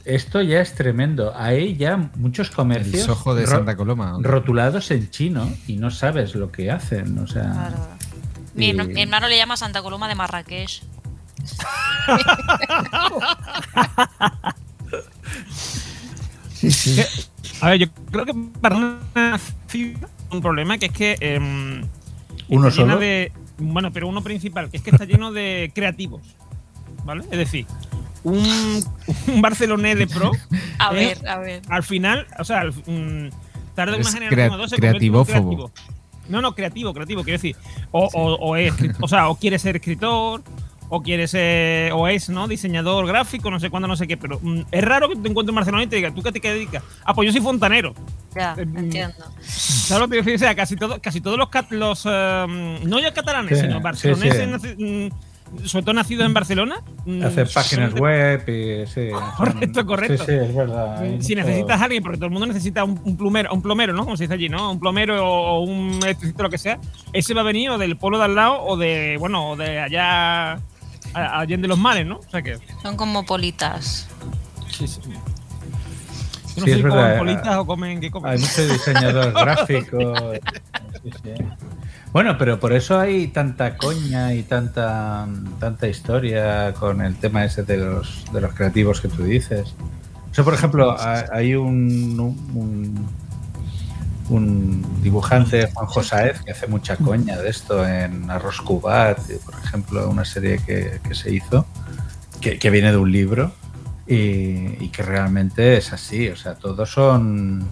esto 0.04 0.40
ya 0.40 0.60
es 0.60 0.74
tremendo. 0.74 1.32
Hay 1.36 1.76
ya 1.76 1.96
muchos 2.16 2.50
comercios 2.50 2.94
El 3.08 3.14
Soho 3.14 3.34
de 3.34 3.44
ro- 3.44 3.50
Santa 3.50 3.76
Coloma. 3.76 4.16
rotulados 4.20 4.90
en 4.90 5.10
chino 5.10 5.50
y 5.66 5.76
no 5.76 5.90
sabes 5.90 6.34
lo 6.34 6.50
que 6.52 6.70
hacen. 6.70 7.18
O 7.18 7.26
sea, 7.26 7.42
Claro. 7.52 7.88
Mi, 8.54 8.72
mi 8.72 9.02
hermano 9.02 9.28
le 9.28 9.36
llama 9.36 9.56
Santa 9.56 9.82
Coloma 9.82 10.08
de 10.08 10.14
Marrakech. 10.14 10.82
Sí, 16.54 16.70
sí. 16.70 17.02
A 17.60 17.70
ver, 17.70 17.78
yo 17.80 17.86
creo 18.10 18.24
que 18.24 18.34
para 18.60 18.76
una 18.76 19.38
ciudad 19.68 20.08
un 20.30 20.40
problema 20.40 20.78
que 20.78 20.86
es 20.86 20.92
que 20.92 21.16
em, 21.20 21.86
¿Uno 22.48 22.68
está 22.68 22.82
solo? 22.82 22.98
de 22.98 23.32
bueno, 23.58 23.92
pero 23.92 24.08
uno 24.08 24.22
principal, 24.22 24.70
que 24.70 24.78
es 24.78 24.82
que 24.82 24.90
está 24.90 25.04
lleno 25.04 25.32
de 25.32 25.70
creativos, 25.74 26.22
¿vale? 27.04 27.24
Es 27.30 27.38
decir, 27.38 27.66
un, 28.24 28.82
un 29.28 29.42
barcelonés 29.42 29.98
de 29.98 30.06
pro 30.06 30.32
A 30.78 30.90
es, 30.98 31.20
ver, 31.20 31.28
a 31.28 31.38
ver. 31.38 31.62
al 31.68 31.82
final, 31.82 32.26
o 32.38 32.44
sea, 32.44 32.60
al- 32.60 32.72
mm, 32.72 33.30
tarde 33.74 33.96
una 33.96 34.10
generación 34.10 34.28
crea- 34.30 34.52
o 34.52 34.56
dos 34.56 34.70
se 34.70 34.76
en 34.76 34.80
creativo. 34.80 35.70
No, 36.28 36.40
no, 36.42 36.54
creativo, 36.54 36.92
creativo, 36.92 37.22
quiero 37.22 37.38
decir, 37.38 37.54
o, 37.92 38.08
o, 38.12 38.34
o 38.34 38.56
es, 38.56 38.74
o 39.00 39.06
sea, 39.08 39.28
o 39.28 39.36
quiere 39.36 39.58
ser 39.60 39.76
escritor, 39.76 40.42
o 40.88 41.02
quiere 41.02 41.26
ser, 41.28 41.92
o 41.92 42.06
es, 42.08 42.28
¿no? 42.28 42.46
Diseñador 42.48 43.06
gráfico, 43.06 43.50
no 43.50 43.58
sé 43.60 43.70
cuándo, 43.70 43.88
no 43.88 43.96
sé 43.96 44.06
qué, 44.06 44.16
pero 44.16 44.38
mm, 44.40 44.60
es 44.70 44.84
raro 44.84 45.08
que 45.08 45.16
te 45.16 45.28
encuentres 45.28 45.50
en 45.50 45.54
Barcelona 45.56 45.82
y 45.82 45.86
te 45.88 45.96
diga, 45.96 46.14
¿tú 46.14 46.22
qué 46.22 46.32
te 46.32 46.40
qué 46.40 46.52
dedicas? 46.52 46.82
Ah, 47.04 47.12
pues 47.14 47.26
yo 47.26 47.32
soy 47.32 47.40
fontanero. 47.42 47.92
Ya, 48.34 48.54
Eh, 48.58 48.64
mm, 48.66 48.78
entiendo. 48.78 49.24
¿Sabes 49.40 50.08
lo 50.08 50.22
que? 50.24 50.34
O 50.34 50.38
sea, 50.38 50.54
casi, 50.54 50.76
todo, 50.76 51.00
casi 51.00 51.20
todos 51.20 51.38
los, 51.38 51.48
los 51.70 52.02
eh, 52.08 52.78
no 52.84 53.00
ya 53.00 53.12
catalanes, 53.12 53.58
Sí, 53.58 53.64
sino 53.64 53.78
sí, 53.78 53.82
barceloneses, 53.82 54.62
sí. 54.62 54.68
naci- 54.76 55.10
mm, 55.10 55.64
sobre 55.64 55.84
todo 55.84 55.94
nacidos 55.94 56.26
en 56.26 56.34
Barcelona. 56.34 56.76
hacer 57.24 57.48
páginas 57.54 57.94
web 57.94 58.42
y 58.48 58.84
sí. 58.88 59.08
Correcto, 59.36 59.86
correcto. 59.86 60.24
Sí, 60.26 60.32
sí, 60.32 60.38
es 60.42 60.54
verdad. 60.54 61.00
Si 61.20 61.34
mucho- 61.36 61.46
necesitas 61.46 61.80
a 61.80 61.84
alguien, 61.84 62.02
porque 62.02 62.16
todo 62.18 62.26
el 62.26 62.32
mundo 62.32 62.46
necesita 62.48 62.82
un, 62.82 63.00
un 63.04 63.16
plumero, 63.16 63.52
un 63.54 63.62
plomero, 63.62 63.92
¿no? 63.92 64.04
Como 64.04 64.16
se 64.16 64.24
dice 64.24 64.34
allí, 64.34 64.48
¿no? 64.48 64.72
Un 64.72 64.80
plomero 64.80 65.24
o 65.24 65.60
un 65.60 66.00
electricista, 66.02 66.42
lo 66.42 66.50
que 66.50 66.58
sea. 66.58 66.78
Ese 67.12 67.32
va 67.32 67.42
a 67.42 67.44
venir 67.44 67.70
o 67.70 67.78
del 67.78 67.96
pueblo 67.96 68.18
de 68.18 68.24
al 68.24 68.34
lado 68.34 68.60
o 68.64 68.76
de, 68.76 69.16
bueno, 69.20 69.50
o 69.52 69.56
de 69.56 69.78
allá, 69.78 70.58
a- 71.16 71.40
allá 71.40 71.56
de 71.56 71.68
los 71.68 71.78
males, 71.78 72.06
¿no? 72.06 72.16
O 72.18 72.30
sea 72.30 72.42
que. 72.42 72.58
Son 72.82 72.96
como 72.96 73.24
politas. 73.24 74.08
Sí, 74.70 74.86
sí. 74.86 75.00
Yo 75.04 75.10
no 75.10 75.14
Sí, 76.54 76.60
sé 76.64 76.70
es 76.70 76.76
si 76.76 76.82
verdad, 76.82 76.96
comen 76.98 77.12
eh, 77.14 77.18
politas 77.18 77.56
o 77.56 77.66
comen. 77.66 78.00
¿Qué 78.00 78.10
comen? 78.10 78.32
Hay 78.32 78.38
muchos 78.38 78.68
diseñadores 78.72 79.34
gráficos. 79.34 80.18
sí, 81.02 81.10
sí. 81.22 81.30
Bueno, 82.12 82.38
pero 82.38 82.58
por 82.58 82.72
eso 82.72 82.98
hay 82.98 83.26
tanta 83.28 83.76
coña 83.76 84.32
y 84.32 84.42
tanta 84.42 85.26
tanta 85.60 85.86
historia 85.86 86.72
con 86.72 87.02
el 87.02 87.16
tema 87.16 87.44
ese 87.44 87.62
de 87.62 87.76
los, 87.76 88.24
de 88.32 88.40
los 88.40 88.54
creativos 88.54 89.00
que 89.02 89.08
tú 89.08 89.22
dices. 89.24 89.74
O 90.30 90.34
sea, 90.34 90.44
por 90.44 90.54
ejemplo, 90.54 90.92
ha- 90.98 91.24
hay 91.32 91.54
un, 91.54 92.18
un, 92.18 92.50
un 92.54 93.06
dibujante, 95.02 95.68
Juanjo 95.72 96.02
Saez, 96.02 96.40
que 96.42 96.52
hace 96.52 96.66
mucha 96.66 96.96
coña 96.96 97.36
de 97.38 97.48
esto 97.50 97.86
en 97.86 98.30
Arroz 98.30 98.60
Cubat, 98.60 99.18
por 99.44 99.54
ejemplo, 99.62 100.08
una 100.08 100.24
serie 100.24 100.58
que, 100.66 101.00
que 101.06 101.14
se 101.14 101.32
hizo, 101.34 101.66
que, 102.40 102.58
que 102.58 102.70
viene 102.70 102.90
de 102.90 102.96
un 102.98 103.10
libro. 103.12 103.52
y, 104.08 104.84
y 104.84 104.88
que 104.92 105.02
realmente 105.02 105.76
es 105.76 105.92
así. 105.92 106.28
O 106.28 106.36
sea, 106.36 106.54
todos 106.54 106.88
son, 106.90 107.64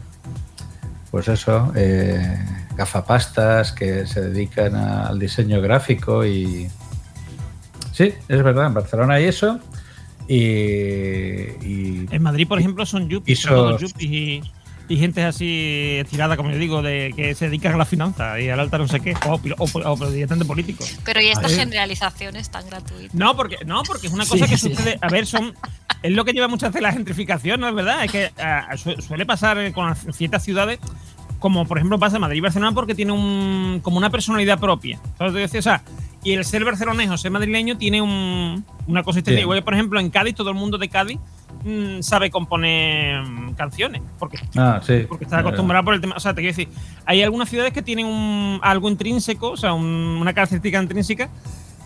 pues 1.12 1.28
eso, 1.28 1.72
eh, 1.76 2.36
gafapastas 2.76 3.70
que 3.72 4.04
se 4.06 4.20
dedican 4.20 4.74
a- 4.74 5.06
al 5.06 5.18
diseño 5.20 5.60
gráfico 5.60 6.24
y... 6.26 6.68
Sí, 7.92 8.12
es 8.28 8.42
verdad, 8.42 8.66
en 8.66 8.74
Barcelona 8.74 9.14
hay 9.14 9.26
eso. 9.26 9.60
Y, 10.26 10.40
y 11.62 12.06
En 12.10 12.22
Madrid, 12.22 12.48
por 12.48 12.58
ejemplo, 12.58 12.84
son 12.84 13.08
yuppies, 13.08 13.40
son 13.42 13.52
todos 13.54 13.80
yuppies 13.82 14.10
y, 14.10 14.42
y 14.88 14.96
gente 14.98 15.24
así 15.24 15.96
estirada, 15.98 16.36
como 16.36 16.50
yo 16.50 16.58
digo, 16.58 16.82
de 16.82 17.12
que 17.16 17.34
se 17.34 17.46
dedican 17.46 17.74
a 17.74 17.76
la 17.78 17.84
finanza 17.86 18.38
y 18.40 18.48
al 18.50 18.60
alta 18.60 18.76
no 18.78 18.86
sé 18.88 19.00
qué, 19.00 19.14
o, 19.26 19.34
o, 19.34 19.64
o, 19.64 19.92
o 19.92 20.10
directamente 20.10 20.44
políticos. 20.44 20.98
Pero 21.04 21.20
y 21.20 21.28
estas 21.28 21.54
generalizaciones 21.54 22.50
tan 22.50 22.66
gratuitas. 22.68 23.14
No, 23.14 23.34
porque, 23.36 23.56
no, 23.64 23.82
porque 23.84 24.08
es 24.08 24.12
una 24.12 24.26
cosa 24.26 24.44
Sí, 24.46 24.50
que 24.52 24.58
sí. 24.58 24.68
sucede. 24.74 24.98
A 25.00 25.08
ver, 25.08 25.26
son. 25.26 25.54
Es 26.02 26.12
lo 26.12 26.24
que 26.26 26.32
lleva 26.32 26.48
muchas 26.48 26.70
veces 26.70 26.82
la 26.82 26.92
gentrificación, 26.92 27.60
¿no 27.60 27.68
es 27.68 27.74
verdad? 27.74 28.04
Es 28.04 28.12
que 28.12 28.30
ah, 28.38 28.76
su- 28.76 29.00
suele 29.00 29.24
pasar 29.24 29.72
con 29.72 29.94
ciertas 30.12 30.42
ciudades, 30.44 30.78
como 31.38 31.66
por 31.66 31.78
ejemplo 31.78 31.98
pasa 31.98 32.16
en 32.16 32.20
Madrid 32.20 32.38
y 32.38 32.40
Barcelona, 32.42 32.72
porque 32.72 32.94
tiene 32.94 33.12
un, 33.12 33.80
como 33.82 33.96
una 33.96 34.10
personalidad 34.10 34.58
propia. 34.58 34.98
¿Sabes? 35.16 35.54
O 35.54 35.62
sea, 35.62 35.82
y 36.22 36.32
el 36.32 36.44
ser 36.44 36.62
barcelonejo, 36.64 37.16
ser 37.16 37.30
madrileño, 37.30 37.78
tiene 37.78 38.02
un, 38.02 38.64
una 38.86 39.02
cosa 39.02 39.16
distinta. 39.20 39.38
Sí. 39.38 39.42
Igual 39.42 39.64
por 39.64 39.72
ejemplo, 39.72 39.98
en 39.98 40.10
Cádiz, 40.10 40.34
todo 40.34 40.50
el 40.50 40.56
mundo 40.56 40.76
de 40.76 40.88
Cádiz 40.90 41.18
mm, 41.64 42.02
sabe 42.02 42.30
componer 42.30 43.22
mm, 43.26 43.54
canciones. 43.54 44.02
Porque 44.18 44.38
Ah, 44.56 44.80
sí. 44.82 45.04
porque 45.08 45.24
está 45.24 45.38
acostumbrado 45.40 45.84
por 45.84 45.94
el 45.94 46.00
tema. 46.00 46.14
O 46.16 46.20
sea, 46.20 46.32
te 46.34 46.42
quiero 46.42 46.56
decir, 46.56 46.68
hay 47.06 47.22
algunas 47.22 47.48
ciudades 47.48 47.72
que 47.72 47.82
tienen 47.82 48.06
un, 48.06 48.60
algo 48.62 48.88
intrínseco, 48.88 49.50
o 49.50 49.56
sea, 49.56 49.72
un- 49.72 50.18
una 50.20 50.32
característica 50.32 50.80
intrínseca 50.82 51.28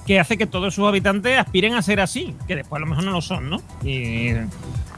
que 0.07 0.19
hace 0.19 0.39
que 0.39 0.47
todos 0.47 0.75
sus 0.75 0.87
habitantes 0.89 1.39
aspiren 1.39 1.75
a 1.75 1.83
ser 1.83 2.01
así, 2.01 2.35
que 2.47 2.57
después 2.57 2.79
a 2.79 2.81
lo 2.81 2.87
mejor 2.87 3.05
no 3.05 3.11
lo 3.11 3.21
son, 3.21 3.51
¿no? 3.51 3.61
Y, 3.85 4.31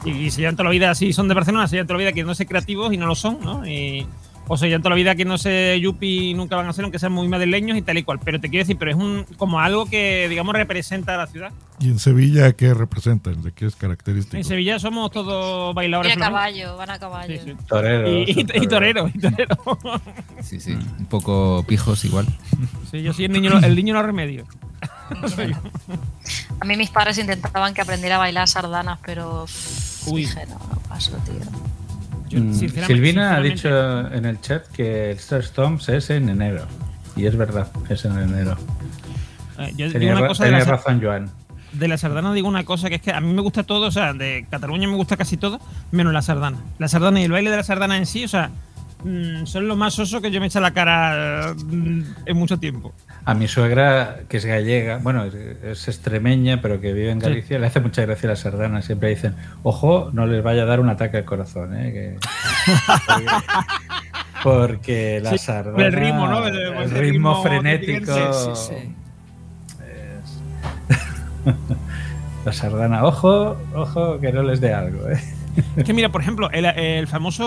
y, 0.05 0.31
se 0.31 0.39
llevan 0.39 0.55
toda 0.55 0.65
la 0.65 0.69
vida 0.71 0.89
así, 0.89 1.11
son 1.11 1.27
de 1.27 1.33
Barcelona, 1.33 1.67
se 1.67 1.75
llevan 1.75 1.87
toda 1.87 1.97
la 1.97 2.03
vida 2.03 2.11
queriendo 2.11 2.33
ser 2.33 2.47
creativos 2.47 2.93
y 2.93 2.97
no 2.97 3.05
lo 3.07 3.15
son, 3.15 3.39
¿no? 3.43 3.67
Y, 3.67 4.07
o 4.47 4.57
se 4.57 4.67
llevan 4.67 4.81
toda 4.81 4.91
la 4.91 4.95
vida 4.95 5.15
que 5.15 5.23
no 5.23 5.37
sé 5.37 5.79
yuppie 5.79 6.29
y 6.29 6.33
nunca 6.33 6.55
van 6.55 6.67
a 6.67 6.73
ser, 6.73 6.83
aunque 6.83 6.99
sean 6.99 7.11
muy 7.13 7.27
madrileños 7.27 7.77
y 7.77 7.81
tal 7.81 7.97
y 7.97 8.03
cual. 8.03 8.19
Pero 8.23 8.39
te 8.39 8.49
quiero 8.49 8.63
decir, 8.63 8.77
pero 8.77 8.91
es 8.91 8.97
un 8.97 9.25
como 9.37 9.59
algo 9.59 9.85
que, 9.85 10.27
digamos, 10.29 10.53
representa 10.55 11.15
a 11.15 11.17
la 11.17 11.27
ciudad. 11.27 11.51
¿Y 11.79 11.87
en 11.87 11.99
Sevilla 11.99 12.51
qué 12.53 12.73
representan? 12.73 13.41
¿De 13.41 13.51
qué 13.53 13.65
es 13.65 13.75
característico? 13.75 14.37
En 14.37 14.43
Sevilla 14.43 14.77
somos 14.79 15.11
todos 15.11 15.73
bailadores 15.73 16.11
Y 16.11 16.15
a 16.15 16.19
caballo, 16.19 16.77
van 16.77 16.89
a 16.89 16.99
caballo. 16.99 17.39
Toreros. 17.67 18.09
Y, 18.27 18.31
y, 18.31 18.45
y 18.63 18.67
toreros, 18.67 19.11
y 19.15 19.19
toreros. 19.19 19.57
Sí, 20.41 20.59
sí. 20.59 20.73
Un 20.73 21.05
poco 21.05 21.63
pijos 21.67 22.03
igual. 22.05 22.27
Sí, 22.91 23.01
yo 23.01 23.13
soy 23.13 23.25
el 23.25 23.31
niño, 23.31 23.57
el 23.63 23.75
niño 23.75 23.93
no 23.93 24.03
remedio. 24.03 24.45
Soy 25.33 25.47
yo. 25.53 25.57
A 26.59 26.65
mí 26.65 26.75
mis 26.77 26.89
padres 26.89 27.17
intentaban 27.17 27.73
que 27.73 27.81
aprendiera 27.81 28.15
a 28.15 28.19
bailar 28.19 28.47
sardanas, 28.47 28.99
pero 29.05 29.45
Uy. 30.07 30.21
dije, 30.21 30.45
no, 30.47 30.55
no 30.55 30.79
paso, 30.87 31.17
tío. 31.25 31.35
Mm, 32.39 32.53
sinceramente- 32.53 32.93
Silvina 32.93 33.35
ha 33.35 33.41
dicho 33.41 33.69
en 34.13 34.25
el 34.25 34.39
chat 34.41 34.65
que 34.67 35.11
el 35.11 35.17
Star 35.17 35.41
Storms 35.41 35.89
es 35.89 36.09
en 36.09 36.29
enero. 36.29 36.65
Y 37.15 37.25
es 37.25 37.35
verdad, 37.35 37.67
es 37.89 38.05
en 38.05 38.17
enero. 38.17 38.57
Eh, 39.59 39.71
yo 39.75 39.87
digo 39.87 39.91
Tenía, 39.93 40.11
una 40.13 40.21
ra- 40.21 40.27
cosa 40.29 40.43
de 40.45 40.49
tenía 40.51 40.65
la, 40.65 40.71
razón, 40.71 41.01
Joan. 41.01 41.29
de 41.73 41.87
la 41.87 41.97
sardana, 41.97 42.33
digo 42.33 42.47
una 42.47 42.63
cosa 42.63 42.89
que 42.89 42.95
es 42.95 43.01
que 43.01 43.11
a 43.11 43.19
mí 43.21 43.33
me 43.33 43.41
gusta 43.41 43.63
todo, 43.63 43.87
o 43.87 43.91
sea, 43.91 44.13
de 44.13 44.45
Cataluña 44.49 44.87
me 44.87 44.95
gusta 44.95 45.17
casi 45.17 45.37
todo, 45.37 45.59
menos 45.91 46.13
la 46.13 46.21
sardana. 46.21 46.57
La 46.79 46.87
sardana 46.87 47.19
y 47.19 47.23
el 47.25 47.31
baile 47.31 47.49
de 47.51 47.57
la 47.57 47.63
sardana 47.63 47.97
en 47.97 48.05
sí, 48.05 48.23
o 48.23 48.27
sea, 48.27 48.49
mm, 49.03 49.45
son 49.45 49.67
lo 49.67 49.75
más 49.75 49.97
oso 49.99 50.21
que 50.21 50.31
yo 50.31 50.39
me 50.39 50.47
echa 50.47 50.59
la 50.61 50.71
cara 50.71 51.53
mm, 51.65 52.01
en 52.25 52.37
mucho 52.37 52.57
tiempo. 52.57 52.93
A 53.23 53.35
mi 53.35 53.47
suegra, 53.47 54.21
que 54.27 54.37
es 54.37 54.45
gallega, 54.45 54.97
bueno, 54.97 55.25
es, 55.25 55.87
extremeña, 55.87 56.59
pero 56.61 56.81
que 56.81 56.91
vive 56.91 57.11
en 57.11 57.21
Sí. 57.21 57.27
Galicia, 57.27 57.59
le 57.59 57.67
hace 57.67 57.79
mucha 57.79 58.01
gracia 58.01 58.27
la 58.29 58.35
sardana. 58.35 58.81
Siempre 58.81 59.09
dicen, 59.09 59.35
ojo, 59.61 60.09
no 60.13 60.25
les 60.25 60.41
vaya 60.43 60.63
a 60.63 60.65
dar 60.65 60.79
un 60.79 60.89
ataque 60.89 61.17
al 61.17 61.25
corazón, 61.25 61.75
¿eh? 61.77 61.91
que- 61.93 62.17
porque, 64.43 65.19
la 65.23 65.29
Sí, 65.31 65.37
sardana. 65.37 65.85
el 65.85 65.93
ritmo, 65.93 66.27
¿no? 66.27 66.47
El- 66.47 66.55
El, 66.57 66.73
el 66.73 66.89
ritmo, 66.89 67.01
ritmo 67.01 67.43
frenético. 67.43 68.33
Sí, 68.55 68.73
sí, 68.73 68.95
es- 71.45 71.45
la 72.45 72.53
sardana, 72.53 73.03
ojo, 73.05 73.55
ojo, 73.75 74.19
que 74.19 74.33
no 74.33 74.41
les 74.41 74.59
dé 74.61 74.73
algo, 74.73 75.07
¿eh? 75.09 75.21
Es 75.75 75.83
que 75.85 75.93
mira, 75.93 76.09
por 76.09 76.21
ejemplo, 76.21 76.49
el, 76.51 76.65
el 76.65 77.07
famoso 77.07 77.43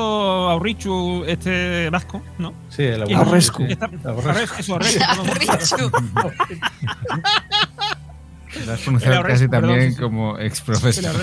Aurrichu, 0.50 1.24
este 1.26 1.90
vasco, 1.90 2.22
¿no? 2.38 2.52
Sí, 2.68 2.82
el. 2.82 3.02
Aurrescu, 3.14 3.64
eso, 3.64 3.78
perdón. 4.78 5.26
Lo 8.66 8.72
has 8.72 8.80
pronunciado 8.82 9.16
El 9.16 9.22
casi 9.22 9.44
Aurrescu, 9.44 9.50
perdón, 9.50 9.70
también 9.70 9.92
sí, 9.92 10.00
como 10.00 10.38
ex 10.38 10.60
profesor. 10.60 11.14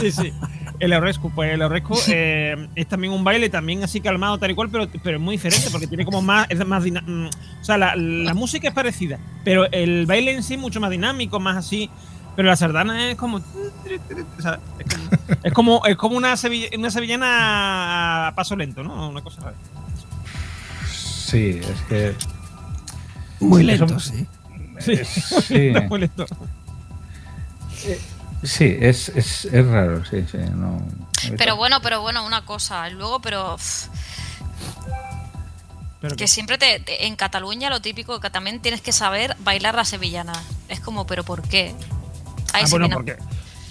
Sí, 0.00 0.10
sí. 0.10 0.32
El 0.80 0.92
Aurrescu, 0.92 1.30
pues 1.30 1.52
el 1.52 1.62
Aurrescu 1.62 1.96
eh, 2.08 2.68
es 2.74 2.86
también 2.88 3.12
un 3.12 3.22
baile 3.22 3.48
también 3.48 3.84
así 3.84 4.00
calmado, 4.00 4.38
tal 4.38 4.50
y 4.50 4.54
cual, 4.54 4.68
pero, 4.68 4.88
pero 5.04 5.18
es 5.18 5.22
muy 5.22 5.36
diferente 5.36 5.68
porque 5.70 5.86
tiene 5.86 6.04
como 6.04 6.20
más. 6.20 6.46
Es 6.50 6.66
más 6.66 6.84
mm, 6.84 7.26
o 7.26 7.64
sea, 7.64 7.78
la, 7.78 7.94
la 7.94 8.34
música 8.34 8.68
es 8.68 8.74
parecida, 8.74 9.18
pero 9.44 9.70
el 9.70 10.06
baile 10.06 10.32
en 10.32 10.42
sí 10.42 10.54
es 10.54 10.60
mucho 10.60 10.80
más 10.80 10.90
dinámico, 10.90 11.38
más 11.38 11.56
así. 11.56 11.88
Pero 12.36 12.48
la 12.48 12.56
sardana 12.56 13.10
es 13.10 13.16
como. 13.16 13.38
o 13.38 14.42
sea, 14.42 14.58
es 14.78 14.84
como, 14.94 15.06
es 15.42 15.52
como, 15.52 15.86
es 15.86 15.96
como 15.96 16.16
una, 16.16 16.36
sevilla- 16.36 16.70
una 16.78 16.90
sevillana 16.90 18.28
a 18.28 18.34
paso 18.34 18.56
lento, 18.56 18.82
¿no? 18.82 19.08
Una 19.10 19.20
cosa 19.22 19.42
rara. 19.42 19.56
Sí, 20.90 21.60
es 21.62 21.80
que. 21.88 22.14
Muy 23.40 23.68
Eso- 23.70 23.84
lento, 23.86 24.00
sí. 24.00 24.26
Sí, 24.80 24.96
sí. 25.04 25.72
muy 25.88 26.00
lento. 26.00 26.26
Sí, 28.42 28.76
es, 28.80 29.08
es, 29.10 29.44
es 29.46 29.66
raro, 29.66 30.04
sí, 30.04 30.24
sí. 30.30 30.38
No, 30.38 30.80
Pero 31.38 31.56
bueno, 31.56 31.80
pero 31.80 32.00
bueno, 32.00 32.24
una 32.26 32.44
cosa. 32.44 32.88
Luego, 32.90 33.20
pero. 33.20 33.56
Pero 36.00 36.16
que 36.16 36.26
siempre 36.26 36.58
te, 36.58 36.80
te- 36.80 37.06
en 37.06 37.14
Cataluña 37.14 37.70
lo 37.70 37.80
típico 37.80 38.18
que 38.18 38.28
también 38.30 38.60
tienes 38.60 38.80
que 38.80 38.90
saber 38.92 39.36
bailar 39.40 39.74
la 39.76 39.84
sevillana. 39.84 40.32
Es 40.68 40.80
como, 40.80 41.06
pero 41.06 41.22
¿por 41.24 41.42
qué? 41.42 41.74
Ah, 42.52 42.60
bueno, 42.70 42.86
sevillana- 42.86 42.94
porque, 42.94 43.16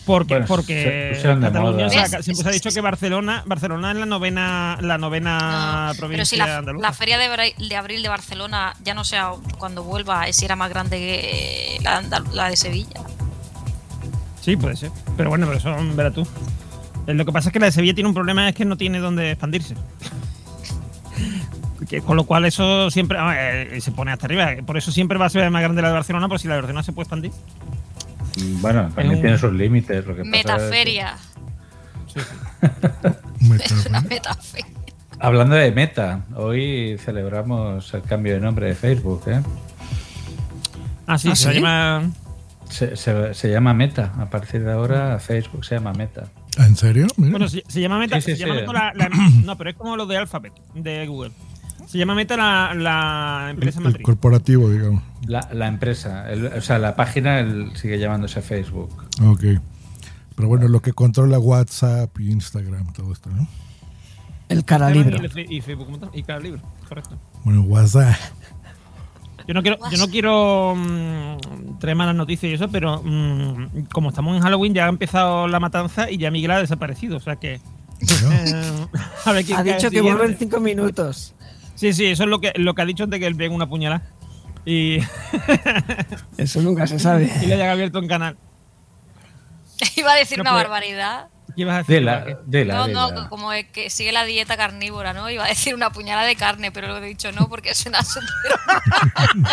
porque, 0.06 0.34
Bueno, 0.34 0.46
se 0.46 0.48
porque 0.48 0.74
de 0.76 1.40
Cataluña, 1.42 1.90
siempre 1.90 2.36
se 2.36 2.50
ha 2.50 2.52
dicho 2.52 2.70
que 2.72 2.82
Barcelona, 2.82 3.44
Barcelona 3.46 3.92
es 3.92 3.98
la 3.98 4.06
novena, 4.06 4.78
la 4.82 4.98
novena 4.98 5.88
Pero 5.92 6.00
provincia 6.00 6.26
si 6.26 6.38
la, 6.38 6.58
andaluza. 6.58 6.88
la 6.88 6.94
feria 6.94 7.18
de, 7.18 7.76
abril 7.76 8.02
de 8.04 8.10
Barcelona, 8.10 8.74
ya 8.84 8.94
no 8.94 9.04
sea 9.04 9.32
cuando 9.58 9.84
vuelva, 9.84 10.26
si 10.34 10.46
era 10.46 10.56
más 10.56 10.70
grande 10.70 10.98
que 10.98 11.78
la 12.34 12.50
de 12.50 12.58
Sevilla. 12.58 13.00
Sí, 14.42 14.56
puede 14.58 14.76
ser. 14.76 14.90
Pero 15.18 15.30
bueno, 15.30 15.46
pero 15.46 15.60
eso 15.60 15.76
verás 15.96 16.14
tú. 16.14 16.28
Eh, 17.06 17.14
Lo 17.14 17.26
que 17.26 17.32
pasa 17.32 17.50
es 17.50 17.54
que 17.54 17.60
la 17.60 17.68
de 17.68 17.72
Sevilla 17.72 17.94
tiene 17.94 18.08
un 18.08 18.16
problema, 18.16 18.50
es 18.50 18.56
que 18.56 18.66
no 18.66 18.76
tiene 18.78 18.98
dónde 19.00 19.32
expandirse. 19.32 19.76
Que- 21.88 22.02
con 22.02 22.16
lo 22.16 22.24
cual 22.26 22.46
eso 22.46 22.90
siempre 22.92 23.18
ah, 23.20 23.34
eh, 23.38 23.82
se 23.82 23.92
pone 23.92 24.12
hasta 24.12 24.26
arriba. 24.26 24.50
Por 24.66 24.78
eso 24.78 24.92
siempre 24.92 25.18
va 25.18 25.26
a 25.26 25.30
ser 25.30 25.50
más 25.50 25.62
grande 25.62 25.82
la 25.82 25.90
de 25.90 25.94
Barcelona, 25.96 26.28
por 26.30 26.40
si 26.40 26.48
la 26.48 26.54
de 26.56 26.62
Barcelona 26.62 26.84
se 26.84 26.94
puede 26.94 27.04
expandir. 27.06 27.32
Bueno, 28.62 28.84
también 28.96 29.16
un- 29.16 29.22
tiene 29.22 29.38
sus 29.38 29.54
límites. 29.54 30.06
Lo 30.06 30.16
que 30.16 30.24
pasa 30.24 30.38
es- 30.38 30.46
Metaferia. 30.46 31.18
Es 33.64 33.86
una 33.88 34.02
metaferia. 34.02 34.68
Hablando 35.20 35.56
de 35.56 35.72
meta, 35.72 36.22
hoy 36.36 36.98
celebramos 37.04 37.94
el 37.94 38.02
cambio 38.04 38.34
de 38.34 38.40
nombre 38.40 38.68
de 38.68 38.76
Facebook, 38.76 39.24
¿eh? 39.28 39.42
Ah, 41.08 41.18
sí, 41.18 41.30
¿Ah, 41.32 41.36
se 41.36 41.50
sí? 41.50 41.56
llamar- 41.60 42.10
Se, 42.70 42.96
se- 42.96 43.34
se 43.34 43.50
llama 43.50 43.74
Meta. 43.74 44.14
A 44.20 44.30
partir 44.30 44.64
de 44.64 44.72
ahora, 44.72 45.20
Facebook 45.20 45.66
se 45.66 45.76
llama 45.76 45.92
Meta. 45.94 46.24
¿Ah, 46.58 46.66
¿En 46.68 46.76
serio? 46.76 47.08
Mira. 47.18 47.32
Bueno, 47.32 47.48
se, 47.50 47.64
se 47.68 47.82
llama 47.82 48.00
Meta. 48.00 48.20
Sí, 48.22 48.32
sí, 48.32 48.38
se 48.38 48.46
llama 48.46 48.60
sí. 48.60 48.66
como 48.66 48.74
la- 48.74 48.94
la- 48.96 49.10
no, 49.44 49.58
pero 49.58 49.70
es 49.72 49.76
como 49.76 49.96
lo 49.98 50.06
de 50.06 50.18
Alphabet, 50.18 50.54
de 50.74 51.06
Google. 51.08 51.32
Se 51.88 51.98
llama 51.98 52.16
Meta 52.16 52.38
la, 52.38 52.74
la 52.76 53.48
empresa 53.52 53.80
el 53.80 53.86
matriz. 53.86 54.06
corporativo, 54.06 54.70
digamos. 54.70 55.04
La, 55.28 55.48
la 55.54 55.68
empresa, 55.68 56.32
el- 56.32 56.48
o 56.48 56.62
sea, 56.62 56.80
la 56.80 56.96
página 56.96 57.40
el- 57.40 57.76
sigue 57.76 58.00
llamándose 58.00 58.42
Facebook. 58.42 58.90
Ok. 59.24 59.44
Pero 60.36 60.48
bueno, 60.48 60.68
lo 60.68 60.82
que 60.82 60.94
controla 60.94 61.38
WhatsApp 61.40 62.20
y 62.20 62.32
Instagram, 62.32 62.94
todo 62.94 63.12
esto, 63.14 63.30
¿no? 63.30 63.48
El 64.50 64.66
cara 64.66 64.90
libro. 64.90 65.18
Y, 65.50 65.62
Facebook 65.62 65.86
como 65.86 66.00
tal, 66.00 66.10
y 66.14 66.24
cara 66.24 66.40
libro, 66.40 66.62
correcto. 66.88 67.18
Bueno, 67.44 67.62
WhatsApp. 67.62 68.16
Yo 69.48 69.54
no 69.54 69.62
quiero, 69.62 69.78
yo 69.92 69.98
no 69.98 70.08
quiero 70.08 70.76
mm, 70.76 71.80
traer 71.80 71.96
malas 71.96 72.16
noticias 72.16 72.52
y 72.52 72.54
eso, 72.56 72.70
pero 72.70 73.02
mm, 73.04 73.86
como 73.92 74.10
estamos 74.10 74.36
en 74.36 74.42
Halloween 74.44 74.74
ya 74.74 74.86
ha 74.86 74.90
empezado 74.90 75.48
la 75.48 75.60
matanza 75.60 76.10
y 76.12 76.18
ya 76.18 76.32
Miguel 76.32 76.52
ha 76.52 76.60
desaparecido, 76.60 77.18
o 77.18 77.20
sea 77.20 77.38
que 77.38 77.56
eh, 78.02 78.88
a 79.26 79.32
ver 79.32 79.46
quién 79.46 79.58
Ha 79.58 79.64
dicho 79.64 79.90
que 79.90 80.02
vuelve 80.02 80.26
en 80.26 80.38
cinco 80.38 80.60
minutos. 80.60 81.34
Sí, 81.76 81.94
sí, 81.94 82.06
eso 82.06 82.24
es 82.24 82.30
lo 82.30 82.40
que 82.40 82.54
lo 82.56 82.76
que 82.76 82.82
ha 82.82 82.86
dicho 82.86 83.04
antes 83.04 83.20
que 83.20 83.28
él 83.28 83.36
pega 83.36 83.54
una 83.54 83.68
puñalada 83.68 84.04
y, 84.66 85.00
Eso 86.38 86.62
nunca 86.62 86.86
se 86.88 87.00
sabe. 87.00 87.32
y 87.42 87.46
le 87.48 87.56
haya 87.56 87.72
abierto 87.72 88.00
un 88.00 88.08
canal. 88.08 88.38
Iba 89.96 90.14
a 90.14 90.16
decir 90.16 90.38
No, 90.38 90.44
una 90.44 90.54
barbaridad. 90.54 91.28
¿Qué 91.56 91.64
ibas 91.64 91.76
a 91.76 91.78
decir? 91.80 92.02
No, 92.68 92.88
no, 92.88 93.30
como 93.30 93.52
es 93.52 93.66
que 93.68 93.90
sigue 93.90 94.12
la 94.14 94.24
dieta 94.24 94.56
carnívora, 94.56 95.12
¿no? 95.14 95.30
Iba 95.30 95.44
a 95.44 95.48
decir 95.50 95.76
una 95.76 95.90
puñalada 95.92 96.26
de 96.26 96.36
carne, 96.38 96.72
pero 96.72 96.88
lo 96.88 96.98
he 96.98 97.02
dicho 97.06 97.32
no 97.34 97.50
porque 97.50 97.76
suena 97.76 98.02
súper. 98.04 98.28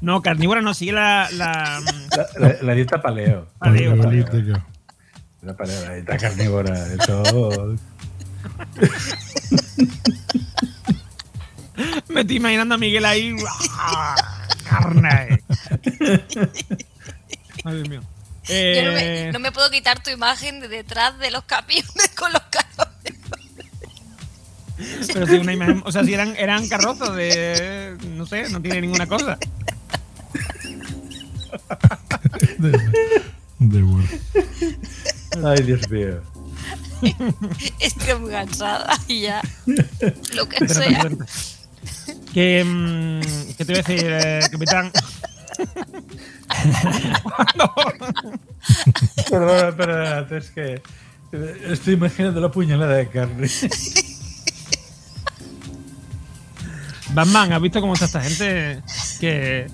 No, 0.00 0.20
carnívora 0.20 0.60
no, 0.62 0.74
sigue 0.74 0.90
la, 0.92 1.28
la, 1.32 1.80
mm, 1.80 2.08
La, 2.40 2.48
la- 2.48 2.56
la 2.62 2.74
dieta 2.74 3.00
paleo. 3.00 3.46
Paleo. 3.58 3.94
La 5.42 5.56
paleo, 5.56 5.84
la 5.84 5.94
dieta 5.94 6.16
carnívora. 6.18 6.74
Eso. 6.94 7.76
Me 12.08 12.20
estoy 12.22 12.36
imaginando 12.36 12.74
a 12.74 12.78
Miguel 12.78 13.04
ahí. 13.04 13.34
¡ah! 13.70 14.14
¡Carne! 14.68 15.42
Ay, 17.64 17.74
Dios 17.74 17.88
mío. 17.88 18.00
Yo 18.00 18.04
no 18.04 18.10
Eh, 18.48 19.24
me, 19.26 19.32
no 19.32 19.38
me 19.38 19.52
puedo 19.52 19.70
quitar 19.70 20.02
tu 20.02 20.10
imagen 20.10 20.60
de 20.60 20.68
detrás 20.68 21.18
de 21.18 21.30
los 21.30 21.44
camiones 21.44 22.10
con 22.16 22.32
los 22.32 22.42
carros. 22.42 22.88
Pero 25.12 25.26
si 25.26 25.34
una 25.34 25.52
imagen, 25.52 25.82
o 25.84 25.92
sea, 25.92 26.02
si 26.04 26.12
eran, 26.12 26.34
eran 26.36 26.68
carrozas 26.68 27.14
de. 27.14 27.96
No 28.16 28.26
sé, 28.26 28.48
no 28.50 28.60
tiene 28.60 28.80
ninguna 28.80 29.06
cosa. 29.06 29.38
De, 32.58 32.70
de 33.58 33.82
bueno. 33.82 34.08
Ay, 35.44 35.62
Dios 35.62 35.88
mío. 35.88 36.20
Estoy 37.78 38.18
muy 38.18 38.30
cansada 38.30 38.98
y 39.06 39.22
ya. 39.22 39.42
Lo 40.34 40.48
que 40.48 40.68
sea. 40.68 41.08
Que, 42.32 42.64
mm, 42.64 43.20
que 43.56 43.64
te 43.64 43.72
voy 43.72 43.74
a 43.74 43.82
decir, 43.82 44.06
eh, 44.06 44.40
capitán. 44.50 44.90
Perdona, 49.30 49.76
perdona, 49.76 50.26
es 50.36 50.50
que 50.50 50.82
estoy 51.70 51.94
imaginando 51.94 52.40
la 52.40 52.50
puñalada 52.50 52.94
de 52.94 53.08
carne. 53.08 53.48
Batman, 57.14 57.52
¿has 57.52 57.62
visto 57.62 57.80
cómo 57.80 57.94
está 57.94 58.06
esta 58.06 58.22
gente? 58.22 58.82
Que. 59.20 59.66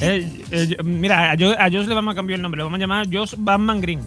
eh, 0.00 0.44
eh, 0.50 0.76
mira, 0.84 1.32
a 1.32 1.36
Josh, 1.36 1.56
a 1.58 1.64
Josh 1.70 1.86
le 1.86 1.94
vamos 1.94 2.12
a 2.12 2.14
cambiar 2.14 2.36
el 2.36 2.42
nombre, 2.42 2.58
lo 2.58 2.64
vamos 2.64 2.78
a 2.78 2.80
llamar 2.80 3.06
Josh 3.12 3.34
Batman 3.36 3.80
Green. 3.80 4.00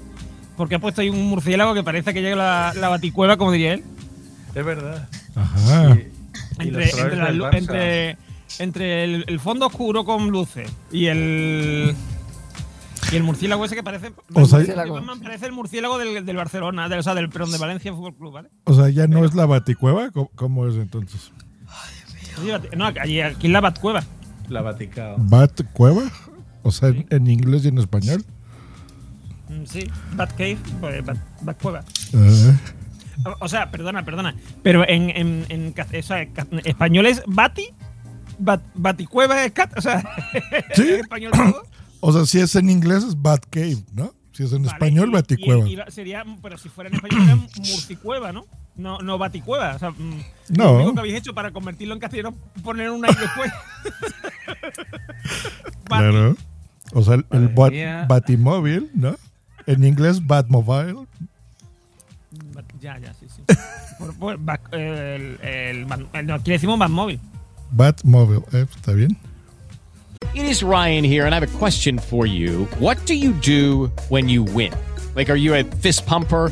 Porque 0.55 0.75
ha 0.75 0.79
puesto 0.79 1.01
ahí 1.01 1.09
un 1.09 1.27
murciélago 1.27 1.73
que 1.73 1.83
parece 1.83 2.13
que 2.13 2.21
llega 2.21 2.35
la, 2.37 2.73
la 2.75 2.87
baticueva, 2.89 3.35
como 3.35 3.51
diría 3.51 3.73
él. 3.73 3.83
Es 4.53 4.65
verdad. 4.65 5.09
Ajá. 5.35 5.97
Entre, 6.59 6.89
entre, 6.89 7.15
la 7.15 7.49
entre, 7.51 8.17
entre 8.59 9.03
el, 9.03 9.25
el 9.27 9.39
fondo 9.39 9.67
oscuro 9.67 10.05
con 10.05 10.29
luces 10.29 10.71
y 10.91 11.07
el. 11.07 11.95
Y 13.11 13.15
el 13.17 13.23
murciélago 13.23 13.63
ese 13.65 13.75
que 13.75 13.83
parece. 13.83 14.13
O 14.33 14.45
sea- 14.45 14.59
Batman 14.75 15.19
parece 15.19 15.45
el 15.45 15.51
murciélago 15.51 15.97
del, 15.99 16.25
del 16.25 16.35
Barcelona, 16.35 16.89
del, 16.89 16.99
o 16.99 17.03
sea, 17.03 17.13
del, 17.13 17.29
perdón, 17.29 17.51
de 17.51 17.57
Valencia 17.59 17.93
Fútbol 17.93 18.15
Club, 18.15 18.33
¿vale? 18.33 18.49
O 18.63 18.73
sea, 18.73 18.89
ya 18.89 19.05
no 19.07 19.23
es 19.25 19.35
la 19.35 19.45
baticueva. 19.45 20.09
¿Cómo, 20.11 20.31
cómo 20.35 20.67
es 20.67 20.75
entonces? 20.75 21.31
Bati- 22.37 22.75
No, 22.75 22.85
aquí, 22.87 23.21
aquí 23.21 23.47
es 23.47 23.53
la 23.53 23.61
Batcueva. 23.61 24.03
La 24.49 24.61
Vaticao. 24.61 25.15
¿Batcueva? 25.19 26.03
O 26.63 26.71
sea, 26.71 26.89
en, 26.89 27.05
en 27.09 27.27
inglés 27.27 27.63
y 27.65 27.67
en 27.69 27.77
español. 27.77 28.23
Mm, 29.49 29.65
Sí, 29.65 29.87
Batcave, 30.15 30.57
pues 30.81 31.05
Bat, 31.05 31.17
Batcueva. 31.41 31.83
Eh, 32.13 32.53
O- 33.39 33.47
sea, 33.47 33.71
perdona, 33.71 34.03
perdona. 34.05 34.35
Pero 34.63 34.87
en, 34.87 35.09
en, 35.09 35.45
en, 35.49 35.71
ca- 35.73 35.87
o 35.97 36.01
sea, 36.03 36.25
ca- 36.33 36.47
español 36.63 37.05
es 37.05 37.21
Bati, 37.27 37.69
bat, 38.39 38.61
Baticueva 38.73 39.43
es 39.45 39.51
cat, 39.51 39.77
o 39.77 39.81
sea, 39.81 40.01
¿Sí? 40.75 40.89
en 40.89 40.99
español 41.01 41.31
todo. 41.31 41.63
o 42.01 42.11
sea, 42.13 42.25
si 42.25 42.39
es 42.39 42.55
en 42.55 42.69
inglés 42.69 43.03
es 43.03 43.21
Batcave, 43.21 43.83
¿no? 43.93 44.13
Si 44.33 44.43
es 44.43 44.51
en 44.51 44.63
Vale, 44.63 44.73
español, 44.73 45.09
y- 45.09 45.11
Baticueva. 45.13 45.67
y- 45.69 45.73
y 45.73 45.91
sería, 45.91 46.23
pero 46.41 46.57
si 46.57 46.67
fuera 46.69 46.89
en 46.89 46.95
español 46.95 47.19
sería 47.21 47.35
Murcicueva, 47.71 48.31
¿no? 48.33 48.45
No, 48.75 48.99
no 48.99 49.17
Baticueva. 49.17 49.75
O 49.75 49.79
sea, 49.79 49.91
mm, 49.91 50.19
No. 50.49 50.63
Lo 50.65 50.75
único 50.75 50.93
que 50.95 50.99
habéis 50.99 51.15
hecho 51.15 51.33
para 51.33 51.51
convertirlo 51.51 51.93
en 51.93 51.99
castellano 52.01 52.35
poner 52.61 52.89
una 52.91 53.09
y 53.09 53.15
después. 53.15 53.51
Claro. 55.85 56.35
O 56.93 57.01
sea, 57.03 57.15
el, 57.15 57.25
el 57.31 57.49
bat-. 57.49 58.07
Batimóvil, 58.07 58.89
¿no? 58.93 59.15
En 59.67 59.83
inglés, 59.83 60.25
Batmobile. 60.25 61.05
Bat- 62.85 63.01
Ya, 63.01 63.07
ya, 63.07 63.13
sí, 63.19 63.27
sí. 63.35 63.41
Por- 63.99 64.13
por- 64.15 64.37
Bat- 64.37 64.73
el, 64.73 65.39
el, 65.41 65.87
el- 66.13 66.25
no, 66.27 66.33
aquí 66.35 66.51
decimos 66.51 66.77
Batmóvil. 66.77 67.19
Batmobile, 67.71 68.43
¿eh? 68.53 68.65
¿Está 68.75 68.93
bien? 68.93 69.17
It 70.33 70.43
is 70.45 70.61
Ryan 70.63 71.03
here, 71.03 71.25
and 71.25 71.33
I 71.33 71.39
have 71.39 71.43
a 71.43 71.57
question 71.59 71.97
for 71.97 72.25
you. 72.27 72.67
What 72.79 72.97
do 73.05 73.13
you 73.13 73.33
do 73.41 73.91
when 74.09 74.27
you 74.29 74.43
win? 74.43 74.73
Like, 75.15 75.29
are 75.31 75.37
you 75.37 75.53
a 75.55 75.63
fist 75.81 76.05
pumper? 76.05 76.51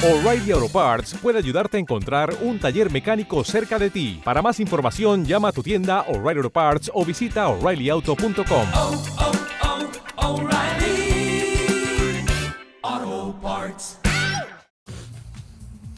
O'Reilly 0.00 0.52
Auto 0.52 0.68
Parts 0.68 1.16
puede 1.20 1.38
ayudarte 1.38 1.76
a 1.76 1.80
encontrar 1.80 2.32
un 2.42 2.60
taller 2.60 2.88
mecánico 2.88 3.42
cerca 3.42 3.80
de 3.80 3.90
ti. 3.90 4.20
Para 4.22 4.42
más 4.42 4.60
información, 4.60 5.24
llama 5.24 5.48
a 5.48 5.52
tu 5.52 5.60
tienda 5.60 6.02
O'Reilly 6.02 6.38
Auto 6.38 6.50
Parts 6.50 6.88
o 6.94 7.04
visita 7.04 7.48
oreillyauto.com. 7.48 8.66
Auto 12.82 13.36
Parts. 13.42 13.98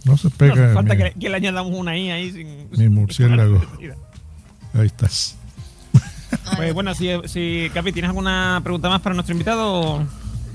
No 0.07 0.17
se 0.17 0.29
No 0.29 0.35
pega 0.39 0.53
hace 0.65 0.75
falta 0.75 0.95
mi, 0.95 1.03
que, 1.03 1.13
que 1.21 1.29
le 1.29 1.37
añadamos 1.37 1.75
una 1.79 1.95
I 1.97 2.11
ahí 2.11 2.33
sin. 2.33 2.71
mi 2.71 2.89
murciélago. 2.89 3.61
Ahí 4.73 4.87
está. 4.87 5.09
Pues 6.57 6.73
bueno, 6.73 6.95
si, 6.95 7.11
si 7.27 7.71
Capi, 7.75 7.93
¿tienes 7.93 8.09
alguna 8.09 8.61
pregunta 8.65 8.89
más 8.89 9.03
para 9.03 9.15
nuestro 9.15 9.35
invitado? 9.35 10.07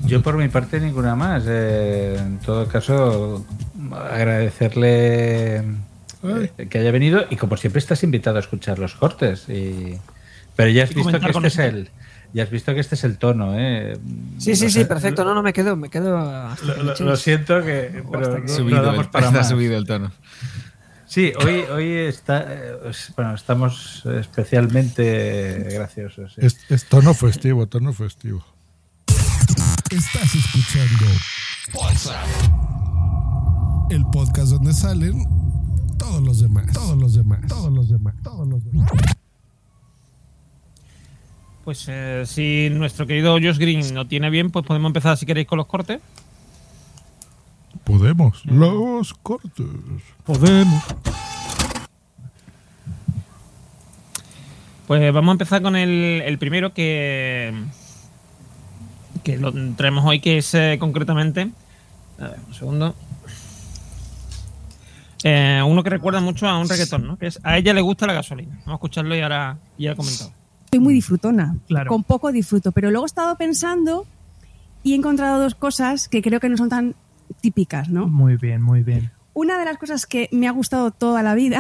Yo 0.04 0.22
por 0.22 0.36
mi 0.38 0.48
parte 0.50 0.80
ninguna 0.80 1.16
más. 1.16 1.43
Eh, 1.48 2.16
en 2.20 2.38
todo 2.39 2.68
caso, 2.68 3.46
agradecerle 3.91 5.58
eh, 5.58 6.68
que 6.70 6.78
haya 6.80 6.91
venido 6.91 7.26
y 7.30 7.36
como 7.36 7.58
siempre 7.58 7.80
estás 7.80 8.04
invitado 8.04 8.38
a 8.38 8.39
escuchar 8.41 8.80
los 8.80 8.96
cortes. 8.96 9.48
Y... 9.50 9.98
Pero 10.56 10.70
ya 10.70 10.84
has 10.84 10.91
Y 10.91 10.96
visto 10.96 11.20
que 11.20 11.30
este 11.30 11.48
es 11.48 11.58
el, 11.60 11.89
ya 12.34 12.43
has 12.43 12.50
visto 12.50 12.74
que 12.74 12.80
este 12.80 12.96
es 12.96 13.04
el 13.04 13.18
tono, 13.18 13.58
¿eh? 13.60 13.98
Sí, 14.38 14.56
sí, 14.56 14.70
sí, 14.70 14.86
perfecto. 14.86 15.24
No, 15.26 15.34
no, 15.34 15.43
me 15.43 15.54
quedo, 15.54 15.76
me 15.76 15.89
quedo 15.89 16.18
hasta 16.18 17.04
Lo, 17.04 17.16
siento 17.18 17.62
que 17.64 18.04
pero 18.12 18.36
que- 18.36 18.39
no- 18.41 18.46
no 18.46 18.48
Subido 18.48 18.82
damos 18.84 19.08
para 19.08 19.28
está 19.28 19.38
más. 19.39 19.50
subido 19.50 19.78
el 19.78 19.86
tono. 19.86 20.12
Sí, 21.08 21.32
hoy, 21.43 21.62
hoy 21.72 21.91
está, 21.93 22.46
eh, 22.50 22.74
bueno, 23.16 23.36
estamos 23.36 24.04
especialmente 24.06 25.68
graciosos. 25.72 26.34
sí. 26.34 26.41
Es, 26.46 26.58
es 26.70 26.86
tono 26.86 27.14
festivo, 27.14 27.68
tono 27.68 27.93
festivo. 27.93 28.46
Estás 29.92 30.34
escuchando 30.34 31.06
el 33.92 34.04
podcast 34.08 34.48
donde 34.50 34.74
salen 34.74 35.24
todos 36.00 36.24
los 36.24 36.40
demás, 36.42 36.74
todos 36.74 36.98
los 36.98 37.14
demás, 37.14 37.42
todos 37.48 37.72
los 37.72 37.90
demás, 37.90 38.16
todos 38.24 38.48
los 38.48 38.66
demás. 38.66 38.90
Pues 41.64 41.86
eh, 41.88 42.24
si 42.26 42.70
nuestro 42.72 43.06
querido 43.06 43.34
Josh 43.34 43.60
Green 43.60 43.94
lo 43.94 44.08
tiene 44.08 44.32
bien, 44.32 44.50
pues 44.50 44.66
podemos 44.66 44.90
empezar 44.90 45.18
si 45.18 45.28
queréis 45.28 45.48
con 45.48 45.58
los 45.58 45.68
cortes. 45.68 46.02
Podemos. 47.84 48.44
Los 48.46 49.14
cortes. 49.14 49.68
Podemos. 50.26 50.84
Pues 54.88 55.14
vamos 55.14 55.30
a 55.30 55.34
empezar 55.34 55.62
con 55.62 55.76
el, 55.76 56.24
el 56.26 56.38
primero 56.40 56.74
que, 56.74 57.54
que 59.26 59.39
lo 59.39 59.51
traemos 59.76 60.05
hoy, 60.05 60.19
que 60.19 60.38
es 60.38 60.53
eh, 60.53 60.78
concretamente. 60.80 61.49
A 62.19 62.28
ver, 62.28 62.39
un 62.47 62.53
segundo. 62.53 62.95
Eh, 65.23 65.61
uno 65.65 65.84
que 65.84 65.89
recuerda 65.89 66.21
mucho 66.21 66.47
a 66.47 66.59
un 66.59 66.69
reggaetón, 66.69 67.07
¿no? 67.07 67.17
Que 67.17 67.28
es 67.28 67.39
A 67.43 67.57
ella 67.57 67.73
le 67.73 67.82
gusta 67.82 68.05
la 68.05 68.13
gasolina. 68.13 68.53
Vamos 68.59 68.69
a 68.69 68.73
escucharlo 68.76 69.15
y 69.15 69.21
ahora, 69.21 69.57
y 69.80 69.88
ahora 69.88 69.97
comentado. 69.97 70.32
Soy 70.69 70.80
muy 70.80 70.93
disfrutona. 70.93 71.55
Claro. 71.67 71.89
Con 71.89 72.03
poco 72.03 72.32
disfruto. 72.32 72.71
Pero 72.71 72.91
luego 72.91 73.05
he 73.05 73.07
estado 73.07 73.36
pensando 73.36 74.05
y 74.84 74.93
he 74.93 74.95
encontrado 74.95 75.41
dos 75.41 75.55
cosas 75.55 76.07
que 76.07 76.21
creo 76.21 76.39
que 76.39 76.47
no 76.47 76.57
son 76.57 76.69
tan 76.69 76.95
típicas, 77.41 77.89
¿no? 77.89 78.07
Muy 78.07 78.38
bien, 78.38 78.61
muy 78.61 78.84
bien. 78.84 79.11
Una 79.34 79.57
de 79.57 79.65
las 79.65 79.80
cosas 79.80 80.05
que 80.05 80.30
me 80.32 80.47
ha 80.47 80.51
gustado 80.51 80.91
toda 80.91 81.23
la 81.23 81.34
vida 81.34 81.59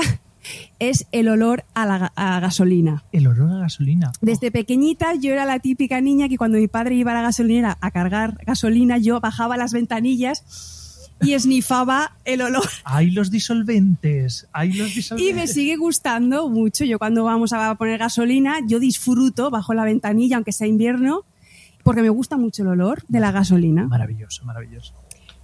es 0.79 1.07
el 1.11 1.27
olor 1.27 1.65
a 1.73 1.85
la 1.85 2.13
a 2.15 2.39
gasolina. 2.39 3.03
El 3.11 3.27
olor 3.27 3.51
a 3.51 3.59
gasolina. 3.59 4.11
Desde 4.21 4.51
pequeñita 4.51 5.15
yo 5.15 5.31
era 5.31 5.45
la 5.45 5.59
típica 5.59 6.01
niña 6.01 6.29
que 6.29 6.37
cuando 6.37 6.57
mi 6.57 6.67
padre 6.67 6.95
iba 6.95 7.11
a 7.11 7.15
la 7.15 7.21
gasolinera 7.21 7.77
a 7.81 7.91
cargar 7.91 8.37
gasolina, 8.45 8.97
yo 8.97 9.19
bajaba 9.19 9.57
las 9.57 9.73
ventanillas 9.73 10.43
y 11.21 11.33
esnifaba 11.33 12.17
el 12.25 12.41
olor. 12.41 12.67
¡Ay, 12.83 13.11
los 13.11 13.31
disolventes! 13.31 14.47
¡Ay, 14.51 14.73
los 14.73 14.91
Y 14.91 14.95
disolventes! 14.95 15.35
me 15.35 15.47
sigue 15.47 15.77
gustando 15.77 16.49
mucho. 16.49 16.83
Yo 16.83 16.99
cuando 16.99 17.23
vamos 17.23 17.53
a 17.53 17.73
poner 17.75 17.99
gasolina, 17.99 18.57
yo 18.67 18.79
disfruto 18.79 19.49
bajo 19.49 19.73
la 19.73 19.85
ventanilla, 19.85 20.35
aunque 20.35 20.51
sea 20.51 20.67
invierno, 20.67 21.21
porque 21.83 22.01
me 22.01 22.09
gusta 22.09 22.37
mucho 22.37 22.63
el 22.63 22.69
olor 22.69 23.03
de 23.07 23.19
la 23.19 23.31
gasolina. 23.31 23.87
Maravilloso, 23.87 24.43
maravilloso. 24.43 24.93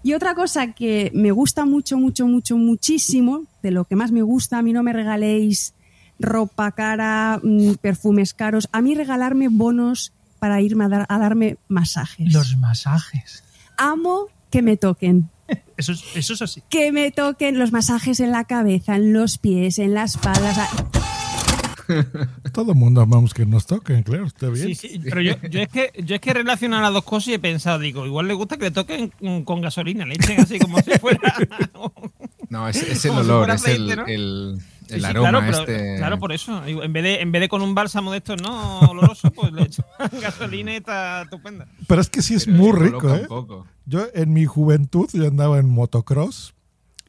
Y 0.04 0.14
otra 0.14 0.34
cosa 0.36 0.72
que 0.74 1.12
me 1.14 1.32
gusta 1.32 1.66
mucho, 1.66 1.98
mucho, 1.98 2.26
mucho, 2.28 2.58
muchísimo, 2.58 3.44
de 3.62 3.72
lo 3.72 3.86
que 3.86 3.96
más 3.96 4.12
me 4.12 4.22
gusta, 4.24 4.58
a 4.58 4.62
mí 4.62 4.74
no 4.74 4.82
me 4.84 4.94
regaléis 4.94 5.74
ropa 6.20 6.72
cara, 6.72 7.40
mm, 7.44 7.74
perfumes 7.82 8.34
caros, 8.34 8.68
a 8.72 8.82
mí 8.82 8.96
regalarme 8.96 9.48
bonos 9.50 10.12
para 10.40 10.60
irme 10.62 10.86
a, 10.86 10.88
dar- 10.90 11.06
a 11.10 11.18
darme 11.20 11.58
masajes. 11.68 12.34
Los 12.34 12.58
masajes. 12.58 13.44
Amo 13.78 14.26
que 14.50 14.62
me 14.62 14.78
toquen. 14.78 15.30
Eso 15.78 15.92
es, 15.94 16.04
eso 16.16 16.34
es 16.36 16.42
así. 16.44 16.62
Que 16.70 16.92
me 16.92 17.12
toquen 17.12 17.58
los 17.60 17.72
masajes 17.72 18.20
en 18.20 18.32
la 18.32 18.44
cabeza, 18.46 18.96
en 18.96 19.14
los 19.14 19.38
pies, 19.38 19.80
en 19.80 19.94
la 19.96 20.04
espalda. 20.04 20.52
o 20.52 20.54
sea, 20.54 20.68
Todo 22.54 22.72
el 22.72 22.78
mundo 22.78 23.02
amamos 23.02 23.34
que 23.34 23.46
nos 23.46 23.66
toquen, 23.66 24.04
claro, 24.04 24.26
está 24.26 24.50
bien. 24.50 24.68
Sí, 24.68 24.76
sí, 24.76 25.00
pero 25.04 25.22
yo, 25.22 25.34
yo 25.50 25.60
es 25.62 25.68
que 25.70 25.92
yo 26.04 26.16
es 26.16 26.22
que 26.22 26.34
relaciono 26.34 26.80
las 26.82 26.94
dos 26.94 27.04
cosas 27.04 27.30
y 27.30 27.34
he 27.36 27.40
pensado, 27.40 27.80
digo, 27.80 28.06
igual 28.06 28.28
le 28.28 28.34
gusta 28.34 28.58
que 28.58 28.66
le 28.66 28.72
toquen 28.72 29.10
con 29.44 29.62
gasolina, 29.62 30.06
le 30.06 30.16
echen 30.16 30.40
así 30.42 30.60
como 30.60 30.80
si 30.82 30.92
fuera. 31.00 31.36
No, 32.50 32.68
es, 32.68 32.76
es 32.76 32.90
el 32.90 32.98
si 32.98 33.08
olor, 33.08 33.46
fuera 33.46 33.54
es 33.54 33.66
el, 33.66 33.88
¿no? 33.96 34.06
el, 34.08 34.58
Sí, 34.88 34.96
el 34.96 35.00
sí, 35.00 35.06
aroma 35.06 35.30
claro, 35.30 35.46
pero- 35.46 35.60
este. 35.60 35.98
Claro, 35.98 36.20
por 36.20 36.34
eso. 36.34 36.66
En 36.66 36.92
vez, 36.92 37.02
de, 37.04 37.22
en 37.22 37.32
vez 37.32 37.40
de 37.44 37.48
con 37.48 37.62
un 37.62 37.74
bálsamo 37.74 38.12
de 38.12 38.18
estos, 38.18 38.42
¿no? 38.42 38.80
Oloroso, 38.82 39.32
pues 39.32 39.54
le 39.54 39.62
echan 39.64 39.86
gasolina 40.22 40.74
y 40.74 40.76
está 40.76 41.22
estupenda. 41.22 41.66
Pero 41.88 42.02
es 42.02 42.10
que 42.10 42.22
sí 42.22 42.34
es 42.34 42.44
Pero 42.46 42.58
muy 42.58 42.72
rico, 42.74 43.16
¿eh? 43.16 43.26
Yo 43.86 44.06
en 44.14 44.34
mi 44.34 44.46
juventud 44.46 45.10
yo 45.14 45.26
andaba 45.30 45.60
en 45.60 45.70
motocross 45.70 46.54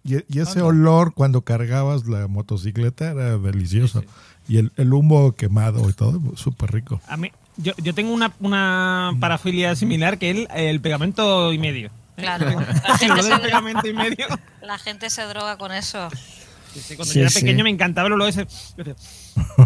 y, 0.05 0.19
y 0.33 0.39
ese 0.39 0.63
olor 0.63 1.13
cuando 1.13 1.43
cargabas 1.43 2.07
la 2.07 2.29
motocicleta 2.29 3.11
era 3.11 3.37
delicioso. 3.37 4.05
Y 4.49 4.59
el, 4.59 4.73
el 4.77 4.93
humo 4.93 5.33
quemado 5.33 5.89
y 5.89 5.93
todo, 5.93 6.21
súper 6.37 6.73
rico. 6.73 7.01
A 7.09 7.17
mí, 7.17 7.31
yo, 7.57 7.73
yo 7.83 7.95
tengo 7.95 8.13
una, 8.13 8.33
una 8.41 9.13
parafilia 9.21 9.75
similar 9.77 10.19
que 10.19 10.31
el, 10.31 10.49
el 10.55 10.81
pegamento 10.81 11.53
y 11.53 11.59
medio. 11.59 11.91
Claro. 12.17 12.47
La 12.89 12.99
gente, 12.99 13.23
se 13.23 13.39
pegamento 13.39 13.87
y 13.89 13.93
medio. 13.95 14.27
droga, 14.27 14.41
la 14.63 14.79
gente 14.79 15.11
se 15.11 15.23
droga 15.23 15.57
con 15.57 15.73
eso. 15.73 16.09
Sí, 16.73 16.81
sí, 16.81 16.97
cuando 16.97 17.13
Sí, 17.13 17.19
yo 17.19 17.23
era 17.23 17.31
sí. 17.31 17.41
pequeño 17.41 17.65
me 17.65 17.71
encantaba 17.71 18.07
el 18.09 18.15
olor 18.15 18.29
ese. 18.29 18.47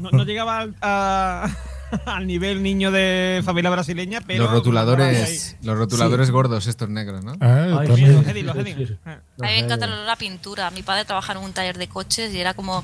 No, 0.00 0.10
no 0.10 0.24
llegaba 0.24 0.58
al, 0.58 0.74
a- 0.80 1.48
al 2.06 2.26
nivel 2.26 2.62
niño 2.62 2.90
de 2.90 3.42
familia 3.44 3.70
brasileña, 3.70 4.20
pero. 4.26 4.44
los 4.44 4.52
rotuladores, 4.52 5.56
los 5.62 5.76
rotuladores 5.78 6.30
gordos 6.30 6.66
estos 6.66 6.88
negros, 6.88 7.24
¿no? 7.24 7.32
Ah, 7.40 7.78
Ay, 7.80 7.88
los 7.88 7.98
Eddy, 7.98 8.42
los. 8.42 8.56
Ah. 9.04 9.18
A 9.40 9.46
mí 9.46 9.52
me 9.52 9.58
encanta 9.60 9.86
el 9.86 9.92
olor 9.92 10.08
a 10.10 10.16
pintura. 10.16 10.70
Mi 10.70 10.82
padre 10.82 11.04
trabajaba 11.04 11.38
en 11.40 11.46
un 11.46 11.52
taller 11.52 11.78
de 11.78 11.88
coches 11.88 12.32
y 12.34 12.40
era 12.40 12.54
como. 12.54 12.82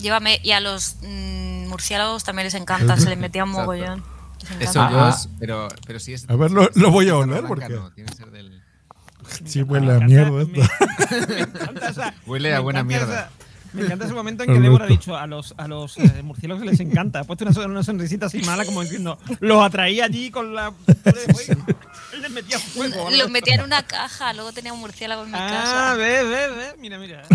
Llévame. 0.00 0.40
Y 0.42 0.52
a 0.52 0.60
los 0.60 0.96
mm, 1.02 1.68
murciélagos 1.68 2.24
también 2.24 2.44
les 2.46 2.54
encanta, 2.54 2.96
se 2.96 3.08
les 3.10 3.18
metía 3.18 3.44
un 3.44 3.50
mogollón. 3.50 4.02
Eso 4.58 4.80
Ah, 4.80 4.88
yo, 4.90 5.00
ah. 5.04 5.10
es- 5.10 5.28
pero, 5.38 5.68
pero 5.86 6.00
si 6.00 6.14
es. 6.14 6.28
A 6.30 6.34
ver, 6.36 6.50
lo- 6.50 6.70
lo 6.74 6.90
voy 6.90 7.08
a 7.08 7.16
oler, 7.16 7.44
porque- 7.46 7.68
no, 7.68 7.90
tiene 7.92 8.10
que 8.10 8.16
ser 8.16 8.30
del- 8.30 8.62
Sí, 9.44 9.62
huele 9.62 9.92
a 9.92 10.00
mierda 10.00 10.42
esto. 10.42 10.52
Me 11.28 11.40
encanta 11.40 11.88
esa- 11.90 12.14
Huele 12.26 12.54
a 12.54 12.60
buena 12.60 12.82
mierda. 12.82 13.30
Me 13.72 13.82
encanta 13.82 14.04
ese 14.04 14.14
momento 14.14 14.42
en 14.44 14.52
que 14.52 14.60
Débora 14.60 14.84
ha 14.84 14.88
dicho 14.88 15.16
a 15.16 15.26
los, 15.26 15.54
a 15.56 15.68
los 15.68 15.96
eh, 15.98 16.22
murciélagos 16.22 16.64
les 16.64 16.80
encanta. 16.80 17.20
Ha 17.20 17.24
puesto 17.24 17.44
una, 17.44 17.66
una 17.66 17.82
sonrisita 17.82 18.26
así 18.26 18.40
mala, 18.42 18.64
como 18.64 18.82
diciendo, 18.82 19.18
los 19.40 19.62
atraía 19.64 20.04
allí 20.06 20.30
con 20.30 20.54
la. 20.54 20.72
les 22.20 22.30
metía 22.30 22.58
fuego. 22.58 23.08
Los 23.10 23.30
metía 23.30 23.54
en 23.54 23.62
una 23.62 23.82
caja, 23.84 24.32
luego 24.32 24.52
tenía 24.52 24.72
un 24.72 24.80
murciélago 24.80 25.22
en 25.24 25.30
mi 25.30 25.38
Ah, 25.38 25.48
casa. 25.48 25.94
ve, 25.94 26.22
ve, 26.24 26.48
ve. 26.48 26.64
Mira, 26.78 26.98
mira. 26.98 27.22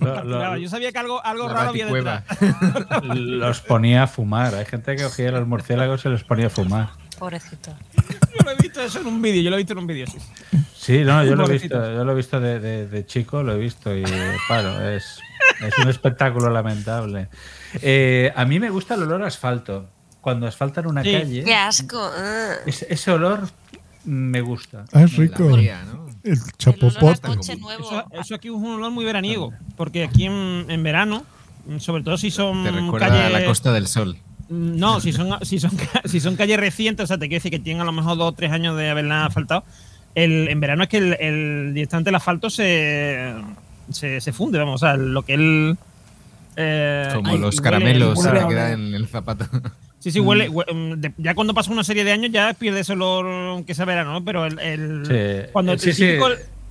Lo- 0.00 0.24
lo- 0.24 0.56
yo 0.56 0.68
sabía 0.70 0.90
que 0.90 0.98
algo, 0.98 1.22
algo 1.24 1.48
raro 1.48 1.68
había 1.70 1.86
detrás. 1.86 2.24
los 3.14 3.60
ponía 3.60 4.04
a 4.04 4.06
fumar. 4.06 4.54
Hay 4.54 4.64
gente 4.64 4.96
que 4.96 5.02
cogía 5.02 5.30
los 5.32 5.46
murciélagos 5.46 6.04
y 6.04 6.08
los 6.08 6.24
ponía 6.24 6.46
a 6.46 6.50
fumar. 6.50 6.90
Pobrecito. 7.18 7.74
Yo 7.94 8.44
lo 8.44 8.50
he 8.52 8.56
visto 8.56 8.80
eso 8.80 9.00
en 9.00 9.06
un 9.06 9.20
vídeo, 9.22 9.42
yo 9.42 9.50
lo 9.50 9.56
he 9.56 9.58
visto 9.58 9.72
en 9.72 9.78
un 9.80 9.86
vídeo, 9.86 10.06
sí. 10.06 10.18
Sí, 10.74 10.98
no, 11.04 11.24
yo 11.24 11.34
lo 11.34 11.46
he 11.48 11.52
visto, 11.58 11.68
yo 11.94 12.04
lo 12.04 12.12
he 12.12 12.14
visto 12.14 12.38
de, 12.40 12.60
de- 12.60 12.86
de 12.86 13.06
chico, 13.06 13.42
lo 13.42 13.52
he 13.54 13.58
visto 13.58 13.94
y 13.96 14.04
claro, 14.46 14.88
es, 14.90 15.18
es 15.60 15.78
un 15.78 15.88
espectáculo 15.88 16.50
lamentable. 16.50 17.28
Eh, 17.82 18.32
a 18.34 18.44
mí 18.44 18.58
me 18.60 18.70
gusta 18.70 18.94
el 18.94 19.02
olor 19.02 19.22
a 19.22 19.26
asfalto. 19.28 19.88
Cuando 20.20 20.46
asfaltan 20.46 20.86
una 20.88 21.02
Sí. 21.04 21.12
calle, 21.12 21.44
Qué 21.44 21.54
asco. 21.54 21.98
ugh. 21.98 22.58
ese, 22.66 22.86
ese 22.90 23.10
olor 23.12 23.48
me 24.04 24.40
gusta. 24.40 24.84
Ah, 24.92 25.02
es 25.02 25.16
rico. 25.16 25.56
El 26.24 26.38
chapopote. 26.58 27.20
Coche 27.20 27.56
nuevo. 27.56 27.84
Eso, 27.84 28.04
eso 28.12 28.34
aquí 28.34 28.48
es 28.48 28.54
un 28.54 28.66
olor 28.66 28.90
muy 28.90 29.04
veraniego, 29.04 29.52
porque 29.76 30.02
aquí 30.02 30.24
en, 30.26 30.66
en 30.68 30.82
verano, 30.82 31.24
sobre 31.78 32.02
todo 32.02 32.16
si 32.18 32.30
son 32.32 32.64
Te 32.64 32.72
recuerda 32.72 33.08
calles... 33.08 33.24
a 33.26 33.30
la 33.40 33.44
Costa 33.44 33.72
del 33.72 33.86
Sol. 33.86 34.16
No, 34.48 35.00
si 35.00 35.12
son, 35.12 35.38
si 35.44 35.58
son, 35.60 35.70
ca- 35.76 36.02
si 36.04 36.18
son 36.20 36.34
calles 36.36 36.58
recientes, 36.58 37.04
o 37.04 37.06
sea, 37.06 37.18
te 37.18 37.28
quiero 37.28 37.38
decir 37.40 37.50
que 37.52 37.58
tienen 37.60 37.82
a 37.82 37.84
lo 37.84 37.92
mejor 37.92 38.16
dos 38.16 38.28
o 38.28 38.32
tres 38.32 38.50
años 38.52 38.76
de 38.76 38.90
haberla 38.90 39.26
asfaltado. 39.26 39.64
El, 40.16 40.48
en 40.48 40.58
verano 40.60 40.84
es 40.84 40.88
que 40.88 40.98
el, 40.98 41.16
el 41.20 41.74
directamente 41.74 42.10
el 42.10 42.16
asfalto 42.16 42.48
se, 42.50 43.32
se, 43.90 44.20
se 44.20 44.32
funde, 44.32 44.58
vamos, 44.58 44.82
o 44.82 44.86
sea, 44.86 44.96
lo 44.96 45.22
que 45.22 45.34
el. 45.34 45.76
eh, 46.56 47.10
Como 47.14 47.28
ay, 47.32 47.38
los 47.38 47.60
caramelos 47.60 48.18
huele- 48.18 48.42
que 48.42 48.48
quedan 48.48 48.72
en 48.88 48.94
el 48.94 49.06
zapato. 49.08 49.46
Sí, 49.98 50.12
sí, 50.12 50.20
huele. 50.20 50.48
hue- 50.48 50.72
mm, 50.72 51.00
de- 51.00 51.12
ya 51.16 51.34
cuando 51.34 51.52
pasa 51.52 51.72
una 51.72 51.82
serie 51.82 52.04
de 52.04 52.12
años 52.12 52.30
ya 52.30 52.54
pierde 52.54 52.80
ese 52.80 52.92
olor, 52.92 53.26
aunque 53.26 53.74
sea 53.74 53.86
verano, 53.86 54.12
¿no? 54.12 54.24
Pero 54.24 54.46
el. 54.46 54.58
el- 54.60 55.02
Sí, 55.04 55.50
cuando 55.52 55.72
eh, 55.72 55.78
sí, 55.78 55.88
el 55.88 55.94
sí, 55.96 56.02
típico- 56.06 56.28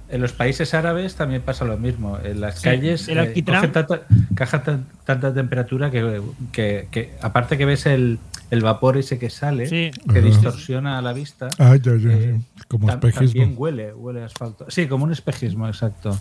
En 0.07 0.21
los 0.21 0.31
países 0.31 0.73
árabes 0.75 1.15
también 1.15 1.41
pasa 1.41 1.65
lo 1.65 1.77
mismo. 1.77 2.17
En 2.23 2.39
las 2.39 2.59
Sí, 2.59 2.63
calles 2.65 3.07
el 3.09 3.17
eh, 3.17 3.41
tanta, 3.43 3.87
caja 4.35 4.61
tan- 4.63 4.85
tanta 5.03 5.33
temperatura 5.33 5.89
que, 5.91 6.21
que- 6.53 6.87
que 6.91 7.13
aparte 7.21 7.57
que 7.57 7.65
ves 7.65 7.87
el, 7.87 8.19
el 8.51 8.61
vapor 8.61 8.97
ese 8.97 9.17
que 9.19 9.29
sale, 9.31 9.65
Sí. 9.65 9.89
que 10.13 10.21
distorsiona 10.21 11.01
la 11.01 11.11
vista, 11.11 11.49
Ah, 11.57 11.75
ya, 11.75 11.95
ya, 11.97 12.15
ya. 12.17 12.37
Como 12.69 12.87
tam- 12.87 12.99
también 13.01 13.13
espejismo. 13.23 13.53
huele, 13.55 13.93
huele 13.95 14.21
a 14.21 14.25
asfalto. 14.27 14.65
Sí, 14.69 14.87
como 14.87 15.03
un 15.05 15.11
espejismo, 15.11 15.67
exacto. 15.67 16.17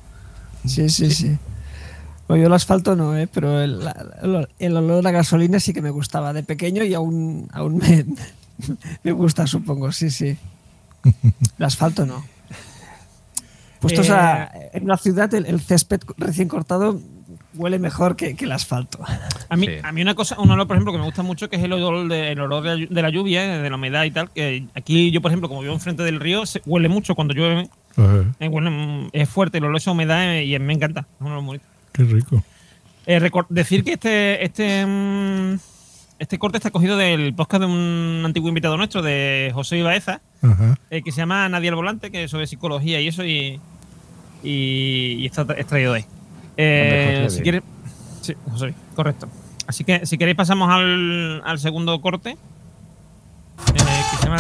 Sí, 0.67 0.89
sí, 0.89 1.11
sí. 1.11 1.37
Bueno, 2.27 2.43
yo 2.43 2.47
el 2.49 2.53
asfalto 2.55 2.97
no, 2.97 3.17
¿eh? 3.17 3.27
pero 3.33 3.61
el, 3.61 3.81
el- 4.23 4.49
el 4.59 4.77
olor 4.77 5.07
a 5.07 5.11
gasolina 5.11 5.61
sí 5.61 5.73
que 5.75 5.83
me 5.83 5.91
gustaba 5.91 6.33
de 6.33 6.43
pequeño 6.43 6.83
y 6.85 6.95
aún, 6.95 7.49
aún 7.53 7.77
me, 7.79 8.05
me 9.03 9.13
gusta, 9.13 9.47
supongo, 9.47 9.93
sí, 9.93 10.11
sí. 10.11 10.37
El 11.59 11.65
asfalto 11.65 12.07
no. 12.07 12.25
Puestos 13.81 14.09
a, 14.09 14.51
en 14.73 14.85
una 14.85 14.97
ciudad, 14.97 15.33
el, 15.35 15.45
el 15.45 15.61
césped 15.61 16.01
recién 16.17 16.49
cortado 16.49 16.99
huele 17.55 17.79
mejor 17.79 18.17
que, 18.17 18.35
que 18.35 18.47
el 18.47 18.53
asfalto. 18.53 18.99
A 19.51 19.57
mí, 19.57 19.67
Sí. 19.67 19.73
a 19.83 19.93
mí 19.93 20.01
una 20.01 20.15
cosa, 20.15 20.41
un 20.41 20.51
olor, 20.51 20.67
por 20.67 20.77
ejemplo, 20.77 20.93
que 20.93 20.99
me 20.99 21.05
gusta 21.05 21.23
mucho, 21.23 21.51
que 21.51 21.57
es 21.57 21.63
el 21.63 21.73
olor 21.75 22.09
de, 22.09 22.33
el 22.33 22.41
olor 22.41 22.63
de, 22.63 22.69
la 22.71 22.77
llu- 22.77 22.89
de 22.89 23.03
la 23.03 23.11
lluvia, 23.11 23.59
de 23.59 23.69
la 23.71 23.77
humedad 23.77 24.05
y 24.05 24.11
tal. 24.11 24.31
Que 24.31 24.67
aquí 24.75 25.11
yo, 25.11 25.21
por 25.21 25.31
ejemplo, 25.31 25.49
como 25.51 25.61
vivo 25.61 25.75
enfrente 25.75 26.03
del 26.03 26.19
río, 26.19 26.47
se, 26.47 26.63
huele 26.65 26.89
mucho 26.89 27.15
cuando 27.15 27.35
llueve. 27.35 27.69
Eh, 27.97 29.11
es 29.13 29.29
fuerte 29.29 29.59
el 29.59 29.65
olor, 29.65 29.77
esa 29.77 29.91
humedad 29.93 30.37
y 30.41 30.59
me 30.59 30.73
encanta. 30.73 31.01
Es 31.01 31.21
un 31.21 31.27
olor 31.29 31.43
muy 31.43 31.59
bonito. 31.59 31.67
qué 31.93 32.03
rico. 32.05 32.43
Eh, 33.07 33.31
decir 33.51 33.85
que 33.85 33.93
este, 33.95 34.45
este, 34.45 34.87
mm, 34.87 35.59
este 36.19 36.39
corte 36.39 36.57
está 36.57 36.71
cogido 36.71 36.97
del 36.97 37.35
podcast 37.35 37.63
de 37.63 37.67
un 37.67 38.23
antiguo 38.25 38.49
invitado 38.49 38.77
nuestro, 38.77 39.03
de 39.03 39.51
José 39.55 39.79
Ibaeza, 39.79 40.21
Ajá. 40.43 40.79
eh, 40.91 41.03
que 41.03 41.13
se 41.13 41.19
llama 41.19 41.49
Nadie 41.49 41.69
al 41.69 41.75
Volante, 41.75 42.11
que 42.11 42.25
es 42.25 42.31
sobre 42.31 42.47
psicología 42.47 43.01
y 43.01 43.09
eso, 43.09 43.25
y, 43.25 43.61
y, 44.43 45.17
y 45.19 45.27
está 45.27 45.43
extraído 45.57 45.93
de 45.93 45.99
ahí. 45.99 46.05
Eh, 46.57 47.27
si 47.29 47.43
quieres, 47.43 47.63
sí, 48.23 48.35
José, 48.51 48.75
correcto. 48.95 49.29
Así 49.67 49.85
que 49.85 50.07
si 50.07 50.19
queréis 50.19 50.37
pasamos 50.37 50.71
al, 50.71 51.43
al 51.45 51.59
segundo 51.59 52.01
corte, 52.01 52.31
eh, 52.31 52.37
que 53.75 54.17
se 54.17 54.25
llama... 54.25 54.37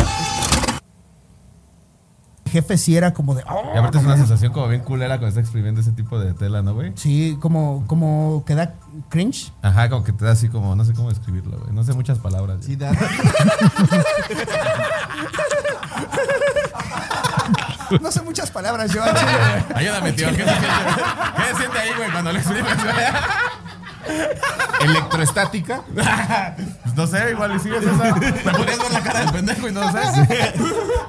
jefe 2.54 2.78
sí 2.78 2.96
era 2.96 3.12
como 3.12 3.34
de. 3.34 3.42
"Oh", 3.48 3.72
Y 3.74 3.78
aparte 3.78 3.98
es 3.98 4.04
una 4.04 4.16
sensación 4.16 4.52
como 4.52 4.68
bien 4.68 4.82
culera 4.82 5.16
cuando 5.18 5.28
estás 5.28 5.42
exprimiendo 5.42 5.80
ese 5.80 5.90
tipo 5.92 6.18
de 6.20 6.34
tela, 6.34 6.62
¿no, 6.62 6.72
güey? 6.74 6.92
Sí, 6.94 7.36
como, 7.40 7.84
como 7.88 8.44
que 8.46 8.54
da 8.54 8.74
cringe. 9.08 9.52
Ajá, 9.60 9.88
como 9.90 10.04
que 10.04 10.12
te 10.12 10.24
da 10.24 10.30
así 10.32 10.48
como, 10.48 10.76
no 10.76 10.84
sé 10.84 10.92
cómo 10.94 11.08
describirlo, 11.08 11.58
güey. 11.58 11.72
No 11.72 11.82
sé 11.82 11.92
muchas 11.94 12.18
palabras. 12.18 12.58
Sí, 12.64 12.76
da. 12.76 12.92
no 18.00 18.10
sé 18.12 18.22
muchas 18.22 18.50
palabras, 18.50 18.92
yo. 18.92 19.02
Ayúdame, 19.74 20.12
tío. 20.12 20.28
¿Qué 20.28 20.36
se 20.36 20.44
siente, 20.44 20.62
¿Qué 21.36 21.42
se 21.50 21.56
siente 21.58 21.78
ahí, 21.78 21.90
güey, 21.96 22.10
cuando 22.12 22.32
lo 22.32 22.38
exprimes? 22.38 22.76
Electroestática. 24.82 25.82
No 26.94 27.08
sé, 27.08 27.32
igual 27.32 27.56
y 27.56 27.58
sigues 27.58 27.82
esa. 27.82 28.14
Me 28.14 28.52
podrías 28.52 28.78
ver 28.78 28.92
la 28.92 29.02
cara 29.02 29.20
del 29.22 29.32
pendejo 29.32 29.68
y 29.68 29.72
no 29.72 29.82
sé. 29.90 29.98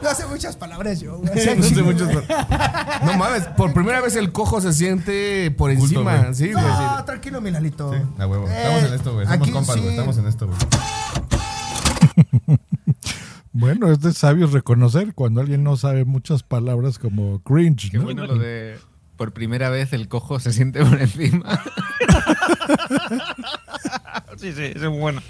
No 0.02 0.16
sé 0.16 0.26
muchas 0.26 0.56
palabras 0.58 1.00
yo. 1.00 1.20
güey. 1.20 1.40
Sí, 1.40 1.50
no 1.56 1.62
sé 1.62 1.84
muchas 1.84 2.10
No 3.06 3.14
mames, 3.18 3.44
por 3.56 3.72
primera 3.72 4.02
vez 4.02 4.16
el 4.16 4.32
cojo 4.32 4.62
se 4.62 4.74
siente 4.74 5.52
por 5.52 5.70
Culto, 5.76 6.00
encima. 6.00 6.18
güey. 6.18 6.34
Sí, 6.34 6.52
güey. 6.54 6.66
No, 6.66 6.98
sí. 6.98 7.06
tranquilo, 7.06 7.40
mi 7.40 7.52
Lalito. 7.52 7.94
A 8.18 8.26
huevo. 8.26 8.48
Estamos 8.48 8.82
Eh, 8.82 8.88
en 8.88 8.94
esto, 8.96 9.14
güey. 9.14 9.28
Somos 9.28 9.42
aquí 9.42 9.52
compas, 9.52 9.76
güey. 9.76 9.90
sí. 9.90 9.94
Estamos 9.94 10.18
en 10.18 10.28
esto, 10.28 10.48
güey. 10.48 10.58
Bueno, 13.58 13.90
es 13.90 14.02
de 14.02 14.12
sabios 14.12 14.52
reconocer 14.52 15.14
cuando 15.14 15.40
alguien 15.40 15.64
no 15.64 15.78
sabe 15.78 16.04
muchas 16.04 16.44
palabras 16.44 17.00
como 17.00 17.42
cringe. 17.44 17.90
Qué 17.90 18.00
¿no? 18.00 18.04
bueno 18.04 18.28
lo 18.28 18.38
de 18.38 18.78
por 19.16 19.32
primera 19.32 19.70
vez 19.70 19.94
el 19.94 20.10
cojo 20.10 20.42
se 20.42 20.52
siente 20.52 20.84
por 20.84 21.00
encima. 21.02 21.62
sí, 24.38 24.52
sí, 24.54 24.64
eso 24.64 24.86
es 24.86 24.90
muy 24.90 25.00
bueno. 25.00 25.22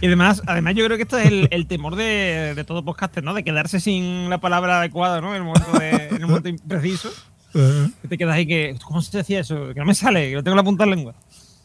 Y 0.00 0.06
además, 0.06 0.42
además 0.46 0.74
yo 0.74 0.84
creo 0.84 0.96
que 0.96 1.04
esto 1.04 1.18
es 1.18 1.26
el, 1.26 1.48
el 1.50 1.66
temor 1.66 1.96
de, 1.96 2.52
de 2.54 2.64
todo 2.64 2.84
podcaster, 2.84 3.22
¿no? 3.24 3.34
De 3.34 3.44
quedarse 3.44 3.80
sin 3.80 4.28
la 4.30 4.38
palabra 4.38 4.78
adecuada, 4.80 5.20
¿no? 5.20 5.30
En 5.34 5.42
el 5.42 5.44
momento, 5.44 5.78
de- 5.78 6.08
en 6.08 6.16
el 6.16 6.26
momento 6.26 6.50
preciso. 6.68 7.10
Que 7.52 8.08
te 8.08 8.18
quedas 8.18 8.34
ahí 8.34 8.46
que. 8.46 8.76
¿Cómo 8.84 9.00
se 9.00 9.16
decía 9.16 9.40
eso? 9.40 9.72
Que 9.72 9.80
no 9.80 9.86
me 9.86 9.94
sale, 9.94 10.28
que 10.28 10.34
lo 10.34 10.42
tengo 10.44 10.52
en 10.54 10.58
la 10.58 10.64
punta 10.64 10.84
de 10.84 10.90
la 10.90 10.96
lengua. 10.96 11.14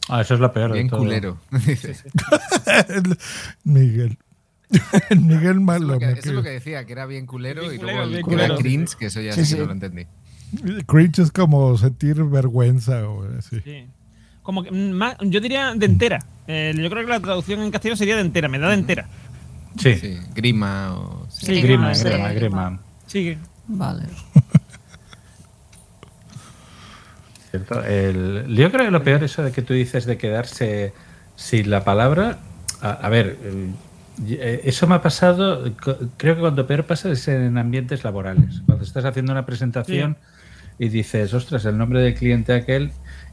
Ah, 0.08 0.22
eso 0.22 0.34
es 0.34 0.40
lo 0.40 0.52
peor. 0.52 0.70
de 0.72 0.78
Bien 0.78 0.88
todo. 0.88 1.00
culero. 1.00 1.38
el- 2.88 3.18
Miguel. 3.64 4.18
El 5.10 5.20
Miguel 5.20 5.42
Eso 5.42 5.50
es, 5.50 5.60
malo. 5.60 5.86
lo 5.86 5.98
que, 5.98 6.06
eso 6.12 6.18
es 6.20 6.26
lo 6.34 6.42
que 6.42 6.48
decía, 6.48 6.86
que 6.86 6.92
era 6.92 7.04
bien 7.04 7.26
culero 7.26 7.60
Bien 7.62 7.74
y 7.74 7.78
culero, 7.78 7.98
luego 7.98 8.04
el 8.04 8.10
bien 8.14 8.26
que 8.26 8.34
era 8.34 8.44
culero. 8.54 8.58
cringe, 8.62 8.94
que 8.96 9.06
eso 9.06 9.20
ya 9.20 9.32
Sí, 9.32 9.44
sí, 9.44 9.50
que 9.50 9.56
sí. 9.56 9.60
no 9.60 9.66
lo 9.66 9.72
entendí. 9.72 10.06
Cringe 10.86 11.18
es 11.22 11.30
como 11.30 11.76
sentir 11.76 12.22
vergüenza 12.24 13.06
o 13.08 13.24
así. 13.38 13.60
Sí. 13.60 13.86
Como 14.42 14.62
que, 14.64 14.70
mm, 14.70 14.90
más- 14.92 15.16
yo 15.20 15.40
diría 15.40 15.72
de 15.74 15.86
entera. 15.86 16.18
Eh, 16.46 16.74
yo 16.76 16.90
creo 16.90 17.04
que 17.04 17.10
la 17.12 17.20
traducción 17.20 17.60
en 17.62 17.70
castellano 17.70 17.96
sería 17.96 18.16
de 18.16 18.22
entera, 18.22 18.48
me 18.48 18.58
da 18.58 18.68
de 18.68 18.74
entera. 18.74 19.08
Sí. 19.78 19.94
Sí, 19.96 20.18
grima 20.34 20.94
o... 20.94 21.26
Sí, 21.30 21.60
grima, 21.62 21.94
sí. 21.94 22.04
grima, 22.04 22.32
grima. 22.32 22.80
Sí, 23.06 23.24
que- 23.24 23.38
Vale. 23.68 24.02
¿Cierto? 27.50 27.82
El- 27.84 28.46
yo 28.54 28.70
creo 28.70 28.86
que 28.86 28.90
lo 28.90 29.02
peor 29.04 29.22
eso 29.24 29.42
de 29.42 29.52
que 29.52 29.62
tú 29.62 29.74
dices 29.74 30.06
de 30.06 30.16
quedarse 30.16 30.92
sin 31.36 31.70
la 31.70 31.84
palabra. 31.84 32.38
A, 32.80 32.90
a 32.92 33.08
ver, 33.08 33.38
el- 33.44 33.72
eh, 34.28 34.62
eso 34.64 34.86
me 34.86 34.94
ha 34.96 35.02
pasado. 35.02 35.64
Creo 36.16 36.34
que 36.34 36.40
cuando 36.40 36.66
peor 36.66 36.84
pasa 36.86 37.10
es 37.10 37.28
en 37.28 37.58
ambientes 37.58 38.04
laborales. 38.04 38.62
Cuando 38.66 38.84
estás 38.84 39.04
haciendo 39.04 39.32
una 39.32 39.46
presentación 39.46 40.16
y 40.78 40.88
dices, 40.88 41.32
ostras, 41.34 41.64
el 41.66 41.76
nombre 41.78 42.00
del 42.00 42.14
cliente 42.14 42.54
aquel. 42.54 42.90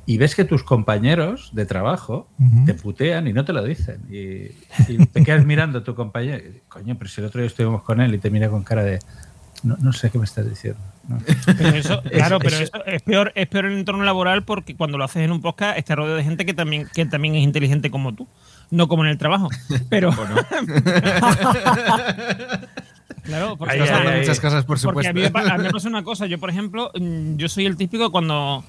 Y 0.10 0.18
ves 0.18 0.34
que 0.34 0.43
tus 0.43 0.64
compañeros 0.64 1.51
de 1.53 1.68
trabajo 1.68 2.28
te 2.66 2.74
putean 2.74 3.28
y 3.28 3.34
no 3.34 3.45
te 3.45 3.53
lo 3.53 3.64
dicen. 3.64 4.01
Y, 4.10 4.47
y 4.91 5.05
te 5.05 5.24
quedas 5.24 5.45
mirando 5.45 5.78
a 5.80 5.84
tu 5.84 5.93
compañero. 5.93 6.43
y, 6.43 6.62
Coño, 6.68 6.97
pero 6.97 7.10
si 7.12 7.22
el 7.22 7.28
otro 7.28 7.41
día 7.41 7.47
estuvimos 7.47 7.84
con 7.84 8.01
él 8.01 8.16
y 8.16 8.18
te 8.18 8.32
mira 8.32 8.49
con 8.49 8.64
cara 8.64 8.84
de. 8.84 8.97
No, 9.62 9.76
no 9.80 9.91
sé 9.93 10.10
qué 10.10 10.18
me 10.18 10.24
estás 10.24 10.49
diciendo. 10.49 10.80
¿no? 11.07 11.20
Pero 11.57 11.76
eso, 11.78 12.01
claro, 12.03 12.38
Es- 12.38 12.43
pero 12.43 12.55
es- 12.55 12.62
eso 12.74 12.86
es 12.86 13.01
peor, 13.03 13.32
es 13.36 13.47
peor 13.49 13.66
en 13.66 13.74
el 13.74 13.80
entorno 13.80 14.03
laboral 14.03 14.43
porque 14.45 14.76
cuando 14.76 14.97
lo 14.97 15.03
haces 15.03 15.22
en 15.24 15.32
un 15.32 15.41
podcast 15.41 15.78
estás 15.78 15.95
rodeado 15.97 16.18
de 16.18 16.24
gente 16.24 16.43
que 16.45 16.53
también, 16.55 16.88
que 16.93 17.05
también 17.05 17.36
es 17.36 17.43
inteligente 17.43 17.91
como 17.91 18.16
tú, 18.16 18.28
no 18.72 18.88
como 18.88 19.03
en 19.03 19.12
el 19.12 19.18
trabajo. 19.20 19.49
Pero. 19.89 20.10
claro, 23.24 23.57
porque 23.57 23.74
Ahí, 23.76 23.82
o 23.82 23.86
sea, 23.86 23.97
ahí, 24.01 24.07
ahí. 24.07 24.20
muchas 24.22 24.39
cosas, 24.39 24.66
por 24.66 24.80
Porque 24.82 25.07
a 25.07 25.14
mí, 25.14 25.22
me 25.22 25.28
supuesto. 25.28 25.49
pa- 25.49 25.55
a 25.55 25.57
mí 25.57 25.64
me 25.66 25.72
pasa 25.72 25.89
una 25.89 26.03
cosa, 26.03 26.26
yo 26.26 26.39
por 26.39 26.49
ejemplo, 26.49 26.91
mm, 26.99 27.36
yo 27.36 27.49
soy 27.49 27.66
el 27.66 27.76
típico 27.78 28.12
cuando 28.12 28.64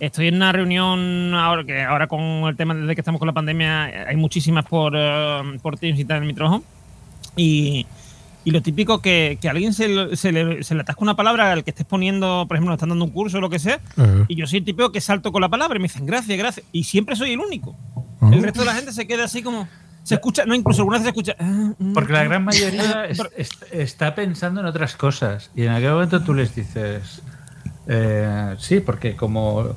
estoy 0.00 0.28
en 0.28 0.36
una 0.36 0.52
reunión 0.52 1.34
ahora 1.34 1.64
que 1.64 1.82
ahora 1.82 2.06
con 2.06 2.20
el 2.20 2.56
tema 2.56 2.74
desde 2.74 2.94
que 2.94 3.00
estamos 3.00 3.18
con 3.18 3.26
la 3.26 3.32
pandemia 3.32 3.84
hay 4.08 4.16
muchísimas 4.16 4.64
por, 4.66 4.92
eh, 4.96 5.42
por 5.62 5.78
Teams 5.78 5.98
y 5.98 6.04
tal 6.04 6.18
en 6.22 6.26
mi 6.26 6.34
trabajo 6.34 6.62
y, 7.36 7.86
y 8.44 8.50
lo 8.50 8.60
típico 8.60 9.00
que, 9.00 9.38
que 9.40 9.48
a 9.48 9.52
alguien 9.52 9.72
se, 9.72 9.88
le- 9.88 10.16
se 10.16 10.32
le, 10.32 10.62
se 10.62 10.74
le 10.74 10.82
atasca 10.82 11.02
una 11.02 11.16
palabra 11.16 11.52
al 11.52 11.64
que 11.64 11.70
estés 11.70 11.86
poniendo, 11.86 12.44
por 12.46 12.56
ejemplo, 12.56 12.74
están 12.74 12.90
dando 12.90 13.04
un 13.04 13.10
curso 13.10 13.38
o 13.38 13.40
lo 13.40 13.50
que 13.50 13.58
sea, 13.58 13.80
Ajá. 13.96 14.24
y 14.28 14.34
yo 14.36 14.46
soy 14.46 14.58
el 14.60 14.64
típico 14.64 14.92
que 14.92 15.00
salto 15.00 15.32
con 15.32 15.40
la 15.40 15.48
palabra 15.48 15.76
y 15.76 15.80
me 15.80 15.84
dicen 15.88 16.06
gracias, 16.06 16.36
gracias, 16.38 16.66
y 16.72 16.84
siempre 16.84 17.16
soy 17.16 17.32
el 17.32 17.40
único. 17.40 17.74
Ajá. 18.20 18.34
El 18.34 18.42
resto 18.42 18.60
de 18.60 18.66
la 18.66 18.74
gente 18.74 18.92
se 18.92 19.06
queda 19.06 19.24
así 19.24 19.42
como. 19.42 19.66
Se 20.02 20.16
escucha, 20.16 20.44
no, 20.44 20.54
incluso 20.54 20.82
alguna 20.82 20.98
vez 20.98 21.04
se 21.04 21.08
escucha. 21.08 21.34
ah, 21.38 21.72
mm, 21.78 21.94
Porque 21.94 22.12
la 22.12 22.24
gran 22.24 22.42
ah, 22.42 22.44
mayoría 22.44 23.04
es- 23.08 23.22
es- 23.38 23.50
está 23.72 24.14
pensando 24.14 24.60
en 24.60 24.66
otras 24.66 24.96
cosas 24.96 25.50
y 25.56 25.62
en 25.62 25.70
aquel 25.70 25.92
momento 25.92 26.22
tú 26.22 26.34
les 26.34 26.54
dices, 26.54 27.22
eh, 27.86 28.54
sí, 28.58 28.80
porque 28.80 29.16
como 29.16 29.74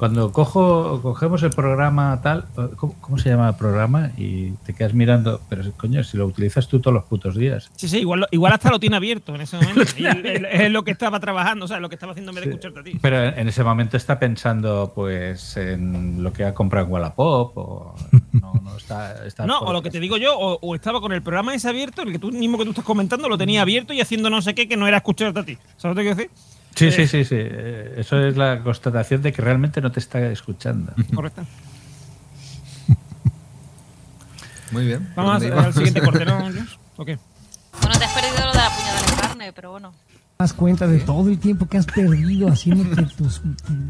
cuando 0.00 0.32
cojo, 0.32 1.02
cogemos 1.02 1.42
el 1.42 1.50
programa 1.50 2.18
tal, 2.22 2.46
¿cómo, 2.76 2.94
cómo 3.02 3.18
se 3.18 3.28
llama 3.28 3.50
el 3.50 3.54
programa? 3.56 4.12
Y 4.16 4.52
te 4.64 4.72
quedas 4.72 4.94
mirando, 4.94 5.42
pero 5.50 5.70
coño, 5.76 6.02
si 6.04 6.16
lo 6.16 6.24
utilizas 6.24 6.68
tú 6.68 6.80
todos 6.80 6.94
los 6.94 7.04
putos 7.04 7.36
días. 7.36 7.70
Sí, 7.76 7.86
sí, 7.86 7.98
igual, 7.98 8.26
igual 8.30 8.54
hasta 8.54 8.70
lo 8.70 8.80
tiene 8.80 8.96
abierto 8.96 9.34
en 9.34 9.42
ese 9.42 9.58
momento. 9.58 9.82
es 10.50 10.70
lo 10.70 10.84
que 10.84 10.90
estaba 10.92 11.20
trabajando, 11.20 11.66
o 11.66 11.68
sea, 11.68 11.80
lo 11.80 11.90
que 11.90 11.96
estaba 11.96 12.12
haciendo 12.12 12.30
en 12.30 12.36
vez 12.36 12.44
de 12.46 12.50
escucharte 12.52 12.80
a 12.80 12.82
ti. 12.82 12.98
Pero 12.98 13.22
en 13.22 13.46
ese 13.46 13.62
momento 13.62 13.98
está 13.98 14.18
pensando 14.18 14.90
pues 14.94 15.58
en 15.58 16.22
lo 16.22 16.32
que 16.32 16.44
ha 16.44 16.54
comprado 16.54 16.86
en 16.86 16.92
Wallapop 16.94 17.58
o 17.58 17.94
no, 18.32 18.54
no 18.54 18.76
está, 18.78 19.26
está 19.26 19.44
No, 19.46 19.58
o 19.58 19.70
lo 19.74 19.82
que 19.82 19.90
te 19.90 20.00
digo 20.00 20.16
yo, 20.16 20.34
o, 20.34 20.58
o 20.62 20.74
estaba 20.74 21.02
con 21.02 21.12
el 21.12 21.20
programa 21.20 21.54
ese 21.54 21.68
abierto, 21.68 22.00
el 22.00 22.12
que 22.12 22.18
tú 22.18 22.32
mismo 22.32 22.56
que 22.56 22.64
tú 22.64 22.70
estás 22.70 22.86
comentando, 22.86 23.28
lo 23.28 23.36
tenía 23.36 23.60
abierto 23.60 23.92
y 23.92 24.00
haciendo 24.00 24.30
no 24.30 24.40
sé 24.40 24.54
qué 24.54 24.66
que 24.66 24.78
no 24.78 24.88
era 24.88 24.96
escucharte 24.96 25.40
a 25.40 25.44
ti. 25.44 25.58
¿Sabes 25.76 25.94
lo 25.94 26.00
que 26.00 26.08
quiero 26.08 26.16
decir? 26.16 26.30
Sí, 26.74 26.90
sí, 26.92 27.06
sí, 27.06 27.24
sí. 27.24 27.34
Eh, 27.38 27.94
Eso 27.98 28.18
es 28.18 28.36
la 28.36 28.62
constatación 28.62 29.22
de 29.22 29.32
que 29.32 29.42
realmente 29.42 29.80
no 29.80 29.90
te 29.92 30.00
está 30.00 30.20
escuchando. 30.30 30.92
Correcto. 31.14 31.42
Muy 34.72 34.86
bien. 34.86 35.04
¿por 35.14 35.24
Vamos 35.24 35.42
iba? 35.44 35.64
al 35.64 35.74
siguiente 35.74 36.00
corte, 36.00 36.24
¿no? 36.24 36.38
¿O 36.96 37.04
qué? 37.04 37.18
Bueno, 37.80 37.98
te 37.98 38.04
has 38.04 38.12
perdido 38.12 38.46
lo 38.46 38.52
de 38.52 38.58
la 38.58 38.70
puñalada 38.70 39.00
en 39.08 39.16
carne, 39.20 39.52
pero 39.52 39.70
bueno. 39.72 39.92
das 40.38 40.52
cuenta 40.52 40.86
de 40.86 40.98
todo 41.00 41.28
el 41.28 41.38
tiempo 41.38 41.66
que 41.66 41.78
has 41.78 41.86
perdido 41.86 42.48
haciéndote 42.48 43.02
tus 43.16 43.40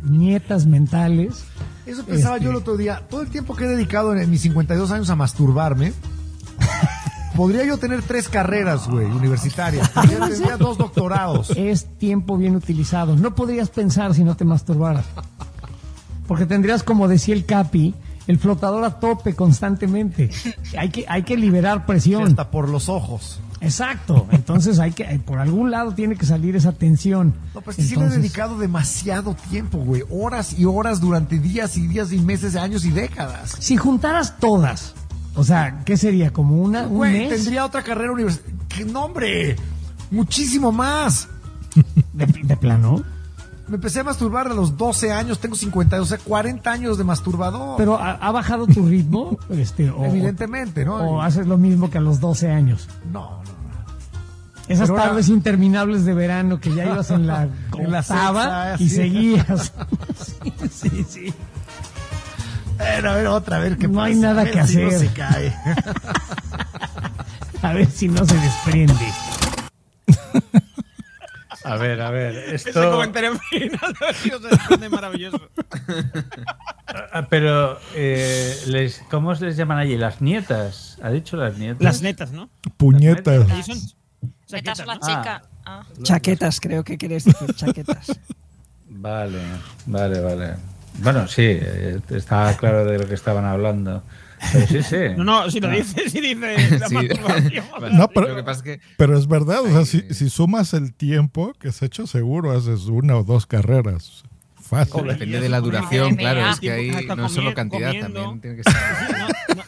nietas 0.05 0.67
mentales. 0.67 1.45
Eso 1.87 2.05
pensaba 2.05 2.37
Este, 2.37 2.45
yo 2.47 2.51
el 2.51 2.57
otro 2.57 2.77
día. 2.77 3.03
Todo 3.11 3.23
el 3.23 3.29
tiempo 3.29 3.55
que 3.55 3.65
he 3.65 3.69
dedicado 3.69 4.17
en 4.17 4.31
mis 4.31 4.41
52 4.43 4.91
años 4.91 5.11
a 5.11 5.17
masturbarme, 5.17 5.93
podría 7.41 7.65
yo 7.65 7.79
tener 7.79 8.03
tres 8.03 8.29
carreras, 8.29 8.87
güey, 8.87 9.07
universitarias. 9.07 9.91
Tendría, 9.95 10.29
tendría 10.29 10.57
dos 10.59 10.77
doctorados. 10.77 11.49
Es 11.57 11.87
tiempo 11.97 12.37
bien 12.37 12.55
utilizado. 12.55 13.17
No 13.17 13.35
podrías 13.35 13.71
pensar 13.71 14.15
si 14.15 14.25
no 14.25 14.37
te 14.37 14.45
masturbaras. 14.45 15.07
Porque 16.29 16.45
tendrías, 16.45 16.83
como 16.83 17.09
decía 17.09 17.35
el 17.35 17.47
Capi, 17.47 17.95
el 18.27 18.39
flotador 18.39 18.85
a 18.85 19.01
tope 19.01 19.35
constantemente. 19.35 20.29
Hay 20.79 20.91
que, 20.91 21.07
hay 21.09 21.23
que 21.23 21.39
liberar 21.39 21.87
presión. 21.87 22.25
Hasta 22.25 22.51
por 22.51 22.69
los 22.69 22.91
ojos. 22.91 23.41
Exacto. 23.63 24.27
Entonces 24.33 24.79
hay 24.79 24.93
que, 24.93 25.05
por 25.25 25.39
algún 25.39 25.71
lado 25.71 25.95
tiene 25.95 26.17
que 26.17 26.27
salir 26.27 26.57
esa 26.57 26.73
tensión. 26.73 27.33
No, 27.55 27.63
pero 27.63 27.71
es 27.71 27.77
que 27.79 27.83
sí 27.85 27.89
le 27.89 27.95
he 27.95 28.05
Entonces- 28.05 28.21
dedicado 28.23 28.59
demasiado 28.59 29.35
tiempo, 29.49 29.79
güey. 29.79 30.03
Horas 30.11 30.59
y 30.59 30.67
horas 30.67 31.01
durante 31.01 31.39
días 31.39 31.79
y 31.79 31.87
días 31.87 32.13
y 32.13 32.19
meses, 32.19 32.55
años 32.55 32.85
y 32.85 32.91
décadas. 32.91 33.57
Si 33.61 33.79
juntaras 33.79 34.37
todas, 34.39 34.93
o 35.41 35.45
sea, 35.45 35.83
¿qué 35.85 35.97
sería? 35.97 36.33
¿Como 36.33 36.57
una, 36.57 36.83
un 36.83 36.97
Güey, 36.97 37.13
mes? 37.29 37.29
tendría 37.37 37.65
otra 37.65 37.83
carrera 37.83 38.13
universitaria. 38.13 38.59
¡Qué 38.69 38.85
nombre! 38.85 39.57
Muchísimo 40.11 40.71
más. 40.73 41.29
¿De, 42.13 42.27
de 42.27 42.57
plano? 42.57 43.03
Me 43.69 43.77
empecé 43.77 44.01
a 44.01 44.05
masturbar 44.05 44.49
a 44.49 44.55
los 44.55 44.77
12 44.77 45.13
años, 45.13 45.39
tengo 45.39 45.55
50, 45.55 46.01
o 46.01 46.05
sea, 46.05 46.19
40 46.19 46.71
años 46.73 46.99
de 46.99 47.05
masturbador. 47.05 47.77
Pero 47.77 47.97
¿ha, 47.99 48.13
ha 48.13 48.33
bajado 48.33 48.67
tu 48.67 48.87
ritmo? 48.89 49.39
Este, 49.51 49.91
o, 49.91 50.05
Evidentemente, 50.05 50.85
¿no? 50.85 50.97
O 50.97 51.23
haces 51.23 51.47
lo 51.47 51.57
mismo 51.57 51.89
que 51.91 51.99
a 51.99 52.01
los 52.01 52.19
12 52.21 52.51
años. 52.51 52.89
No, 53.13 53.41
no. 53.45 53.51
Esas 54.67 54.89
Pero 54.89 54.99
ahora- 54.99 55.11
tardes 55.11 55.29
interminables 55.29 56.05
de 56.05 56.15
verano 56.15 56.59
que 56.61 56.75
ya 56.75 56.85
ibas 56.87 57.11
en 57.11 57.27
la 57.29 57.49
En 57.79 57.91
la 57.93 58.03
sexta, 58.03 58.75
y 58.79 58.89
seguías. 58.89 59.73
sí, 60.19 60.53
sí, 60.71 61.05
sí. 61.09 61.35
A 62.81 62.85
ver, 62.85 63.07
a 63.07 63.15
ver, 63.15 63.27
otra, 63.27 63.57
a 63.57 63.61
ver 63.61 63.77
qué 63.77 63.89
No 63.89 63.95
pasa. 63.95 64.07
hay 64.07 64.15
nada 64.17 64.41
A 64.41 64.45
ver 64.45 64.53
que 64.55 64.67
si 64.67 64.77
no 64.79 64.91
se 64.91 65.09
cae. 65.13 65.55
A 67.63 67.75
ver 67.75 67.91
si 67.91 68.09
no 68.09 68.25
se 68.25 68.35
desprende. 68.37 68.95
A 71.63 71.77
ver, 71.77 72.01
a 72.01 72.11
ver. 72.11 72.35
Ese 72.55 72.71
Esto. 72.71 72.91
comentario 72.91 73.39
final 73.51 73.95
de 74.01 74.15
sido 74.15 74.41
se 74.41 74.49
desprende 74.49 74.89
maravilloso. 74.89 75.39
Ah, 77.13 77.27
Pero, 77.29 77.79
eh, 77.95 78.59
les, 78.67 79.03
¿cómo 79.11 79.35
les 79.35 79.59
llaman 79.59 79.77
allí? 79.77 79.99
¿Las 79.99 80.23
nietas? 80.23 80.97
¿Ha 81.03 81.11
dicho 81.11 81.37
las 81.37 81.59
nietas? 81.59 81.83
Las 81.83 82.01
netas, 82.01 82.33
¿no? 82.33 82.49
Puñetas. 82.79 83.51
Ahí 83.51 83.63
son 83.63 83.79
chaquetas, 84.47 84.87
la 84.87 84.95
¿no? 84.95 85.01
Ah. 85.67 85.83
Chaquetas, 86.03 86.61
creo 86.61 86.83
que 86.83 86.97
quieres 86.97 87.25
decir, 87.25 87.55
chaquetas. 87.55 88.19
Vale, 88.89 89.39
vale, 89.85 90.21
vale. 90.21 90.57
Bueno, 91.03 91.27
sí, 91.29 91.43
eh, 91.45 91.99
está 92.11 92.57
claro 92.57 92.85
de 92.85 92.99
lo 92.99 93.07
que 93.09 93.15
estaban 93.15 93.45
hablando. 93.45 94.03
Pero 94.53 94.67
sí, 94.67 94.83
sí. 94.83 94.97
No, 95.17 95.25
no, 95.25 95.51
si 95.51 95.61
lo 95.61 95.69
Ah. 95.69 95.73
dice, 95.73 96.09
si 96.09 96.21
dice 96.21 96.57
la 96.79 96.89
Sí. 96.89 96.95
masturbación. 96.95 97.65
No, 97.93 98.09
pero, 98.09 98.29
Lo 98.29 98.37
que 98.37 98.43
pasa 98.43 98.59
es 98.59 98.63
que- 98.63 98.81
pero 98.97 99.17
es 99.19 99.27
verdad, 99.27 99.61
o 99.63 99.69
sea, 99.69 99.85
si, 99.85 100.03
si 100.15 100.31
sumas 100.31 100.73
el 100.75 100.93
tiempo 100.95 101.53
que 101.59 101.69
has 101.69 101.83
hecho, 101.83 102.07
seguro 102.07 102.53
haces 102.57 102.87
una 102.87 103.17
o 103.17 103.25
dos 103.25 103.47
carreras. 103.47 104.25
Fácil. 104.63 105.05
Depende 105.05 105.41
de 105.41 105.49
la 105.49 105.61
duración, 105.61 106.15
claro. 106.15 106.49
Es 106.49 106.61
que 106.61 106.71
ahí 106.71 106.91
Hasta 106.91 107.17
no 107.17 107.27
es 107.27 107.33
solo 107.33 107.53
cantidad, 107.55 107.89
comiendo. 107.89 108.21
también 108.23 108.41
tiene 108.41 108.57
que 108.57 108.61
estar. 108.63 109.19
No, 109.19 109.27
no- 109.57 109.65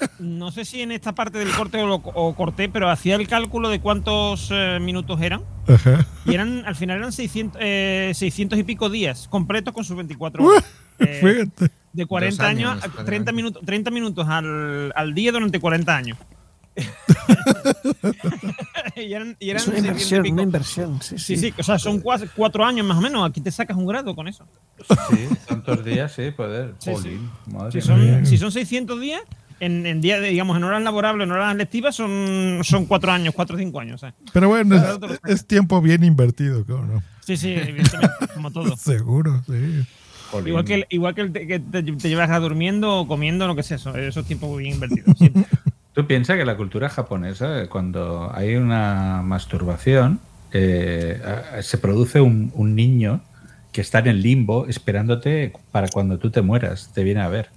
no 0.46 0.52
sé 0.52 0.64
si 0.64 0.80
en 0.80 0.92
esta 0.92 1.12
parte 1.12 1.38
del 1.38 1.50
corte 1.50 1.78
o, 1.82 1.86
lo- 1.88 1.96
o 1.96 2.34
corté, 2.36 2.68
pero 2.68 2.88
hacía 2.88 3.16
el 3.16 3.26
cálculo 3.26 3.68
de 3.68 3.80
cuántos 3.80 4.48
eh, 4.52 4.78
minutos 4.80 5.20
eran. 5.20 5.42
Ajá. 5.66 6.06
Y 6.24 6.34
eran, 6.34 6.62
al 6.66 6.76
final 6.76 6.98
eran 6.98 7.10
600, 7.10 7.60
eh, 7.60 8.12
600 8.14 8.56
y 8.60 8.62
pico 8.62 8.90
días 8.90 9.26
completos 9.28 9.74
con 9.74 9.82
sus 9.84 9.96
24 9.96 10.44
horas. 10.44 10.64
Eh, 11.06 11.20
Fíjate. 11.20 11.70
de 11.92 12.06
40 12.06 12.42
Dos 12.42 12.50
años, 12.50 12.70
años, 12.70 12.84
a 12.84 12.88
prácticamente. 12.88 13.10
30 13.10 13.32
minutos, 13.32 13.62
30 13.64 13.90
minutos 13.90 14.28
al, 14.28 14.92
al 14.94 15.14
día 15.14 15.32
durante 15.32 15.60
40 15.60 15.96
años. 15.96 16.18
y 18.96 19.12
eran, 19.12 19.36
y 19.38 19.50
eran 19.50 19.62
Es 19.62 19.68
una 19.68 19.76
600 19.76 19.76
y 19.76 19.88
inversión, 19.88 20.32
una 20.32 20.42
inversión. 20.42 21.02
Sí, 21.02 21.18
Sí, 21.18 21.36
sí. 21.36 21.50
sí, 21.50 21.54
o 21.58 21.62
sea, 21.62 21.78
son 21.78 22.00
cuatro, 22.00 22.28
cuatro 22.34 22.64
años 22.64 22.86
más 22.86 22.98
o 22.98 23.00
menos. 23.00 23.28
Aquí 23.28 23.40
te 23.40 23.50
sacas 23.50 23.76
un 23.76 23.86
grado 23.86 24.14
con 24.14 24.28
eso. 24.28 24.46
Sí, 25.10 25.28
tantos 25.46 25.84
días, 25.84 26.12
sí, 26.12 26.30
poder. 26.30 26.74
Sí, 26.78 26.90
madre 27.52 27.80
Si 27.80 27.86
son, 27.86 28.26
si 28.26 28.38
son 28.38 28.52
600 28.52 29.00
días, 29.00 29.22
en, 29.60 29.86
en 29.86 30.00
días, 30.00 30.20
de, 30.20 30.28
digamos, 30.30 30.56
en 30.56 30.64
horas 30.64 30.82
laborables, 30.82 31.26
en 31.26 31.32
horas 31.32 31.54
lectivas, 31.56 31.94
son, 31.94 32.60
son 32.62 32.86
cuatro 32.86 33.12
años, 33.12 33.34
cuatro 33.34 33.56
o 33.56 33.58
cinco 33.58 33.80
años. 33.80 34.00
¿sabes? 34.00 34.14
Pero 34.32 34.48
bueno, 34.48 34.76
es, 34.76 35.20
es 35.26 35.46
tiempo 35.46 35.80
bien 35.80 36.04
invertido, 36.04 36.64
¿cómo 36.66 36.84
no? 36.86 37.02
Sí, 37.20 37.36
sí, 37.36 37.52
evidentemente, 37.52 38.28
como 38.34 38.50
todo. 38.50 38.76
Seguro, 38.76 39.42
sí. 39.46 39.84
Igual 40.46 40.64
que, 40.64 40.74
el- 40.74 40.86
igual 40.90 41.14
que, 41.14 41.20
el 41.22 41.32
te, 41.32 41.46
que 41.46 41.58
te, 41.60 41.82
te 41.82 42.08
llevas 42.08 42.30
a 42.30 42.38
durmiendo 42.40 43.00
o 43.00 43.06
comiendo, 43.06 43.46
lo 43.46 43.54
que 43.56 43.62
sea, 43.62 43.76
eso, 43.76 43.94
esos 43.96 44.24
tiempos 44.26 44.56
bien 44.58 44.74
invertidos. 44.74 45.14
siempre. 45.18 45.44
Tú 45.94 46.06
piensas 46.06 46.36
que 46.38 46.44
la 46.46 46.56
cultura 46.56 46.88
japonesa, 46.88 47.66
cuando 47.68 48.30
hay 48.34 48.56
una 48.56 49.20
masturbación, 49.22 50.20
eh, 50.52 51.20
a- 51.56 51.62
se 51.62 51.78
produce 51.78 52.20
un, 52.20 52.50
un 52.54 52.74
niño 52.74 53.20
que 53.72 53.80
está 53.80 53.98
en 54.00 54.06
el 54.08 54.22
limbo 54.22 54.66
esperándote 54.68 55.52
para 55.70 55.88
cuando 55.88 56.18
tú 56.18 56.30
te 56.30 56.42
mueras, 56.42 56.90
te 56.94 57.04
viene 57.04 57.20
a 57.20 57.28
ver. 57.28 57.48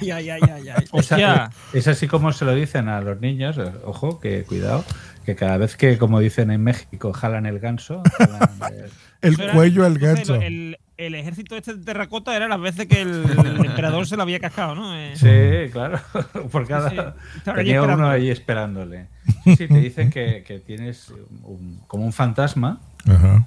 Ay, 0.00 0.10
ay, 0.10 0.30
ay, 0.30 0.40
ay, 0.42 0.68
ay. 0.68 0.84
Esa- 0.84 0.96
Hostia. 0.96 1.50
es 1.74 1.88
así 1.88 2.06
como 2.06 2.32
se 2.32 2.44
lo 2.44 2.54
dicen 2.54 2.88
a 2.88 3.00
los 3.02 3.20
niños, 3.20 3.58
eh, 3.58 3.70
ojo, 3.84 4.18
que 4.20 4.44
cuidado, 4.44 4.84
que 5.26 5.36
cada 5.36 5.56
vez 5.58 5.76
que, 5.76 5.98
como 5.98 6.20
dicen 6.20 6.50
en 6.50 6.62
México, 6.64 7.12
jalan 7.12 7.44
el 7.46 7.58
ganso, 7.58 8.02
jalan 8.16 8.50
el- 9.22 9.36
El 9.38 9.50
cuello 9.52 9.84
al 9.84 9.98
ganso. 9.98 10.36
El, 10.36 10.78
el 11.06 11.14
ejército 11.14 11.56
este 11.56 11.74
de 11.74 11.84
terracota 11.84 12.34
era 12.36 12.46
las 12.48 12.60
veces 12.60 12.86
que 12.86 13.00
el, 13.02 13.24
el 13.24 13.56
emperador 13.66 14.06
se 14.06 14.16
lo 14.16 14.22
había 14.22 14.38
cascado, 14.40 14.74
¿no? 14.74 14.96
Eh, 14.96 15.12
Sí, 15.14 15.72
claro, 15.72 15.98
por 16.52 16.66
cada 16.66 16.90
Sí, 16.90 16.96
ahí 16.98 17.54
tenía 17.56 17.82
uno 17.82 18.08
ahí 18.08 18.30
esperándole. 18.30 19.06
Sí, 19.44 19.56
sí, 19.56 19.68
te 19.68 19.78
dicen 19.80 20.10
que, 20.10 20.42
que 20.46 20.58
tienes 20.58 21.12
un- 21.44 21.80
como 21.86 22.04
un 22.04 22.12
fantasma 22.12 22.80
Ajá. 23.08 23.46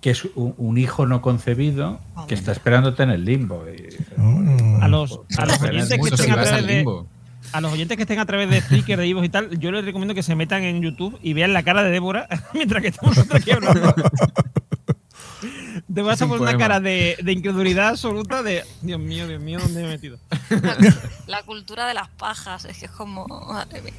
que 0.00 0.10
es 0.10 0.24
un, 0.34 0.54
un 0.56 0.78
hijo 0.78 1.06
no 1.06 1.20
concebido 1.22 2.00
que 2.28 2.34
está 2.34 2.52
esperándote 2.52 3.02
en 3.02 3.10
el 3.10 3.24
limbo. 3.24 3.64
Y- 3.68 4.82
a 4.82 4.88
los, 4.88 5.20
a 5.38 5.46
los 5.46 5.60
oyentes 5.62 5.98
que 5.98 6.14
estén 6.14 6.32
a 6.32 6.42
través 6.42 6.66
de, 6.66 6.84
a 7.52 7.60
los 7.60 7.72
oyentes 7.72 7.96
que 7.96 8.02
estén 8.04 8.18
a 8.18 8.24
través 8.26 8.50
de 8.50 8.60
Flickr, 8.62 8.96
de 8.96 9.06
Ivos 9.06 9.24
y 9.24 9.28
tal, 9.28 9.58
yo 9.58 9.70
les 9.70 9.84
recomiendo 9.84 10.14
que 10.14 10.22
se 10.22 10.34
metan 10.34 10.62
en 10.62 10.80
YouTube 10.82 11.18
y 11.22 11.34
vean 11.34 11.52
la 11.52 11.62
cara 11.62 11.82
de 11.82 11.90
Débora 11.90 12.26
mientras 12.54 12.80
que 12.82 12.88
estamos 12.88 13.18
aquí 13.32 13.50
hablando. 13.50 13.94
Es 15.44 16.12
está 16.14 16.24
un 16.24 16.30
con 16.30 16.40
una 16.40 16.52
cara 16.58 16.80
de, 16.80 17.16
de 17.22 17.32
incredulidad 17.32 17.88
absoluta 17.88 18.42
de 18.42 18.64
Dios 18.82 19.00
mío, 19.00 19.26
Dios 19.28 19.40
mío, 19.42 19.58
¿dónde 19.60 19.82
me 19.82 19.88
he 19.88 19.90
metido? 19.92 20.18
La 21.26 21.42
cultura 21.42 21.86
de 21.86 21.94
las 21.94 22.08
pajas, 22.08 22.64
es 22.64 22.78
que 22.78 22.86
es 22.86 22.90
como. 22.90 23.26
Madre 23.26 23.82
mía. 23.82 23.92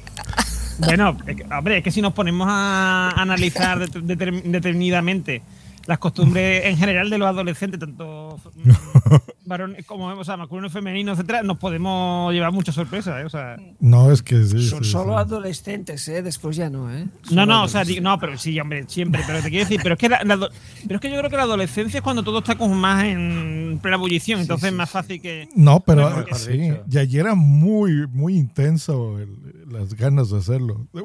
Bueno, 0.78 1.16
es 1.26 1.36
que- 1.36 1.44
hombre, 1.44 1.78
es 1.78 1.84
que 1.84 1.90
si 1.90 2.02
nos 2.02 2.12
ponemos 2.12 2.46
a 2.50 3.10
analizar 3.16 3.78
det- 3.78 4.02
determ- 4.02 4.42
detenidamente 4.42 5.42
las 5.86 5.98
costumbres 5.98 6.64
en 6.64 6.76
general 6.76 7.08
de 7.10 7.18
los 7.18 7.28
adolescentes, 7.28 7.78
tanto 7.78 8.38
varones 9.46 9.86
como 9.86 10.06
o 10.08 10.24
sea, 10.24 10.36
masculinos, 10.36 10.72
femeninos, 10.72 11.18
etcétera, 11.18 11.42
nos 11.42 11.58
podemos 11.58 12.32
llevar 12.32 12.50
muchas 12.52 12.74
sorpresas, 12.74 13.20
¿eh? 13.22 13.24
O 13.24 13.30
sea, 13.30 13.56
No, 13.80 14.10
es 14.10 14.22
que 14.22 14.42
sí. 14.44 14.68
Son 14.68 14.82
sí, 14.84 14.90
solo 14.90 15.12
sí. 15.12 15.18
adolescentes, 15.20 16.06
¿eh? 16.08 16.22
Después 16.22 16.56
ya 16.56 16.68
no, 16.70 16.92
¿eh? 16.92 17.06
no, 17.30 17.46
no, 17.46 17.64
o 17.64 17.68
sea, 17.68 17.84
no, 18.02 18.18
pero 18.18 18.36
sí, 18.36 18.58
hombre, 18.58 18.84
siempre, 18.88 19.22
pero 19.26 19.40
te 19.42 19.48
quiero 19.50 19.64
decir, 19.64 19.80
pero 19.82 19.94
es 19.94 19.98
que 20.00 20.08
la, 20.08 20.24
la 20.24 20.48
pero 20.82 20.96
es 20.96 21.00
que 21.00 21.10
yo 21.10 21.18
creo 21.18 21.30
que 21.30 21.36
la 21.36 21.42
adolescencia 21.44 21.98
es 21.98 22.02
cuando 22.02 22.22
todo 22.22 22.38
está 22.40 22.56
como 22.56 22.74
más 22.74 23.04
en 23.04 23.78
plena 23.80 23.96
ebullición, 23.96 24.40
entonces 24.40 24.70
es 24.70 24.74
más 24.74 24.90
fácil 24.90 25.20
que 25.20 25.48
No, 25.54 25.80
pero 25.80 26.02
Bueno, 26.02 26.16
mejor 26.18 26.34
sí. 26.38 26.72
Y 26.90 26.98
ayer 26.98 27.20
era 27.26 27.34
muy, 27.34 28.06
muy 28.08 28.36
intenso 28.36 29.18
el- 29.18 29.36
las 29.70 29.94
ganas 29.94 30.30
de 30.30 30.38
hacerlo. 30.38 30.86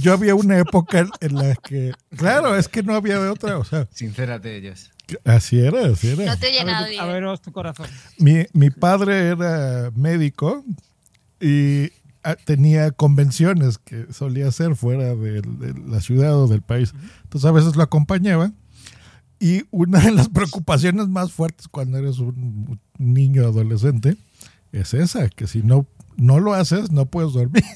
Yo 0.00 0.12
había 0.12 0.34
una 0.34 0.58
época 0.58 1.00
en- 1.00 1.10
en 1.20 1.34
la 1.36 1.54
que, 1.56 1.92
claro, 2.16 2.56
es 2.56 2.68
que 2.68 2.82
no 2.82 2.94
había 2.94 3.18
de 3.20 3.28
otra, 3.28 3.58
o 3.58 3.64
sea, 3.64 3.88
Sincérate 3.92 4.56
ellos. 4.56 4.90
así 5.24 5.58
era, 5.60 5.86
así 5.86 6.08
era. 6.08 6.24
No 6.26 6.38
te 6.38 6.48
oye 6.48 6.60
a 6.60 6.64
ver, 6.64 6.72
nadie. 6.74 6.96
tu- 6.96 7.02
a 7.02 7.06
veros 7.06 7.42
tu 7.42 7.52
corazón. 7.52 7.86
Mi, 8.18 8.46
mi 8.52 8.70
padre 8.70 9.28
era 9.28 9.90
médico 9.94 10.64
y 11.40 11.90
ah, 12.24 12.36
tenía 12.44 12.90
convenciones 12.92 13.78
que 13.78 14.06
solía 14.12 14.48
hacer 14.48 14.76
fuera 14.76 15.14
de, 15.14 15.42
de 15.42 15.74
la 15.88 16.00
ciudad 16.00 16.36
o 16.38 16.46
del 16.48 16.62
país. 16.62 16.92
Entonces 17.24 17.48
a 17.48 17.52
veces 17.52 17.76
lo 17.76 17.82
acompañaba. 17.82 18.52
Y 19.40 19.64
una 19.72 19.98
de 19.98 20.12
las 20.12 20.28
preocupaciones 20.28 21.08
más 21.08 21.32
fuertes 21.32 21.66
cuando 21.66 21.98
eres 21.98 22.18
un 22.20 22.78
niño 22.96 23.42
adolescente 23.42 24.16
es 24.70 24.94
esa, 24.94 25.28
que 25.28 25.48
si 25.48 25.62
no, 25.64 25.84
no 26.16 26.38
lo 26.38 26.54
haces 26.54 26.92
no 26.92 27.06
puedes 27.06 27.32
dormir. 27.32 27.64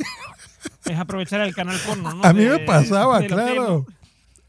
Es 0.84 0.98
aprovechar 0.98 1.40
el 1.40 1.54
canal 1.54 1.78
porno, 1.86 2.14
¿no? 2.14 2.24
A 2.24 2.32
mí 2.32 2.44
De- 2.44 2.50
me 2.50 2.58
pasaba, 2.60 3.20
claro. 3.26 3.86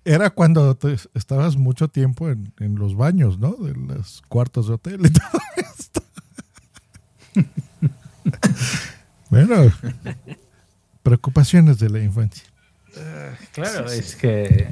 Era 0.06 0.30
cuando 0.30 0.74
te- 0.76 0.96
estabas 1.16 1.58
mucho 1.58 1.88
tiempo 1.90 2.30
en, 2.30 2.54
en 2.60 2.76
los 2.76 2.96
baños, 2.96 3.40
¿no? 3.40 3.54
De 3.56 3.74
los 3.74 4.22
cuartos 4.30 4.68
de 4.68 4.74
hotel 4.76 5.02
y 5.06 5.10
todo 5.12 5.42
esto. 5.58 6.02
bueno, 9.30 9.72
preocupaciones 11.04 11.80
de 11.80 11.90
la 11.90 12.00
infancia. 12.00 12.44
Claro, 13.52 13.90
es 13.92 14.16
que. 14.16 14.68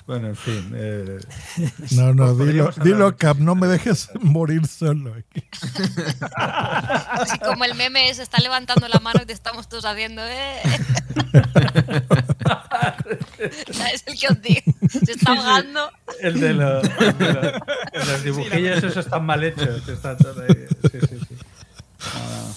bueno, 0.10 0.30
en 0.30 0.36
fin. 0.36 0.72
eh, 0.74 1.20
No, 1.92 2.16
no, 2.16 2.34
dilo, 2.34 2.72
dilo. 2.84 3.16
Cap, 3.16 3.38
no 3.38 3.54
me 3.54 3.68
dejes 3.68 4.10
morir 4.22 4.66
solo 4.66 5.14
aquí. 5.14 5.44
Así 6.36 7.38
como 7.38 7.64
el 7.64 7.76
meme 7.76 8.12
se 8.16 8.24
está 8.24 8.40
levantando 8.40 8.88
la 8.88 8.98
mano 9.00 9.20
y 9.22 9.28
te 9.28 9.34
estamos 9.34 9.70
todos 9.70 9.86
haciendo, 9.86 10.24
¿eh? 10.26 10.62
¿Sabes 13.72 14.04
el 14.08 14.20
que 14.20 14.28
os 14.30 14.42
digo? 14.42 14.62
Se 15.06 15.12
está 15.12 15.34
ahogando. 15.34 15.92
El 16.20 16.40
de 16.40 16.54
los, 16.56 16.84
el 16.84 17.18
de 17.20 17.34
los, 17.34 17.46
el 17.94 18.02
de 18.02 18.06
los 18.12 18.24
dibujillos, 18.24 18.78
esos 18.80 18.98
están 18.98 19.24
mal 19.28 19.44
hechos. 19.44 19.88
Están 19.88 20.18
todos 20.18 20.40
ahí. 20.40 20.66
Sí, 20.92 21.00
sí, 21.08 21.20
sí. 21.20 21.36
Venga, 22.10 22.54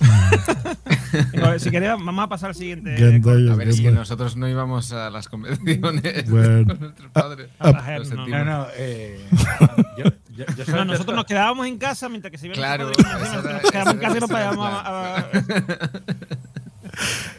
si 1.58 1.70
queréis, 1.70 1.92
vamos 1.92 2.24
a 2.24 2.28
pasar 2.28 2.50
al 2.50 2.54
siguiente. 2.54 2.94
A 2.96 3.54
ver, 3.56 3.68
es 3.68 3.80
que 3.80 3.90
nosotros 3.90 4.36
no 4.36 4.48
íbamos 4.48 4.92
a 4.92 5.10
las 5.10 5.28
convenciones 5.28 6.28
Bueno. 6.30 6.66
con 6.74 6.80
nuestros 6.80 7.10
padres. 7.12 7.48
Ah, 7.58 7.72
ah, 7.74 7.98
Lo 7.98 8.04
no. 8.16 8.26
No, 8.26 8.44
no, 8.44 8.66
eh, 8.76 9.18
yo, 9.98 10.04
yo, 10.36 10.44
No, 10.74 10.84
nosotros 10.84 11.16
nos 11.16 11.24
quedábamos 11.24 11.66
en 11.66 11.78
casa 11.78 12.08
mientras 12.08 12.30
que 12.30 12.38
se 12.38 12.46
iban 12.46 12.56
Claro, 12.56 12.88
los 12.88 12.96
padres, 12.96 13.28
esa 13.28 13.40
era- 13.40 13.52
nos 13.52 13.64
en 13.94 13.98
casa 14.00 14.16
y 14.16 14.20
nos 14.20 14.30
a, 14.30 15.18
a- 15.18 15.30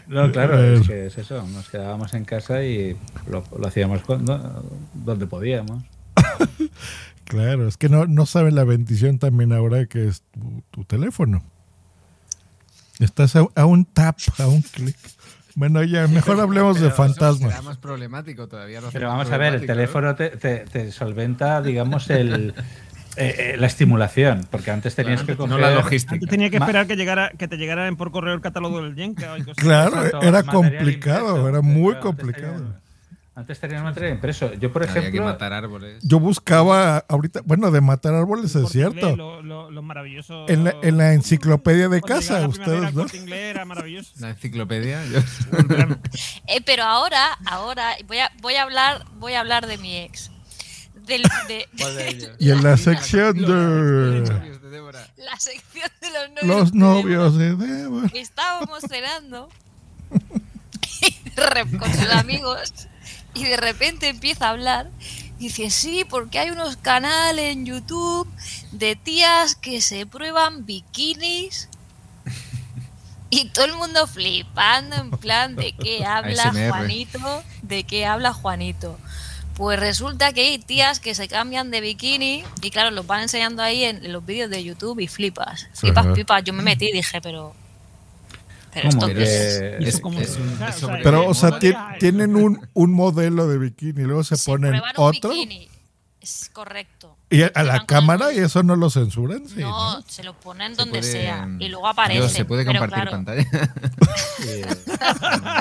No, 0.07 0.31
claro, 0.31 0.57
ver. 0.57 0.73
es 0.75 0.87
que 0.87 1.05
es 1.07 1.17
eso. 1.17 1.45
Nos 1.47 1.69
quedábamos 1.69 2.13
en 2.13 2.25
casa 2.25 2.63
y 2.63 2.95
lo, 3.29 3.43
lo 3.57 3.67
hacíamos 3.67 4.01
cuando, 4.03 4.63
donde 4.93 5.27
podíamos. 5.27 5.83
Claro, 7.25 7.67
es 7.67 7.75
que 7.77 7.89
no, 7.89 8.05
no 8.05 8.25
saben 8.25 8.55
la 8.55 8.63
bendición 8.63 9.19
también 9.19 9.51
ahora 9.51 9.85
que 9.85 10.07
es 10.07 10.23
tu, 10.31 10.63
tu 10.71 10.83
teléfono. 10.85 11.43
Estás 12.99 13.35
a, 13.35 13.45
a 13.55 13.65
un 13.65 13.85
tap, 13.85 14.17
a 14.39 14.47
un 14.47 14.61
clic. 14.61 14.95
Bueno, 15.55 15.83
ya, 15.83 16.07
mejor 16.07 16.39
hablemos 16.39 16.75
de 16.79 16.83
Pero 16.89 16.95
fantasmas. 16.95 17.51
Será 17.51 17.61
más 17.63 17.77
problemático 17.77 18.47
todavía. 18.47 18.79
Pero 18.91 19.07
vamos 19.07 19.31
a 19.31 19.37
ver, 19.37 19.55
el 19.55 19.65
teléfono 19.65 20.07
¿no? 20.07 20.15
te, 20.15 20.29
te- 20.29 20.59
te 20.65 20.91
solventa, 20.91 21.61
digamos, 21.63 22.09
el, 22.11 22.53
eh, 23.15 23.35
eh, 23.53 23.55
la 23.57 23.65
estimulación, 23.65 24.47
porque 24.51 24.69
antes 24.69 24.93
tenías 24.93 25.23
que 25.23 25.35
coger... 25.35 25.49
no 25.49 25.57
la 25.57 25.73
logística. 25.73 26.13
Antes 26.13 26.29
tenía 26.29 26.51
que 26.51 26.57
esperar 26.57 26.85
que 26.85 26.95
llegara, 26.95 27.31
que 27.31 27.47
te 27.47 27.57
llegara 27.57 27.87
en 27.87 27.97
por 27.97 28.11
correo 28.11 28.35
el 28.35 28.41
catálogo 28.41 28.83
del 28.83 28.95
Yenka. 28.95 29.35
y 29.37 29.41
cosas 29.41 29.55
Claro, 29.57 30.21
era 30.21 30.43
complicado, 30.43 31.27
impreso, 31.37 31.49
era 31.49 31.61
muy 31.61 31.95
complicado. 31.95 32.75
Antes 33.37 33.59
tenías 33.59 33.83
material 33.83 34.13
impreso. 34.13 34.51
Yo, 34.55 34.73
por 34.73 34.81
Había 34.81 34.93
que 34.95 34.99
ejemplo... 35.09 35.25
matar 35.25 35.53
árboles. 35.53 35.99
Yo 36.01 36.19
buscaba 36.19 37.05
ahorita, 37.07 37.41
bueno, 37.45 37.69
de 37.69 37.81
matar 37.81 38.15
árboles 38.15 38.55
es 38.55 38.67
cierto. 38.69 39.15
Lo, 39.15 39.43
lo- 39.43 39.69
lo 39.69 39.81
maravilloso. 39.83 40.49
En 40.49 40.63
la, 40.63 40.73
en 40.81 40.97
la 40.97 41.13
enciclopedia 41.13 41.87
de 41.87 42.01
casa, 42.01 42.39
la 42.39 42.47
ustedes, 42.47 42.95
¿no? 42.95 43.05
Era 43.31 43.63
maravilloso. 43.63 44.11
La 44.19 44.31
enciclopedia. 44.31 45.05
yo- 45.05 45.19
Eh, 46.47 46.61
pero 46.65 46.81
ahora, 46.83 47.37
ahora 47.45 47.91
voy 48.07 48.17
a, 48.17 48.31
voy 48.41 48.55
a 48.55 48.63
hablar, 48.63 49.05
voy 49.19 49.33
a 49.33 49.41
hablar 49.41 49.67
de 49.67 49.77
mi 49.77 49.97
ex. 49.97 50.31
Del, 51.05 51.21
de, 51.47 51.67
¿Cuál 51.79 51.95
de 51.95 52.09
ellos? 52.09 52.31
Y 52.39 52.49
en 52.49 52.63
la 52.63 52.75
sección 52.75 53.37
de 53.37 53.45
novios 53.47 54.61
de 54.63 54.69
Débora. 54.71 55.07
la 55.17 55.39
sección 55.39 55.89
de 56.01 56.07
los 56.09 56.29
novios. 56.31 56.45
los 56.47 56.71
de 56.71 56.79
novios 56.79 57.37
de 57.37 57.55
Débora. 57.55 58.09
estábamos 58.15 58.81
cenando 58.89 59.47
y 61.01 61.29
de 61.29 61.45
re- 61.45 61.77
con 61.77 61.93
sus 61.93 62.09
amigos 62.11 62.86
y 63.37 63.43
de 63.45 63.57
repente 63.57 64.09
empieza 64.09 64.47
a 64.47 64.49
hablar 64.51 64.89
dice 65.39 65.69
sí 65.69 66.05
porque 66.09 66.39
hay 66.39 66.49
unos 66.49 66.77
canales 66.77 67.53
en 67.53 67.65
YouTube 67.65 68.27
de 68.71 68.95
tías 68.95 69.55
que 69.55 69.81
se 69.81 70.05
prueban 70.05 70.65
bikinis 70.65 71.69
y 73.29 73.49
todo 73.49 73.65
el 73.65 73.73
mundo 73.73 74.07
flipando 74.07 74.95
en 74.95 75.11
plan 75.11 75.55
de 75.55 75.73
qué 75.73 76.05
habla 76.05 76.43
ASMR. 76.43 76.69
Juanito 76.69 77.43
de 77.61 77.83
qué 77.83 78.05
habla 78.05 78.33
Juanito 78.33 78.97
pues 79.57 79.79
resulta 79.79 80.33
que 80.33 80.41
hay 80.41 80.59
tías 80.59 80.99
que 80.99 81.15
se 81.15 81.27
cambian 81.27 81.71
de 81.71 81.81
bikini 81.81 82.43
y 82.61 82.69
claro, 82.69 82.91
los 82.91 83.07
van 83.07 83.23
enseñando 83.23 83.63
ahí 83.63 83.85
en, 83.85 84.13
los 84.13 84.23
vídeos 84.23 84.51
de 84.51 84.63
YouTube 84.63 84.99
y 84.99 85.07
flipas. 85.07 85.67
Flipas, 85.73 86.05
pipas. 86.13 86.43
Yo 86.43 86.53
me 86.53 86.61
metí 86.61 86.89
y 86.89 86.91
dije, 86.91 87.21
pero 87.21 87.55
Pero 88.73 88.89
¿Cómo? 88.89 89.01
esto 89.01 89.07
Pero 89.07 89.19
qué 89.19 89.23
es- 89.23 89.81
¿Y 89.81 89.87
eso 89.89 90.01
cómo 90.01 90.19
es 90.19 90.29
se- 90.29 90.41
un- 90.41 90.55
claro, 90.55 90.69
es 90.71 90.75
o 90.75 90.79
sea, 90.79 90.87
sobre- 90.89 91.03
Pero, 91.03 91.27
o 91.29 91.33
sea, 91.33 91.49
no 91.49 91.59
ti- 91.59 91.71
vaya- 91.71 91.97
tienen 91.99 92.35
un, 92.35 92.69
un 92.73 92.93
modelo 92.93 93.47
de 93.47 93.57
bikini 93.57 94.01
y 94.01 94.05
luego 94.05 94.23
se 94.23 94.37
ponen 94.37 94.75
un 94.75 94.81
otro. 94.97 95.29
bikini. 95.29 95.67
Es 96.21 96.49
correcto. 96.53 97.16
Y 97.29 97.43
a, 97.43 97.51
a 97.55 97.63
la 97.63 97.85
cámara 97.85 98.31
y 98.31 98.37
eso 98.37 98.63
no 98.63 98.77
lo 98.77 98.89
censuran, 98.89 99.45
sí. 99.49 99.59
no, 99.59 100.01
se 100.07 100.23
lo 100.23 100.33
ponen 100.33 100.75
donde 100.75 100.99
puede- 100.99 101.11
sea 101.11 101.45
y 101.59 101.67
luego 101.67 101.89
aparece. 101.89 102.19
Dios, 102.21 102.31
se 102.31 102.45
puede 102.45 102.63
compartir 102.65 102.93
claro, 102.95 103.11
pantalla. 103.11 103.45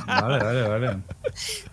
Vale, 0.06 0.38
vale, 0.38 0.62
vale. 0.62 0.98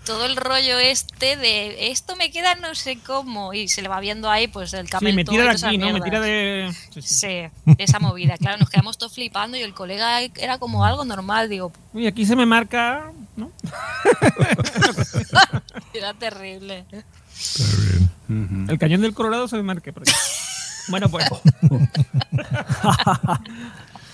Todo 0.05 0.25
el 0.25 0.35
rollo 0.35 0.79
este 0.79 1.37
de 1.37 1.91
esto 1.91 2.15
me 2.15 2.31
queda 2.31 2.55
no 2.55 2.75
sé 2.75 2.97
cómo 3.05 3.53
y 3.53 3.67
se 3.67 3.81
le 3.81 3.87
va 3.87 3.99
viendo 3.99 4.29
ahí 4.29 4.47
pues 4.47 4.73
el 4.73 4.89
camel 4.89 5.11
Sí, 5.11 5.15
me 5.15 5.25
tira 5.25 5.43
y 5.43 5.47
de 5.47 5.67
aquí, 5.67 5.77
¿no? 5.77 5.93
Me 5.93 6.01
tira 6.01 6.19
de. 6.19 6.73
Sí, 6.99 7.43
esa 7.77 7.99
movida. 7.99 8.37
Claro, 8.37 8.57
nos 8.57 8.69
quedamos 8.69 8.97
todos 8.97 9.13
flipando 9.13 9.57
y 9.57 9.61
el 9.61 9.73
colega 9.73 10.21
era 10.21 10.57
como 10.57 10.85
algo 10.85 11.05
normal, 11.05 11.49
digo, 11.49 11.71
Uy, 11.93 12.07
aquí 12.07 12.25
se 12.25 12.35
me 12.35 12.45
marca. 12.45 13.11
¿no? 13.35 13.51
era 15.93 16.13
terrible. 16.13 16.85
El 18.29 18.77
cañón 18.79 19.01
del 19.01 19.13
Colorado 19.13 19.47
se 19.47 19.57
me 19.57 19.63
marca. 19.63 19.91
por 19.91 20.03
aquí. 20.03 20.11
Bueno, 20.89 21.07
pues. 21.07 21.25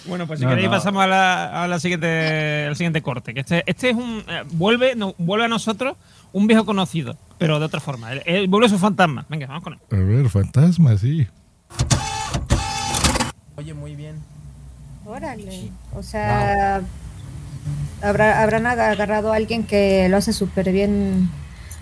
bueno, 0.05 0.28
pues 0.28 0.39
si 0.39 0.45
No, 0.45 0.51
queréis 0.51 0.70
no. 0.70 0.76
pasamos 0.76 1.03
a 1.03 1.07
la, 1.07 1.63
a 1.63 1.67
la 1.67 1.80
siguiente, 1.80 2.65
al 2.67 2.76
siguiente 2.76 3.01
corte. 3.01 3.34
Que 3.34 3.39
este, 3.39 3.63
este 3.65 3.89
es 3.89 3.95
un. 3.95 4.24
eh, 4.28 4.43
vuelve, 4.51 4.95
no, 4.95 5.15
vuelve 5.17 5.45
a 5.45 5.47
nosotros 5.47 5.97
un 6.32 6.45
viejo 6.45 6.65
conocido, 6.65 7.17
pero 7.39 7.57
de 7.59 7.65
otra 7.65 7.80
forma. 7.80 8.11
Él, 8.13 8.22
él 8.26 8.47
vuelve 8.47 8.70
su 8.70 8.78
fantasma. 8.78 9.26
Venga, 9.30 9.47
vamos 9.47 9.63
con 9.63 9.74
él. 9.74 9.80
A 9.91 9.95
ver, 9.95 10.30
fantasma, 10.30 10.95
sí. 10.97 11.28
Oye, 13.55 13.74
muy 13.74 13.95
bien. 13.95 14.17
Órale. 15.05 15.72
O 15.95 16.03
sea, 16.03 16.82
habrá, 18.01 18.43
habrán 18.43 18.67
aga- 18.67 18.91
agarrado 18.91 19.34
a 19.34 19.38
alguien 19.38 19.63
que 19.63 20.07
lo 20.07 20.17
hace 20.17 20.34
súper 20.34 20.72
bien. 20.72 21.32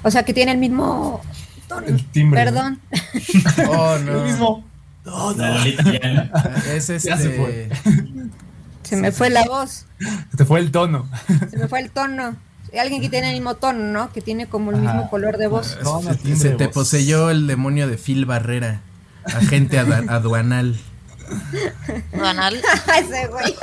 O 0.07 0.11
sea, 0.11 0.23
que 0.23 0.33
tiene 0.33 0.53
el 0.53 0.57
mismo 0.57 1.21
tono. 1.67 1.85
timbre, 2.13 2.45
Perdón. 2.45 2.79
Oh, 3.69 3.97
no. 3.99 4.19
El 4.19 4.23
mismo. 4.23 4.65
No, 5.05 5.31
Es 6.73 6.89
este. 6.89 7.09
Ya 7.09 7.17
se 7.17 7.29
fue. 7.31 7.69
Se 8.83 8.95
me 8.95 9.11
fue 9.11 9.29
la 9.29 9.43
voz. 9.43 9.85
Te 10.37 10.45
fue 10.45 10.61
el 10.61 10.71
tono. 10.71 11.09
Se 11.49 11.57
me 11.57 11.67
fue 11.67 11.81
el 11.81 11.91
tono. 11.91 12.37
Alguien 12.79 13.01
que 13.01 13.09
tiene 13.09 13.29
el 13.29 13.33
mismo 13.33 13.55
tono, 13.55 13.83
¿no? 13.83 14.13
Que 14.13 14.21
tiene 14.21 14.47
como 14.47 14.71
el 14.71 14.77
mismo 14.77 15.09
color 15.09 15.37
de 15.37 15.47
voz. 15.47 15.77
Se 16.37 16.51
te 16.51 16.69
poseyó 16.69 17.29
el 17.29 17.45
demonio 17.45 17.89
de 17.89 17.97
Phil 17.97 18.25
Barrera, 18.25 18.79
agente 19.25 19.77
aduanal. 20.07 20.79
Banal. 22.17 22.61
Ese 22.97 23.27
güey. 23.27 23.55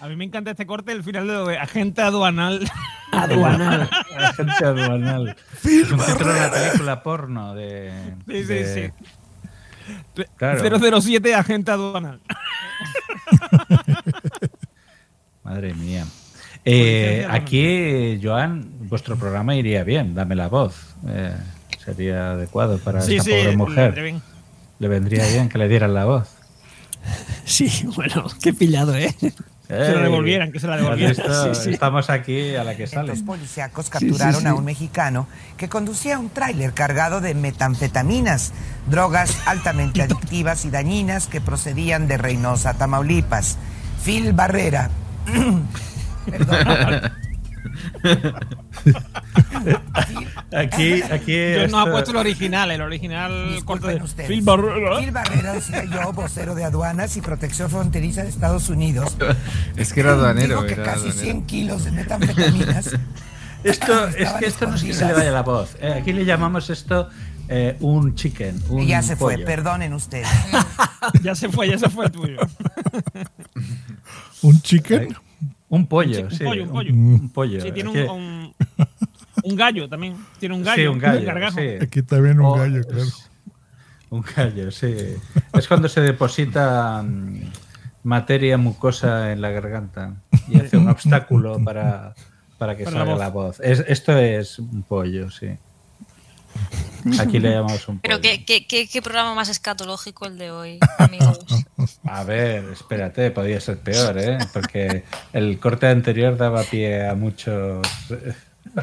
A 0.00 0.08
mí 0.08 0.16
me 0.16 0.24
encanta 0.24 0.50
este 0.52 0.66
corte, 0.66 0.92
el 0.92 1.02
final 1.04 1.26
de 1.26 1.32
lo 1.34 1.46
de 1.46 1.58
agente 1.58 2.00
aduanal. 2.02 2.70
Aduanal. 3.12 3.90
Agente 4.16 4.64
aduanal. 4.64 5.36
Es 5.64 5.90
un 5.90 5.98
título 5.98 6.32
de 6.32 6.38
una 6.40 6.50
película 6.52 7.02
porno 7.02 7.54
de. 7.56 7.92
Sí, 8.28 8.42
sí, 8.42 8.54
de- 8.54 8.92
sí. 10.16 10.24
Claro. 10.36 11.00
007 11.02 11.34
agente 11.34 11.70
aduanal. 11.72 12.20
Madre 15.42 15.74
mía. 15.74 16.06
Eh, 16.64 17.26
aquí, 17.28 18.20
Joan, 18.22 18.70
vuestro 18.88 19.16
programa 19.16 19.54
iría 19.56 19.82
bien. 19.82 20.14
Dame 20.14 20.36
la 20.36 20.48
voz. 20.48 20.94
Eh, 21.08 21.34
sería 21.84 22.32
adecuado 22.32 22.78
para 22.78 23.00
Sí, 23.00 23.16
esta 23.16 23.24
sí, 23.24 23.30
pobre 23.42 23.56
mujer. 23.56 24.14
Le 24.78 24.88
vendría 24.88 25.26
bien 25.26 25.48
que 25.48 25.58
le 25.58 25.68
dieran 25.68 25.94
la 25.94 26.04
voz. 26.04 26.28
Sí, 27.44 27.68
bueno, 27.96 28.26
qué 28.42 28.52
pillado, 28.52 28.94
¿eh? 28.94 29.12
Se 29.70 29.94
la 29.94 30.02
devolvieran, 30.02 30.52
que 30.52 30.60
se 30.60 30.66
la 30.66 30.74
¿Has 30.74 30.80
devolvieran. 30.82 31.16
visto? 31.16 31.54
Sí, 31.54 31.62
sí. 31.64 31.70
Estamos 31.70 32.10
aquí 32.10 32.54
a 32.56 32.64
la 32.64 32.76
que 32.76 32.86
sale. 32.86 33.08
Los 33.08 33.22
policíacos 33.22 33.86
Sí, 33.86 33.90
capturaron 33.92 34.34
sí, 34.34 34.40
sí. 34.42 34.46
a 34.46 34.54
un 34.54 34.64
mexicano 34.64 35.26
que 35.56 35.68
conducía 35.68 36.18
un 36.18 36.28
tráiler 36.30 36.72
cargado 36.72 37.20
de 37.20 37.34
metanfetaminas, 37.34 38.52
drogas 38.88 39.36
altamente 39.46 40.02
adictivas 40.02 40.64
y 40.64 40.70
dañinas 40.70 41.26
que 41.26 41.40
procedían 41.40 42.08
de 42.08 42.18
Reynosa, 42.18 42.74
Tamaulipas. 42.74 43.56
Phil 44.04 44.32
Barrera. 44.32 44.90
Perdón. 46.30 47.12
Aquí, 50.52 51.02
aquí. 51.10 51.32
Yo 51.54 51.68
no 51.68 51.78
ha 51.78 51.82
esto- 51.82 51.92
puesto 51.92 52.10
el 52.12 52.16
original, 52.16 52.70
el 52.70 52.80
original 52.80 53.58
corte 53.64 53.88
de 53.88 54.02
ustedes. 54.02 54.28
Phil 54.28 54.42
Barrera. 54.42 54.98
Phil 54.98 55.10
Barrera 55.10 55.52
decía 55.54 55.84
yo, 55.84 56.12
vocero 56.12 56.54
de 56.54 56.64
aduanas 56.64 57.16
y 57.16 57.20
protección 57.20 57.70
fronteriza 57.70 58.22
de 58.22 58.28
Estados 58.28 58.68
Unidos. 58.68 59.16
Es 59.76 59.92
que 59.92 60.00
era 60.00 60.12
aduanero, 60.12 60.48
Digo 60.62 60.66
que 60.66 60.72
era 60.74 60.84
casi 60.84 61.00
aduanero. 61.08 61.20
100 61.22 61.46
kilos 61.46 61.84
de 61.84 61.90
metanfetaminas 61.92 62.90
Esto, 63.64 64.06
es 64.08 64.30
que 64.32 64.46
esto 64.46 64.66
no 64.66 64.74
es 64.76 64.82
que 64.82 64.94
se 64.94 65.04
le 65.04 65.12
vaya 65.12 65.30
la 65.30 65.42
voz. 65.42 65.76
Eh, 65.82 65.92
aquí 66.00 66.14
le 66.14 66.24
llamamos 66.24 66.70
esto 66.70 67.10
eh, 67.46 67.76
un 67.80 68.14
chicken. 68.14 68.58
Un 68.70 68.82
Y 68.82 68.86
ya 68.86 69.02
se 69.02 69.16
fue, 69.16 69.34
pollo. 69.34 69.44
perdonen 69.44 69.92
ustedes. 69.92 70.26
ya 71.22 71.34
se 71.34 71.50
fue, 71.50 71.68
ya 71.68 71.78
se 71.78 71.90
fue 71.90 72.06
el 72.06 72.10
tuyo. 72.12 72.38
¿Un 74.42 74.60
chicken? 74.62 75.14
Un 75.68 75.86
pollo, 75.86 76.22
un 76.24 76.30
sí. 76.30 76.42
pollo, 76.44 76.62
un 76.64 76.70
pollo. 76.70 76.92
Un 76.94 77.28
pollo. 77.28 77.60
Sí, 77.60 77.70
tiene 77.72 77.90
un, 77.90 78.54
un, 79.44 79.56
gallo 79.56 79.88
también. 79.88 80.16
Tiene 80.38 80.54
un 80.54 80.62
gallo. 80.62 80.82
Sí, 80.82 80.86
un 80.86 80.98
gallo. 80.98 81.26
gargajo. 81.26 81.58
sí. 81.58 81.68
Aquí 81.80 82.02
también 82.02 82.40
un 82.40 82.46
O- 82.46 82.54
gallo, 82.54 82.82
claro. 82.84 83.04
Un 84.10 84.24
gallo, 84.36 84.70
sí. 84.72 84.94
Es 85.52 85.68
cuando 85.68 85.88
se 85.88 86.00
deposita 86.00 87.02
mm, 87.02 87.42
materia 88.02 88.56
mucosa 88.58 89.32
en 89.32 89.40
la 89.40 89.50
garganta 89.50 90.14
y 90.48 90.58
hace 90.60 90.76
un 90.76 90.88
obstáculo 90.88 91.62
para, 91.64 92.14
para 92.58 92.76
que 92.76 92.84
Para 92.84 92.96
la 92.96 93.04
salga 93.04 93.12
voz. 93.14 93.20
la 93.20 93.28
voz. 93.28 93.60
Es- 93.60 93.84
esto 93.86 94.16
es 94.18 94.58
un 94.58 94.82
pollo, 94.82 95.30
sí. 95.30 95.48
Aquí 97.18 97.38
le 97.38 97.50
llamamos 97.52 97.88
un 97.88 97.98
pollo. 98.00 98.02
Pero 98.02 98.20
qué, 98.20 98.44
qué, 98.44 98.66
qué, 98.66 98.88
qué 98.88 99.00
programa 99.00 99.34
más 99.34 99.48
escatológico 99.48 100.26
el 100.26 100.36
de 100.36 100.50
hoy, 100.50 100.78
amigos. 100.98 101.38
A 102.04 102.24
ver, 102.24 102.64
espérate, 102.72 103.30
podía 103.30 103.60
ser 103.60 103.78
peor, 103.78 104.18
¿eh? 104.18 104.38
Porque 104.52 105.04
el 105.32 105.58
corte 105.60 105.86
anterior 105.86 106.36
daba 106.36 106.62
pie 106.64 107.06
a 107.08 107.14
muchos. 107.14 107.86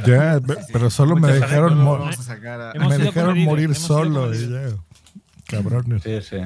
Ya, 0.06 0.40
pe- 0.40 0.58
pero 0.74 0.90
solo 0.90 1.16
me 1.16 1.32
dejaron, 1.32 1.78
mo- 1.82 1.98
Vamos 2.00 2.20
a 2.20 2.24
sacar 2.24 2.60
a- 2.62 2.74
me 2.74 2.98
dejaron 2.98 3.40
morir 3.44 3.74
solo 3.76 4.34
y 4.34 4.50
ya. 4.50 4.70
Cabrones. 5.48 6.04
Sí, 6.04 6.20
sí. 6.22 6.38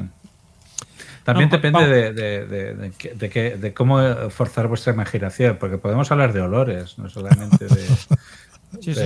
También 1.23 1.49
No, 1.49 1.55
depende 1.57 1.87
de, 1.87 2.13
de, 2.13 2.45
de, 2.47 2.73
de, 2.75 2.91
que- 2.91 3.13
de 3.13 3.29
que- 3.29 3.57
de 3.57 3.73
cómo 3.73 3.99
forzar 4.29 4.67
vuestra 4.67 4.93
imaginación, 4.93 5.57
porque 5.59 5.77
podemos 5.77 6.11
hablar 6.11 6.33
de 6.33 6.41
olores, 6.41 6.97
no 6.97 7.09
solamente 7.09 7.65
de. 7.67 7.87
Sí, 8.81 8.93
sí. 8.95 9.01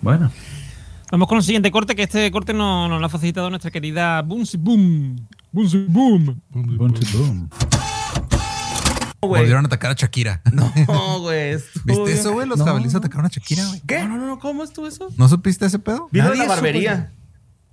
Bueno, 0.00 0.30
Vamos 1.12 1.28
con 1.28 1.36
el 1.38 1.44
siguiente 1.44 1.70
corte, 1.70 1.94
que 1.94 2.04
este 2.04 2.30
corte 2.32 2.54
nos, 2.54 2.88
nos 2.88 2.98
lo 2.98 3.04
ha 3.06 3.08
facilitado 3.10 3.50
nuestra 3.50 3.70
querida 3.70 4.22
Boomsy 4.22 4.56
Boom. 4.56 5.28
Boomsy 5.52 5.84
Boom. 5.86 6.40
boom. 6.50 7.50
Volvieron 9.22 9.64
a 9.64 9.68
atacar 9.68 9.92
a 9.92 9.94
Shakira. 9.94 10.42
No, 10.52 11.20
güey. 11.20 11.56
¿Viste 11.84 12.12
eso, 12.12 12.32
güey? 12.32 12.46
Los 12.48 12.58
No. 12.58 12.64
jabalíes 12.64 12.94
atacaron 12.94 13.26
a 13.26 13.28
Shakira, 13.28 13.64
güey. 13.66 13.80
¿Qué? 13.86 14.02
No, 14.04 14.16
no, 14.18 14.26
no, 14.26 14.38
¿cómo 14.38 14.64
estuvo 14.64 14.86
eso? 14.88 15.08
¿No 15.16 15.28
supiste 15.28 15.64
ese 15.66 15.78
pedo? 15.78 16.08
¿Vieron 16.10 16.30
Nadie 16.32 16.42
la 16.42 16.48
barbería? 16.48 16.94
güey. 16.94 17.06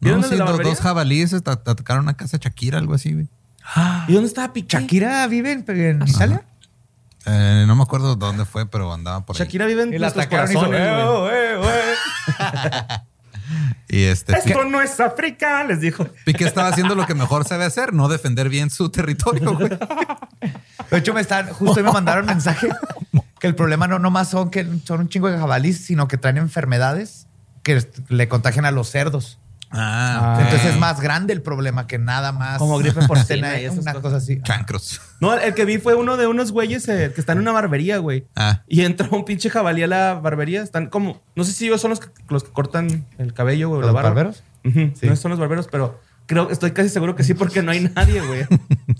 ¿Vieron 0.01 0.21
No, 0.21 0.25
el 0.27 0.29
de 0.29 0.35
sí, 0.35 0.39
la 0.39 0.45
dos, 0.45 0.51
barbería? 0.53 0.71
dos 0.73 0.81
jabalíes 0.81 1.33
at- 1.33 1.47
atacaron 1.47 2.03
una 2.03 2.15
casa 2.15 2.37
de 2.37 2.43
Shakira, 2.43 2.77
algo 2.77 2.93
así, 2.93 3.13
güey. 3.13 3.27
¿Y 4.07 4.13
dónde 4.13 4.27
estaba 4.27 4.53
Piqué? 4.53 4.77
¿Shakira 4.79 5.27
vive 5.27 5.51
en, 5.51 5.65
en 5.67 6.07
Italia? 6.07 6.43
Eh, 7.25 7.65
no 7.67 7.75
me 7.75 7.83
acuerdo 7.83 8.15
dónde 8.15 8.45
fue, 8.45 8.65
pero 8.65 8.93
andaba 8.93 9.25
por 9.25 9.35
ahí. 9.35 9.39
Shakira 9.39 9.65
vive 9.65 9.83
en 9.83 9.89
Y 9.93 9.97
la 9.99 10.07
nuestros 10.11 10.25
atacaron 10.25 10.49
y 10.49 10.53
hizo, 10.53 10.65
corazones, 10.65 11.31
"Eh, 11.33 11.55
güey. 11.57 12.99
eh, 13.49 13.73
güey". 13.87 14.01
Y 14.01 14.03
este 14.05 14.37
Esto 14.37 14.65
no 14.65 14.81
es 14.81 14.99
África, 14.99 15.63
les 15.63 15.81
dijo. 15.81 16.07
Piqué 16.25 16.45
estaba 16.45 16.67
haciendo 16.69 16.95
lo 16.95 17.05
que 17.05 17.15
mejor 17.15 17.45
sabe 17.45 17.65
hacer, 17.65 17.93
no 17.93 18.07
defender 18.07 18.49
bien 18.49 18.69
su 18.69 18.89
territorio, 18.89 19.55
güey. 19.55 19.69
De 20.89 20.97
hecho, 20.97 21.13
me 21.13 21.21
están, 21.21 21.47
justo 21.49 21.83
me 21.83 21.91
mandaron 21.91 22.25
mensaje 22.25 22.69
que 23.39 23.47
el 23.47 23.55
problema 23.55 23.87
no 23.87 23.99
nomás 23.99 24.29
son 24.29 24.49
que 24.51 24.67
son 24.85 25.01
un 25.01 25.09
chingo 25.09 25.31
de 25.31 25.37
jabalíes, 25.37 25.77
sino 25.77 26.07
que 26.07 26.17
traen 26.17 26.37
enfermedades 26.37 27.27
que 27.63 27.87
le 28.09 28.27
contagian 28.27 28.65
a 28.65 28.71
los 28.71 28.89
cerdos. 28.89 29.39
Ah, 29.71 30.33
ok. 30.37 30.45
Entonces 30.45 30.71
es 30.73 30.79
más 30.79 30.99
grande 30.99 31.31
el 31.33 31.41
problema 31.41 31.85
que 31.85 31.97
nada 31.99 32.31
más. 32.31 32.57
Como 32.57 32.77
gripe 32.79 33.05
porcina 33.07 33.59
y 33.61 33.65
esas 33.65 33.79
una 33.79 33.93
cosas. 33.93 34.01
cosa 34.01 34.15
así. 34.17 34.41
Chancros. 34.41 34.99
No, 35.19 35.33
el 35.35 35.53
que 35.53 35.65
vi 35.65 35.77
fue 35.77 35.93
uno 35.95 36.17
de 36.17 36.25
unos 36.27 36.51
güeyes 36.51 36.87
eh, 36.89 37.11
que 37.13 37.21
están 37.21 37.37
en 37.37 37.43
una 37.43 37.51
barbería, 37.51 37.97
güey. 37.99 38.25
Ah. 38.35 38.61
Y 38.67 38.81
entró 38.81 39.09
un 39.11 39.25
pinche 39.25 39.49
jabalí 39.49 39.83
a 39.83 39.87
la 39.87 40.15
barbería. 40.15 40.63
Están 40.63 40.87
como. 40.87 41.21
No 41.35 41.43
sé 41.43 41.51
si 41.53 41.65
ellos 41.67 41.79
son 41.81 41.91
los 41.91 41.99
que, 41.99 42.07
los 42.29 42.43
que 42.43 42.51
cortan 42.51 43.05
el 43.19 43.33
cabello, 43.33 43.69
güey. 43.69 43.79
o 43.79 43.81
¿Los 43.81 43.87
la 43.89 43.93
barba. 43.93 44.09
barberos? 44.09 44.43
Sí. 44.63 45.07
No 45.07 45.15
son 45.15 45.31
los 45.31 45.39
barberos, 45.39 45.67
pero 45.71 45.99
creo, 46.25 46.49
estoy 46.49 46.71
casi 46.71 46.89
seguro 46.89 47.15
que 47.15 47.23
sí, 47.23 47.33
porque 47.33 47.61
no 47.63 47.71
hay 47.71 47.81
nadie, 47.95 48.21
güey. 48.21 48.45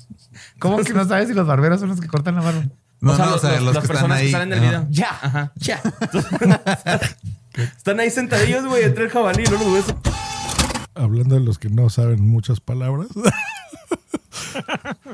¿Cómo 0.60 0.78
que 0.84 0.94
no 0.94 1.06
sabes 1.08 1.28
si 1.28 1.34
los 1.34 1.46
barberos 1.48 1.80
son 1.80 1.90
los 1.90 2.00
que 2.00 2.08
cortan 2.08 2.36
la 2.36 2.42
barba? 2.42 2.64
No, 3.02 3.14
o 3.14 3.16
sea, 3.16 3.26
no, 3.26 3.32
los, 3.32 3.44
o 3.44 3.48
sea, 3.48 3.56
los- 3.60 3.64
los 3.64 3.76
las 3.76 3.84
que 3.88 3.94
están 3.94 4.08
personas 4.10 4.18
que 4.20 4.26
ahí. 4.26 4.32
salen 4.32 4.50
del 4.50 4.60
video. 4.60 4.88
Ya. 4.90 5.10
Ajá. 5.22 5.52
Ya. 5.56 5.82
Están 7.78 8.00
ahí 8.00 8.10
sentadillos, 8.10 8.66
güey, 8.66 8.84
entre 8.84 9.06
el 9.06 9.10
jabalí 9.10 9.44
y 9.44 9.48
luego 9.48 9.64
los 9.66 9.86
güeyes. 9.86 9.96
Hablando 11.00 11.36
de 11.36 11.42
los 11.42 11.58
que 11.60 11.70
no 11.70 11.90
saben 11.90 12.22
muchas 12.28 12.60
palabras. 12.60 13.08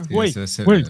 Güey, 0.09 0.33
es 0.35 0.63
güey. 0.65 0.83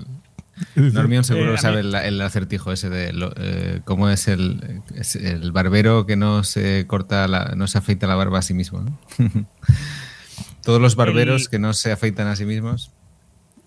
Normion 0.76 1.23
seguro 1.26 1.55
Eh, 1.55 1.57
sabe 1.57 1.81
el, 1.81 1.93
el 1.93 2.22
acertijo 2.22 2.72
ese 2.72 2.89
de 2.89 3.11
lo- 3.11 3.34
eh, 3.35 3.81
cómo 3.84 4.09
es 4.09 4.27
el, 4.30 4.81
es 4.95 5.15
el 5.17 5.51
barbero 5.51 6.05
que 6.05 6.15
no 6.15 6.43
se 6.45 6.85
corta 6.88 7.27
la, 7.27 7.53
no 7.57 7.67
se 7.67 7.77
afeita 7.77 8.07
la 8.07 8.15
barba 8.15 8.39
a 8.39 8.41
sí 8.41 8.53
mismo. 8.53 8.81
¿no? 8.81 8.97
Todos 10.63 10.81
los 10.81 10.95
barberos 10.95 11.43
El- 11.43 11.49
que 11.49 11.59
no 11.59 11.73
se 11.73 11.91
afeitan 11.91 12.27
a 12.27 12.35
sí 12.38 12.45
mismos 12.45 12.91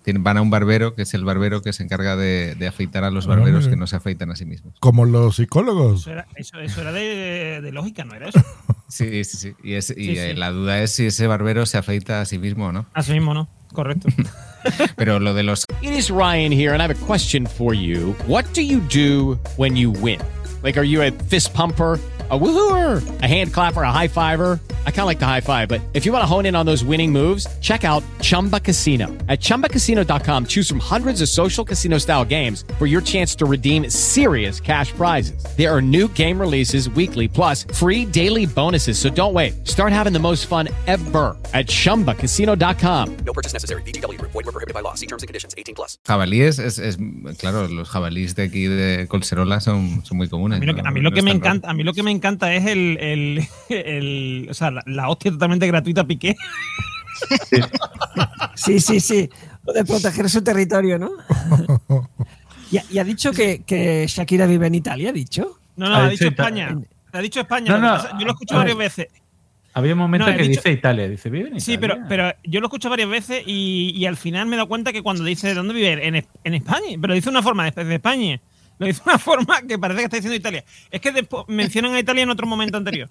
tienen- 0.03 0.23
van 0.23 0.37
a 0.37 0.41
un 0.41 0.49
barbero 0.49 0.95
que 0.95 1.03
es 1.03 1.13
el 1.13 1.25
barbero 1.25 1.61
que 1.61 1.73
se 1.73 1.83
encarga 1.83 2.15
de, 2.15 2.55
de 2.55 2.67
afeitar 2.67 3.03
a 3.03 3.11
los 3.11 3.25
Ah, 3.27 3.29
barberos 3.35 3.67
que 3.67 3.75
no 3.75 3.85
se 3.85 3.95
afeitan 3.95 4.31
a 4.31 4.35
sí 4.35 4.45
mismos. 4.45 4.73
Como 4.79 5.05
los 5.05 5.35
psicólogos. 5.35 6.01
Eso 6.01 6.11
era, 6.11 6.27
eso, 6.37 6.59
eso 6.59 6.81
era 6.81 6.91
de, 6.91 7.59
de 7.61 7.71
lógica, 7.71 8.03
¿no 8.03 8.15
era 8.15 8.29
eso? 8.29 8.43
Sí, 8.89 9.23
sí, 9.23 9.37
sí. 9.37 9.53
Y, 9.63 9.73
es- 9.75 9.91
y, 9.95 10.07
Sí, 10.07 10.15
sí. 10.17 10.33
la 10.33 10.49
duda 10.51 10.81
es 10.81 10.91
si 10.91 11.05
ese 11.05 11.27
barbero 11.27 11.65
se 11.65 11.77
afeita 11.77 12.21
a 12.21 12.25
sí 12.25 12.37
mismo 12.39 12.65
o 12.67 12.71
no. 12.71 12.85
Así 12.93 13.13
mismo, 13.13 13.33
¿no? 13.33 13.47
Correcto. 13.71 14.07
Pero 14.97 15.19
lo 15.19 15.33
de 15.33 15.43
los 15.43 15.63
It 15.81 15.91
is 15.91 16.09
Ryan 16.09 16.51
here, 16.51 16.73
and 16.73 16.81
I 16.81 16.85
have 16.85 16.91
a 16.91 17.05
question 17.05 17.45
for 17.47 17.73
you. 17.73 18.13
What 18.27 18.45
do 18.53 18.61
you 18.61 18.81
do 18.93 19.39
when 19.57 19.77
you 19.77 19.91
win? 19.91 20.19
Like, 20.63 20.77
are 20.77 20.83
you 20.85 21.01
a 21.01 21.11
fist 21.29 21.53
pumper? 21.53 21.97
A 22.31 22.37
woohooer, 22.37 23.01
a 23.23 23.25
hand 23.25 23.51
clapper, 23.53 23.81
a 23.81 23.91
high 23.91 24.07
fiver. 24.07 24.59
I 24.85 24.91
kind 24.91 24.99
of 25.01 25.05
like 25.07 25.17
the 25.19 25.25
high 25.25 25.41
five, 25.41 25.67
but 25.67 25.81
if 25.93 26.05
you 26.05 26.11
want 26.11 26.21
to 26.21 26.27
hone 26.27 26.45
in 26.45 26.55
on 26.55 26.63
those 26.63 26.83
winning 26.83 27.11
moves, 27.11 27.47
check 27.59 27.83
out 27.83 28.03
Chumba 28.21 28.59
Casino. 28.59 29.07
At 29.27 29.39
chumbacasino.com, 29.39 30.45
choose 30.45 30.67
from 30.69 30.79
hundreds 30.79 31.21
of 31.21 31.29
social 31.29 31.65
casino 31.65 31.97
style 31.97 32.23
games 32.25 32.65
for 32.77 32.85
your 32.85 33.01
chance 33.01 33.33
to 33.37 33.45
redeem 33.45 33.89
serious 33.89 34.59
cash 34.59 34.91
prizes. 34.91 35.43
There 35.57 35.73
are 35.75 35.81
new 35.81 36.07
game 36.09 36.39
releases 36.39 36.87
weekly, 36.91 37.27
plus 37.27 37.63
free 37.73 38.05
daily 38.05 38.45
bonuses. 38.45 38.99
So 38.99 39.09
don't 39.09 39.33
wait. 39.33 39.67
Start 39.67 39.91
having 39.91 40.13
the 40.13 40.19
most 40.19 40.45
fun 40.45 40.67
ever 40.85 41.35
at 41.55 41.65
chumbacasino.com. 41.65 43.17
No 43.25 43.33
purchase 43.33 43.53
necessary. 43.53 43.81
VGW 43.81 44.19
Group. 44.19 44.31
Void 44.33 44.45
were 44.45 44.51
prohibited 44.51 44.75
by 44.75 44.81
law. 44.81 44.93
See 44.93 45.07
terms 45.07 45.23
and 45.23 45.27
conditions. 45.27 45.55
18 45.57 45.73
plus. 45.73 45.97
jabalíes, 46.07 46.59
es, 46.59 46.77
es- 46.77 46.97
claro, 47.39 47.67
los 47.67 47.89
jabalíes 47.89 48.35
de 48.35 48.43
aquí 48.43 48.67
de 48.67 49.07
Colserola 49.07 49.59
son, 49.61 50.03
son 50.05 50.17
muy 50.17 50.29
comunes. 50.29 50.57
A 50.57 50.59
mí 50.59 50.67
lo 50.67 50.75
que, 50.75 50.81
¿no? 50.83 50.89
a 50.89 50.91
mí 50.91 51.01
lo 51.01 51.09
No 51.09 51.15
que 51.15 51.21
me 51.23 51.31
tan 51.31 51.39
raro. 51.41 51.49
encanta, 51.55 51.69
a 51.69 51.73
mí 51.73 51.83
lo 51.83 51.93
que 51.93 52.03
me 52.03 52.11
encanta 52.19 52.53
es 52.53 52.65
el, 52.65 52.97
el, 52.99 53.47
el- 53.69 54.47
o 54.49 54.53
sea, 54.53 54.71
la, 54.71 54.83
la 54.85 55.09
hostia 55.09 55.31
totalmente 55.31 55.65
gratuita 55.67 56.03
Piqué. 56.05 56.35
Sí, 58.55 58.79
sí, 58.79 58.99
sí. 58.99 59.29
Lo 59.65 59.73
de 59.73 59.83
proteger 59.85 60.29
su 60.29 60.41
territorio, 60.43 60.97
¿no? 60.99 61.11
Y, 62.71 62.77
ha- 62.77 62.83
y 62.91 62.99
ha 62.99 63.03
dicho 63.03 63.31
que, 63.31 63.63
que 63.63 64.05
Shakira 64.07 64.45
vive 64.45 64.67
en 64.67 64.75
Italia, 64.75 65.09
ha 65.09 65.11
dicho. 65.11 65.57
No, 65.75 65.89
no, 65.89 65.95
Ha 65.95 66.05
ha 66.05 66.09
dicho 66.09 66.27
España. 66.27 66.77
Ha 67.11 67.19
dicho 67.19 67.39
España. 67.39 67.71
No, 67.71 67.79
no, 67.79 67.95
pasa- 67.95 68.11
yo 68.19 68.25
lo 68.25 68.27
he 68.27 68.33
escuchado 68.33 68.59
a 68.61 68.63
varias 68.63 68.77
veces. 68.77 69.07
Había 69.73 69.93
un 69.93 69.97
momento 69.99 70.27
No, 70.29 70.37
que 70.37 70.43
dicho- 70.43 70.59
dice 70.61 70.71
Italia, 70.73 71.09
dice, 71.09 71.31
vive 71.31 71.49
en 71.49 71.59
Sí, 71.61 71.73
Italia. 71.73 72.05
pero, 72.07 72.29
pero 72.31 72.39
yo 72.43 72.59
lo 72.59 72.67
escucho 72.67 72.87
varias 72.91 73.09
veces 73.09 73.41
y, 73.47 73.91
y 73.95 74.05
al 74.05 74.17
final 74.17 74.45
me 74.45 74.55
he 74.55 74.57
dado 74.57 74.67
cuenta 74.67 74.93
que 74.93 75.01
cuando 75.01 75.23
dice 75.23 75.51
¿dónde 75.55 75.73
vive? 75.73 76.07
En, 76.07 76.15
en 76.43 76.53
España. 76.53 76.95
Pero 77.01 77.15
dice 77.15 77.29
una 77.29 77.41
forma 77.41 77.71
de, 77.71 77.83
de 77.83 77.95
España. 77.95 78.39
Lo 78.79 78.87
dice 78.87 79.01
una 79.05 79.19
forma 79.19 79.61
que 79.67 79.77
parece 79.77 79.99
que 79.99 80.05
está 80.05 80.17
diciendo 80.17 80.35
Italia. 80.35 80.63
Es 80.89 81.01
que 81.01 81.11
después 81.11 81.43
mencionan 81.47 81.93
a 81.93 81.99
Italia 81.99 82.23
en 82.23 82.29
otro 82.29 82.47
momento 82.47 82.77
anterior. 82.77 83.09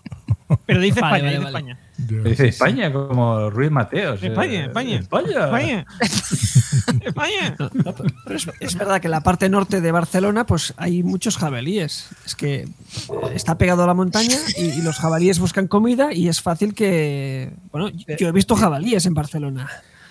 Pero 0.64 0.80
dice 0.80 1.00
Vale, 1.02 1.18
España, 1.18 1.26
vale, 1.26 1.38
dice 1.38 1.52
vale. 1.52 1.58
España. 1.58 1.78
Dice 2.24 2.48
España, 2.48 2.92
como 2.92 3.50
Ruiz 3.50 3.70
Mateos. 3.70 4.22
España, 4.22 4.60
eh, 4.60 4.64
España. 4.66 4.96
España. 4.98 5.44
España. 5.44 5.86
España. 7.02 7.56
Pero 8.24 8.36
es, 8.36 8.48
es 8.60 8.74
verdad 8.76 9.00
que 9.00 9.08
en 9.08 9.10
la 9.10 9.20
parte 9.22 9.48
norte 9.48 9.80
de 9.82 9.92
Barcelona 9.92 10.46
pues 10.46 10.72
hay 10.78 11.02
muchos 11.02 11.36
jabalíes. 11.36 12.08
Es 12.24 12.34
que 12.34 12.66
está 13.34 13.58
pegado 13.58 13.84
a 13.84 13.86
la 13.86 13.94
montaña 13.94 14.38
y, 14.56 14.64
y 14.70 14.82
los 14.82 14.96
jabalíes 14.98 15.38
buscan 15.38 15.68
comida 15.68 16.12
y 16.14 16.28
es 16.28 16.40
fácil 16.40 16.74
que... 16.74 17.50
Bueno, 17.72 17.90
yo 18.18 18.28
he 18.28 18.32
visto 18.32 18.56
jabalíes 18.56 19.04
en 19.04 19.14
Barcelona. 19.14 19.68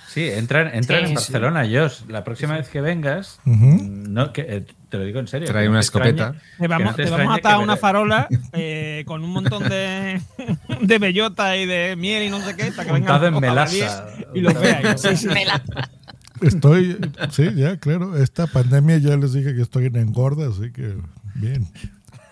Sí, 0.08 0.30
entran, 0.30 0.74
entran 0.74 1.00
Sí, 1.00 1.04
en 1.04 1.10
sí. 1.10 1.16
Barcelona, 1.16 1.64
Josh. 1.70 2.02
La 2.08 2.24
próxima 2.24 2.58
vez 2.58 2.70
que 2.70 2.82
vengas, 2.82 3.40
no, 3.46 4.34
que, 4.34 4.42
eh, 4.42 4.66
te 4.90 4.98
lo 4.98 5.04
digo 5.04 5.20
en 5.20 5.28
serio. 5.28 5.48
Trae 5.48 5.68
una 5.68 5.82
escopeta. 5.82 6.36
Te 6.58 6.68
vamos, 6.68 6.92
no 6.92 6.96
te 6.96 7.06
te 7.06 7.10
vamos 7.10 7.34
a 7.34 7.36
atar 7.36 7.60
una 7.60 7.78
farola 7.78 8.28
eh, 8.54 9.04
con 9.06 9.24
un 9.24 9.32
montón 9.32 9.68
de, 9.68 10.22
de 10.82 11.00
bellota 11.00 11.58
y 11.58 11.66
de 11.66 11.96
miel 11.96 12.24
y 12.24 12.30
no 12.30 12.40
sé 12.42 12.56
qué. 12.56 12.72
Para 12.72 12.90
que 12.90 12.96
en 12.96 13.32
los 13.32 13.42
melaza. 13.42 14.08
Y 14.34 14.42
los 14.42 14.54
veáis. 14.60 15.02
Sí, 15.02 15.18
sí. 15.18 15.28
Estoy, 16.42 16.98
sí, 17.32 17.50
ya, 17.56 17.78
claro. 17.78 18.16
Esta 18.16 18.46
pandemia 18.46 18.98
ya 19.00 19.18
les 19.18 19.34
dije 19.34 19.56
que 19.56 19.62
estoy 19.62 19.88
en 19.88 19.96
engorda, 19.96 20.48
así 20.48 20.72
que 20.72 20.96
bien. 21.34 21.68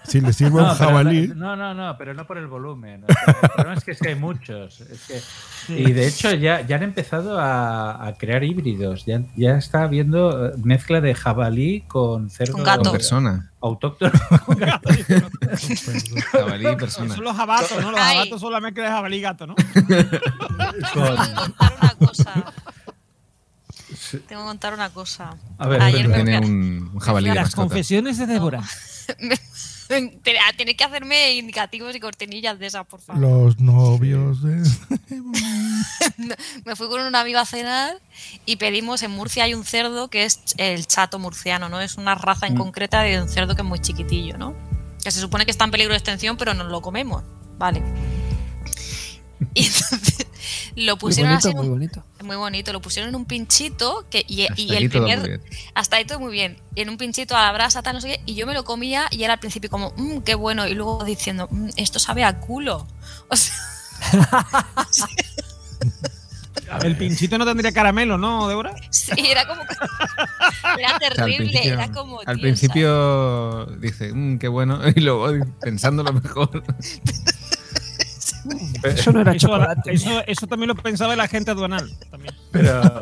Si 0.07 0.21
les 0.21 0.35
sirve 0.35 0.61
un 0.61 0.67
No, 0.67 0.73
pero 0.77 0.89
jabalí. 0.89 1.27
No, 1.35 1.55
no, 1.55 1.73
no, 1.73 1.97
pero 1.97 2.13
no 2.13 2.25
por 2.27 2.37
el 2.37 2.47
volumen. 2.47 3.03
O 3.03 3.07
sea, 3.13 3.23
el 3.43 3.49
problema 3.49 3.73
es 3.75 3.83
que, 3.83 3.91
es 3.91 3.99
que 3.99 4.09
hay 4.09 4.15
muchos. 4.15 4.81
Es 4.81 5.01
que- 5.07 5.21
y 5.67 5.91
de 5.93 6.07
hecho 6.07 6.31
ya, 6.33 6.61
ya 6.61 6.75
han 6.75 6.83
empezado 6.83 7.39
a, 7.39 8.05
a 8.07 8.13
crear 8.13 8.43
híbridos. 8.43 9.05
Ya, 9.05 9.21
ya 9.35 9.57
está 9.57 9.81
habiendo 9.83 10.47
eh, 10.47 10.51
mezcla 10.63 11.01
de 11.01 11.15
jabalí 11.15 11.81
con 11.87 12.29
cerdo 12.29 12.53
Con 12.53 12.63
gato. 12.63 12.83
Con 12.83 12.91
persona. 12.91 13.51
autóctono. 13.61 14.11
Jabalí 16.31 16.67
y 16.67 16.75
persona. 16.75 17.15
Son 17.15 17.23
los 17.23 17.35
jabatos, 17.35 17.81
¿no? 17.81 17.91
Los 17.91 17.99
Ay. 17.99 18.15
jabatos 18.17 18.41
son 18.41 18.51
la 18.53 18.59
mezcla 18.59 18.83
de 18.83 18.89
jabalí 18.89 19.17
y 19.17 19.21
gato, 19.21 19.47
¿no? 19.47 19.55
con- 19.55 19.65
Tengo 19.85 21.15
que 21.15 21.33
contar 21.35 21.73
una 21.81 21.95
cosa. 21.97 22.53
Tengo 24.27 24.41
que 24.43 24.47
contar 24.47 24.73
una 24.73 24.89
cosa. 24.89 25.35
A 25.57 25.67
ver, 25.67 25.81
Ayer 25.81 26.07
me 26.07 26.39
un, 26.39 26.91
un 26.93 26.99
jabalí 26.99 27.27
Las 27.27 27.37
mascota. 27.45 27.67
confesiones 27.67 28.17
de 28.17 28.25
Débora. 28.27 28.61
Tener 30.57 30.75
que 30.75 30.83
hacerme 30.83 31.33
indicativos 31.35 31.95
y 31.95 31.99
cortinillas 31.99 32.57
de 32.59 32.65
esas, 32.67 32.85
por 32.87 33.01
favor. 33.01 33.21
Los 33.21 33.59
novios 33.59 34.41
de. 34.41 34.63
Me 36.65 36.75
fui 36.75 36.87
con 36.87 37.01
un 37.01 37.15
amigo 37.15 37.39
a 37.39 37.45
cenar 37.45 37.99
y 38.45 38.55
pedimos 38.55 39.03
en 39.03 39.11
Murcia 39.11 39.43
hay 39.43 39.53
un 39.53 39.63
cerdo 39.65 40.09
que 40.09 40.23
es 40.25 40.39
el 40.57 40.87
chato 40.87 41.19
murciano, 41.19 41.69
¿no? 41.69 41.81
Es 41.81 41.95
una 41.97 42.15
raza 42.15 42.47
en 42.47 42.55
Mm. 42.55 42.57
concreta 42.57 43.01
de 43.01 43.21
un 43.21 43.29
cerdo 43.29 43.55
que 43.55 43.61
es 43.61 43.67
muy 43.67 43.79
chiquitillo, 43.79 44.37
¿no? 44.37 44.55
Que 45.03 45.11
se 45.11 45.19
supone 45.19 45.45
que 45.45 45.51
está 45.51 45.65
en 45.65 45.71
peligro 45.71 45.93
de 45.93 45.97
extinción, 45.97 46.37
pero 46.37 46.53
nos 46.53 46.67
lo 46.71 46.81
comemos, 46.81 47.23
¿vale? 47.57 47.81
Y 49.53 49.65
entonces 49.67 50.14
lo 50.75 50.93
Muy 50.93 50.99
pusieron 50.99 51.31
bonito, 51.31 51.47
así 51.47 51.51
en 51.51 51.57
muy 51.57 51.65
un- 51.67 51.71
bonito. 51.73 52.03
muy 52.23 52.35
bonito, 52.35 52.73
lo 52.73 52.81
pusieron 52.81 53.09
en 53.09 53.15
un 53.15 53.25
pinchito 53.25 54.05
que, 54.09 54.25
y, 54.27 54.43
Hasta 54.47 54.61
y 54.61 54.71
aquí 54.71 54.83
el 54.85 54.91
todo 54.91 55.03
primer 55.05 55.19
muy 55.19 55.29
bien. 55.29 55.41
hasta 55.73 55.95
ahí 55.97 56.05
todo 56.05 56.19
muy 56.19 56.31
bien. 56.33 56.57
Y 56.75 56.81
en 56.81 56.89
un 56.89 56.97
pinchito 56.97 57.35
a 57.35 57.41
la 57.43 57.51
brasa, 57.51 57.81
tal, 57.81 57.95
no 57.95 58.01
sé 58.01 58.07
qué, 58.09 58.21
y 58.25 58.35
yo 58.35 58.45
me 58.45 58.53
lo 58.53 58.63
comía 58.65 59.07
y 59.11 59.23
era 59.23 59.33
al 59.33 59.39
principio 59.39 59.69
como, 59.69 59.93
mmm, 59.97 60.19
qué 60.19 60.35
bueno, 60.35 60.67
y 60.67 60.73
luego 60.73 61.03
diciendo, 61.05 61.47
"Mm, 61.51 61.69
esto 61.77 61.99
sabe 61.99 62.23
a 62.23 62.39
culo. 62.39 62.85
O 63.29 63.35
sea, 63.35 63.53
El 66.83 66.97
pinchito 66.97 67.37
no 67.37 67.45
tendría 67.45 67.71
caramelo, 67.71 68.17
¿no, 68.17 68.47
Débora? 68.47 68.75
sí, 68.89 69.11
era 69.29 69.47
como. 69.47 69.61
Era 70.79 70.95
O 70.95 70.97
sea, 70.97 70.97
al 70.97 70.99
terrible, 70.99 71.67
era 71.67 71.91
como. 71.91 72.19
al 72.25 72.35
tío, 72.35 72.41
principio 72.41 73.65
dice, 73.79 74.11
"Mm, 74.13 74.39
qué 74.39 74.47
bueno, 74.47 74.79
y 74.95 74.99
luego 75.01 75.27
pensándolo 75.61 76.11
mejor. 76.11 76.63
Eso 78.83 79.11
no 79.11 79.21
era 79.21 79.31
Eso, 79.33 79.47
chocolate. 79.47 79.93
eso, 79.93 80.23
eso 80.27 80.47
también 80.47 80.67
lo 80.69 80.75
pensaba 80.75 81.15
la 81.15 81.27
gente 81.27 81.51
aduanal. 81.51 81.91
También. 82.11 82.33
Pero, 82.51 82.99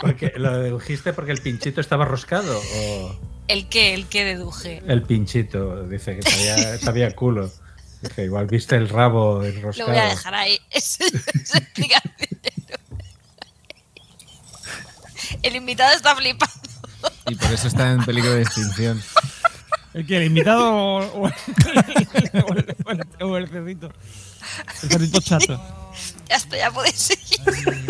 porque, 0.00 0.32
¿lo 0.36 0.58
dedujiste 0.58 1.12
porque 1.12 1.32
el 1.32 1.40
pinchito 1.42 1.80
estaba 1.80 2.04
roscado? 2.04 2.58
¿O 2.76 3.18
¿El 3.48 3.68
qué? 3.68 3.94
¿El 3.94 4.06
qué 4.06 4.24
deduje? 4.24 4.82
el 4.86 5.02
pinchito? 5.02 5.84
Dice 5.84 6.16
que 6.18 6.30
sabía, 6.30 6.78
sabía 6.78 7.14
culo. 7.14 7.50
Dije, 8.02 8.24
igual 8.24 8.46
viste 8.46 8.76
el 8.76 8.88
rabo 8.88 9.38
Lo 9.38 9.44
enroscado. 9.44 9.88
voy 9.90 9.98
a 9.98 10.04
dejar 10.06 10.34
ahí. 10.34 10.58
Esa 10.70 11.04
esa 11.04 11.58
explicación. 11.58 12.12
El 15.42 15.56
invitado 15.56 15.94
está 15.94 16.14
flipando. 16.16 16.54
Y 17.28 17.34
por 17.34 17.52
eso 17.52 17.68
está 17.68 17.92
en 17.92 18.04
peligro 18.04 18.32
de 18.32 18.42
extinción. 18.42 19.02
¿El 19.94 20.06
que 20.06 20.18
¿El 20.18 20.24
invitado 20.24 20.74
o, 20.74 20.98
o 20.98 21.26
el, 21.28 21.34
o 22.44 22.54
el- 22.54 22.76
o 22.84 22.90
el- 22.90 23.06
o 23.22 23.36
el 23.38 23.48
cerdito? 23.48 23.90
El 24.82 24.88
cerdito 24.90 25.20
chato. 25.24 25.60
Ya 26.28 26.36
está, 26.36 26.56
ya 26.56 26.70
podéis 26.70 26.94
seguir. 26.96 27.40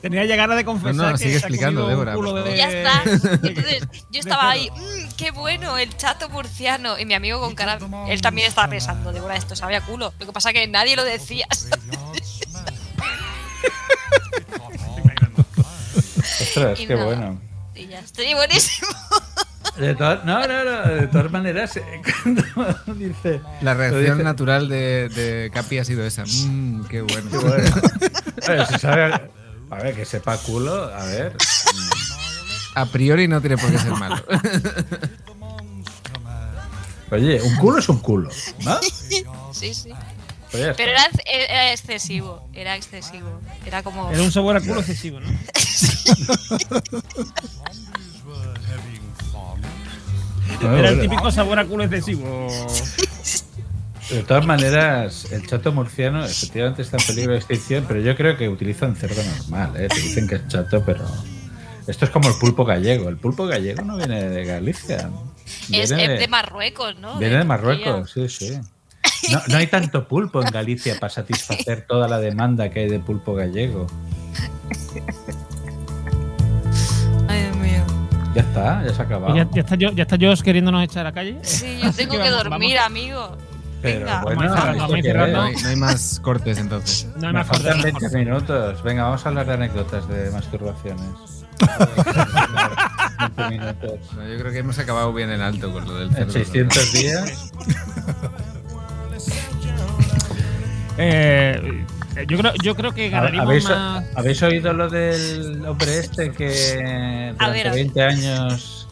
Tenía 0.00 0.24
ya 0.24 0.36
ganas 0.36 0.56
de 0.56 0.64
confesar 0.64 0.94
No, 0.94 1.06
no, 1.06 1.12
que 1.12 1.18
sigue 1.18 1.30
se 1.32 1.36
ha 1.36 1.38
explicando, 1.48 1.86
Débora, 1.88 2.14
de- 2.42 2.56
Ya 2.56 2.70
está. 2.70 3.02
Entonces, 3.42 3.82
yo 4.10 4.20
estaba 4.20 4.50
ahí, 4.50 4.70
"Mm, 4.70 5.08
qué 5.16 5.30
bueno, 5.32 5.76
el 5.78 5.94
chato 5.96 6.28
murciano. 6.28 6.98
Y 6.98 7.04
mi 7.06 7.14
amigo 7.14 7.40
con 7.40 7.54
cara. 7.54 7.78
Él 8.08 8.20
también 8.22 8.46
estaba 8.48 8.68
pensando, 8.68 9.12
Débora, 9.12 9.36
esto 9.36 9.56
sabe 9.56 9.76
a 9.76 9.80
culo. 9.80 10.12
Lo 10.18 10.26
que 10.26 10.32
pasa 10.32 10.50
es 10.50 10.54
que 10.54 10.66
nadie 10.68 10.96
lo 10.96 11.04
decía. 11.04 11.46
Ostras, 16.40 16.80
Y 16.80 16.86
qué 16.86 16.94
nada. 16.94 17.06
bueno. 17.06 17.40
Y 17.74 17.86
ya 17.88 17.98
estoy 18.00 18.32
buenísimo. 18.34 18.88
De 19.78 19.94
todas, 19.96 20.24
no, 20.24 20.46
no, 20.46 20.64
no, 20.64 20.82
de 20.94 21.06
todas 21.08 21.30
maneras, 21.32 21.76
eh, 21.76 22.02
cuando 22.54 22.94
dice. 22.94 23.40
La 23.60 23.74
reacción 23.74 24.18
dice- 24.18 24.22
natural 24.22 24.68
de, 24.68 25.08
de 25.08 25.50
Capi 25.52 25.78
ha 25.78 25.84
sido 25.84 26.04
esa. 26.04 26.24
Mmm, 26.24 26.84
qué 26.86 27.02
bueno. 27.02 27.30
Qué 27.30 27.38
bueno. 27.38 27.74
A 28.46 28.50
ver, 28.52 28.66
si 28.66 28.78
sabe 28.78 29.04
a- 29.04 29.28
a 29.70 29.76
ver, 29.82 29.94
que 29.96 30.04
sepa 30.04 30.36
culo, 30.38 30.84
a 30.94 31.04
ver. 31.06 31.36
A 32.76 32.86
priori 32.86 33.26
no 33.28 33.40
tiene 33.40 33.56
por 33.58 33.70
qué 33.70 33.78
ser 33.78 33.92
malo. 33.92 34.22
Oye, 37.10 37.40
un 37.42 37.56
culo 37.56 37.78
es 37.78 37.88
un 37.88 37.98
culo, 37.98 38.30
¿no? 38.64 38.78
Sí, 39.52 39.72
sí. 39.74 39.90
Pero 40.50 40.72
era, 40.92 41.08
era 41.26 41.72
excesivo, 41.72 42.48
era 42.52 42.76
excesivo. 42.76 43.40
Era 43.66 43.82
como. 43.82 44.10
Era 44.10 44.22
un 44.22 44.30
sabor 44.32 44.56
a 44.56 44.60
culo 44.60 44.80
excesivo, 44.80 45.18
¿no? 45.20 45.28
Bueno, 50.60 50.78
Era 50.78 50.88
el 50.90 50.96
bueno. 50.96 51.10
típico 51.10 51.30
sabor 51.30 51.58
a 51.58 51.64
culo 51.64 51.84
excesivo. 51.84 52.48
De 54.10 54.22
todas 54.22 54.46
maneras, 54.46 55.30
el 55.32 55.46
chato 55.46 55.72
murciano 55.72 56.24
efectivamente 56.24 56.82
está 56.82 56.98
en 56.98 57.06
peligro 57.06 57.32
de 57.32 57.38
extinción, 57.38 57.84
pero 57.88 58.00
yo 58.00 58.14
creo 58.16 58.36
que 58.36 58.48
utilizan 58.48 58.94
cerdo 58.96 59.22
normal, 59.22 59.80
¿eh? 59.80 59.88
Te 59.88 60.00
dicen 60.00 60.28
que 60.28 60.36
es 60.36 60.48
chato, 60.48 60.82
pero... 60.84 61.04
Esto 61.86 62.06
es 62.06 62.10
como 62.10 62.28
el 62.28 62.34
pulpo 62.36 62.64
gallego. 62.64 63.08
El 63.08 63.16
pulpo 63.16 63.46
gallego 63.46 63.82
no 63.82 63.96
viene 63.96 64.28
de 64.28 64.44
Galicia. 64.44 65.10
es, 65.70 65.90
Viene 65.90 66.14
es 66.14 66.20
de 66.20 66.28
Marruecos, 66.28 66.96
¿no? 66.98 67.18
Viene 67.18 67.38
de. 67.38 67.44
Marruecos, 67.44 68.10
sí, 68.10 68.28
sí. 68.28 68.58
No, 69.30 69.42
no 69.48 69.56
hay 69.56 69.66
tanto 69.66 70.08
pulpo 70.08 70.42
en 70.42 70.50
Galicia 70.50 70.98
para 70.98 71.12
satisfacer 71.12 71.86
toda 71.86 72.08
la 72.08 72.18
demanda 72.18 72.70
que 72.70 72.80
hay 72.80 72.88
de 72.88 73.00
pulpo 73.00 73.34
gallego. 73.34 73.86
Ya 78.34 78.40
está, 78.42 78.82
ya 78.84 78.92
se 78.94 79.00
ha 79.02 79.04
acabado. 79.04 79.34
Ya, 79.36 79.48
ya 79.52 79.60
está 79.62 79.74
yo, 79.76 79.92
ya 79.92 80.02
está 80.02 80.16
Josh 80.20 80.40
queriéndonos 80.42 80.82
echar 80.82 81.00
a 81.02 81.10
la 81.10 81.12
calle. 81.12 81.38
Sí, 81.42 81.78
yo 81.82 81.92
tengo 81.92 82.12
que, 82.12 82.18
vamos- 82.30 82.44
dormir, 82.44 82.76
vamos. 82.76 82.86
amigo. 82.90 83.36
Pero 83.82 84.00
Venga. 84.06 84.22
bueno. 84.22 84.42
¿no? 84.44 85.26
No 85.28 85.42
hay, 85.42 85.54
no 85.56 85.68
hay 85.68 85.76
más 85.76 86.18
cortes 86.20 86.56
entonces. 86.58 87.06
No 87.16 87.26
hay 87.28 87.32
Me 87.34 87.38
más 87.40 87.46
faltan 87.46 87.72
cortes, 87.74 87.84
hay 87.84 87.92
20 87.92 88.04
más 88.06 88.12
minutos. 88.14 88.82
Venga, 88.82 89.02
vamos 89.04 89.24
a 89.24 89.28
hablar 89.28 89.46
de 89.46 89.52
anécdotas 89.52 90.08
de 90.08 90.30
masturbaciones. 90.30 91.04
20 93.36 93.48
minutos. 93.50 93.98
No, 94.16 94.26
yo 94.26 94.38
creo 94.38 94.52
que 94.52 94.58
hemos 94.58 94.78
acabado 94.78 95.12
bien 95.12 95.30
en 95.30 95.40
alto 95.42 95.70
con 95.72 95.84
lo 95.86 95.96
del 95.96 96.08
En 96.08 96.14
cerdo. 96.14 96.32
600 96.32 96.92
días. 96.92 97.52
Eh, 100.96 101.83
yo, 102.28 102.38
creo, 102.38 102.52
yo 102.62 102.74
creo 102.74 102.92
que 102.94 103.08
ganaríamos 103.10 103.48
¿Habéis, 103.48 103.68
más. 103.68 104.04
habéis 104.14 104.42
oído 104.42 104.72
lo 104.72 104.88
del 104.90 105.64
hombre 105.66 105.98
este 105.98 106.30
que 106.32 107.34
A 107.38 107.46
durante 107.46 107.50
ver, 107.50 107.66
a 107.68 107.70
ver. 107.70 107.74
20 107.74 108.02
años 108.02 108.88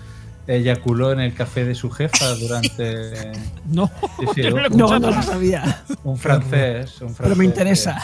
eyaculó 0.46 1.12
en 1.12 1.20
el 1.20 1.34
café 1.34 1.64
de 1.64 1.74
su 1.74 1.90
jefa 1.90 2.28
durante... 2.34 3.32
No, 3.66 3.90
Sí, 4.20 4.26
sí, 4.34 4.42
yo 4.42 4.50
no 4.50 4.66
un- 4.68 4.76
No, 4.76 4.98
no 4.98 5.10
lo 5.10 5.22
sabía. 5.22 5.82
Un 6.04 6.18
francés, 6.18 7.00
un 7.00 7.14
francés. 7.14 7.16
Pero 7.22 7.36
me 7.36 7.44
interesa. 7.44 7.96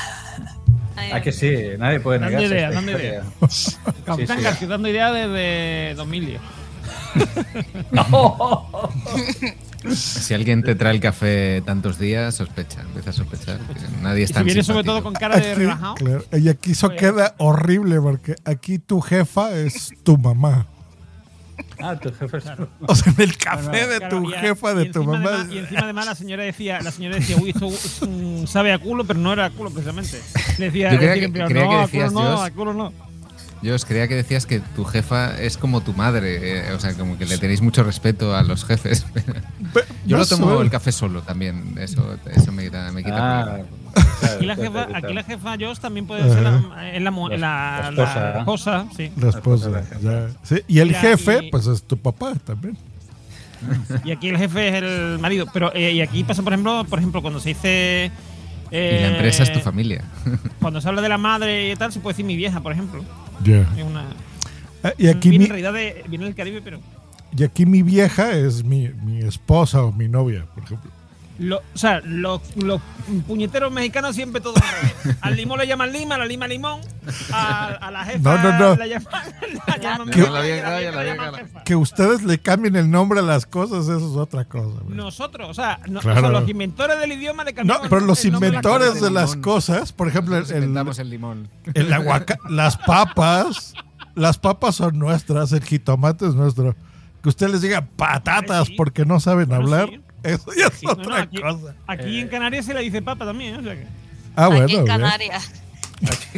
Ay, 0.96 1.10
Ah, 1.12 1.20
que 1.22 1.30
sí, 1.32 1.52
nadie 1.78 2.00
puede 2.00 2.18
Dando 2.18 2.38
negarse 2.38 2.54
idea, 2.56 2.68
esta 2.70 2.90
idea. 2.90 3.22
Sí, 3.48 3.76
Capitán 4.04 4.56
sí. 4.58 4.66
Dando 4.66 4.88
idea 4.88 5.12
desde 5.12 5.94
2000. 5.94 6.38
Si 9.94 10.34
alguien 10.34 10.62
te 10.62 10.74
trae 10.74 10.94
el 10.94 11.00
café 11.00 11.62
tantos 11.64 11.98
días, 11.98 12.34
sospecha, 12.34 12.82
empieza 12.82 13.10
a 13.10 13.12
sospechar. 13.12 13.58
que 13.58 14.02
nadie 14.02 14.20
Y 14.20 14.22
es 14.24 14.28
si 14.28 14.34
tan 14.34 14.44
viene 14.44 14.62
sobre 14.62 14.84
todo 14.84 15.02
con 15.02 15.12
cara 15.14 15.36
de 15.38 15.50
Aquí, 15.52 15.58
relajado. 15.60 15.94
claro, 15.94 16.24
y 16.32 16.48
aquí 16.48 16.72
eso 16.72 16.88
Pues- 16.88 17.00
queda 17.00 17.34
horrible 17.38 18.00
porque 18.00 18.34
aquí 18.44 18.78
tu 18.78 19.00
jefa 19.00 19.52
es 19.56 19.92
tu 20.02 20.16
mamá. 20.18 20.66
Ah, 21.80 21.96
tu 21.96 22.12
jefe 22.12 22.36
es... 22.38 22.44
O 22.86 22.94
sea, 22.94 23.12
en 23.16 23.20
el 23.22 23.36
café 23.36 23.86
de 23.88 23.98
Claro, 23.98 24.20
tu 24.22 24.30
y 24.30 24.34
a- 24.34 24.40
jefa, 24.40 24.72
y 24.72 24.76
de 24.76 24.84
tu 24.86 25.02
mamá. 25.04 25.28
además- 25.30 25.46
y 25.52 25.58
encima 25.58 25.80
además 25.82 26.06
la 26.06 26.14
señora 26.14 26.42
decía, 26.44 26.80
la 26.80 26.92
señora 26.92 27.16
decía, 27.16 27.36
uy, 27.36 27.50
esto 27.50 27.68
sabe 28.46 28.72
a 28.72 28.78
culo, 28.78 29.04
pero 29.04 29.18
no 29.18 29.32
era 29.32 29.46
a 29.46 29.50
culo 29.50 29.70
precisamente. 29.70 30.20
Le 30.58 30.66
decía, 30.66 30.92
Yo 30.92 30.98
creía 30.98 31.12
decía 31.14 31.26
que- 31.32 31.44
creía 31.46 31.64
no, 31.64 31.70
que 31.70 31.76
a 31.76 31.80
decías, 31.82 32.08
culo 32.12 32.22
no, 32.22 32.28
Dios. 32.28 32.40
a 32.42 32.50
culo 32.52 32.74
no. 32.74 32.92
Yo 33.62 33.74
os 33.74 33.84
creía 33.84 34.06
que 34.06 34.14
decías 34.14 34.46
que 34.46 34.60
tu 34.60 34.84
jefa 34.84 35.40
es 35.40 35.56
como 35.56 35.80
tu 35.80 35.92
madre, 35.92 36.68
eh, 36.68 36.72
o 36.72 36.78
sea, 36.80 36.94
como 36.94 37.18
que 37.18 37.26
le 37.26 37.38
tenéis 37.38 37.60
mucho 37.60 37.82
respeto 37.82 38.36
a 38.36 38.42
los 38.42 38.64
jefes. 38.64 39.04
Yo 40.06 40.16
lo 40.16 40.26
tomo 40.26 40.60
el 40.60 40.70
café 40.70 40.92
solo 40.92 41.22
también, 41.22 41.74
eso, 41.78 42.16
eso 42.32 42.52
me 42.52 42.64
quita, 42.64 42.90
me 42.92 43.02
quita 43.02 43.42
Ah, 43.44 43.58
Aquí 44.36 44.46
la 44.46 44.54
jefa, 44.56 44.86
aquí 44.94 45.12
la 45.12 45.24
jefa 45.24 45.56
Josh 45.58 45.78
también 45.78 46.06
puede 46.06 46.22
ser 46.32 46.42
la, 46.42 46.90
es 46.92 47.02
la, 47.02 47.10
mu- 47.10 47.28
La- 47.28 47.36
la, 47.36 47.90
la 47.90 48.30
la 48.32 48.38
esposa. 48.40 48.86
sí. 48.96 49.10
La 49.20 49.30
esposa. 49.30 49.82
ya. 50.00 50.28
Sí, 50.42 50.56
Y 50.68 50.78
el 50.78 50.94
jefe, 50.94 51.48
pues 51.50 51.66
es 51.66 51.82
tu 51.82 51.96
papá 51.96 52.34
también. 52.44 52.76
Y 54.04 54.12
aquí 54.12 54.28
el 54.28 54.38
jefe 54.38 54.68
es 54.68 54.74
el 54.82 55.18
marido. 55.18 55.46
Pero 55.52 55.74
eh, 55.74 55.92
y 55.92 56.00
aquí 56.00 56.22
pasa, 56.22 56.42
por 56.42 56.52
ejemplo, 56.52 56.84
por 56.88 56.98
ejemplo, 57.00 57.22
cuando 57.22 57.40
se 57.40 57.48
dice. 57.50 58.10
Y 58.70 58.74
la 58.76 59.08
empresa 59.08 59.42
es 59.42 59.52
tu 59.52 59.58
eh, 59.58 59.62
familia. 59.62 60.04
Cuando 60.60 60.80
se 60.80 60.88
habla 60.88 61.00
de 61.02 61.08
la 61.08 61.18
madre 61.18 61.72
y 61.72 61.76
tal, 61.76 61.90
se 61.92 61.98
puede 62.00 62.12
decir 62.14 62.24
mi 62.26 62.36
vieja, 62.36 62.60
por 62.60 62.72
ejemplo. 62.72 63.02
Ya. 63.44 63.62
Es 63.76 63.84
una, 63.84 64.04
Ah, 64.82 64.92
Y 64.96 65.08
aquí, 65.08 65.30
viene 65.30 65.38
mi, 65.38 65.44
en 65.46 65.50
realidad 65.62 65.72
de, 65.72 66.04
viene 66.08 66.24
del 66.26 66.34
Caribe, 66.34 66.60
pero. 66.62 66.78
y 67.36 67.42
aquí 67.42 67.66
mi 67.66 67.82
vieja 67.82 68.32
es 68.32 68.62
mi, 68.64 68.88
mi 68.88 69.18
esposa 69.20 69.82
o 69.82 69.92
mi 69.92 70.08
novia, 70.08 70.46
por 70.54 70.62
ejemplo. 70.64 70.90
Lo, 71.38 71.58
o 71.58 71.62
sea, 71.78 72.00
los, 72.04 72.40
los 72.56 72.80
puñeteros 73.28 73.70
mexicanos 73.72 74.16
siempre 74.16 74.40
todo 74.40 74.54
al 74.56 74.62
revés. 74.62 75.16
Al 75.20 75.36
limón 75.36 75.58
le 75.60 75.68
llaman 75.68 75.92
lima, 75.92 76.16
a 76.16 76.18
la 76.18 76.26
lima 76.26 76.48
limón, 76.48 76.80
a, 77.32 77.66
a 77.66 77.90
la 77.92 78.04
jefa 78.04 78.18
No, 78.18 78.42
no, 78.42 78.58
no. 78.58 78.74
la 78.76 78.86
llaman, 78.88 79.12
la 79.68 79.76
llaman 79.78 80.10
Que- 80.10 80.22
la 80.28 80.42
jefa. 81.62 81.76
Ustedes 81.76 82.22
le 82.24 82.38
cambien 82.38 82.74
el 82.74 82.90
nombre 82.90 83.20
a 83.20 83.22
las 83.22 83.46
cosas, 83.46 83.84
eso 83.84 83.96
es 83.98 84.16
otra 84.16 84.44
cosa. 84.46 84.80
Nosotros, 84.88 85.48
o 85.48 85.54
sea, 85.54 85.78
no- 85.88 86.00
o 86.00 86.02
Claro. 86.02 86.20
sea, 86.22 86.28
los 86.30 86.48
inventores 86.48 86.98
del 86.98 87.12
idioma 87.12 87.44
le 87.44 87.52
No, 87.52 87.56
cambiamos 87.56 87.88
pero 87.88 88.00
los 88.00 88.24
inventores 88.24 89.00
de 89.00 89.10
las 89.10 89.36
cosas, 89.36 89.92
por 89.92 90.08
ejemplo, 90.08 90.36
el, 90.36 90.50
el 90.50 91.10
limón. 91.10 91.48
el 91.74 91.92
aguaca- 91.92 92.38
las 92.50 92.76
papas, 92.78 93.74
las 94.16 94.38
papas 94.38 94.74
son 94.74 94.98
nuestras, 94.98 95.52
el 95.52 95.62
jitomate 95.62 96.26
es 96.26 96.34
nuestro. 96.34 96.74
Que 97.22 97.28
usted 97.28 97.48
les 97.48 97.62
diga 97.62 97.86
patatas 97.96 98.66
sí. 98.68 98.74
porque 98.76 99.04
no 99.04 99.20
saben 99.20 99.48
Bueno, 99.48 99.62
hablar, 99.64 99.88
sí. 99.90 100.00
Eso 100.34 100.52
ya 100.56 100.66
es 100.66 100.74
Sí, 100.74 100.86
no, 100.86 100.94
no, 100.94 101.02
otra 101.02 101.22
aquí, 101.22 101.40
cosa. 101.40 101.74
aquí 101.86 102.20
en 102.20 102.28
Canarias 102.28 102.64
se 102.66 102.74
le 102.74 102.80
dice 102.80 103.02
papa 103.02 103.24
también, 103.24 103.54
¿eh? 103.54 103.58
o 103.58 103.62
sea 103.62 103.74
que- 103.74 103.86
Ah, 104.36 104.44
Aquí 104.46 104.50
bueno. 104.52 104.60
en 104.60 104.66
bien. 104.66 104.86
Canarias. 104.86 105.52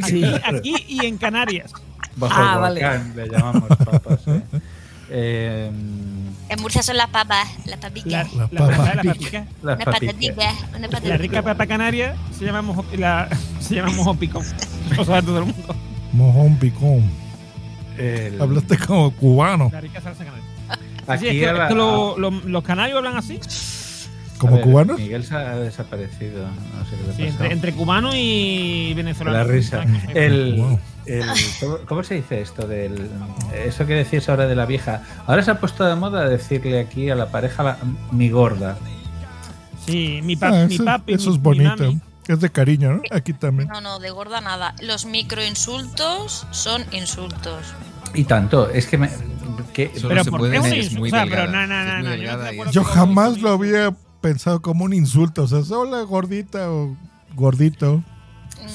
aquí, 0.02 0.24
aquí 0.44 0.74
y 0.88 1.06
en 1.06 1.18
Canarias. 1.18 1.72
Bajo 2.16 2.34
Ah, 2.36 2.54
el 2.54 2.60
vale. 2.60 3.04
le 3.14 3.28
llamamos 3.28 3.68
papas. 3.78 4.20
¿eh? 4.26 4.42
Eh, 5.12 5.68
En 6.48 6.60
Murcia 6.62 6.84
son 6.84 6.96
las 6.96 7.08
papas, 7.08 7.48
las 7.66 7.80
papitas. 7.80 8.32
La, 8.32 8.42
La 8.44 8.48
la 8.52 8.60
papa 8.60 8.76
papa, 8.76 8.94
la 8.94 9.02
pica. 9.02 9.12
papica. 9.12 9.46
las 9.62 9.76
papitas. 9.84 11.04
La 11.04 11.16
rica 11.16 11.42
papa 11.42 11.66
canaria 11.66 12.14
se 12.38 12.44
llama, 12.44 12.62
mojo, 12.62 12.84
la, 12.96 13.28
se 13.60 13.74
llama 13.74 13.90
mojopicón. 13.90 14.44
Lo 14.96 15.04
sabe 15.04 15.22
todo 15.22 15.38
el 15.40 15.44
mundo. 15.46 15.74
Mojón 16.12 16.56
picón. 16.60 17.10
El- 17.98 18.40
Hablaste 18.40 18.78
como 18.78 19.10
cubano. 19.16 19.68
La 19.72 19.80
rica 19.80 20.00
salsa 20.00 20.24
canaria. 20.24 20.44
Aquí 21.08 21.24
Sí, 21.24 21.26
es 21.28 21.32
que, 21.42 21.48
a 21.48 21.52
la- 21.54 21.62
es 21.64 21.68
que 21.70 21.74
lo- 21.74 22.16
lo- 22.16 22.30
los 22.30 22.62
canarios 22.62 22.98
hablan 22.98 23.16
así. 23.16 23.40
¿Como 24.40 24.56
ver, 24.56 24.64
cubanos? 24.64 24.98
Miguel 24.98 25.24
se 25.24 25.34
ha 25.36 25.54
desaparecido. 25.56 26.46
No 26.48 26.84
sé 26.86 26.96
qué 26.96 27.06
le 27.08 27.14
Sí, 27.14 27.22
ha 27.22 27.26
entre, 27.28 27.52
entre 27.52 27.72
cubano 27.74 28.10
y 28.14 28.92
venezolano. 28.94 29.36
La 29.36 29.44
risa. 29.44 29.84
El, 30.14 30.56
Wow. 30.58 30.78
el- 31.06 31.24
¿cómo, 31.60 31.76
cómo 31.86 32.02
se 32.02 32.14
dice 32.14 32.40
esto? 32.40 32.66
del 32.66 33.08
Eso 33.54 33.86
que 33.86 33.94
decís 33.94 34.28
ahora 34.28 34.46
de 34.46 34.54
la 34.56 34.66
vieja. 34.66 35.02
Ahora 35.26 35.42
se 35.42 35.50
ha 35.50 35.60
puesto 35.60 35.84
de 35.84 35.94
moda 35.94 36.28
decirle 36.28 36.80
aquí 36.80 37.10
a 37.10 37.14
la 37.14 37.26
pareja 37.30 37.62
la- 37.62 37.78
mi 38.12 38.30
gorda. 38.30 38.76
Sí, 39.86 40.20
mi, 40.22 40.36
Ah, 40.40 40.66
mi 40.68 40.78
papi. 40.78 41.12
eso 41.14 41.30
mi- 41.30 41.36
es 41.36 41.42
bonito. 41.42 41.92
Es 42.28 42.40
de 42.40 42.50
cariño, 42.50 42.92
¿no? 42.94 43.02
Aquí 43.10 43.32
también. 43.32 43.68
No, 43.68 43.80
no, 43.80 43.98
de 43.98 44.10
gorda 44.10 44.40
nada. 44.40 44.74
Los 44.82 45.04
microinsultos 45.04 46.46
son 46.52 46.82
insultos. 46.92 47.74
Y 48.14 48.24
tanto, 48.24 48.70
es 48.70 48.86
que 48.86 48.98
me. 48.98 49.10
que- 49.72 49.90
Pero 50.00 50.24
se 50.24 50.30
puede 50.30 50.78
es 50.80 50.92
muy 50.92 51.10
delgada. 51.10 52.52
yo 52.72 52.84
jamás 52.84 53.38
lo 53.40 53.50
había 53.50 53.94
pensado 54.20 54.60
como 54.62 54.84
un 54.84 54.92
insulto. 54.92 55.42
O 55.44 55.46
sea, 55.48 55.58
es, 55.60 55.70
hola 55.70 56.02
gordita 56.02 56.70
o 56.70 56.96
gordito. 57.34 58.02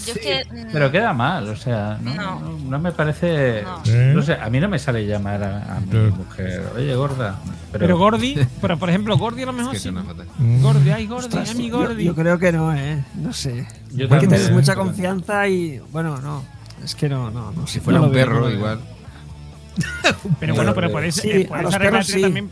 Yo 0.07 0.13
es 0.13 0.17
que. 0.19 0.45
mm, 0.49 0.71
Pero 0.71 0.91
queda 0.91 1.13
mal, 1.13 1.47
o 1.47 1.55
sea, 1.55 1.99
no, 2.01 2.15
No. 2.15 2.39
no, 2.39 2.57
no 2.57 2.79
me 2.79 2.91
parece. 2.91 3.61
No. 3.63 3.81
¿Eh? 3.85 4.13
No 4.15 4.21
sé, 4.23 4.33
a 4.33 4.49
mí 4.49 4.59
no 4.59 4.67
me 4.67 4.79
sale 4.79 5.05
llamar 5.05 5.43
a, 5.43 5.77
a 5.77 5.79
mi 5.81 6.09
mujer, 6.11 6.63
oye, 6.75 6.95
gorda. 6.95 7.39
Pero, 7.71 7.85
Pero 7.85 7.97
Gordi, 7.97 8.35
pero 8.61 8.79
por 8.79 8.89
ejemplo, 8.89 9.17
Gordi 9.17 9.43
a 9.43 9.45
lo 9.47 9.51
Es 9.51 9.57
mejor 9.57 9.73
que 9.73 9.79
sí. 9.79 9.91
Mm. 9.91 10.61
Gordi, 10.63 10.89
ay, 10.89 11.05
Gordi, 11.07 11.25
Ostras, 11.25 11.49
ay, 11.51 11.55
mi 11.57 11.69
yo, 11.69 11.77
Gordi. 11.77 12.03
yo 12.05 12.15
creo 12.15 12.39
que 12.39 12.51
no, 12.53 12.73
¿eh? 12.73 13.03
No 13.15 13.33
sé. 13.33 13.67
yo 13.91 14.07
Hay 14.11 14.21
que 14.21 14.27
tener 14.27 14.51
mucha 14.53 14.73
pero- 14.73 14.85
confianza 14.85 15.47
y. 15.47 15.79
Bueno, 15.91 16.17
no. 16.21 16.43
Es 16.83 16.95
que 16.95 17.07
no, 17.09 17.29
no, 17.29 17.51
no 17.51 17.67
sé. 17.67 17.73
Si 17.73 17.79
fuera 17.81 17.99
no 17.99 18.07
un 18.07 18.11
perro, 18.13 18.49
igual. 18.49 18.79
Pero 20.39 20.55
bueno, 20.55 20.73
pero 20.73 20.91
por 20.91 21.03
eso, 21.03 21.21
Sí, 21.21 21.29
eh, 21.31 21.45
por 21.47 21.57
a 21.57 21.61
esa 21.61 21.69
los 21.71 21.73
regla 21.79 21.91
perros 21.91 22.07
tiene 22.07 22.19
sí. 22.19 22.23
también 22.23 22.49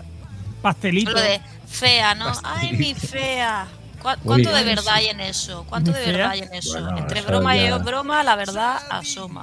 pastelito. 0.64 1.12
Lo 1.12 1.22
de 1.22 1.40
fea, 1.68 2.16
¿no? 2.16 2.32
Ay, 2.44 2.74
mi 2.74 2.96
fea. 2.96 3.68
¿Cu- 4.02 4.10
¿Cuánto 4.24 4.52
de 4.52 4.64
verdad 4.64 4.96
hay 4.96 5.08
en 5.08 5.20
eso? 5.22 5.64
¿Cuánto 5.70 5.92
¿Mi 5.92 5.98
de 6.00 6.06
verdad 6.08 6.32
hay 6.32 6.40
en 6.40 6.54
eso? 6.54 6.72
Bueno, 6.82 6.98
Entre 6.98 7.20
eso 7.20 7.28
broma 7.28 7.56
ya- 7.56 7.76
y 7.76 7.80
broma, 7.80 8.24
la 8.24 8.36
verdad 8.36 8.80
asoma. 8.90 9.42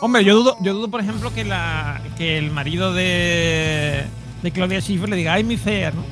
Hombre, 0.00 0.24
yo 0.24 0.34
dudo, 0.36 0.56
yo 0.60 0.74
dudo, 0.74 0.88
por 0.88 1.00
ejemplo, 1.00 1.32
que 1.32 1.44
la 1.44 2.00
que 2.16 2.36
el 2.38 2.50
marido 2.50 2.92
de, 2.92 4.04
de 4.42 4.50
Claudia 4.52 4.80
Schiffer 4.80 5.08
le 5.08 5.16
diga, 5.16 5.34
ay, 5.34 5.44
mi 5.44 5.56
fea, 5.56 5.92
¿no? 5.92 6.04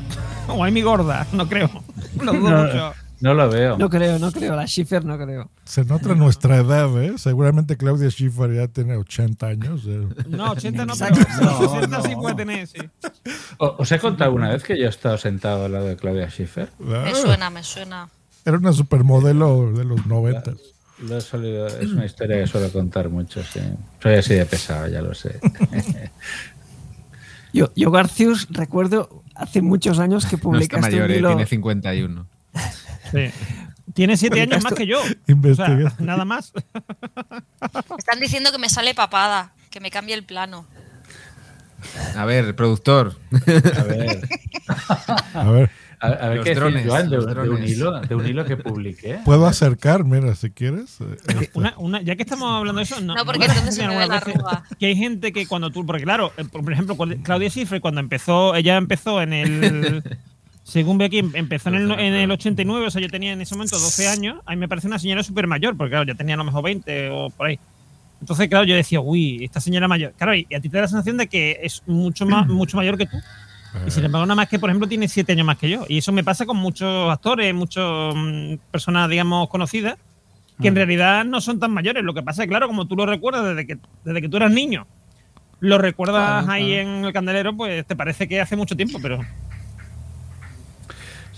O 0.54 0.62
ay, 0.62 0.70
mi 0.70 0.80
gorda, 0.82 1.26
no 1.32 1.48
creo. 1.48 1.68
Lo 2.20 2.32
dudo 2.32 2.50
No, 2.50 2.62
mucho. 2.62 2.94
No 3.20 3.34
lo 3.34 3.48
veo. 3.48 3.78
No 3.78 3.88
creo, 3.90 4.18
no 4.18 4.30
creo. 4.32 4.55
La 4.56 4.66
Schiffer 4.66 5.05
no 5.05 5.16
creo. 5.18 5.51
Se 5.64 5.84
nota 5.84 6.14
nuestra 6.14 6.56
edad, 6.59 7.02
¿eh? 7.02 7.14
Seguramente 7.16 7.76
Claudia 7.76 8.10
Schiffer 8.10 8.52
ya 8.55 8.68
tiene 8.68 8.97
80 8.97 9.47
años. 9.47 9.82
¿eh? 9.86 10.06
No, 10.28 10.52
80 10.52 10.84
no, 10.86 10.94
pero. 10.98 11.16
No, 11.43 11.74
60 11.74 12.02
sí 12.02 12.10
no. 12.14 12.20
puede 12.20 12.34
tener, 12.36 12.66
sí. 12.66 12.78
¿Os 13.59 13.90
he 13.93 13.98
contado 13.98 14.32
una 14.32 14.51
vez 14.51 14.62
que 14.62 14.78
yo 14.78 14.86
he 14.86 14.88
estado 14.88 15.16
sentado 15.18 15.64
al 15.64 15.72
lado 15.72 15.86
de 15.86 15.97
Claudia 15.97 16.28
Schiffer? 16.30 16.70
Me 16.78 16.97
Ah, 16.97 17.12
suena, 17.14 17.51
me 17.51 17.62
suena. 17.62 18.09
Era 18.44 18.59
una 18.59 18.72
supermodelo 18.72 19.72
de 19.72 19.84
los 19.84 20.06
noventas. 20.06 20.55
Lo 21.01 21.18
he 21.18 21.20
solido- 21.20 21.66
es 21.66 21.90
una 21.90 22.06
historia 22.06 22.38
que 22.38 22.47
suelo 22.47 22.70
contar 22.72 23.09
mucho, 23.10 23.43
sí. 23.43 23.60
Soy 24.02 24.14
así 24.14 24.34
de 24.34 24.47
pesado, 24.47 24.88
ya 24.88 25.02
lo 25.02 25.14
sé. 25.14 25.40
Yo, 27.52 27.70
yo 27.74 27.90
Garcius, 27.90 28.48
recuerdo 28.51 29.22
hace 29.34 29.62
muchos 29.62 29.98
años 29.98 30.24
que 30.26 30.32
No 30.32 30.36
está 30.36 30.43
publicaste 30.43 30.80
mayor, 30.90 31.06
un 31.06 31.10
eh, 31.12 31.16
hilo. 31.18 31.28
tiene 31.28 31.47
51. 31.47 32.26
Sí. 33.11 33.31
Tiene 33.95 34.16
siete 34.16 34.41
años 34.41 34.62
más 34.62 34.74
que 34.74 34.87
yo. 34.87 35.01
O 35.01 35.55
sea, 35.55 35.93
nada 36.01 36.24
más. 36.24 36.53
Están 37.99 38.20
diciendo 38.20 38.51
que 38.53 38.59
me 38.59 38.69
sale 38.69 38.95
papada, 38.95 39.53
que 39.70 39.81
me 39.81 39.91
cambie 39.91 40.15
el 40.15 40.24
plano. 40.24 40.66
A 42.16 42.24
ver, 42.24 42.55
productor. 42.57 43.16
A 43.33 43.83
ver. 43.85 44.28
A 45.35 45.45
ver. 45.51 45.70
A, 45.99 46.09
a 46.09 46.28
ver 46.28 46.37
Los 46.39 46.45
qué 46.45 46.55
drones, 46.55 46.87
Joan, 46.87 47.09
de, 47.09 47.16
los 47.16 47.27
de 47.27 47.49
un 47.49 47.65
hilo, 47.65 48.01
de 48.01 48.15
un 48.15 48.27
hilo 48.27 48.45
que 48.45 48.59
publiqué. 48.59 49.19
Puedo 49.24 49.47
acercar, 49.47 50.05
mira, 50.05 50.35
si 50.35 50.51
quieres. 50.51 50.99
eh. 51.01 51.49
Una, 51.55 51.73
una- 51.78 52.03
ya 52.03 52.16
que 52.16 52.23
estamos 52.23 52.55
hablando 52.55 52.81
de 52.81 52.85
eso, 52.85 53.01
no, 53.01 53.15
No, 53.15 53.24
porque 53.24 53.39
¿no 53.39 53.45
entonces 53.47 53.74
se 53.77 53.83
me 53.89 53.89
ve 53.89 54.03
algunas 54.03 54.09
la 54.20 54.27
veces 54.27 54.35
arruga. 54.45 54.65
Que 54.78 54.87
hay 54.87 54.97
gente 54.97 55.33
que 55.33 55.47
cuando 55.47 55.70
tú, 55.70 55.87
porque 55.87 56.03
claro, 56.03 56.33
eh, 56.37 56.45
por 56.45 56.70
ejemplo, 56.70 56.97
Claudia 57.23 57.49
Schiffer 57.49 57.81
cuando 57.81 58.01
empezó, 58.01 58.55
ella 58.55 58.77
empezó 58.77 59.23
en 59.23 59.33
el, 59.33 60.03
según 60.68 60.98
ve 60.98 61.05
aquí, 61.05 61.18
em- 61.18 61.30
empezó 61.34 61.68
en 61.68 61.76
el, 61.76 61.90
en 61.93 62.14
el 62.14 62.30
89, 62.32 62.86
o 62.86 62.90
sea, 62.90 63.01
yo 63.01 63.09
tenía 63.09 63.32
en 63.32 63.40
ese 63.40 63.55
momento 63.55 63.78
12 63.78 64.09
años, 64.09 64.38
a 64.44 64.51
mí 64.51 64.56
me 64.56 64.66
parece 64.68 64.88
una 64.88 64.98
señora 64.98 65.22
súper 65.22 65.47
mayor, 65.47 65.76
porque 65.76 65.90
claro, 65.90 66.05
ya 66.05 66.14
tenía 66.16 66.34
a 66.34 66.38
lo 66.38 66.44
mejor 66.44 66.64
20 66.64 67.10
o 67.10 67.30
por 67.30 67.47
ahí. 67.47 67.59
Entonces, 68.20 68.48
claro, 68.48 68.64
yo 68.64 68.74
decía, 68.74 68.98
uy, 69.01 69.44
esta 69.44 69.60
señora 69.60 69.86
mayor. 69.86 70.12
Claro, 70.16 70.34
y 70.34 70.44
a 70.52 70.59
ti 70.60 70.68
te 70.68 70.76
da 70.76 70.82
la 70.82 70.88
sensación 70.88 71.18
de 71.18 71.28
que 71.28 71.60
es 71.62 71.82
mucho 71.86 72.26
más, 72.26 72.47
mucho 72.48 72.76
mayor 72.76 72.98
que 72.98 73.06
tú. 73.06 73.16
Y 73.86 73.90
sin 73.93 74.05
embargo, 74.05 74.26
nada 74.26 74.34
más 74.36 74.48
que, 74.48 74.59
por 74.59 74.68
ejemplo, 74.70 74.88
tiene 74.88 75.06
siete 75.06 75.32
años 75.32 75.47
más 75.47 75.59
que 75.59 75.68
yo. 75.70 75.84
Y 75.88 75.98
eso 75.98 76.10
me 76.10 76.24
pasa 76.24 76.47
con 76.47 76.56
muchos 76.56 77.12
actores, 77.12 77.55
muchas 77.55 77.84
personas, 78.72 79.09
digamos, 79.09 79.48
conocidas, 79.48 79.97
que 80.60 80.68
en 80.68 80.74
Mm. 80.74 80.76
realidad 80.78 81.24
no 81.26 81.40
son 81.43 81.60
tan 81.60 81.70
mayores. 81.72 82.02
Lo 82.02 82.14
que 82.14 82.22
pasa 82.22 82.43
es, 82.43 82.48
claro, 82.48 82.66
como 82.66 82.86
tú 82.88 82.97
lo 82.97 83.05
recuerdas 83.06 83.44
desde 83.44 83.66
que, 83.66 83.78
desde 84.05 84.20
que 84.22 84.28
tú 84.30 84.38
eras 84.38 84.51
niño, 84.51 84.86
lo 85.60 85.76
recuerdas 85.78 86.44
Claro, 86.44 86.52
ahí 86.52 86.72
claro. 86.72 86.88
en 86.98 87.05
el 87.05 87.12
candelero, 87.12 87.55
pues 87.56 87.86
te 87.86 87.94
parece 87.94 88.26
que 88.26 88.40
hace 88.40 88.56
mucho 88.56 88.74
tiempo, 88.76 88.98
pero 89.01 89.20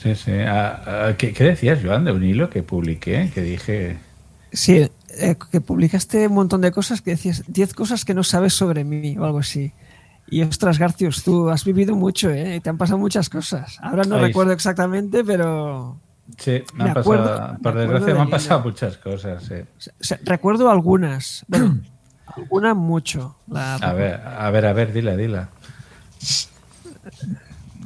Sí, 0.01 0.15
sí. 0.15 0.33
Ah, 0.47 0.83
ah, 1.09 1.13
¿qué, 1.19 1.33
qué 1.33 1.45
decías, 1.45 1.81
Joan, 1.83 2.05
de 2.05 2.13
un 2.13 2.23
hilo 2.25 2.49
que 2.51 2.63
publiqué? 2.63 3.31
Que 3.35 3.43
dije. 3.43 3.99
Sí, 4.53 4.89
eh, 5.19 5.37
que 5.51 5.61
publicaste 5.61 6.27
un 6.29 6.35
montón 6.35 6.61
de 6.61 6.71
cosas 6.71 7.01
que 7.03 7.11
decías 7.13 7.43
10 7.49 7.75
cosas 7.75 8.05
que 8.05 8.15
no 8.15 8.23
sabes 8.23 8.55
sobre 8.55 8.85
mí 8.85 9.17
o 9.19 9.25
algo 9.25 9.41
así. 9.41 9.73
Y 10.31 10.43
ostras, 10.43 10.79
Garcius, 10.79 11.25
tú 11.25 11.49
has 11.51 11.65
vivido 11.65 11.97
mucho, 11.97 12.31
¿eh? 12.31 12.57
Y 12.57 12.61
te 12.61 12.69
han 12.71 12.77
pasado 12.79 12.99
muchas 12.99 13.29
cosas. 13.29 13.79
Ahora 13.83 14.05
no 14.05 14.17
Ay, 14.17 14.27
recuerdo 14.27 14.53
exactamente, 14.53 15.25
pero 15.25 15.99
Sí, 16.37 16.63
me, 16.75 16.85
Me 16.85 16.91
han 16.91 16.99
acuerdo- 16.99 17.25
pasado, 17.25 17.59
por 17.63 17.75
desgracia 17.75 18.07
me 18.15 18.21
han 18.21 18.29
hilo. 18.29 18.31
pasado 18.37 18.61
muchas 18.61 18.97
cosas, 18.99 19.43
sí. 19.45 19.55
o 19.55 20.05
sea, 20.05 20.19
recuerdo 20.25 20.71
algunas. 20.71 21.45
Bueno, 21.49 21.79
alguna 22.37 22.75
mucho. 22.75 23.37
La- 23.49 23.77
A 23.77 23.93
ver, 23.95 24.21
a 24.25 24.51
ver, 24.51 24.67
a 24.67 24.73
ver, 24.75 24.93
dila, 24.93 25.17
dila. 25.17 25.49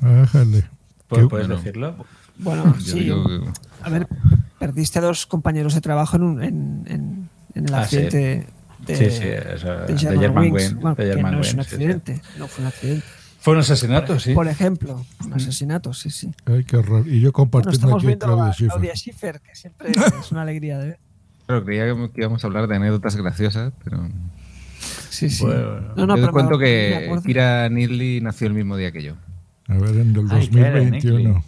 Ájale. 0.02 0.64
¿Pu- 1.12 1.20
Qué- 1.22 1.28
¿Puedes 1.28 1.46
bueno. 1.48 1.60
decirlo? 1.62 1.96
Bueno, 2.38 2.74
Yo 2.78 2.92
sí. 2.92 3.00
digo 3.00 3.24
A 3.82 3.90
ver, 3.90 4.06
perdiste 4.58 4.98
a 4.98 5.02
dos 5.02 5.26
compañeros 5.26 5.74
de 5.74 5.80
trabajo 5.80 6.16
en, 6.16 6.22
un- 6.22 6.42
en, 6.42 6.84
en- 6.86 7.28
en 7.54 7.68
el 7.68 7.74
Ah, 7.74 7.86
sí. 7.86 7.96
accidente 7.96 8.46
de, 8.86 8.96
Sí, 8.96 9.10
sí, 9.10 9.28
eso, 9.28 9.68
de 9.70 9.94
de 9.94 10.18
German 10.18 10.50
Wings. 10.50 10.74
Bueno, 10.74 10.94
de 10.96 11.04
que 11.04 11.12
German 11.12 11.34
no 11.34 11.40
es 11.40 11.52
un 11.52 11.58
Wing, 11.58 11.64
sí, 11.64 11.70
sí. 11.70 11.74
accidente, 11.76 12.22
no 12.38 12.48
fue 12.48 12.62
un 12.64 12.68
accidente. 12.68 13.04
Fue 13.40 13.54
un 13.54 13.60
asesinato, 13.60 14.18
sí. 14.20 14.34
Por 14.34 14.46
ejemplo, 14.48 15.04
un 15.24 15.32
asesinato, 15.34 15.92
sí, 15.92 16.10
sí. 16.10 16.30
Ay, 16.46 16.64
qué 16.64 16.76
horror. 16.76 17.06
Y 17.06 17.16
yo 17.20 17.20
Bueno, 17.20 17.32
compartiendo 17.32 17.74
estamos 17.98 18.04
aquí 18.04 18.16
Claudia 18.16 18.44
a 18.44 18.52
Schiffer. 18.52 18.68
Claudia 18.70 18.94
Schiffer, 18.96 19.40
que 19.40 19.54
siempre 19.56 19.90
es 20.20 20.30
una 20.32 20.42
alegría 20.42 20.78
de 20.78 20.86
ver. 20.86 20.98
Claro, 21.46 21.64
creía 21.64 21.84
que 21.86 22.20
íbamos 22.20 22.42
a 22.42 22.46
hablar 22.46 22.68
de 22.68 22.76
anécdotas 22.76 23.16
graciosas, 23.16 23.72
pero. 23.84 24.08
Sí, 25.10 25.28
sí. 25.28 25.44
Bueno, 25.44 25.92
No, 25.96 26.06
no, 26.06 26.16
yo 26.16 26.26
te 26.26 26.32
cuento 26.32 26.56
me 26.58 26.64
que. 26.64 27.20
Kira 27.26 27.68
Needley 27.68 28.20
nació 28.20 28.46
el 28.46 28.54
mismo 28.54 28.76
día 28.76 28.90
que 28.92 29.02
yo. 29.02 29.14
A 29.72 29.78
ver, 29.78 29.96
en 29.96 30.14
el 30.14 30.30
Ay, 30.30 30.48
Karen 30.48 30.90
2021. 30.90 31.44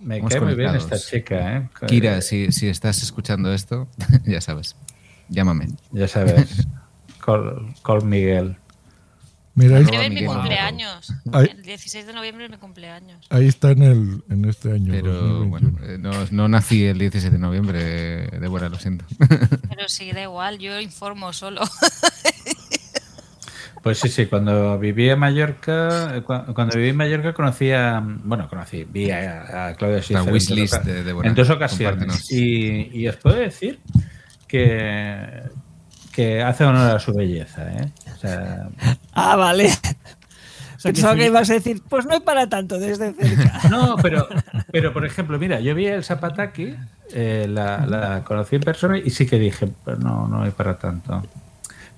Me 0.00 0.22
cae 0.22 0.40
muy 0.40 0.54
bien 0.54 0.74
esta 0.76 0.96
chica, 0.96 1.56
¿eh? 1.56 1.68
Kira, 1.86 2.22
si, 2.22 2.52
si 2.52 2.68
estás 2.68 3.02
escuchando 3.02 3.52
esto, 3.52 3.88
ya 4.26 4.40
sabes. 4.40 4.76
Llámame. 5.28 5.68
Ya 5.90 6.06
sabes. 6.06 6.68
Col, 7.20 7.74
Col 7.82 8.04
Miguel. 8.04 8.56
Mira, 9.54 9.78
ahí, 9.78 9.86
es 9.90 10.10
mi 10.10 10.24
cumpleaños. 10.24 11.12
Ay. 11.32 11.48
El 11.50 11.62
16 11.62 12.06
de 12.06 12.12
noviembre 12.12 12.44
es 12.44 12.50
mi 12.50 12.58
cumpleaños. 12.58 13.26
ahí 13.30 13.48
está 13.48 13.72
en, 13.72 13.82
el, 13.82 14.22
en 14.30 14.44
este 14.44 14.70
año. 14.70 14.92
Pero 14.92 15.14
2021. 15.14 15.48
bueno, 15.48 15.78
eh, 15.82 15.98
no, 15.98 16.12
no 16.30 16.48
nací 16.48 16.84
el 16.84 16.98
17 16.98 17.34
de 17.34 17.40
noviembre, 17.40 17.80
eh, 18.26 18.38
Débora, 18.38 18.68
lo 18.68 18.78
siento. 18.78 19.04
Pero 19.18 19.88
sí, 19.88 20.12
da 20.12 20.22
igual, 20.22 20.58
yo 20.58 20.78
informo 20.78 21.32
solo. 21.32 21.62
Pues 23.86 24.00
sí, 24.00 24.08
sí, 24.08 24.26
cuando 24.26 24.78
viví 24.80 25.08
en 25.08 25.18
Mallorca, 25.20 26.16
eh, 26.16 26.22
cua- 26.24 26.52
cuando 26.52 26.76
viví 26.76 26.88
en 26.88 26.96
Mallorca 26.96 27.32
conocí 27.32 27.70
a, 27.70 28.02
bueno, 28.04 28.48
conocí, 28.48 28.82
vi 28.84 29.10
a, 29.12 29.68
a 29.68 29.74
Claudia 29.74 30.00
Schiffer 30.02 30.18
en 30.18 30.24
dos 30.26 30.32
wishlist 30.32 30.74
oca- 30.74 30.82
de 30.84 31.04
Débora. 31.04 31.28
en 31.28 31.34
dos 31.36 31.50
ocasiones. 31.50 32.32
Y, 32.32 32.90
y 32.92 33.06
os 33.08 33.14
puedo 33.16 33.36
decir 33.36 33.78
que, 34.48 35.42
que 36.12 36.42
hace 36.42 36.64
honor 36.64 36.96
a 36.96 36.98
su 36.98 37.12
belleza, 37.12 37.70
¿eh? 37.72 37.92
O 38.12 38.16
sea, 38.18 38.68
Ah, 39.12 39.36
vale. 39.36 39.68
sea, 40.78 40.92
Pensaba 40.92 41.14
que 41.14 41.26
ibas 41.26 41.48
a 41.50 41.54
decir, 41.54 41.80
pues 41.88 42.06
no 42.06 42.12
hay 42.14 42.20
para 42.20 42.48
tanto 42.48 42.78
desde 42.78 43.12
cerca. 43.14 43.60
No, 43.70 43.96
pero, 44.02 44.26
pero 44.72 44.92
por 44.92 45.06
ejemplo, 45.06 45.38
mira, 45.38 45.60
yo 45.60 45.74
vi 45.74 45.86
el 45.86 46.02
Zapataki, 46.04 46.74
eh, 47.12 47.46
la, 47.48 47.86
la 47.86 48.24
conocí 48.24 48.56
en 48.56 48.62
persona 48.62 48.98
y 48.98 49.10
sí 49.10 49.26
que 49.26 49.38
dije, 49.38 49.68
pues 49.84 49.98
no, 50.00 50.26
no 50.28 50.42
hay 50.42 50.50
para 50.50 50.76
tanto. 50.78 51.22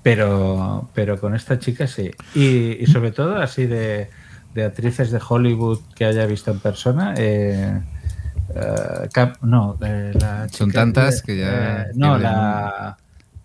Pero, 0.02 0.88
pero 0.94 1.18
con 1.20 1.34
esta 1.34 1.58
chica 1.58 1.86
sí. 1.86 2.10
Y, 2.34 2.82
y 2.82 2.86
sobre 2.86 3.10
todo 3.10 3.36
así 3.36 3.66
de, 3.66 4.08
de 4.54 4.64
actrices 4.64 5.10
de 5.10 5.20
Hollywood 5.26 5.80
que 5.94 6.04
haya 6.04 6.24
visto 6.26 6.50
en 6.50 6.60
persona. 6.60 7.14
eh, 7.16 7.80
eh, 8.54 9.08
Cap- 9.12 9.38
no, 9.42 9.76
eh, 9.82 10.12
la 10.14 10.48
Son 10.48 10.68
chica- 10.70 10.80
tantas 10.80 11.22
que 11.22 11.38
ya 11.38 11.82
eh, 11.82 11.86
no, 11.94 12.16
la 12.16 12.96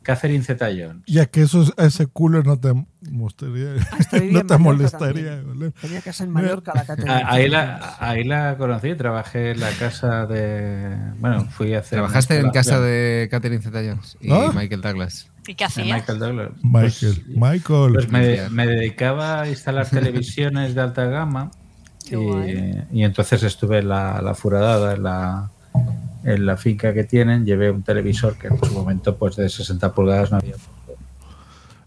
Catherine 0.03 0.43
Zeta-Jones. 0.43 1.03
Ya 1.07 1.25
que 1.25 1.41
eso, 1.41 1.63
es- 1.63 1.73
ese 1.77 2.07
culo 2.07 2.43
no 2.43 2.59
te 2.59 2.73
mostraría, 3.09 3.69
no 4.31 4.45
te 4.45 4.57
molestaría. 4.57 5.37
también. 5.41 5.59
¿vale? 5.59 5.71
Tenía 5.81 6.01
casa 6.01 6.23
en 6.25 6.29
Mallorca, 6.31 6.73
la 6.75 6.85
Catherine. 6.85 7.11
Ah, 7.11 7.23
Ahí 7.27 7.49
la, 7.49 7.95
ahí 7.99 8.23
la 8.23 8.57
conocí, 8.57 8.93
trabajé 8.95 9.51
en 9.51 9.59
la 9.61 9.69
casa 9.71 10.25
de. 10.25 10.95
Bueno, 11.19 11.45
fui 11.49 11.73
a 11.73 11.79
hacer. 11.79 11.97
Trabajaste 11.97 12.37
en 12.39 12.51
casa 12.51 12.79
de 12.79 13.27
Catherine 13.31 13.61
Zeta-Jones 13.61 14.17
y 14.21 14.31
¿Ah? 14.31 14.51
Michael 14.53 14.81
Douglas. 14.81 15.29
¿Y 15.47 15.55
qué 15.55 15.65
hacías? 15.65 15.87
Michael 15.87 16.19
Douglas. 16.19 16.49
Michael, 16.61 17.23
Michael. 17.27 17.93
Pues 17.93 18.09
me, 18.11 18.49
me 18.49 18.67
dedicaba 18.67 19.41
a 19.41 19.49
instalar 19.49 19.89
televisiones 19.89 20.75
de 20.75 20.81
alta 20.81 21.05
gama 21.05 21.49
y 22.91 23.03
entonces 23.03 23.43
estuve 23.43 23.79
en 23.79 23.89
la, 23.89 24.21
la 24.21 24.33
furadada, 24.35 24.93
en 24.95 25.03
la, 25.03 25.49
en 26.23 26.45
la 26.45 26.57
finca 26.57 26.93
que 26.93 27.03
tienen, 27.03 27.45
llevé 27.45 27.71
un 27.71 27.83
televisor 27.83 28.37
que 28.37 28.47
en 28.47 28.57
su 28.59 28.71
momento 28.73 29.17
pues 29.17 29.35
de 29.35 29.49
60 29.49 29.93
pulgadas 29.93 30.31
no 30.31 30.37
había. 30.37 30.55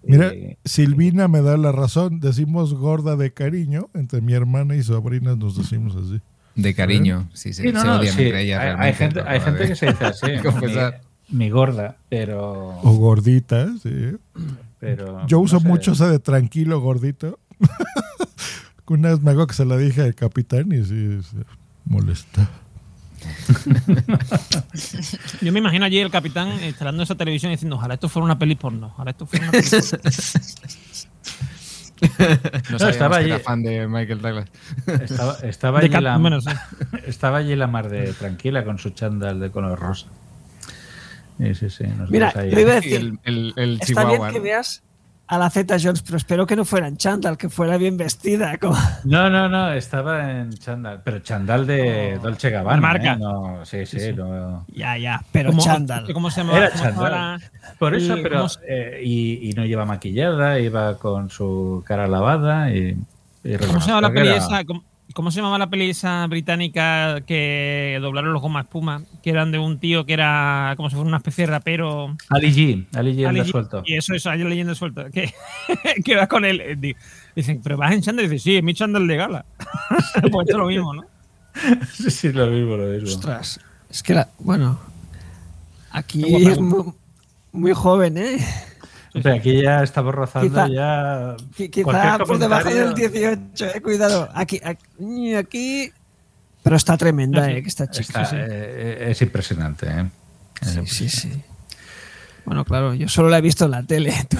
Mira, 0.02 0.32
Y- 0.34 0.56
Silvina 0.64 1.26
me 1.28 1.42
da 1.42 1.56
la 1.56 1.72
razón. 1.72 2.20
Decimos 2.20 2.74
gorda 2.74 3.16
de 3.16 3.32
cariño. 3.32 3.88
Entre 3.94 4.20
mi 4.20 4.34
hermana 4.34 4.76
y 4.76 4.82
sobrinas 4.82 5.36
nos 5.36 5.56
decimos 5.56 5.96
así. 5.96 6.20
De 6.54 6.74
cariño, 6.74 7.28
sí, 7.34 7.52
sí, 7.52 7.62
Sí, 7.64 7.72
no, 7.72 7.80
se 7.80 7.86
no, 7.86 7.96
odian 7.96 8.14
sí. 8.14 8.22
entre 8.22 8.42
ellas 8.42 8.76
Hay- 8.78 8.94
gente, 8.94 9.20
hay 9.26 9.40
gente 9.40 9.66
que 9.68 9.74
se 9.74 9.86
dice 9.88 10.04
así, 10.06 10.26
mi, 11.30 11.38
mi 11.38 11.50
gorda, 11.50 11.96
pero... 12.08 12.78
O 12.82 12.92
gordita, 12.96 13.68
sí. 13.82 14.12
pero 14.78 15.26
Yo 15.26 15.40
uso 15.40 15.56
no 15.56 15.60
sé. 15.60 15.68
mucho 15.68 15.92
esa 15.92 16.08
de 16.08 16.18
tranquilo, 16.18 16.80
gordito. 16.80 17.38
Una 18.88 19.10
vez 19.10 19.20
me 19.20 19.32
hago 19.32 19.46
que 19.46 19.54
se 19.54 19.64
la 19.64 19.76
dije 19.76 20.02
al 20.02 20.14
capitán 20.14 20.70
y 20.72 20.84
sí, 20.84 21.20
se 21.22 21.36
molesta. 21.84 22.48
yo 25.40 25.52
me 25.52 25.58
imagino 25.58 25.84
allí 25.84 25.98
el 25.98 26.10
capitán 26.10 26.62
instalando 26.64 27.02
esa 27.02 27.14
televisión 27.14 27.52
y 27.52 27.56
diciendo, 27.56 27.76
ojalá 27.76 27.94
esto 27.94 28.08
fuera 28.08 28.24
una 28.24 28.38
peli 28.38 28.54
porno. 28.54 28.86
Ojalá 28.88 29.10
esto 29.12 29.26
fuera 29.26 29.44
una 29.50 29.52
peli 29.52 29.68
porno. 29.70 30.00
No, 32.70 32.76
No, 32.78 32.88
estaba 32.90 33.16
que 33.16 33.22
allí. 33.24 33.30
era 33.30 33.40
fan 33.40 33.62
de 33.62 33.88
Michael 33.88 34.20
Douglas. 34.20 34.50
Estaba, 35.00 35.38
estaba 35.42 35.78
allí 35.78 35.88
Cat- 35.88 36.02
la, 36.02 36.18
bueno, 36.18 36.40
sí. 36.42 36.50
estaba 37.06 37.38
allí 37.38 37.56
la 37.56 37.66
mar 37.68 37.88
de 37.88 38.12
tranquila 38.12 38.64
con 38.64 38.78
su 38.78 38.90
chándal 38.90 39.40
de 39.40 39.50
color 39.50 39.78
rosa. 39.78 40.06
Sí, 41.38 41.54
sí, 41.54 41.70
sí. 41.70 41.84
Mira, 42.10 42.32
ahí- 42.36 42.50
iba 42.52 42.72
a 42.72 42.74
decir, 42.76 42.94
el, 42.96 43.18
el, 43.24 43.52
el 43.56 43.72
está 43.74 43.86
Chihuahua. 43.86 44.10
bien 44.18 44.32
que 44.32 44.38
¿no? 44.38 44.44
veas 44.44 44.82
a 45.28 45.38
la 45.38 45.50
Zeta 45.50 45.76
Jones, 45.82 46.02
pero 46.02 46.16
espero 46.18 46.46
que 46.46 46.54
no 46.54 46.64
fuera 46.64 46.86
en 46.86 46.96
chándal, 46.96 47.36
que 47.36 47.48
fuera 47.48 47.76
bien 47.78 47.96
vestida. 47.96 48.56
como- 48.58 48.76
No, 49.04 49.28
no, 49.28 49.48
no, 49.48 49.72
estaba 49.72 50.30
en 50.30 50.52
chándal, 50.52 51.00
pero 51.04 51.18
chándal 51.18 51.66
de 51.66 52.18
Dolce 52.22 52.50
Gabbana. 52.50 52.80
Marca. 52.80 53.12
¿eh? 53.14 53.16
No, 53.18 53.64
sí, 53.64 53.86
sí, 53.86 53.98
Sí, 53.98 54.06
sí. 54.06 54.12
no. 54.12 54.64
Ya, 54.68 54.96
ya, 54.96 55.22
pero 55.32 55.50
¿Cómo- 55.50 55.62
chándal. 55.62 56.12
¿Cómo 56.12 56.30
se 56.30 56.42
llama? 56.42 56.56
Era 56.58 56.72
chándal. 56.72 57.40
Por 57.78 57.94
eso, 57.94 58.14
pero. 58.22 58.48
se- 58.48 58.60
eh, 58.68 59.00
y, 59.02 59.50
y 59.50 59.52
no 59.54 59.64
lleva 59.64 59.84
maquillada, 59.84 60.58
iba 60.60 60.96
con 60.98 61.28
su 61.30 61.82
cara 61.86 62.06
lavada 62.06 62.70
y. 62.70 62.96
y 63.44 63.56
¿Cómo 63.56 63.80
se 63.80 63.88
llama 63.88 64.00
la 64.02 64.08
peli 64.10 64.22
que 64.28 64.28
era- 64.36 64.38
esa? 64.44 64.64
¿Cómo, 64.64 64.84
¿Cómo 65.16 65.30
se 65.30 65.38
llamaba 65.38 65.56
la 65.56 65.70
peli 65.70 65.88
esa 65.88 66.26
británica 66.26 67.22
que 67.26 67.96
doblaron 68.02 68.34
los 68.34 68.42
goma 68.42 68.60
espuma? 68.60 69.00
Que 69.22 69.30
eran 69.30 69.50
de 69.50 69.58
un 69.58 69.78
tío 69.78 70.04
que 70.04 70.12
era 70.12 70.74
como 70.76 70.90
si 70.90 70.94
fuera 70.94 71.08
una 71.08 71.16
especie 71.16 71.46
de 71.46 71.52
rapero. 71.52 72.14
Ali 72.28 72.52
G, 72.52 72.86
Ali 72.94 73.16
G 73.16 73.26
Ali 73.26 73.40
G, 73.40 73.44
suelto. 73.50 73.82
Y 73.86 73.94
eso, 73.96 74.12
eso, 74.12 74.28
hay 74.28 74.44
leyenda 74.44 74.74
suelta. 74.74 75.08
Que, 75.10 75.32
que 76.04 76.16
vas 76.16 76.28
con 76.28 76.44
él. 76.44 76.60
eh, 76.60 76.76
di- 76.78 76.94
Dicen, 77.34 77.62
¿pero 77.64 77.78
vas 77.78 77.92
en 77.94 78.02
chándal? 78.02 78.26
Y 78.26 78.28
dice, 78.28 78.44
sí, 78.44 78.56
es 78.58 78.62
mi 78.62 78.74
chándal 78.74 79.06
de 79.06 79.16
gala. 79.16 79.46
pues 80.20 80.24
esto 80.24 80.42
es 80.50 80.54
lo 80.56 80.66
mismo, 80.66 80.92
¿no? 80.92 81.02
Sí, 81.94 82.10
sí, 82.10 82.32
lo 82.32 82.48
mismo, 82.48 82.76
lo 82.76 82.84
mismo. 82.84 83.08
Ostras, 83.08 83.58
es 83.88 84.02
que 84.02 84.12
la. 84.12 84.28
Bueno. 84.38 84.78
Aquí 85.92 86.46
es 86.46 86.60
muy, 86.60 86.92
muy 87.52 87.72
joven, 87.72 88.18
¿eh? 88.18 88.36
O 89.16 89.22
sea, 89.22 89.34
aquí 89.34 89.62
ya 89.62 89.82
estamos 89.82 90.14
rozando 90.14 90.48
Quizá- 90.48 90.68
ya. 90.68 91.36
Qui- 91.56 91.70
Quizá 91.70 92.18
por 92.18 92.38
debajo 92.38 92.68
del 92.68 92.94
18, 92.94 93.66
eh, 93.74 93.80
cuidado. 93.82 94.28
Aquí, 94.34 94.60
aquí, 94.64 95.34
aquí. 95.34 95.92
Pero 96.62 96.76
está 96.76 96.96
tremenda, 96.96 97.50
eh, 97.50 97.62
que 97.62 97.68
está 97.68 97.88
chica. 97.90 98.22
Está, 98.22 98.36
eh, 98.46 99.10
es 99.10 99.22
impresionante, 99.22 99.86
¿eh? 99.88 100.06
Es 100.60 100.68
Sí, 100.68 100.74
sí, 100.74 100.78
impresionante. 101.04 101.10
sí. 101.10 101.42
Bueno, 102.44 102.64
claro, 102.64 102.94
yo 102.94 103.08
solo 103.08 103.28
la 103.28 103.38
he 103.38 103.40
visto 103.40 103.64
en 103.66 103.70
la 103.72 103.82
tele. 103.82 104.12
Tú, 104.28 104.38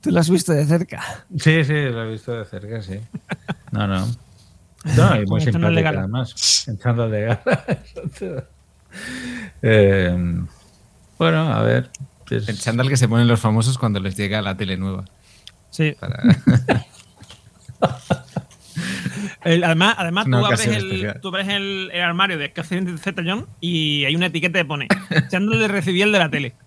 tú 0.00 0.10
la 0.10 0.20
has 0.20 0.30
visto 0.30 0.52
de 0.52 0.64
cerca. 0.64 1.02
Sí, 1.38 1.64
sí, 1.64 1.72
lo 1.72 2.04
he 2.04 2.10
visto 2.12 2.32
de 2.32 2.44
cerca, 2.44 2.82
sí. 2.82 2.98
No, 3.72 3.86
no. 3.86 4.06
No, 4.96 5.20
y 5.20 5.26
muy 5.26 5.40
simpática 5.44 5.90
además. 5.90 6.64
En 6.68 6.78
chándal 6.78 7.10
de 7.10 7.20
gala. 7.22 7.64
Eh, 9.62 10.16
bueno, 11.18 11.52
a 11.52 11.62
ver. 11.62 11.90
El 12.30 12.58
chándal 12.58 12.88
que 12.88 12.96
se 12.96 13.08
ponen 13.08 13.26
los 13.28 13.40
famosos 13.40 13.78
cuando 13.78 14.00
les 14.00 14.16
llega 14.16 14.40
la 14.42 14.56
tele 14.56 14.76
nueva. 14.76 15.04
Sí. 15.70 15.94
Para- 15.98 16.22
El- 19.44 19.64
además, 19.64 19.94
además 19.98 20.26
tú, 20.26 20.36
abres 20.36 20.66
el, 20.66 20.74
especial. 20.74 21.20
tú 21.20 21.28
abres 21.28 21.48
el, 21.48 21.90
el 21.92 22.00
armario 22.02 22.38
de 22.38 22.52
Catherine 22.52 22.96
Zeta 22.98 23.22
John 23.24 23.46
y 23.60 24.04
hay 24.04 24.14
una 24.16 24.26
etiqueta 24.26 24.58
que 24.58 24.64
pone 24.64 24.88
chándal 25.30 25.58
de 25.60 25.68
recibí 25.68 26.02
el 26.02 26.12
de 26.12 26.18
la 26.18 26.30
tele. 26.30 26.54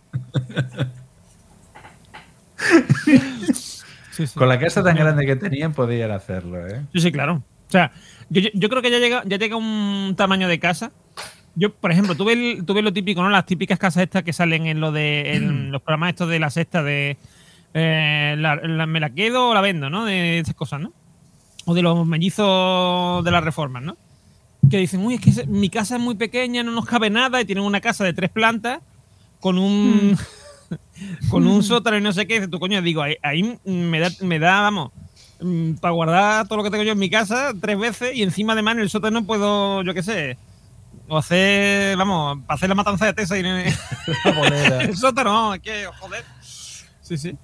Sí, 4.12 4.28
sí. 4.28 4.34
Con 4.38 4.50
la 4.50 4.60
casa 4.60 4.84
tan 4.84 4.96
grande 4.96 5.26
que 5.26 5.36
tenían 5.36 5.74
podían 5.74 6.12
hacerlo, 6.12 6.68
¿eh? 6.68 6.82
Sí, 6.94 7.00
sí, 7.00 7.12
claro. 7.12 7.36
O 7.68 7.72
sea, 7.72 7.92
yo, 8.30 8.42
yo- 8.42 8.50
yo 8.54 8.70
creo 8.70 8.82
que 8.82 8.92
ya 8.92 9.00
llega, 9.00 9.24
ya 9.26 9.38
llega 9.38 9.56
un 9.56 10.14
tamaño 10.18 10.48
de 10.48 10.60
casa. 10.60 10.92
Yo, 11.56 11.74
por 11.74 11.92
ejemplo, 11.92 12.16
tuve, 12.16 12.34
el, 12.34 12.66
tuve 12.66 12.82
lo 12.82 12.94
típico, 12.94 13.22
¿no? 13.22 13.30
Las 13.30 13.46
típicas 13.46 13.78
casas 13.78 14.04
estas 14.04 14.24
que 14.24 14.32
salen 14.34 14.68
en 14.68 14.80
lo 14.80 14.92
de 14.92 15.36
en 15.36 15.72
los 15.72 15.82
programas 15.82 16.10
estos 16.12 16.30
de 16.30 16.40
la 16.40 16.50
sexta 16.50 16.82
de 16.84 17.18
eh, 17.74 18.36
la- 18.38 18.56
la- 18.56 18.86
me 18.86 19.00
la 19.00 19.10
quedo 19.10 19.50
o 19.50 19.54
la 19.54 19.62
vendo, 19.62 19.90
¿no? 19.90 20.06
De 20.06 20.40
esas 20.40 20.56
cosas, 20.56 20.80
¿no? 20.82 20.94
O 21.66 21.74
de 21.74 21.82
los 21.82 22.06
mellizos 22.08 23.24
de 23.24 23.32
las 23.32 23.44
reformas, 23.44 23.84
¿no? 23.84 23.98
Que 24.70 24.78
dicen, 24.78 25.06
uy, 25.06 25.16
es 25.16 25.22
que 25.22 25.46
mi 25.48 25.70
casa 25.70 25.96
es 25.98 26.02
muy 26.02 26.16
pequeña, 26.16 26.64
no 26.64 26.72
nos 26.72 26.86
cabe 26.86 27.10
nada, 27.10 27.42
y 27.42 27.46
tienen 27.46 27.64
una 27.64 27.82
casa 27.82 28.04
de 28.04 28.14
tres 28.14 28.30
plantas 28.30 28.80
con 29.40 29.58
un 29.58 30.18
con 31.30 31.48
un 31.48 31.64
sótano 31.64 31.98
y 31.98 32.02
no 32.02 32.14
sé 32.14 32.28
qué. 32.28 32.36
Dices, 32.36 32.50
tú 32.50 32.60
coño, 32.60 32.82
digo, 32.82 33.02
ahí, 33.02 33.16
ahí 33.24 33.58
me 33.66 34.00
da, 34.00 34.10
me 34.22 34.40
da, 34.40 34.62
vamos, 34.62 34.92
para 35.82 35.94
guardar 35.94 36.48
todo 36.48 36.58
lo 36.58 36.64
que 36.64 36.70
tengo 36.72 36.84
yo 36.84 36.94
en 36.94 37.00
mi 37.00 37.10
casa 37.10 37.52
tres 37.60 37.78
veces 37.78 38.16
y 38.16 38.24
encima 38.24 38.54
además 38.54 38.76
en 38.76 38.82
el 38.82 38.90
sótano 38.90 39.26
puedo, 39.26 39.82
yo 39.84 39.94
qué 39.94 40.04
sé, 40.04 40.38
o 41.08 41.18
hacer, 41.18 41.98
vamos, 41.98 42.40
para 42.46 42.56
hacer 42.56 42.70
la 42.70 42.76
matanza 42.76 43.06
de 43.08 43.14
Tesa 43.14 43.38
y 43.38 43.44
el, 45.04 45.54
es 45.56 45.62
que, 45.62 45.88
joder. 46.00 46.24
Sí, 47.02 47.18
sí. 47.18 47.38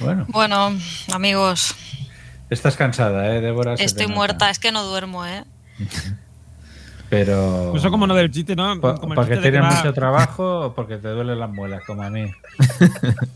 Bueno, 0.00 0.26
Bueno, 0.28 0.72
amigos, 1.12 1.74
estás 2.50 2.76
cansada, 2.76 3.34
¿eh, 3.34 3.40
Débora? 3.40 3.74
Estoy 3.74 4.06
muerta, 4.08 4.50
es 4.50 4.58
que 4.58 4.72
no 4.72 4.82
duermo, 4.82 5.24
¿eh? 5.24 5.44
Pero. 7.10 7.68
Pues 7.70 7.82
eso 7.82 7.90
como 7.92 8.06
no 8.08 8.14
del 8.14 8.30
chiste, 8.32 8.56
¿no? 8.56 8.80
Po- 8.80 8.96
Como 8.96 9.14
¿Porque 9.14 9.34
chiste 9.34 9.36
de 9.36 9.42
que 9.42 9.50
tienes 9.58 9.70
va- 9.70 9.76
mucho 9.78 9.92
trabajo 9.94 10.60
o 10.66 10.74
porque 10.74 10.96
te 10.96 11.08
duelen 11.08 11.38
las 11.38 11.50
muelas, 11.50 11.82
como 11.86 12.02
a 12.02 12.10
mí? 12.10 12.30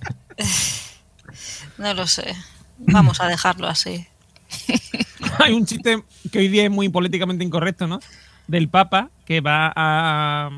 No 1.78 1.94
lo 1.94 2.06
sé. 2.08 2.34
Vamos 2.78 3.20
a 3.20 3.26
dejarlo 3.28 3.68
así. 3.68 4.06
Hay 5.44 5.52
un 5.54 5.64
chiste 5.66 6.02
que 6.32 6.38
hoy 6.38 6.48
día 6.48 6.64
es 6.64 6.70
muy 6.70 6.88
políticamente 6.88 7.44
incorrecto, 7.44 7.86
¿no? 7.86 8.00
Del 8.46 8.68
Papa 8.68 9.10
que 9.24 9.40
va 9.40 9.72
a. 9.74 10.50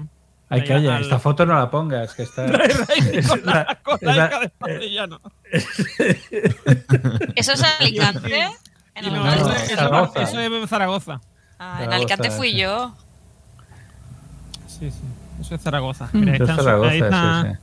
Ay, 0.48 0.64
calla, 0.64 0.96
al- 0.96 1.02
esta 1.02 1.18
foto 1.20 1.46
no 1.46 1.54
la 1.54 1.70
pongas, 1.70 2.12
que 2.14 2.22
está. 2.24 2.46
Rey 2.46 2.68
la, 3.44 3.78
de 4.00 4.30
Castellano. 4.58 5.20
¿Eso 7.36 7.52
es 7.52 7.62
Alicante? 7.80 8.48
En 8.94 9.12
no, 9.12 9.32
eso, 9.32 9.52
eso- 9.52 9.76
Zaragoza. 9.76 10.22
eso 10.22 10.40
es 10.40 10.68
Zaragoza. 10.70 11.20
Ah, 11.58 11.80
en 11.84 11.92
Alicante 11.92 12.30
fui 12.30 12.56
yo. 12.56 12.94
Sí, 14.66 14.90
sí. 14.90 14.98
Eso 15.40 15.54
es 15.54 15.60
Zaragoza. 15.60 16.08
Mm. 16.12 16.18
Mira, 16.20 16.32
ahí 16.32 16.36
Eso 16.36 16.44
es 16.44 16.50
están- 16.50 16.64
Zaragoza, 16.64 16.90
ahí 16.90 17.00
está, 17.00 17.42
sí, 17.42 17.48
sí. 17.48 17.54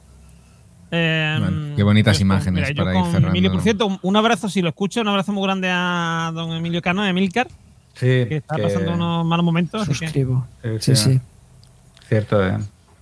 Eh, 0.92 1.38
Bueno, 1.40 1.76
qué 1.76 1.84
bonitas 1.84 2.14
pues, 2.16 2.22
imágenes 2.22 2.70
mira, 2.70 2.84
para 2.84 2.98
ir 3.00 3.06
cerrando. 3.06 3.28
Emilio, 3.30 3.52
por 3.52 3.62
cierto, 3.62 3.88
un- 3.88 4.00
un 4.02 4.16
abrazo, 4.16 4.50
si 4.50 4.62
lo 4.62 4.70
escucho, 4.70 5.02
un 5.02 5.08
abrazo 5.10 5.32
muy 5.34 5.44
grande 5.44 5.70
a 5.72 6.32
don 6.34 6.52
Emilio 6.52 6.82
Cano, 6.82 7.02
a 7.02 7.10
Emilcar, 7.10 7.48
Sí, 7.94 8.06
que 8.28 8.38
está 8.38 8.56
que- 8.56 8.64
pasando 8.64 8.94
unos 8.94 9.26
malos 9.26 9.44
momentos. 9.46 9.88
que 9.88 9.94
Suscribo. 9.96 10.48
Sí, 10.80 10.96
sí. 10.96 11.20
Cierto, 12.08 12.46
¿eh? 12.46 12.58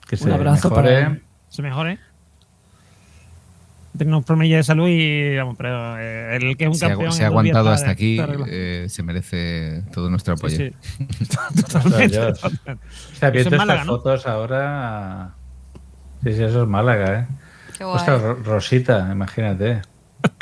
Que 0.07 0.17
se 0.17 0.31
abrazo 0.33 0.69
mejore. 0.69 0.93
para 0.93 1.07
él. 1.07 1.21
se 1.49 1.61
mejore. 1.61 1.99
Tiene 3.97 4.11
unos 4.11 4.25
problemillas 4.25 4.57
de 4.59 4.63
salud 4.63 4.89
y, 4.89 5.37
vamos, 5.37 5.55
pero 5.57 5.97
eh, 5.97 6.35
el 6.35 6.57
que 6.57 6.65
es 6.65 6.69
un 6.69 6.75
Se 6.75 6.85
ha, 6.85 6.89
campeón. 6.89 7.13
se 7.13 7.23
ha 7.23 7.29
dos 7.29 7.43
días 7.43 7.55
aguantado 7.55 7.69
hasta 7.69 7.91
aquí, 7.91 8.17
eh, 8.47 8.87
se 8.89 9.03
merece 9.03 9.83
todo 9.93 10.09
nuestro 10.09 10.33
apoyo. 10.33 10.57
Sí, 10.57 10.73
sí. 10.81 11.05
Totalmente. 11.61 12.17
Totalmente. 12.17 12.71
O 13.13 13.15
sea, 13.15 13.29
viendo 13.29 13.51
Málaga, 13.57 13.73
estas 13.81 13.85
¿no? 13.87 13.93
fotos 13.93 14.27
ahora. 14.27 15.33
Sí, 16.23 16.33
sí, 16.33 16.43
eso 16.43 16.63
es 16.63 16.67
Málaga, 16.67 17.19
¿eh? 17.21 17.27
Qué 17.77 17.83
guay. 17.83 17.95
Ostras, 17.97 18.21
Ro- 18.21 18.35
Rosita, 18.43 19.09
imagínate. 19.11 19.81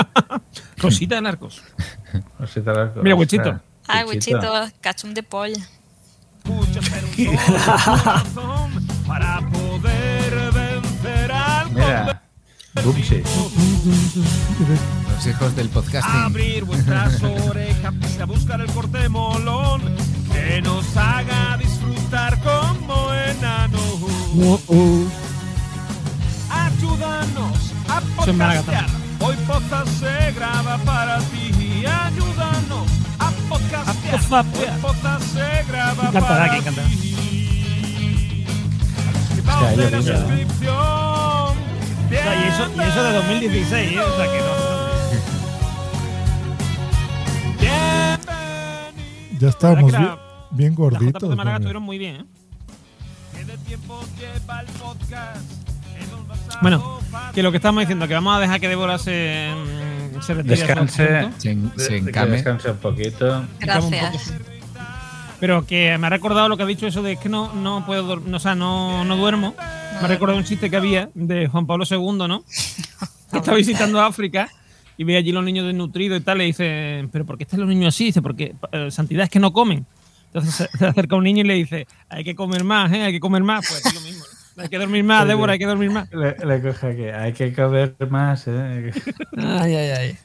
Cosita 0.81 1.15
de 1.15 1.21
narcos. 1.21 1.61
Rosita 2.39 2.73
Larco. 2.73 3.01
Mira, 3.01 3.15
ostras, 3.15 3.19
Wichito. 3.45 3.61
Ay, 3.87 4.05
Wichito, 4.05 4.53
cachum 4.81 5.13
de 5.13 5.23
polla. 5.23 5.61
Para 9.07 9.39
poder 9.49 10.51
vencer 10.53 11.31
al 11.31 11.71
Mira, 11.71 12.21
Bubsy. 12.83 13.23
Los 15.15 15.27
hijos 15.27 15.55
del 15.55 15.69
podcasting. 15.69 16.21
Abrir 16.21 16.65
vuestras 16.65 17.21
orejas 17.47 17.93
a 18.21 18.25
buscar 18.25 18.61
el 18.61 18.67
corte 18.71 19.07
molón 19.09 19.81
que 20.33 20.61
nos 20.61 20.95
haga 20.97 21.57
disfrutar 21.57 22.39
como 22.41 23.13
enanos. 23.13 23.81
Ayúdanos 27.23 27.73
a 27.87 28.01
podcastear. 28.17 28.85
Hoy 29.21 29.35
podcast 29.47 29.87
se 29.87 30.31
graba 30.33 30.77
para 30.79 31.19
ti. 31.19 31.85
Ayúdanos 31.85 32.87
a 33.17 33.31
podcastear. 33.47 34.45
Hoy 34.45 34.81
podcast 34.81 35.23
se 35.23 35.63
graba 35.69 36.11
para 36.11 36.51
ti. 36.51 36.59
De 42.09 42.23
la 42.23 42.35
y, 42.35 42.43
eso, 42.43 42.69
y 42.75 42.81
eso 42.81 43.03
de 43.03 43.13
2016, 43.13 43.91
¿eh? 43.93 43.99
O 43.99 44.15
sea 44.17 44.25
que 44.25 44.39
no. 44.39 44.53
Ya 49.39 49.49
estábamos 49.49 49.91
bien, 49.91 50.09
bien 50.51 50.69
Las 50.71 50.77
gorditos. 50.77 51.23
JP 51.23 51.29
de 51.29 51.35
Málaga 51.35 51.55
estuvieron 51.57 51.83
muy 51.83 51.97
bien, 51.97 52.15
¿eh? 52.17 52.25
Bueno, 56.61 56.99
que 57.33 57.43
lo 57.43 57.51
que 57.51 57.57
estamos 57.57 57.81
diciendo, 57.81 58.07
que 58.07 58.13
vamos 58.13 58.35
a 58.35 58.39
dejar 58.39 58.59
que 58.59 58.69
Débora 58.69 58.97
se, 58.97 59.49
mm, 59.53 60.21
se 60.21 60.33
retire. 60.33 60.55
Descanse. 60.55 61.29
Se, 61.37 61.57
se 61.77 61.97
encame. 61.97 62.31
descanse 62.31 62.71
un 62.71 62.77
poquito. 62.77 63.45
Gracias. 63.59 64.33
Pero 65.39 65.65
que 65.65 65.97
me 65.97 66.07
ha 66.07 66.09
recordado 66.09 66.47
lo 66.47 66.55
que 66.55 66.63
ha 66.63 66.65
dicho 66.65 66.87
eso 66.87 67.01
de 67.01 67.17
que 67.17 67.27
no, 67.27 67.53
no 67.53 67.85
puedo 67.85 68.17
no, 68.17 68.37
o 68.37 68.39
sea, 68.39 68.55
no, 68.55 69.03
no 69.03 69.17
duermo. 69.17 69.55
Me 69.99 70.05
ha 70.05 70.07
recordado 70.07 70.37
un 70.37 70.45
chiste 70.45 70.69
que 70.69 70.77
había 70.77 71.09
de 71.13 71.47
Juan 71.47 71.67
Pablo 71.67 71.85
II, 71.89 72.27
¿no? 72.27 72.43
Que 73.31 73.39
está 73.39 73.53
visitando 73.55 73.99
África 73.99 74.47
y 74.95 75.03
ve 75.03 75.17
allí 75.17 75.31
los 75.31 75.43
niños 75.43 75.65
desnutridos 75.65 76.19
y 76.19 76.23
tal, 76.23 76.39
y 76.43 76.45
dice, 76.45 77.09
¿pero 77.11 77.25
por 77.25 77.35
qué 77.35 77.45
están 77.45 77.61
los 77.61 77.67
niños 77.67 77.95
así? 77.95 78.05
Dice, 78.05 78.21
porque 78.21 78.53
eh, 78.71 78.91
santidad 78.91 79.23
es 79.23 79.29
que 79.31 79.39
no 79.39 79.51
comen. 79.51 79.87
Entonces 80.27 80.53
se, 80.53 80.67
se 80.77 80.85
acerca 80.85 81.15
un 81.15 81.23
niño 81.23 81.41
y 81.41 81.47
le 81.47 81.55
dice, 81.55 81.87
hay 82.09 82.23
que 82.23 82.35
comer 82.35 82.63
más, 82.63 82.91
¿eh? 82.93 83.01
Hay 83.01 83.11
que 83.11 83.19
comer 83.19 83.43
más. 83.43 83.67
Pues 83.67 83.85
es 83.85 83.93
lo 83.93 84.01
mismo. 84.01 84.23
Hay 84.57 84.69
que 84.69 84.77
dormir 84.77 85.03
más, 85.03 85.27
Débora, 85.27 85.53
hay 85.53 85.59
que 85.59 85.65
dormir 85.65 85.89
más. 85.89 86.11
Le, 86.11 86.35
le 86.45 86.61
coge 86.61 86.95
que 86.95 87.13
hay 87.13 87.33
que 87.33 87.53
comer 87.53 87.95
más, 88.09 88.47
¿eh? 88.47 88.91
Ay, 89.37 89.75
ay, 89.75 89.89
ay. 89.89 90.17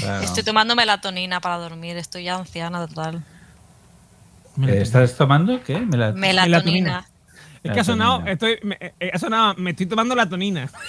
Claro. 0.00 0.24
Estoy 0.24 0.42
tomando 0.42 0.74
melatonina 0.74 1.40
para 1.40 1.58
dormir. 1.58 1.96
Estoy 1.96 2.24
ya 2.24 2.36
anciana 2.36 2.86
total. 2.86 3.22
Eh, 4.66 4.78
¿Estás 4.82 5.14
tomando 5.16 5.62
qué? 5.62 5.78
Mela- 5.78 6.12
Melatonina. 6.12 7.06
Es 7.62 7.72
que 7.72 7.80
ha 7.80 7.84
sonado, 7.84 8.20
Melatonina. 8.22 8.32
estoy, 8.32 8.68
me, 8.68 8.78
eh, 8.98 9.10
ha 9.14 9.18
sonado, 9.18 9.54
me 9.56 9.70
estoy 9.70 9.86
tomando 9.86 10.14
la 10.14 10.28
tonina. 10.28 10.68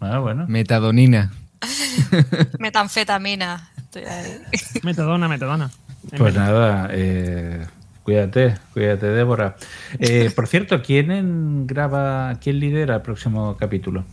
Ah, 0.00 0.18
bueno. 0.18 0.44
Metadonina. 0.48 1.32
Metanfetamina. 2.58 3.70
Estoy 3.78 4.04
ahí. 4.04 4.42
Metadona, 4.82 5.28
metadona. 5.28 5.70
Pues 6.18 6.34
nada, 6.34 6.88
eh, 6.92 7.66
cuídate, 8.04 8.54
cuídate, 8.72 9.06
Débora. 9.06 9.56
Eh, 9.98 10.30
por 10.34 10.46
cierto, 10.46 10.80
¿quién 10.82 11.10
en- 11.10 11.66
graba, 11.66 12.34
quién 12.40 12.60
lidera 12.60 12.94
el 12.96 13.02
próximo 13.02 13.56
capítulo? 13.58 14.04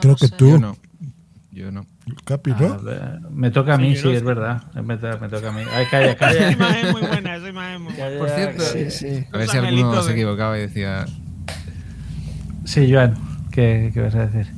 Creo 0.00 0.14
que 0.14 0.28
tú. 0.28 0.50
Yo 0.50 0.58
no. 0.60 0.76
Yo 1.50 1.72
no. 1.72 1.84
Capi, 2.24 2.52
A 2.52 2.60
¿no? 2.60 2.78
ver, 2.82 3.20
me 3.32 3.50
toca 3.50 3.74
a 3.74 3.78
mí, 3.78 3.96
sí, 3.96 4.04
no 4.04 4.10
es 4.12 4.22
verdad. 4.22 4.62
Me, 4.74 4.96
to- 4.96 5.18
me 5.18 5.28
toca 5.28 5.48
a 5.48 5.52
mí. 5.52 5.62
Ay, 5.74 5.86
calla, 5.90 6.06
Esa 6.12 6.16
calla. 6.16 6.52
imagen 6.52 6.86
es 6.86 6.92
muy 6.92 7.02
buena, 7.02 7.36
esa 7.36 7.48
imagen 7.48 7.74
es 7.74 7.80
muy 7.80 7.92
buena. 7.94 8.18
Por 8.18 8.28
cierto, 8.30 8.62
Sí, 8.62 8.90
sí. 8.90 9.26
a 9.32 9.36
ver 9.38 9.48
si 9.48 9.58
Un 9.58 9.64
alguno 9.64 10.02
se 10.02 10.12
equivocaba 10.12 10.56
y 10.56 10.60
decía. 10.62 11.04
Sí, 12.64 12.92
Joan, 12.92 13.14
¿qué, 13.50 13.90
qué 13.92 14.00
vas 14.00 14.14
a 14.14 14.26
decir? 14.26 14.52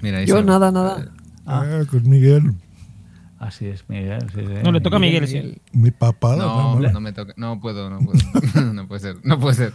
Mira, 0.00 0.22
Yo 0.24 0.42
nada, 0.42 0.70
nada. 0.70 1.08
Ah, 1.46 1.80
con 1.90 2.08
Miguel. 2.08 2.52
Así 3.42 3.66
es, 3.66 3.88
Miguel. 3.88 4.20
sí, 4.32 4.40
sí. 4.46 4.54
No, 4.62 4.70
le 4.70 4.80
toca 4.80 4.96
a 4.96 4.98
Miguel, 5.00 5.26
sí. 5.26 5.60
Mi 5.72 5.90
papá. 5.90 6.36
No, 6.36 6.78
no, 6.78 6.92
no 6.92 7.00
me 7.00 7.12
toca. 7.12 7.34
No 7.36 7.58
puedo, 7.60 7.90
no 7.90 7.98
puedo. 7.98 8.72
no 8.72 8.86
puede 8.86 9.00
ser, 9.00 9.16
no 9.24 9.40
puede 9.40 9.56
ser. 9.56 9.72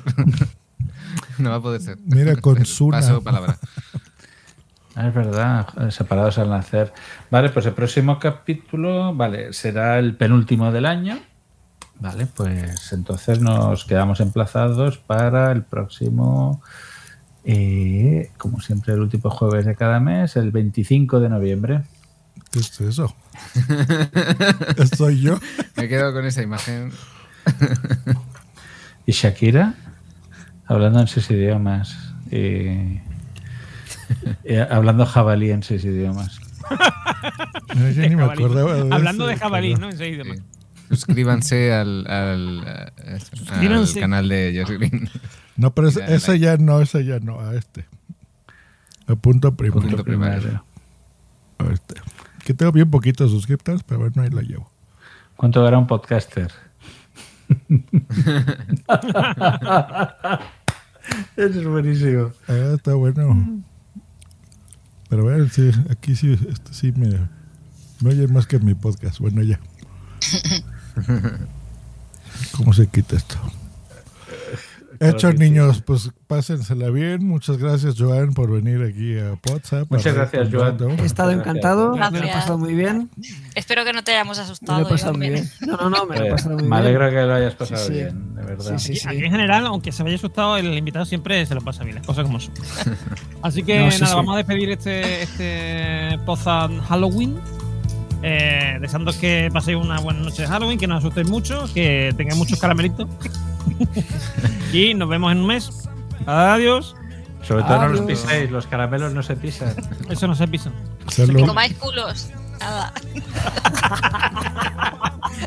no 1.38 1.50
va 1.50 1.58
a 1.58 1.62
poder 1.62 1.82
ser. 1.82 1.98
Mira, 2.06 2.38
con 2.38 2.66
Suna. 2.66 3.00
Paso 3.00 3.22
palabra. 3.22 3.58
Ah, 5.00 5.10
es 5.10 5.14
verdad, 5.14 5.68
eh, 5.80 5.92
separados 5.92 6.40
al 6.40 6.50
nacer. 6.50 6.92
Vale, 7.30 7.52
pues 7.52 7.68
el 7.68 7.74
próximo 7.74 8.18
capítulo, 8.18 9.14
vale, 9.14 9.54
será 9.54 10.00
el 10.00 10.16
penúltimo 10.16 10.72
del 10.72 10.88
año. 10.88 11.20
Vale, 12.00 12.26
pues 12.26 12.92
entonces 12.94 13.40
nos 13.40 13.86
quedamos 13.86 14.22
emplazados 14.22 14.98
para 14.98 15.52
el 15.52 15.62
próximo, 15.62 16.64
eh, 17.44 18.32
como 18.40 18.60
siempre, 18.60 18.96
el 18.96 19.02
último 19.02 19.30
jueves 19.30 19.68
de 19.68 19.76
cada 19.76 20.00
mes, 20.00 20.36
el 20.36 20.50
25 20.50 21.20
de 21.20 21.30
noviembre. 21.30 21.84
¿Qué 22.52 22.60
es 22.60 22.82
eso? 22.82 23.16
¿Soy 24.98 25.22
yo? 25.22 25.40
Me 25.76 25.88
quedo 25.88 26.14
con 26.14 26.26
esa 26.26 26.42
imagen. 26.42 26.92
Y 29.06 29.12
Shakira, 29.12 29.76
hablando 30.66 31.00
en 31.00 31.08
seis 31.08 31.30
idiomas. 31.30 31.96
Y, 32.32 33.00
y 34.46 34.56
hablando 34.70 35.06
jabalí 35.06 35.52
en 35.52 35.64
seis 35.64 35.84
idiomas. 35.86 36.40
No, 37.76 37.90
yo 37.90 38.02
ni 38.10 38.16
me 38.16 38.24
de 38.26 38.94
Hablando 38.94 39.24
eso, 39.24 39.28
de 39.28 39.38
jabalí, 39.38 39.74
pero- 39.76 39.82
¿no? 39.86 39.92
En 39.92 39.98
seis 39.98 40.14
idiomas. 40.16 40.40
Suscríbanse 40.90 41.74
al, 41.74 42.08
al, 42.08 42.92
eso, 43.06 43.28
al 43.32 43.38
Suscríbanse. 43.38 44.00
canal 44.00 44.30
de 44.30 44.66
Green. 44.68 45.10
No, 45.58 45.74
pero 45.74 45.90
ese, 45.90 46.02
ese 46.14 46.40
ya 46.40 46.56
no, 46.58 46.80
ese 46.82 47.04
ya 47.04 47.20
no, 47.20 47.40
a 47.42 47.56
este. 47.56 47.86
A 49.08 49.16
punto 49.16 49.56
primero. 49.56 49.82
Punto 49.82 50.04
primario. 50.04 50.64
A 51.60 51.64
este. 51.74 51.96
Que 52.48 52.54
tengo 52.54 52.72
bien 52.72 52.90
poquitos 52.90 53.30
suscriptores, 53.30 53.84
pero 53.84 54.00
bueno, 54.00 54.22
ahí 54.22 54.30
la 54.30 54.42
llevo. 54.42 54.72
¿Cuánto 55.36 55.68
era 55.68 55.78
un 55.78 55.86
podcaster? 55.86 56.50
Eso 61.36 61.60
es 61.60 61.68
buenísimo. 61.68 62.32
Ah, 62.48 62.72
está 62.74 62.94
bueno. 62.94 63.62
Pero 65.10 65.24
bueno, 65.24 65.50
sí, 65.50 65.72
aquí 65.90 66.16
sí, 66.16 66.40
este 66.50 66.74
sí 66.74 66.94
me, 66.94 67.28
me 68.00 68.12
oyen 68.12 68.32
más 68.32 68.48
que 68.48 68.60
mi 68.60 68.76
podcast. 68.76 69.20
Bueno, 69.20 69.44
ya. 69.44 69.60
¿Cómo 72.56 72.72
se 72.72 72.88
quita 72.88 73.18
esto? 73.18 73.36
Hecho, 75.00 75.30
que 75.32 75.38
sí. 75.38 75.44
niños, 75.44 75.82
pues 75.82 76.12
pásensela 76.28 76.90
bien. 76.90 77.26
Muchas 77.28 77.58
gracias, 77.58 77.96
Joan, 77.98 78.34
por 78.34 78.52
venir 78.52 78.82
aquí 78.84 79.18
a 79.20 79.38
WhatsApp. 79.52 79.88
Muchas 79.90 80.14
gracias, 80.16 80.50
Joan. 80.52 80.78
He 81.00 81.06
estado 81.06 81.32
encantado, 81.32 81.92
me 81.94 82.00
lo 82.00 82.06
he 82.06 82.10
Gracias. 82.12 82.36
pasado 82.36 82.58
muy 82.58 82.74
bien. 82.76 83.10
Espero 83.56 83.84
que 83.86 83.94
no 83.94 84.04
te 84.04 84.12
hayamos 84.12 84.38
Me 84.38 84.44
asustado. 84.44 84.80
lo 84.82 84.88
he 84.88 84.90
pasado 84.90 85.14
muy 85.14 85.30
bien. 85.30 85.50
No, 85.62 85.78
no, 85.78 85.90
no, 85.90 86.06
me 86.06 86.18
lo 86.18 86.24
he 86.24 86.28
Eh, 86.28 86.32
pasado 86.32 86.54
muy 86.56 86.64
me 86.64 86.70
bien. 86.70 86.74
alegro 86.74 87.10
que 87.10 87.16
lo 87.16 87.34
hayas 87.36 87.56
pasado 87.56 87.82
Sí, 87.82 87.88
sí. 87.88 87.94
bien, 87.94 88.36
de 88.36 88.44
verdad. 88.44 88.78
Sí, 88.78 88.94
sí, 88.94 89.00
sí. 89.00 89.08
Aquí 89.08 89.24
en 89.24 89.32
general, 89.32 89.66
aunque 89.68 89.92
se 89.92 90.04
me 90.04 90.10
haya 90.10 90.18
asustado, 90.18 90.58
el 90.58 90.78
invitado 90.78 91.06
siempre 91.06 91.46
se 91.46 91.56
lo 91.56 91.62
pasa 91.62 91.84
bien, 91.84 91.96
las 91.98 92.06
cosas 92.06 92.24
como 92.26 92.40
son. 92.40 92.54
Así 93.42 93.64
que 93.64 93.80
No, 93.80 93.92
sí, 93.92 94.02
nada, 94.02 94.12
sí. 94.12 94.16
vamos 94.16 94.34
a 94.34 94.38
despedir 94.38 94.70
este, 94.72 95.22
este 95.24 96.20
Pozan 96.26 96.80
Halloween. 96.82 97.38
Eh, 98.24 98.78
deseando 98.82 99.12
que 99.20 99.48
paséis 99.54 99.78
una 99.78 100.00
buena 100.00 100.20
noche 100.22 100.42
de 100.42 100.48
Halloween, 100.48 100.80
que 100.80 100.88
no 100.88 100.96
os 100.98 101.04
asustéis 101.04 101.30
mucho, 101.30 101.66
que 101.74 102.12
tengáis 102.18 102.36
muchos 102.38 102.60
caramelitos. 102.60 103.08
Y 104.74 104.94
nos 104.94 105.10
vemos 105.10 105.32
en 105.32 105.40
un 105.40 105.48
mes. 105.48 105.70
Adiós. 106.26 106.96
Sobre 107.44 107.64
todo 107.64 107.78
no 107.84 107.88
los 107.90 108.02
piséis, 108.02 108.52
los 108.52 108.68
caramelos 108.68 109.14
no 109.14 109.24
se 109.24 109.36
pisan. 109.36 109.74
Eso 110.10 110.28
no 110.28 110.36
se 110.36 110.48
pisa. 110.48 110.70
Salud. 111.08 111.40
Que 111.42 111.46
comáis 111.48 111.74
culos. 111.76 112.30
Nada. 112.60 112.94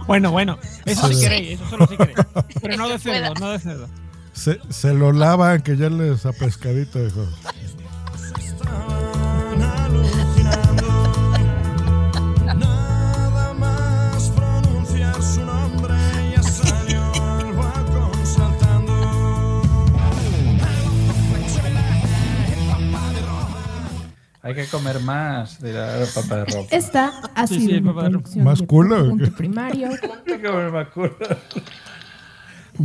Bueno, 0.07 0.31
bueno, 0.31 0.59
eso 0.87 1.09
si 1.09 1.15
Sí. 1.15 1.21
queréis, 1.23 1.61
eso 1.61 1.69
solo 1.71 1.87
si 1.87 1.97
queréis. 1.97 2.17
Pero 2.63 2.77
no 2.77 2.89
de 2.89 2.99
cerdo, 2.99 3.35
no 3.35 3.51
de 3.51 3.59
cerdo. 3.59 3.89
Se, 4.33 4.59
se 4.69 4.93
lo 4.95 5.13
lavan, 5.13 5.63
que 5.63 5.77
ya 5.77 5.89
les 5.91 6.27
ha 6.27 6.33
pescadito, 6.33 7.05
hijo. 7.05 7.27
Hay 24.43 24.55
que 24.55 24.67
comer 24.67 25.01
más 25.01 25.61
de 25.61 25.73
la 25.75 26.07
papa 26.15 26.37
de 26.37 26.45
ropa. 26.47 26.69
Esta 26.71 27.13
ha 27.35 27.47
Sí, 27.47 27.61
sido 27.61 27.71
sí, 27.71 27.77
una 27.83 27.95
papá, 27.95 28.09
producción 28.09 28.45
¿Más 28.45 28.59
de 28.59 28.67
culo 28.67 29.09
punto 29.11 29.33
primario. 29.33 29.89
Hay 30.27 30.39
que 30.39 30.43
comer 30.43 30.71
más 30.73 30.89
culo. 30.89 31.17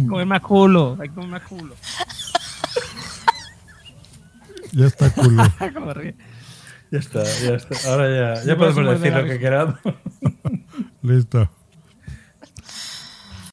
Comer 0.09 0.25
más 0.25 0.41
culo, 0.41 0.97
hay 0.99 1.07
que 1.07 1.15
comer 1.15 1.29
más 1.29 1.41
culo. 1.43 1.75
Ya 4.73 4.87
está 4.87 5.09
culo. 5.13 5.43
Ya 6.91 6.99
está, 6.99 7.23
ya 7.23 7.55
está. 7.55 7.89
Ahora 7.91 8.35
ya, 8.35 8.41
Sí, 8.41 8.47
ya 8.47 8.57
podemos 8.57 8.99
decir 9.01 9.11
lo 9.13 9.25
que 9.25 9.39
queramos. 9.39 9.75
Listo. 11.01 11.49